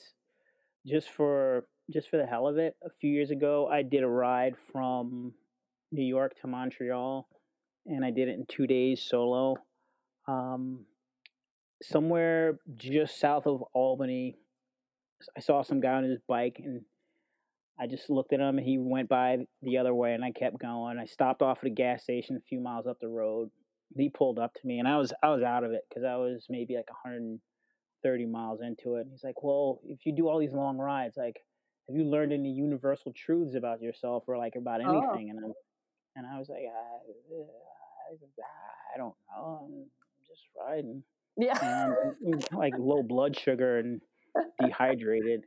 just 0.87 1.09
for 1.09 1.65
just 1.91 2.09
for 2.09 2.17
the 2.17 2.25
hell 2.25 2.47
of 2.47 2.57
it. 2.57 2.75
A 2.83 2.89
few 2.99 3.11
years 3.11 3.31
ago, 3.31 3.67
I 3.67 3.83
did 3.83 4.03
a 4.03 4.07
ride 4.07 4.55
from 4.71 5.33
New 5.91 6.05
York 6.05 6.39
to 6.41 6.47
Montreal, 6.47 7.27
and 7.85 8.05
I 8.05 8.11
did 8.11 8.29
it 8.29 8.35
in 8.35 8.45
two 8.47 8.67
days 8.67 9.01
solo. 9.01 9.55
Um, 10.27 10.85
somewhere 11.83 12.59
just 12.75 13.19
south 13.19 13.47
of 13.47 13.63
Albany, 13.73 14.37
I 15.37 15.41
saw 15.41 15.63
some 15.63 15.81
guy 15.81 15.93
on 15.93 16.03
his 16.03 16.19
bike, 16.27 16.61
and 16.63 16.81
I 17.81 17.87
just 17.87 18.09
looked 18.09 18.31
at 18.33 18.39
him. 18.39 18.57
And 18.57 18.65
he 18.67 18.77
went 18.77 19.09
by 19.09 19.37
the 19.61 19.77
other 19.79 19.93
way, 19.93 20.13
and 20.13 20.23
I 20.23 20.31
kept 20.31 20.59
going. 20.59 20.99
I 20.99 21.05
stopped 21.05 21.41
off 21.41 21.59
at 21.61 21.67
a 21.67 21.71
gas 21.71 22.03
station 22.03 22.35
a 22.37 22.41
few 22.47 22.59
miles 22.59 22.85
up 22.87 22.99
the 22.99 23.07
road. 23.09 23.49
He 23.97 24.09
pulled 24.09 24.39
up 24.39 24.53
to 24.53 24.67
me, 24.67 24.79
and 24.79 24.87
I 24.87 24.97
was 24.97 25.11
I 25.23 25.29
was 25.29 25.41
out 25.43 25.63
of 25.63 25.71
it 25.71 25.81
because 25.89 26.03
I 26.05 26.15
was 26.15 26.45
maybe 26.49 26.75
like 26.75 26.89
130 26.89 28.25
miles 28.27 28.61
into 28.61 28.95
it. 28.95 29.01
And 29.01 29.11
he's 29.11 29.23
like, 29.23 29.43
"Well, 29.43 29.81
if 29.83 30.05
you 30.05 30.15
do 30.15 30.29
all 30.29 30.39
these 30.39 30.53
long 30.53 30.77
rides, 30.77 31.17
like, 31.17 31.43
have 31.89 31.97
you 31.97 32.05
learned 32.05 32.31
any 32.31 32.51
universal 32.51 33.11
truths 33.13 33.55
about 33.55 33.81
yourself 33.81 34.23
or 34.27 34.37
like 34.37 34.55
about 34.55 34.81
Oh. 34.85 35.09
anything?" 35.09 35.29
And 35.31 35.39
I'm 35.43 35.53
and 36.15 36.25
I 36.27 36.37
was 36.39 36.49
like, 36.49 36.59
I, 36.59 37.33
I, 38.95 38.97
don't 38.97 39.15
know. 39.29 39.59
I'm 39.63 39.85
just 40.27 40.41
riding. 40.59 41.03
Yeah. 41.37 41.57
And 42.21 42.45
like 42.51 42.73
low 42.77 43.01
blood 43.03 43.37
sugar 43.37 43.77
and 43.79 44.01
dehydrated. 44.61 45.45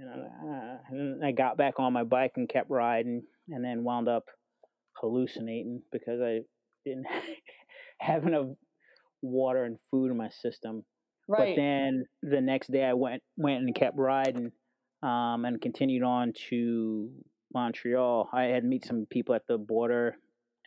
And, 0.00 0.10
I, 0.10 0.48
uh, 0.48 0.78
and 0.90 1.24
I 1.24 1.32
got 1.32 1.56
back 1.56 1.74
on 1.78 1.92
my 1.92 2.04
bike 2.04 2.32
and 2.36 2.48
kept 2.48 2.70
riding, 2.70 3.22
and 3.48 3.64
then 3.64 3.84
wound 3.84 4.08
up 4.08 4.24
hallucinating 5.00 5.82
because 5.92 6.20
I 6.20 6.40
didn't 6.84 7.06
have 8.00 8.26
enough 8.26 8.46
water 9.22 9.64
and 9.64 9.78
food 9.90 10.10
in 10.10 10.16
my 10.16 10.28
system. 10.28 10.84
right. 11.26 11.54
But 11.56 11.60
then 11.60 12.04
the 12.22 12.40
next 12.40 12.70
day 12.70 12.84
I 12.84 12.94
went 12.94 13.22
went 13.36 13.62
and 13.62 13.74
kept 13.74 13.96
riding, 13.98 14.52
um, 15.02 15.44
and 15.44 15.60
continued 15.60 16.02
on 16.02 16.32
to 16.50 17.10
Montreal. 17.52 18.28
I 18.32 18.44
had 18.44 18.64
meet 18.64 18.84
some 18.84 19.06
people 19.10 19.34
at 19.34 19.46
the 19.48 19.58
border, 19.58 20.16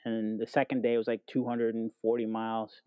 and 0.06 0.40
the 0.40 0.48
second 0.48 0.82
day 0.82 0.98
was 0.98 1.08
like 1.08 1.22
240 1.28 2.26
miles. 2.26 2.82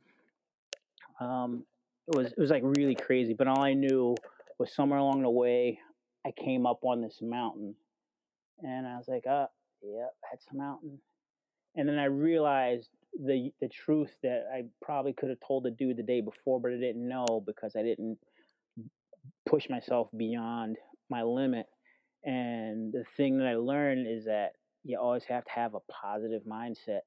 Um, 1.20 1.64
it 2.08 2.16
was 2.16 2.26
it 2.28 2.38
was 2.38 2.50
like 2.50 2.62
really 2.64 2.94
crazy. 2.94 3.34
But 3.34 3.48
all 3.48 3.62
I 3.62 3.74
knew 3.74 4.14
was 4.58 4.74
somewhere 4.74 4.98
along 4.98 5.22
the 5.22 5.30
way 5.30 5.78
I 6.26 6.32
came 6.32 6.66
up 6.66 6.80
on 6.84 7.00
this 7.02 7.18
mountain, 7.22 7.74
and 8.62 8.86
I 8.86 8.96
was 8.96 9.08
like, 9.08 9.26
"Uh, 9.26 9.46
yep, 9.82 10.14
that's 10.30 10.46
a 10.52 10.56
mountain." 10.56 11.00
And 11.76 11.88
then 11.88 11.98
I 11.98 12.04
realized 12.04 12.88
the 13.14 13.50
the 13.60 13.68
truth 13.68 14.14
that 14.22 14.44
I 14.52 14.64
probably 14.82 15.12
could 15.12 15.30
have 15.30 15.40
told 15.46 15.64
the 15.64 15.70
dude 15.70 15.96
the 15.96 16.02
day 16.02 16.20
before, 16.20 16.60
but 16.60 16.72
I 16.72 16.76
didn't 16.78 17.08
know 17.08 17.42
because 17.44 17.76
I 17.76 17.82
didn't 17.82 18.18
push 19.48 19.68
myself 19.68 20.08
beyond 20.16 20.76
my 21.10 21.22
limit. 21.22 21.66
And 22.24 22.92
the 22.92 23.04
thing 23.16 23.38
that 23.38 23.46
I 23.46 23.56
learned 23.56 24.06
is 24.08 24.24
that 24.24 24.52
you 24.84 24.98
always 24.98 25.24
have 25.24 25.44
to 25.44 25.50
have 25.50 25.74
a 25.74 25.80
positive 25.80 26.42
mindset 26.44 27.00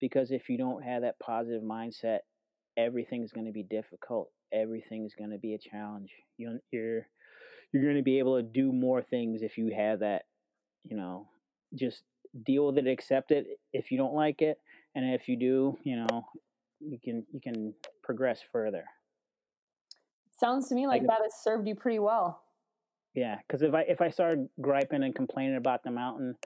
because 0.00 0.30
if 0.30 0.48
you 0.48 0.58
don't 0.58 0.82
have 0.82 1.02
that 1.02 1.18
positive 1.20 1.62
mindset, 1.62 2.20
everything's 2.76 3.32
going 3.32 3.46
to 3.46 3.52
be 3.52 3.62
difficult. 3.62 4.30
Everything's 4.52 5.14
going 5.14 5.30
to 5.30 5.38
be 5.38 5.54
a 5.54 5.58
challenge. 5.58 6.10
You're 6.36 6.58
you're 6.72 7.06
you're 7.72 7.82
going 7.82 7.96
to 7.96 8.02
be 8.02 8.18
able 8.18 8.36
to 8.36 8.42
do 8.42 8.72
more 8.72 9.02
things 9.02 9.42
if 9.42 9.56
you 9.56 9.72
have 9.74 10.00
that, 10.00 10.24
you 10.84 10.96
know, 10.96 11.28
just 11.74 12.02
deal 12.44 12.66
with 12.66 12.78
it, 12.78 12.86
accept 12.86 13.30
it 13.30 13.46
if 13.72 13.90
you 13.90 13.98
don't 13.98 14.14
like 14.14 14.42
it, 14.42 14.58
and 14.94 15.14
if 15.14 15.28
you 15.28 15.36
do, 15.36 15.78
you 15.84 15.96
know, 15.96 16.24
you 16.80 16.98
can 17.02 17.24
you 17.32 17.40
can 17.40 17.74
progress 18.02 18.40
further. 18.52 18.84
Sounds 20.38 20.68
to 20.68 20.74
me 20.74 20.86
like 20.86 21.02
Like- 21.02 21.08
that 21.10 21.22
has 21.22 21.34
served 21.42 21.68
you 21.68 21.74
pretty 21.74 21.98
well. 21.98 22.42
Yeah, 23.14 23.38
because 23.46 23.62
if 23.62 23.74
I 23.74 23.82
if 23.82 24.00
I 24.00 24.08
started 24.08 24.48
griping 24.60 25.02
and 25.02 25.14
complaining 25.14 25.56
about 25.56 25.82
the 25.82 25.90
mountain, 25.90 26.36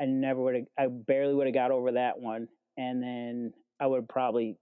I 0.00 0.06
never 0.06 0.40
would 0.40 0.54
have. 0.54 0.66
I 0.78 0.86
barely 0.86 1.34
would 1.34 1.46
have 1.46 1.54
got 1.54 1.72
over 1.72 1.92
that 1.92 2.18
one, 2.18 2.48
and 2.76 3.02
then 3.02 3.52
I 3.80 3.86
would 3.86 4.02
have 4.02 4.08
probably 4.08 4.56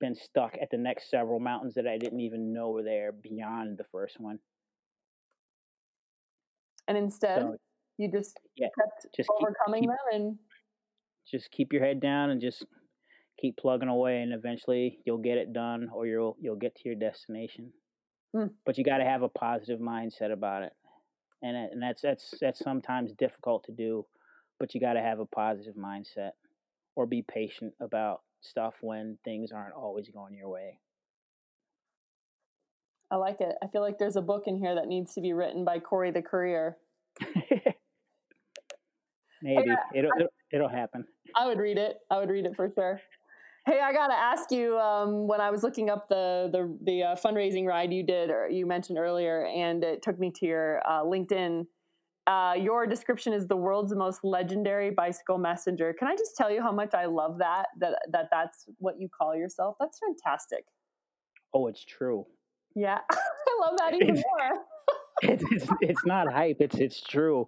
been 0.00 0.14
stuck 0.14 0.56
at 0.60 0.70
the 0.70 0.78
next 0.78 1.10
several 1.10 1.40
mountains 1.40 1.74
that 1.74 1.86
I 1.86 1.98
didn't 1.98 2.20
even 2.20 2.52
know 2.52 2.70
were 2.70 2.82
there 2.82 3.12
beyond 3.12 3.76
the 3.76 3.84
first 3.84 4.18
one. 4.20 4.38
And 6.88 6.96
instead, 6.96 7.40
So 7.40 7.56
you 7.98 8.10
just 8.10 8.38
yeah, 8.56 8.68
kept 8.78 9.14
just 9.14 9.28
keep, 9.28 9.48
overcoming 9.48 9.82
keep 9.82 9.90
them 9.90 9.98
and 10.12 10.38
just 11.30 11.50
keep 11.50 11.72
your 11.72 11.84
head 11.84 12.00
down 12.00 12.30
and 12.30 12.40
just 12.40 12.64
keep 13.40 13.56
plugging 13.56 13.88
away, 13.88 14.22
and 14.22 14.32
eventually 14.32 14.98
you'll 15.04 15.18
get 15.18 15.38
it 15.38 15.52
done, 15.52 15.88
or 15.92 16.06
you'll 16.06 16.36
you'll 16.40 16.56
get 16.56 16.74
to 16.76 16.82
your 16.84 16.96
destination. 16.96 17.72
Hmm. 18.34 18.46
But 18.64 18.78
you 18.78 18.84
got 18.84 18.98
to 18.98 19.04
have 19.04 19.22
a 19.22 19.28
positive 19.28 19.80
mindset 19.80 20.32
about 20.32 20.62
it, 20.62 20.72
and 21.42 21.56
it, 21.56 21.70
and 21.72 21.82
that's 21.82 22.02
that's 22.02 22.34
that's 22.40 22.60
sometimes 22.60 23.12
difficult 23.12 23.64
to 23.64 23.72
do, 23.72 24.06
but 24.58 24.74
you 24.74 24.80
got 24.80 24.94
to 24.94 25.02
have 25.02 25.20
a 25.20 25.26
positive 25.26 25.74
mindset, 25.74 26.30
or 26.96 27.06
be 27.06 27.22
patient 27.22 27.74
about 27.80 28.22
stuff 28.40 28.74
when 28.80 29.18
things 29.24 29.52
aren't 29.52 29.74
always 29.74 30.08
going 30.08 30.34
your 30.34 30.48
way. 30.48 30.78
I 33.12 33.16
like 33.16 33.42
it. 33.42 33.54
I 33.62 33.66
feel 33.66 33.82
like 33.82 33.98
there's 33.98 34.16
a 34.16 34.22
book 34.22 34.44
in 34.46 34.56
here 34.56 34.74
that 34.74 34.88
needs 34.88 35.12
to 35.14 35.20
be 35.20 35.34
written 35.34 35.66
by 35.66 35.78
Corey 35.80 36.10
the 36.10 36.22
Courier. 36.22 36.78
Maybe 39.42 39.70
it'll, 39.94 40.10
it'll 40.16 40.28
it'll 40.50 40.68
happen. 40.68 41.04
I 41.36 41.46
would 41.46 41.58
read 41.58 41.76
it. 41.76 41.98
I 42.10 42.18
would 42.18 42.30
read 42.30 42.46
it 42.46 42.56
for 42.56 42.70
sure. 42.74 43.02
Hey, 43.66 43.80
I 43.80 43.92
gotta 43.92 44.14
ask 44.14 44.50
you. 44.50 44.78
Um, 44.78 45.28
when 45.28 45.42
I 45.42 45.50
was 45.50 45.62
looking 45.62 45.90
up 45.90 46.08
the 46.08 46.48
the 46.50 46.74
the 46.84 47.02
uh, 47.02 47.16
fundraising 47.16 47.66
ride 47.66 47.92
you 47.92 48.02
did, 48.02 48.30
or 48.30 48.48
you 48.48 48.64
mentioned 48.64 48.98
earlier, 48.98 49.44
and 49.46 49.84
it 49.84 50.00
took 50.00 50.18
me 50.18 50.32
to 50.36 50.46
your 50.46 50.80
uh, 50.88 51.02
LinkedIn. 51.02 51.66
Uh, 52.26 52.54
your 52.56 52.86
description 52.86 53.34
is 53.34 53.46
the 53.46 53.56
world's 53.56 53.94
most 53.94 54.20
legendary 54.22 54.90
bicycle 54.90 55.36
messenger. 55.36 55.92
Can 55.98 56.08
I 56.08 56.16
just 56.16 56.34
tell 56.34 56.50
you 56.50 56.62
how 56.62 56.72
much 56.72 56.94
I 56.94 57.04
love 57.06 57.38
that? 57.38 57.66
That 57.78 57.98
that 58.10 58.28
that's 58.30 58.64
what 58.78 58.98
you 58.98 59.10
call 59.10 59.36
yourself. 59.36 59.76
That's 59.78 59.98
fantastic. 59.98 60.64
Oh, 61.52 61.66
it's 61.66 61.84
true. 61.84 62.24
Yeah, 62.74 62.98
I 63.10 63.60
love 63.60 63.74
that 63.78 63.94
even 63.94 64.10
It's- 64.10 64.24
more. 64.24 64.58
it's, 65.22 65.44
it's 65.50 65.66
it's 65.80 66.06
not 66.06 66.32
hype. 66.32 66.56
It's 66.60 66.76
it's 66.76 67.00
true. 67.00 67.46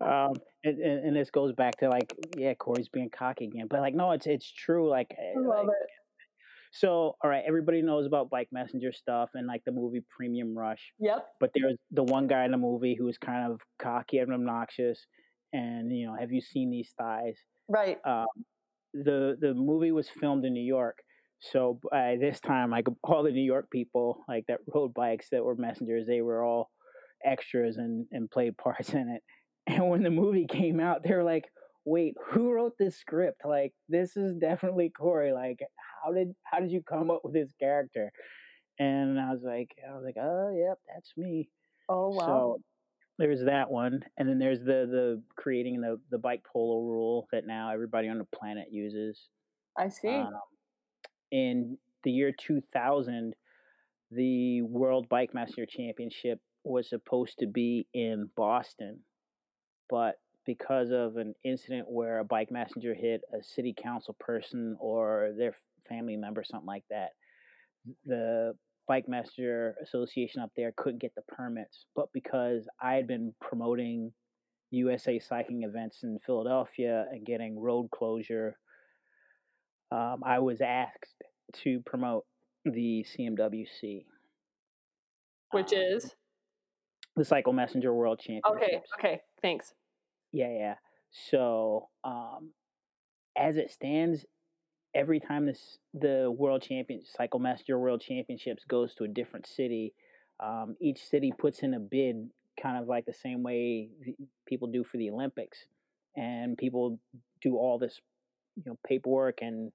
Um, 0.00 0.32
and, 0.64 0.78
and, 0.80 1.06
and 1.06 1.16
this 1.16 1.30
goes 1.30 1.52
back 1.52 1.76
to 1.78 1.88
like, 1.88 2.12
yeah, 2.36 2.54
Corey's 2.54 2.88
being 2.88 3.10
cocky 3.10 3.44
again, 3.46 3.66
but 3.70 3.80
like, 3.80 3.94
no, 3.94 4.10
it's 4.12 4.26
it's 4.26 4.50
true. 4.50 4.88
Like, 4.90 5.08
eh, 5.12 5.32
I 5.36 5.40
love 5.40 5.66
like 5.66 5.68
it. 5.68 5.90
so, 6.72 7.14
all 7.22 7.30
right, 7.30 7.44
everybody 7.46 7.80
knows 7.82 8.06
about 8.06 8.30
Bike 8.30 8.48
Messenger 8.50 8.92
stuff 8.92 9.30
and 9.34 9.46
like 9.46 9.62
the 9.64 9.70
movie 9.72 10.02
Premium 10.16 10.56
Rush, 10.58 10.92
Yep. 10.98 11.24
but 11.40 11.50
there's 11.54 11.76
the 11.92 12.02
one 12.02 12.26
guy 12.26 12.44
in 12.44 12.50
the 12.50 12.56
movie 12.58 12.96
who 12.98 13.04
was 13.04 13.18
kind 13.18 13.52
of 13.52 13.60
cocky 13.78 14.18
and 14.18 14.32
obnoxious, 14.32 14.98
and 15.52 15.96
you 15.96 16.06
know, 16.06 16.16
have 16.18 16.32
you 16.32 16.40
seen 16.40 16.70
these 16.70 16.92
thighs? 16.98 17.36
Right. 17.68 17.98
um, 18.04 18.26
the 18.92 19.36
the 19.40 19.54
movie 19.54 19.92
was 19.92 20.08
filmed 20.08 20.44
in 20.44 20.52
New 20.54 20.64
York. 20.64 20.98
So 21.40 21.78
by 21.90 22.16
this 22.20 22.40
time, 22.40 22.70
like 22.70 22.86
all 23.04 23.22
the 23.22 23.30
New 23.30 23.44
York 23.44 23.70
people, 23.70 24.24
like 24.28 24.44
that 24.48 24.60
rode 24.72 24.94
bikes 24.94 25.28
that 25.30 25.44
were 25.44 25.56
messengers, 25.56 26.06
they 26.06 26.20
were 26.20 26.44
all 26.44 26.70
extras 27.24 27.76
and 27.76 28.06
and 28.12 28.30
played 28.30 28.56
parts 28.56 28.90
in 28.94 29.08
it. 29.08 29.22
And 29.66 29.88
when 29.88 30.02
the 30.02 30.10
movie 30.10 30.46
came 30.46 30.80
out, 30.80 31.02
they 31.02 31.14
were 31.14 31.24
like, 31.24 31.46
"Wait, 31.84 32.14
who 32.30 32.52
wrote 32.52 32.74
this 32.78 32.98
script? 32.98 33.42
Like, 33.44 33.72
this 33.88 34.16
is 34.16 34.36
definitely 34.36 34.90
Corey. 34.90 35.32
Like, 35.32 35.58
how 36.02 36.12
did 36.12 36.34
how 36.44 36.60
did 36.60 36.70
you 36.70 36.82
come 36.82 37.10
up 37.10 37.22
with 37.24 37.34
this 37.34 37.52
character?" 37.58 38.12
And 38.78 39.20
I 39.20 39.30
was 39.30 39.42
like, 39.44 39.70
I 39.88 39.94
was 39.94 40.04
like, 40.04 40.16
"Oh, 40.20 40.50
yep, 40.54 40.78
that's 40.92 41.12
me." 41.16 41.48
Oh 41.88 42.10
wow. 42.10 42.26
So 42.26 42.60
there's 43.18 43.44
that 43.44 43.70
one, 43.70 44.00
and 44.18 44.28
then 44.28 44.38
there's 44.38 44.60
the 44.60 44.86
the 44.90 45.22
creating 45.36 45.80
the 45.80 46.00
the 46.10 46.18
bike 46.18 46.42
polo 46.50 46.82
rule 46.82 47.28
that 47.32 47.46
now 47.46 47.72
everybody 47.72 48.08
on 48.08 48.18
the 48.18 48.26
planet 48.36 48.66
uses. 48.70 49.28
I 49.78 49.88
see. 49.88 50.08
Um, 50.08 50.32
in 51.34 51.76
the 52.04 52.12
year 52.12 52.30
2000, 52.30 53.34
the 54.12 54.62
World 54.62 55.08
Bike 55.08 55.34
Master 55.34 55.66
Championship 55.66 56.38
was 56.62 56.88
supposed 56.88 57.40
to 57.40 57.46
be 57.48 57.88
in 57.92 58.30
Boston, 58.36 59.00
but 59.90 60.14
because 60.46 60.90
of 60.92 61.16
an 61.16 61.34
incident 61.42 61.86
where 61.90 62.20
a 62.20 62.24
bike 62.24 62.52
messenger 62.52 62.94
hit 62.94 63.22
a 63.32 63.42
city 63.42 63.74
council 63.76 64.14
person 64.20 64.76
or 64.78 65.32
their 65.36 65.54
family 65.88 66.16
member, 66.16 66.44
something 66.44 66.66
like 66.66 66.84
that, 66.88 67.10
the 68.06 68.52
Bike 68.86 69.08
Messenger 69.08 69.74
Association 69.82 70.40
up 70.40 70.50
there 70.56 70.72
couldn't 70.76 71.00
get 71.00 71.14
the 71.16 71.22
permits. 71.34 71.86
But 71.96 72.12
because 72.12 72.68
I 72.80 72.94
had 72.94 73.08
been 73.08 73.34
promoting 73.40 74.12
USA 74.70 75.18
cycling 75.18 75.62
events 75.64 76.04
in 76.04 76.18
Philadelphia 76.24 77.06
and 77.10 77.26
getting 77.26 77.58
road 77.58 77.90
closure, 77.90 78.56
um, 79.90 80.22
I 80.24 80.38
was 80.38 80.60
asked 80.60 81.22
to 81.62 81.80
promote 81.80 82.24
the 82.64 83.04
CMWC. 83.04 84.04
Which 85.50 85.72
Um, 85.72 85.78
is 85.78 86.14
the 87.16 87.24
Cycle 87.24 87.52
Messenger 87.52 87.94
World 87.94 88.18
Championships. 88.18 88.50
Okay. 88.56 88.82
Okay. 88.98 89.20
Thanks. 89.40 89.72
Yeah, 90.32 90.50
yeah. 90.50 90.74
So, 91.12 91.88
um, 92.02 92.50
as 93.36 93.56
it 93.56 93.70
stands, 93.70 94.24
every 94.94 95.20
time 95.20 95.46
this 95.46 95.78
the 95.92 96.30
World 96.36 96.62
Champion 96.62 97.02
Cycle 97.04 97.38
Messenger 97.40 97.78
World 97.78 98.00
Championships 98.00 98.64
goes 98.64 98.94
to 98.96 99.04
a 99.04 99.08
different 99.08 99.46
city, 99.46 99.94
um, 100.40 100.76
each 100.80 101.04
city 101.04 101.32
puts 101.36 101.60
in 101.60 101.74
a 101.74 101.80
bid, 101.80 102.28
kind 102.60 102.78
of 102.80 102.88
like 102.88 103.04
the 103.06 103.12
same 103.12 103.42
way 103.42 103.90
the, 104.04 104.16
people 104.46 104.68
do 104.68 104.82
for 104.84 104.96
the 104.96 105.10
Olympics, 105.10 105.58
and 106.16 106.58
people 106.58 106.98
do 107.42 107.56
all 107.56 107.78
this, 107.78 108.00
you 108.56 108.62
know, 108.66 108.78
paperwork 108.86 109.38
and 109.40 109.72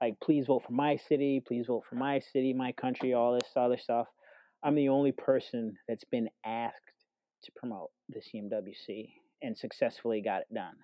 like, 0.00 0.14
please 0.22 0.46
vote 0.46 0.62
for 0.66 0.72
my 0.72 0.96
city, 1.08 1.42
please 1.46 1.66
vote 1.66 1.84
for 1.88 1.96
my 1.96 2.20
city, 2.32 2.52
my 2.52 2.72
country, 2.72 3.14
all 3.14 3.34
this 3.34 3.50
other 3.56 3.78
stuff. 3.78 4.06
I'm 4.62 4.74
the 4.74 4.88
only 4.88 5.12
person 5.12 5.76
that's 5.88 6.04
been 6.04 6.28
asked 6.44 6.76
to 7.44 7.52
promote 7.56 7.90
the 8.08 8.20
CMWC 8.20 9.10
and 9.42 9.56
successfully 9.56 10.22
got 10.22 10.40
it 10.42 10.54
done. 10.54 10.74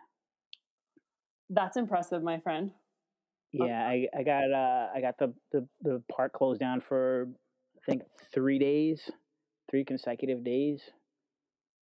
That's 1.48 1.76
impressive, 1.76 2.22
my 2.22 2.38
friend. 2.40 2.70
Yeah, 3.52 3.84
I, 3.84 4.06
I 4.16 4.22
got 4.22 4.52
uh 4.52 4.88
I 4.94 5.00
got 5.00 5.18
the, 5.18 5.34
the 5.50 5.66
the 5.82 6.02
park 6.10 6.32
closed 6.32 6.60
down 6.60 6.80
for 6.86 7.26
I 7.76 7.90
think 7.90 8.02
three 8.32 8.60
days, 8.60 9.10
three 9.68 9.84
consecutive 9.84 10.44
days, 10.44 10.80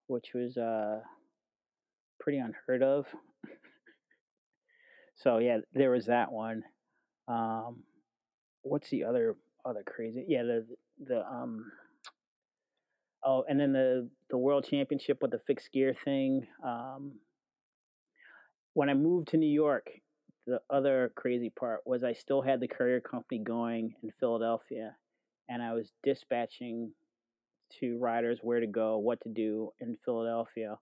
which 0.07 0.27
was 0.33 0.55
uh 0.55 0.99
pretty 2.21 2.37
unheard 2.37 2.83
of. 2.83 3.05
So 5.17 5.39
yeah, 5.39 5.57
there 5.73 5.91
was 5.91 6.05
that 6.05 6.31
one. 6.31 6.63
Um, 7.27 7.83
what's 8.61 8.89
the 8.89 9.03
other 9.03 9.35
other 9.65 9.83
crazy? 9.85 10.25
Yeah, 10.27 10.43
the 10.43 10.65
the 11.05 11.25
um. 11.25 11.71
Oh, 13.25 13.43
and 13.49 13.59
then 13.59 13.73
the 13.73 14.09
the 14.29 14.37
world 14.37 14.65
championship 14.69 15.21
with 15.21 15.31
the 15.31 15.41
fixed 15.47 15.71
gear 15.71 15.95
thing. 16.05 16.47
Um, 16.63 17.13
when 18.73 18.89
I 18.89 18.93
moved 18.93 19.29
to 19.29 19.37
New 19.37 19.51
York, 19.51 19.87
the 20.45 20.61
other 20.69 21.11
crazy 21.15 21.49
part 21.49 21.81
was 21.85 22.03
I 22.03 22.13
still 22.13 22.41
had 22.41 22.59
the 22.59 22.67
courier 22.67 23.01
company 23.01 23.41
going 23.43 23.95
in 24.03 24.11
Philadelphia, 24.19 24.95
and 25.49 25.63
I 25.63 25.73
was 25.73 25.91
dispatching 26.03 26.91
to 27.79 27.97
riders 27.97 28.39
where 28.41 28.59
to 28.59 28.67
go, 28.67 28.99
what 28.99 29.19
to 29.21 29.29
do 29.29 29.73
in 29.79 29.97
Philadelphia, 30.05 30.77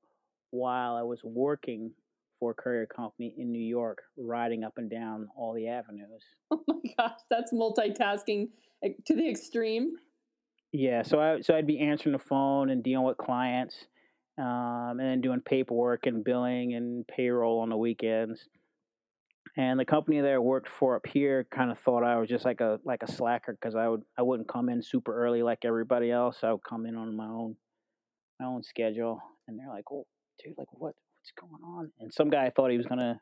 while 0.51 0.95
I 0.95 1.03
was 1.03 1.21
working 1.23 1.91
for 2.39 2.51
a 2.51 2.53
courier 2.53 2.85
company 2.85 3.33
in 3.37 3.51
New 3.51 3.63
York, 3.63 3.99
riding 4.17 4.63
up 4.63 4.73
and 4.77 4.89
down 4.89 5.27
all 5.35 5.53
the 5.53 5.67
avenues. 5.67 6.23
Oh 6.51 6.63
my 6.67 6.75
gosh, 6.97 7.19
that's 7.29 7.51
multitasking 7.51 8.49
eh, 8.83 8.89
to 9.07 9.15
the 9.15 9.27
extreme. 9.27 9.93
Yeah, 10.71 11.03
so 11.03 11.19
I 11.19 11.41
so 11.41 11.55
I'd 11.55 11.67
be 11.67 11.79
answering 11.79 12.13
the 12.13 12.19
phone 12.19 12.69
and 12.69 12.83
dealing 12.83 13.05
with 13.05 13.17
clients, 13.17 13.75
um, 14.37 14.99
and 14.99 14.99
then 14.99 15.21
doing 15.21 15.41
paperwork 15.41 16.05
and 16.05 16.23
billing 16.23 16.75
and 16.75 17.07
payroll 17.07 17.59
on 17.59 17.69
the 17.69 17.77
weekends. 17.77 18.47
And 19.57 19.79
the 19.79 19.85
company 19.85 20.19
that 20.19 20.31
I 20.31 20.37
worked 20.37 20.67
for 20.67 20.97
up 20.97 21.07
here 21.07 21.47
kind 21.49 21.71
of 21.71 21.79
thought 21.79 22.03
I 22.03 22.17
was 22.17 22.27
just 22.27 22.43
like 22.43 22.59
a 22.59 22.79
like 22.83 23.03
a 23.03 23.11
slacker 23.11 23.57
because 23.59 23.75
I 23.75 23.87
would 23.87 24.03
I 24.17 24.21
wouldn't 24.21 24.49
come 24.49 24.69
in 24.69 24.81
super 24.83 25.15
early 25.15 25.43
like 25.43 25.59
everybody 25.63 26.11
else. 26.11 26.39
I 26.43 26.51
would 26.51 26.63
come 26.67 26.85
in 26.85 26.95
on 26.95 27.15
my 27.15 27.27
own 27.27 27.55
my 28.39 28.47
own 28.47 28.63
schedule, 28.63 29.21
and 29.47 29.57
they're 29.57 29.69
like, 29.69 29.85
"Oh, 29.91 30.05
dude, 30.43 30.57
like 30.57 30.67
what 30.73 30.93
what's 31.25 31.49
going 31.49 31.63
on?" 31.63 31.91
And 31.99 32.13
some 32.13 32.29
guy 32.29 32.49
thought 32.49 32.71
he 32.71 32.77
was 32.77 32.85
gonna 32.85 33.19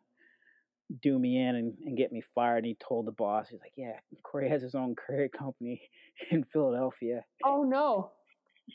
do 1.02 1.18
me 1.18 1.42
in 1.42 1.56
and, 1.56 1.74
and 1.86 1.98
get 1.98 2.12
me 2.12 2.22
fired. 2.36 2.58
And 2.58 2.68
he 2.68 2.78
told 2.88 3.08
the 3.08 3.12
boss, 3.12 3.48
he's 3.50 3.60
like, 3.60 3.74
"Yeah, 3.76 4.00
Corey 4.24 4.50
has 4.50 4.62
his 4.62 4.76
own 4.76 4.96
courier 4.96 5.30
company 5.30 5.82
in 6.32 6.44
Philadelphia." 6.52 7.24
Oh 7.44 7.64
no. 7.64 8.12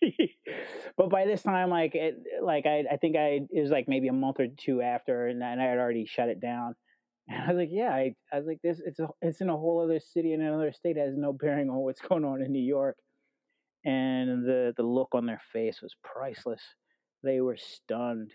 but 0.99 1.09
by 1.09 1.25
this 1.25 1.43
time, 1.43 1.71
like 1.71 1.95
it, 1.95 2.17
like 2.43 2.67
I, 2.67 2.85
I 2.93 2.97
think 2.97 3.17
I 3.17 3.41
it 3.51 3.61
was 3.63 3.71
like 3.71 3.89
maybe 3.89 4.09
a 4.09 4.13
month 4.13 4.41
or 4.41 4.49
two 4.49 4.83
after, 4.83 5.27
and, 5.27 5.43
and 5.43 5.61
I 5.61 5.65
had 5.65 5.79
already 5.79 6.07
shut 6.07 6.29
it 6.29 6.41
down. 6.41 6.75
And 7.31 7.43
I 7.43 7.49
was 7.49 7.59
like, 7.59 7.69
yeah, 7.71 7.91
I, 7.91 8.15
I 8.33 8.39
was 8.39 8.47
like, 8.47 8.61
this, 8.65 8.81
it's 8.83 9.01
a, 9.01 9.09
it's 9.21 9.43
in 9.43 9.51
a 9.51 9.57
whole 9.57 9.83
other 9.85 10.01
city 10.01 10.33
in 10.33 10.41
another 10.41 10.73
state. 10.73 10.97
It 10.97 11.05
has 11.05 11.15
no 11.15 11.35
bearing 11.35 11.69
on 11.69 11.77
what's 11.77 12.01
going 12.01 12.25
on 12.25 12.41
in 12.41 12.51
New 12.51 12.65
York. 12.65 12.97
And 13.85 14.47
the, 14.47 14.73
the 14.79 14.83
look 14.83 15.11
on 15.13 15.27
their 15.27 15.43
face 15.53 15.83
was 15.83 15.95
priceless. 16.03 16.63
They 17.23 17.43
were 17.43 17.59
stunned. 17.59 18.33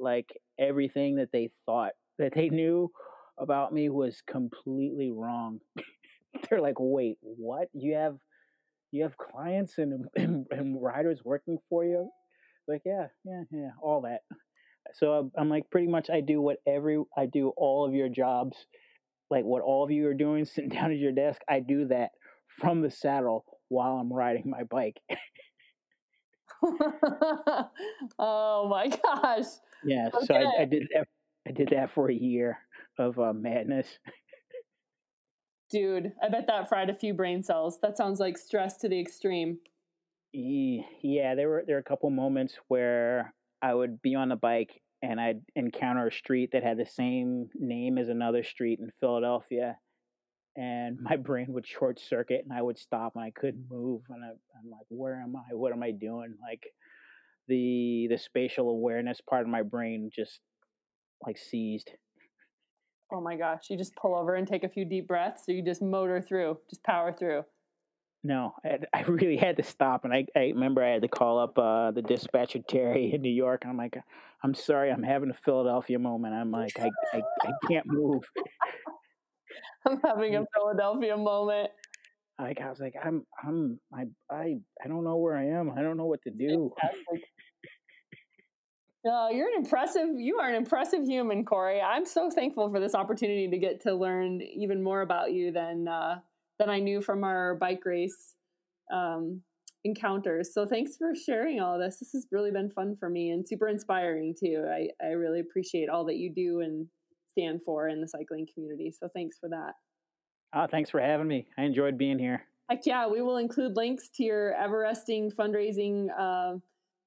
Like 0.00 0.28
everything 0.58 1.16
that 1.16 1.30
they 1.32 1.50
thought 1.66 1.92
that 2.18 2.34
they 2.34 2.48
knew 2.48 2.90
about 3.38 3.72
me 3.72 3.88
was 3.88 4.22
completely 4.26 5.10
wrong. 5.10 5.60
They're 6.50 6.60
like, 6.60 6.76
wait, 6.78 7.18
what? 7.20 7.68
You 7.72 7.94
have, 7.94 8.16
you 8.90 9.02
have 9.04 9.16
clients 9.16 9.78
and, 9.78 10.06
and, 10.16 10.46
and 10.50 10.82
riders 10.82 11.20
working 11.24 11.58
for 11.68 11.84
you? 11.84 12.08
Like, 12.68 12.82
yeah, 12.84 13.08
yeah, 13.24 13.42
yeah, 13.50 13.70
all 13.82 14.02
that 14.02 14.20
so 14.94 15.12
um, 15.14 15.32
I'm 15.36 15.48
like 15.48 15.70
pretty 15.70 15.86
much 15.88 16.10
I 16.10 16.20
do 16.20 16.40
what 16.40 16.58
every 16.66 17.02
I 17.16 17.26
do 17.26 17.52
all 17.56 17.86
of 17.86 17.94
your 17.94 18.08
jobs, 18.08 18.56
like 19.30 19.44
what 19.44 19.62
all 19.62 19.84
of 19.84 19.90
you 19.90 20.06
are 20.08 20.14
doing, 20.14 20.44
sitting 20.46 20.70
down 20.70 20.92
at 20.92 20.98
your 20.98 21.12
desk. 21.12 21.40
I 21.48 21.60
do 21.60 21.88
that 21.88 22.10
from 22.60 22.82
the 22.82 22.90
saddle 22.90 23.44
while 23.68 23.96
I'm 23.96 24.12
riding 24.12 24.48
my 24.48 24.64
bike. 24.64 25.00
oh 28.18 28.68
my 28.68 28.88
gosh! 28.88 29.46
Yeah, 29.84 30.10
okay. 30.14 30.26
so 30.26 30.34
I, 30.34 30.62
I, 30.62 30.64
did 30.64 30.88
that. 30.94 31.08
I 31.46 31.52
did 31.52 31.68
that 31.70 31.92
for 31.94 32.10
a 32.10 32.14
year 32.14 32.58
of 32.98 33.18
uh, 33.18 33.32
madness. 33.32 33.86
Dude, 35.70 36.12
I 36.22 36.28
bet 36.28 36.46
that 36.48 36.68
fried 36.68 36.90
a 36.90 36.94
few 36.94 37.14
brain 37.14 37.42
cells. 37.42 37.78
That 37.80 37.96
sounds 37.96 38.20
like 38.20 38.36
stress 38.36 38.76
to 38.78 38.88
the 38.88 39.00
extreme. 39.00 39.58
Yeah, 40.32 41.34
there 41.34 41.48
were 41.48 41.64
there 41.66 41.76
were 41.76 41.80
a 41.80 41.84
couple 41.84 42.10
moments 42.10 42.54
where 42.68 43.34
I 43.60 43.74
would 43.74 44.00
be 44.02 44.14
on 44.14 44.28
the 44.28 44.36
bike 44.36 44.80
and 45.02 45.20
I'd 45.20 45.40
encounter 45.56 46.06
a 46.06 46.12
street 46.12 46.50
that 46.52 46.62
had 46.62 46.78
the 46.78 46.86
same 46.86 47.48
name 47.54 47.98
as 47.98 48.08
another 48.08 48.44
street 48.44 48.78
in 48.78 48.90
Philadelphia. 49.00 49.76
And 50.56 50.98
my 51.00 51.16
brain 51.28 51.46
would 51.50 51.66
short 51.66 52.00
circuit 52.00 52.42
and 52.44 52.56
I 52.56 52.62
would 52.62 52.78
stop 52.78 53.14
and 53.14 53.24
I 53.24 53.30
couldn't 53.30 53.66
move. 53.70 54.02
And 54.08 54.24
I, 54.24 54.28
I'm 54.28 54.70
like, 54.70 54.86
where 54.88 55.20
am 55.20 55.36
I? 55.36 55.54
What 55.54 55.72
am 55.72 55.82
I 55.82 55.90
doing? 55.90 56.34
Like 56.42 56.64
the 57.48 58.06
the 58.10 58.18
spatial 58.18 58.70
awareness 58.70 59.20
part 59.20 59.42
of 59.42 59.48
my 59.48 59.62
brain 59.62 60.10
just 60.14 60.40
like 61.24 61.38
seized. 61.38 61.90
Oh 63.12 63.20
my 63.20 63.36
gosh. 63.36 63.64
You 63.68 63.76
just 63.76 63.96
pull 63.96 64.14
over 64.14 64.34
and 64.34 64.48
take 64.48 64.64
a 64.64 64.68
few 64.68 64.84
deep 64.84 65.06
breaths 65.06 65.42
or 65.48 65.52
you 65.52 65.62
just 65.62 65.82
motor 65.82 66.20
through, 66.20 66.58
just 66.70 66.82
power 66.82 67.12
through 67.12 67.44
no, 68.24 68.54
I, 68.64 68.78
I, 68.94 69.02
really 69.02 69.36
had 69.36 69.56
to 69.56 69.62
stop, 69.62 70.04
and 70.04 70.12
I, 70.12 70.26
I 70.36 70.46
remember 70.46 70.82
I 70.82 70.90
had 70.90 71.02
to 71.02 71.08
call 71.08 71.38
up 71.38 71.58
uh, 71.58 71.90
the 71.90 72.02
dispatcher 72.02 72.60
Terry 72.68 73.12
in 73.14 73.22
New 73.22 73.32
York, 73.32 73.62
and 73.62 73.70
I'm 73.70 73.76
like, 73.76 73.96
I'm 74.42 74.54
sorry, 74.54 74.90
I'm 74.90 75.02
having 75.02 75.30
a 75.30 75.36
Philadelphia 75.44 75.98
moment. 75.98 76.34
I'm 76.34 76.50
like, 76.50 76.78
I, 76.78 76.90
I, 77.12 77.22
I 77.42 77.52
can't 77.68 77.86
move. 77.86 78.22
I'm 79.86 80.00
having 80.04 80.36
a 80.36 80.44
Philadelphia 80.54 81.16
moment. 81.16 81.70
Like 82.38 82.60
I 82.60 82.70
was 82.70 82.80
like, 82.80 82.94
I'm, 83.02 83.24
I'm, 83.46 83.78
I, 83.94 84.04
I, 84.30 84.56
I 84.84 84.88
don't 84.88 85.04
know 85.04 85.16
where 85.16 85.36
I 85.36 85.46
am. 85.46 85.70
I 85.76 85.82
don't 85.82 85.96
know 85.96 86.06
what 86.06 86.22
to 86.22 86.30
do. 86.30 86.72
Uh, 89.04 89.28
you're 89.32 89.48
an 89.48 89.54
impressive. 89.56 90.10
You 90.16 90.38
are 90.38 90.48
an 90.48 90.54
impressive 90.54 91.02
human, 91.04 91.44
Corey. 91.44 91.80
I'm 91.80 92.06
so 92.06 92.30
thankful 92.30 92.70
for 92.70 92.78
this 92.78 92.94
opportunity 92.94 93.48
to 93.48 93.58
get 93.58 93.80
to 93.82 93.94
learn 93.94 94.40
even 94.40 94.80
more 94.80 95.00
about 95.00 95.32
you 95.32 95.50
than 95.50 95.88
uh, 95.88 96.20
that 96.60 96.68
I 96.68 96.78
knew 96.78 97.02
from 97.02 97.24
our 97.24 97.56
bike 97.56 97.84
race 97.84 98.34
um, 98.92 99.42
encounters. 99.82 100.54
So 100.54 100.66
thanks 100.66 100.96
for 100.96 101.14
sharing 101.16 101.60
all 101.60 101.80
this. 101.80 101.98
This 101.98 102.12
has 102.12 102.26
really 102.30 102.52
been 102.52 102.70
fun 102.70 102.96
for 102.96 103.08
me 103.10 103.30
and 103.30 103.46
super 103.46 103.66
inspiring 103.66 104.36
too. 104.38 104.64
I, 104.70 104.88
I 105.04 105.10
really 105.10 105.40
appreciate 105.40 105.88
all 105.88 106.04
that 106.04 106.16
you 106.16 106.32
do 106.32 106.60
and 106.60 106.86
stand 107.32 107.60
for 107.64 107.88
in 107.88 108.00
the 108.00 108.08
cycling 108.08 108.46
community. 108.52 108.92
So 108.96 109.08
thanks 109.14 109.38
for 109.38 109.48
that. 109.48 109.72
Oh, 110.54 110.66
thanks 110.70 110.90
for 110.90 111.00
having 111.00 111.26
me. 111.26 111.46
I 111.56 111.62
enjoyed 111.64 111.98
being 111.98 112.18
here. 112.18 112.44
Heck 112.70 112.86
yeah, 112.86 113.06
we 113.06 113.22
will 113.22 113.38
include 113.38 113.76
links 113.76 114.08
to 114.16 114.24
your 114.24 114.54
Everesting 114.54 115.34
fundraising 115.34 116.08
uh, 116.16 116.58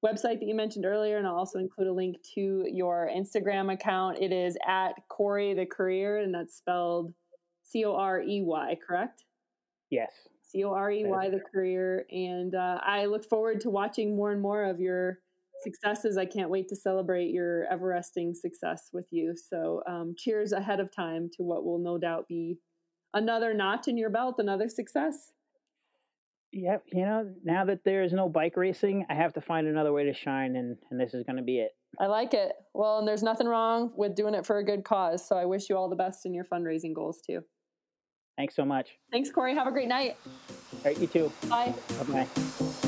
website 0.04 0.40
that 0.40 0.46
you 0.46 0.54
mentioned 0.54 0.84
earlier, 0.84 1.16
and 1.16 1.26
I'll 1.26 1.36
also 1.36 1.58
include 1.58 1.88
a 1.88 1.92
link 1.92 2.16
to 2.34 2.64
your 2.70 3.10
Instagram 3.14 3.72
account. 3.72 4.18
It 4.20 4.32
is 4.32 4.56
at 4.66 4.92
Corey 5.08 5.54
the 5.54 5.66
Courier, 5.66 6.18
and 6.18 6.34
that's 6.34 6.56
spelled 6.56 7.14
C 7.62 7.84
O 7.84 7.96
R 7.96 8.20
E 8.20 8.42
Y, 8.42 8.78
correct? 8.86 9.24
Yes. 9.90 10.12
C 10.42 10.62
O 10.64 10.72
R 10.72 10.90
E 10.90 11.04
Y, 11.04 11.30
the 11.30 11.40
Courier. 11.40 12.06
And 12.10 12.54
uh, 12.54 12.78
I 12.82 13.06
look 13.06 13.24
forward 13.24 13.60
to 13.62 13.70
watching 13.70 14.14
more 14.14 14.32
and 14.32 14.40
more 14.40 14.64
of 14.64 14.80
your 14.80 15.20
successes. 15.62 16.16
I 16.16 16.26
can't 16.26 16.50
wait 16.50 16.68
to 16.68 16.76
celebrate 16.76 17.30
your 17.30 17.66
Everesting 17.72 18.34
success 18.34 18.90
with 18.92 19.06
you. 19.10 19.34
So, 19.36 19.82
um, 19.88 20.14
cheers 20.16 20.52
ahead 20.52 20.80
of 20.80 20.94
time 20.94 21.30
to 21.36 21.42
what 21.42 21.64
will 21.64 21.78
no 21.78 21.98
doubt 21.98 22.28
be 22.28 22.58
another 23.14 23.54
notch 23.54 23.88
in 23.88 23.96
your 23.96 24.10
belt, 24.10 24.36
another 24.38 24.68
success. 24.68 25.32
Yep. 26.52 26.84
You 26.92 27.04
know, 27.04 27.34
now 27.44 27.64
that 27.66 27.84
there 27.84 28.02
is 28.02 28.12
no 28.12 28.28
bike 28.28 28.56
racing, 28.56 29.04
I 29.10 29.14
have 29.14 29.34
to 29.34 29.40
find 29.40 29.66
another 29.66 29.92
way 29.92 30.04
to 30.04 30.14
shine, 30.14 30.56
and, 30.56 30.76
and 30.90 30.98
this 30.98 31.12
is 31.12 31.22
going 31.24 31.36
to 31.36 31.42
be 31.42 31.58
it. 31.58 31.72
I 31.98 32.06
like 32.06 32.34
it. 32.34 32.52
Well, 32.74 32.98
and 32.98 33.08
there's 33.08 33.22
nothing 33.22 33.46
wrong 33.46 33.92
with 33.96 34.14
doing 34.14 34.34
it 34.34 34.46
for 34.46 34.58
a 34.58 34.64
good 34.64 34.84
cause. 34.84 35.26
So 35.26 35.36
I 35.36 35.44
wish 35.44 35.68
you 35.68 35.76
all 35.76 35.88
the 35.88 35.96
best 35.96 36.24
in 36.24 36.34
your 36.34 36.44
fundraising 36.44 36.94
goals, 36.94 37.20
too. 37.26 37.40
Thanks 38.36 38.54
so 38.54 38.64
much. 38.64 38.90
Thanks, 39.10 39.30
Corey. 39.30 39.54
Have 39.54 39.66
a 39.66 39.72
great 39.72 39.88
night. 39.88 40.16
All 40.26 40.80
right, 40.84 40.98
you 40.98 41.06
too. 41.06 41.32
Bye. 41.48 41.74
Bye 41.98 42.26
bye. 42.26 42.85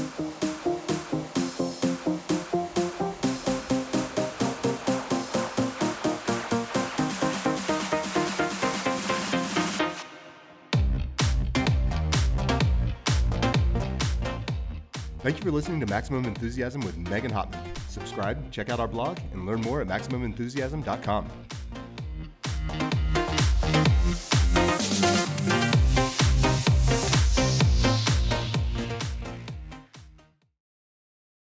Thank 15.28 15.44
you 15.44 15.50
for 15.50 15.54
listening 15.54 15.78
to 15.80 15.86
Maximum 15.86 16.24
Enthusiasm 16.24 16.80
with 16.80 16.96
Megan 16.96 17.30
Hottman. 17.30 17.60
Subscribe, 17.90 18.50
check 18.50 18.70
out 18.70 18.80
our 18.80 18.88
blog, 18.88 19.18
and 19.34 19.44
learn 19.44 19.60
more 19.60 19.82
at 19.82 19.86
MaximumEnthusiasm.com. 19.86 21.28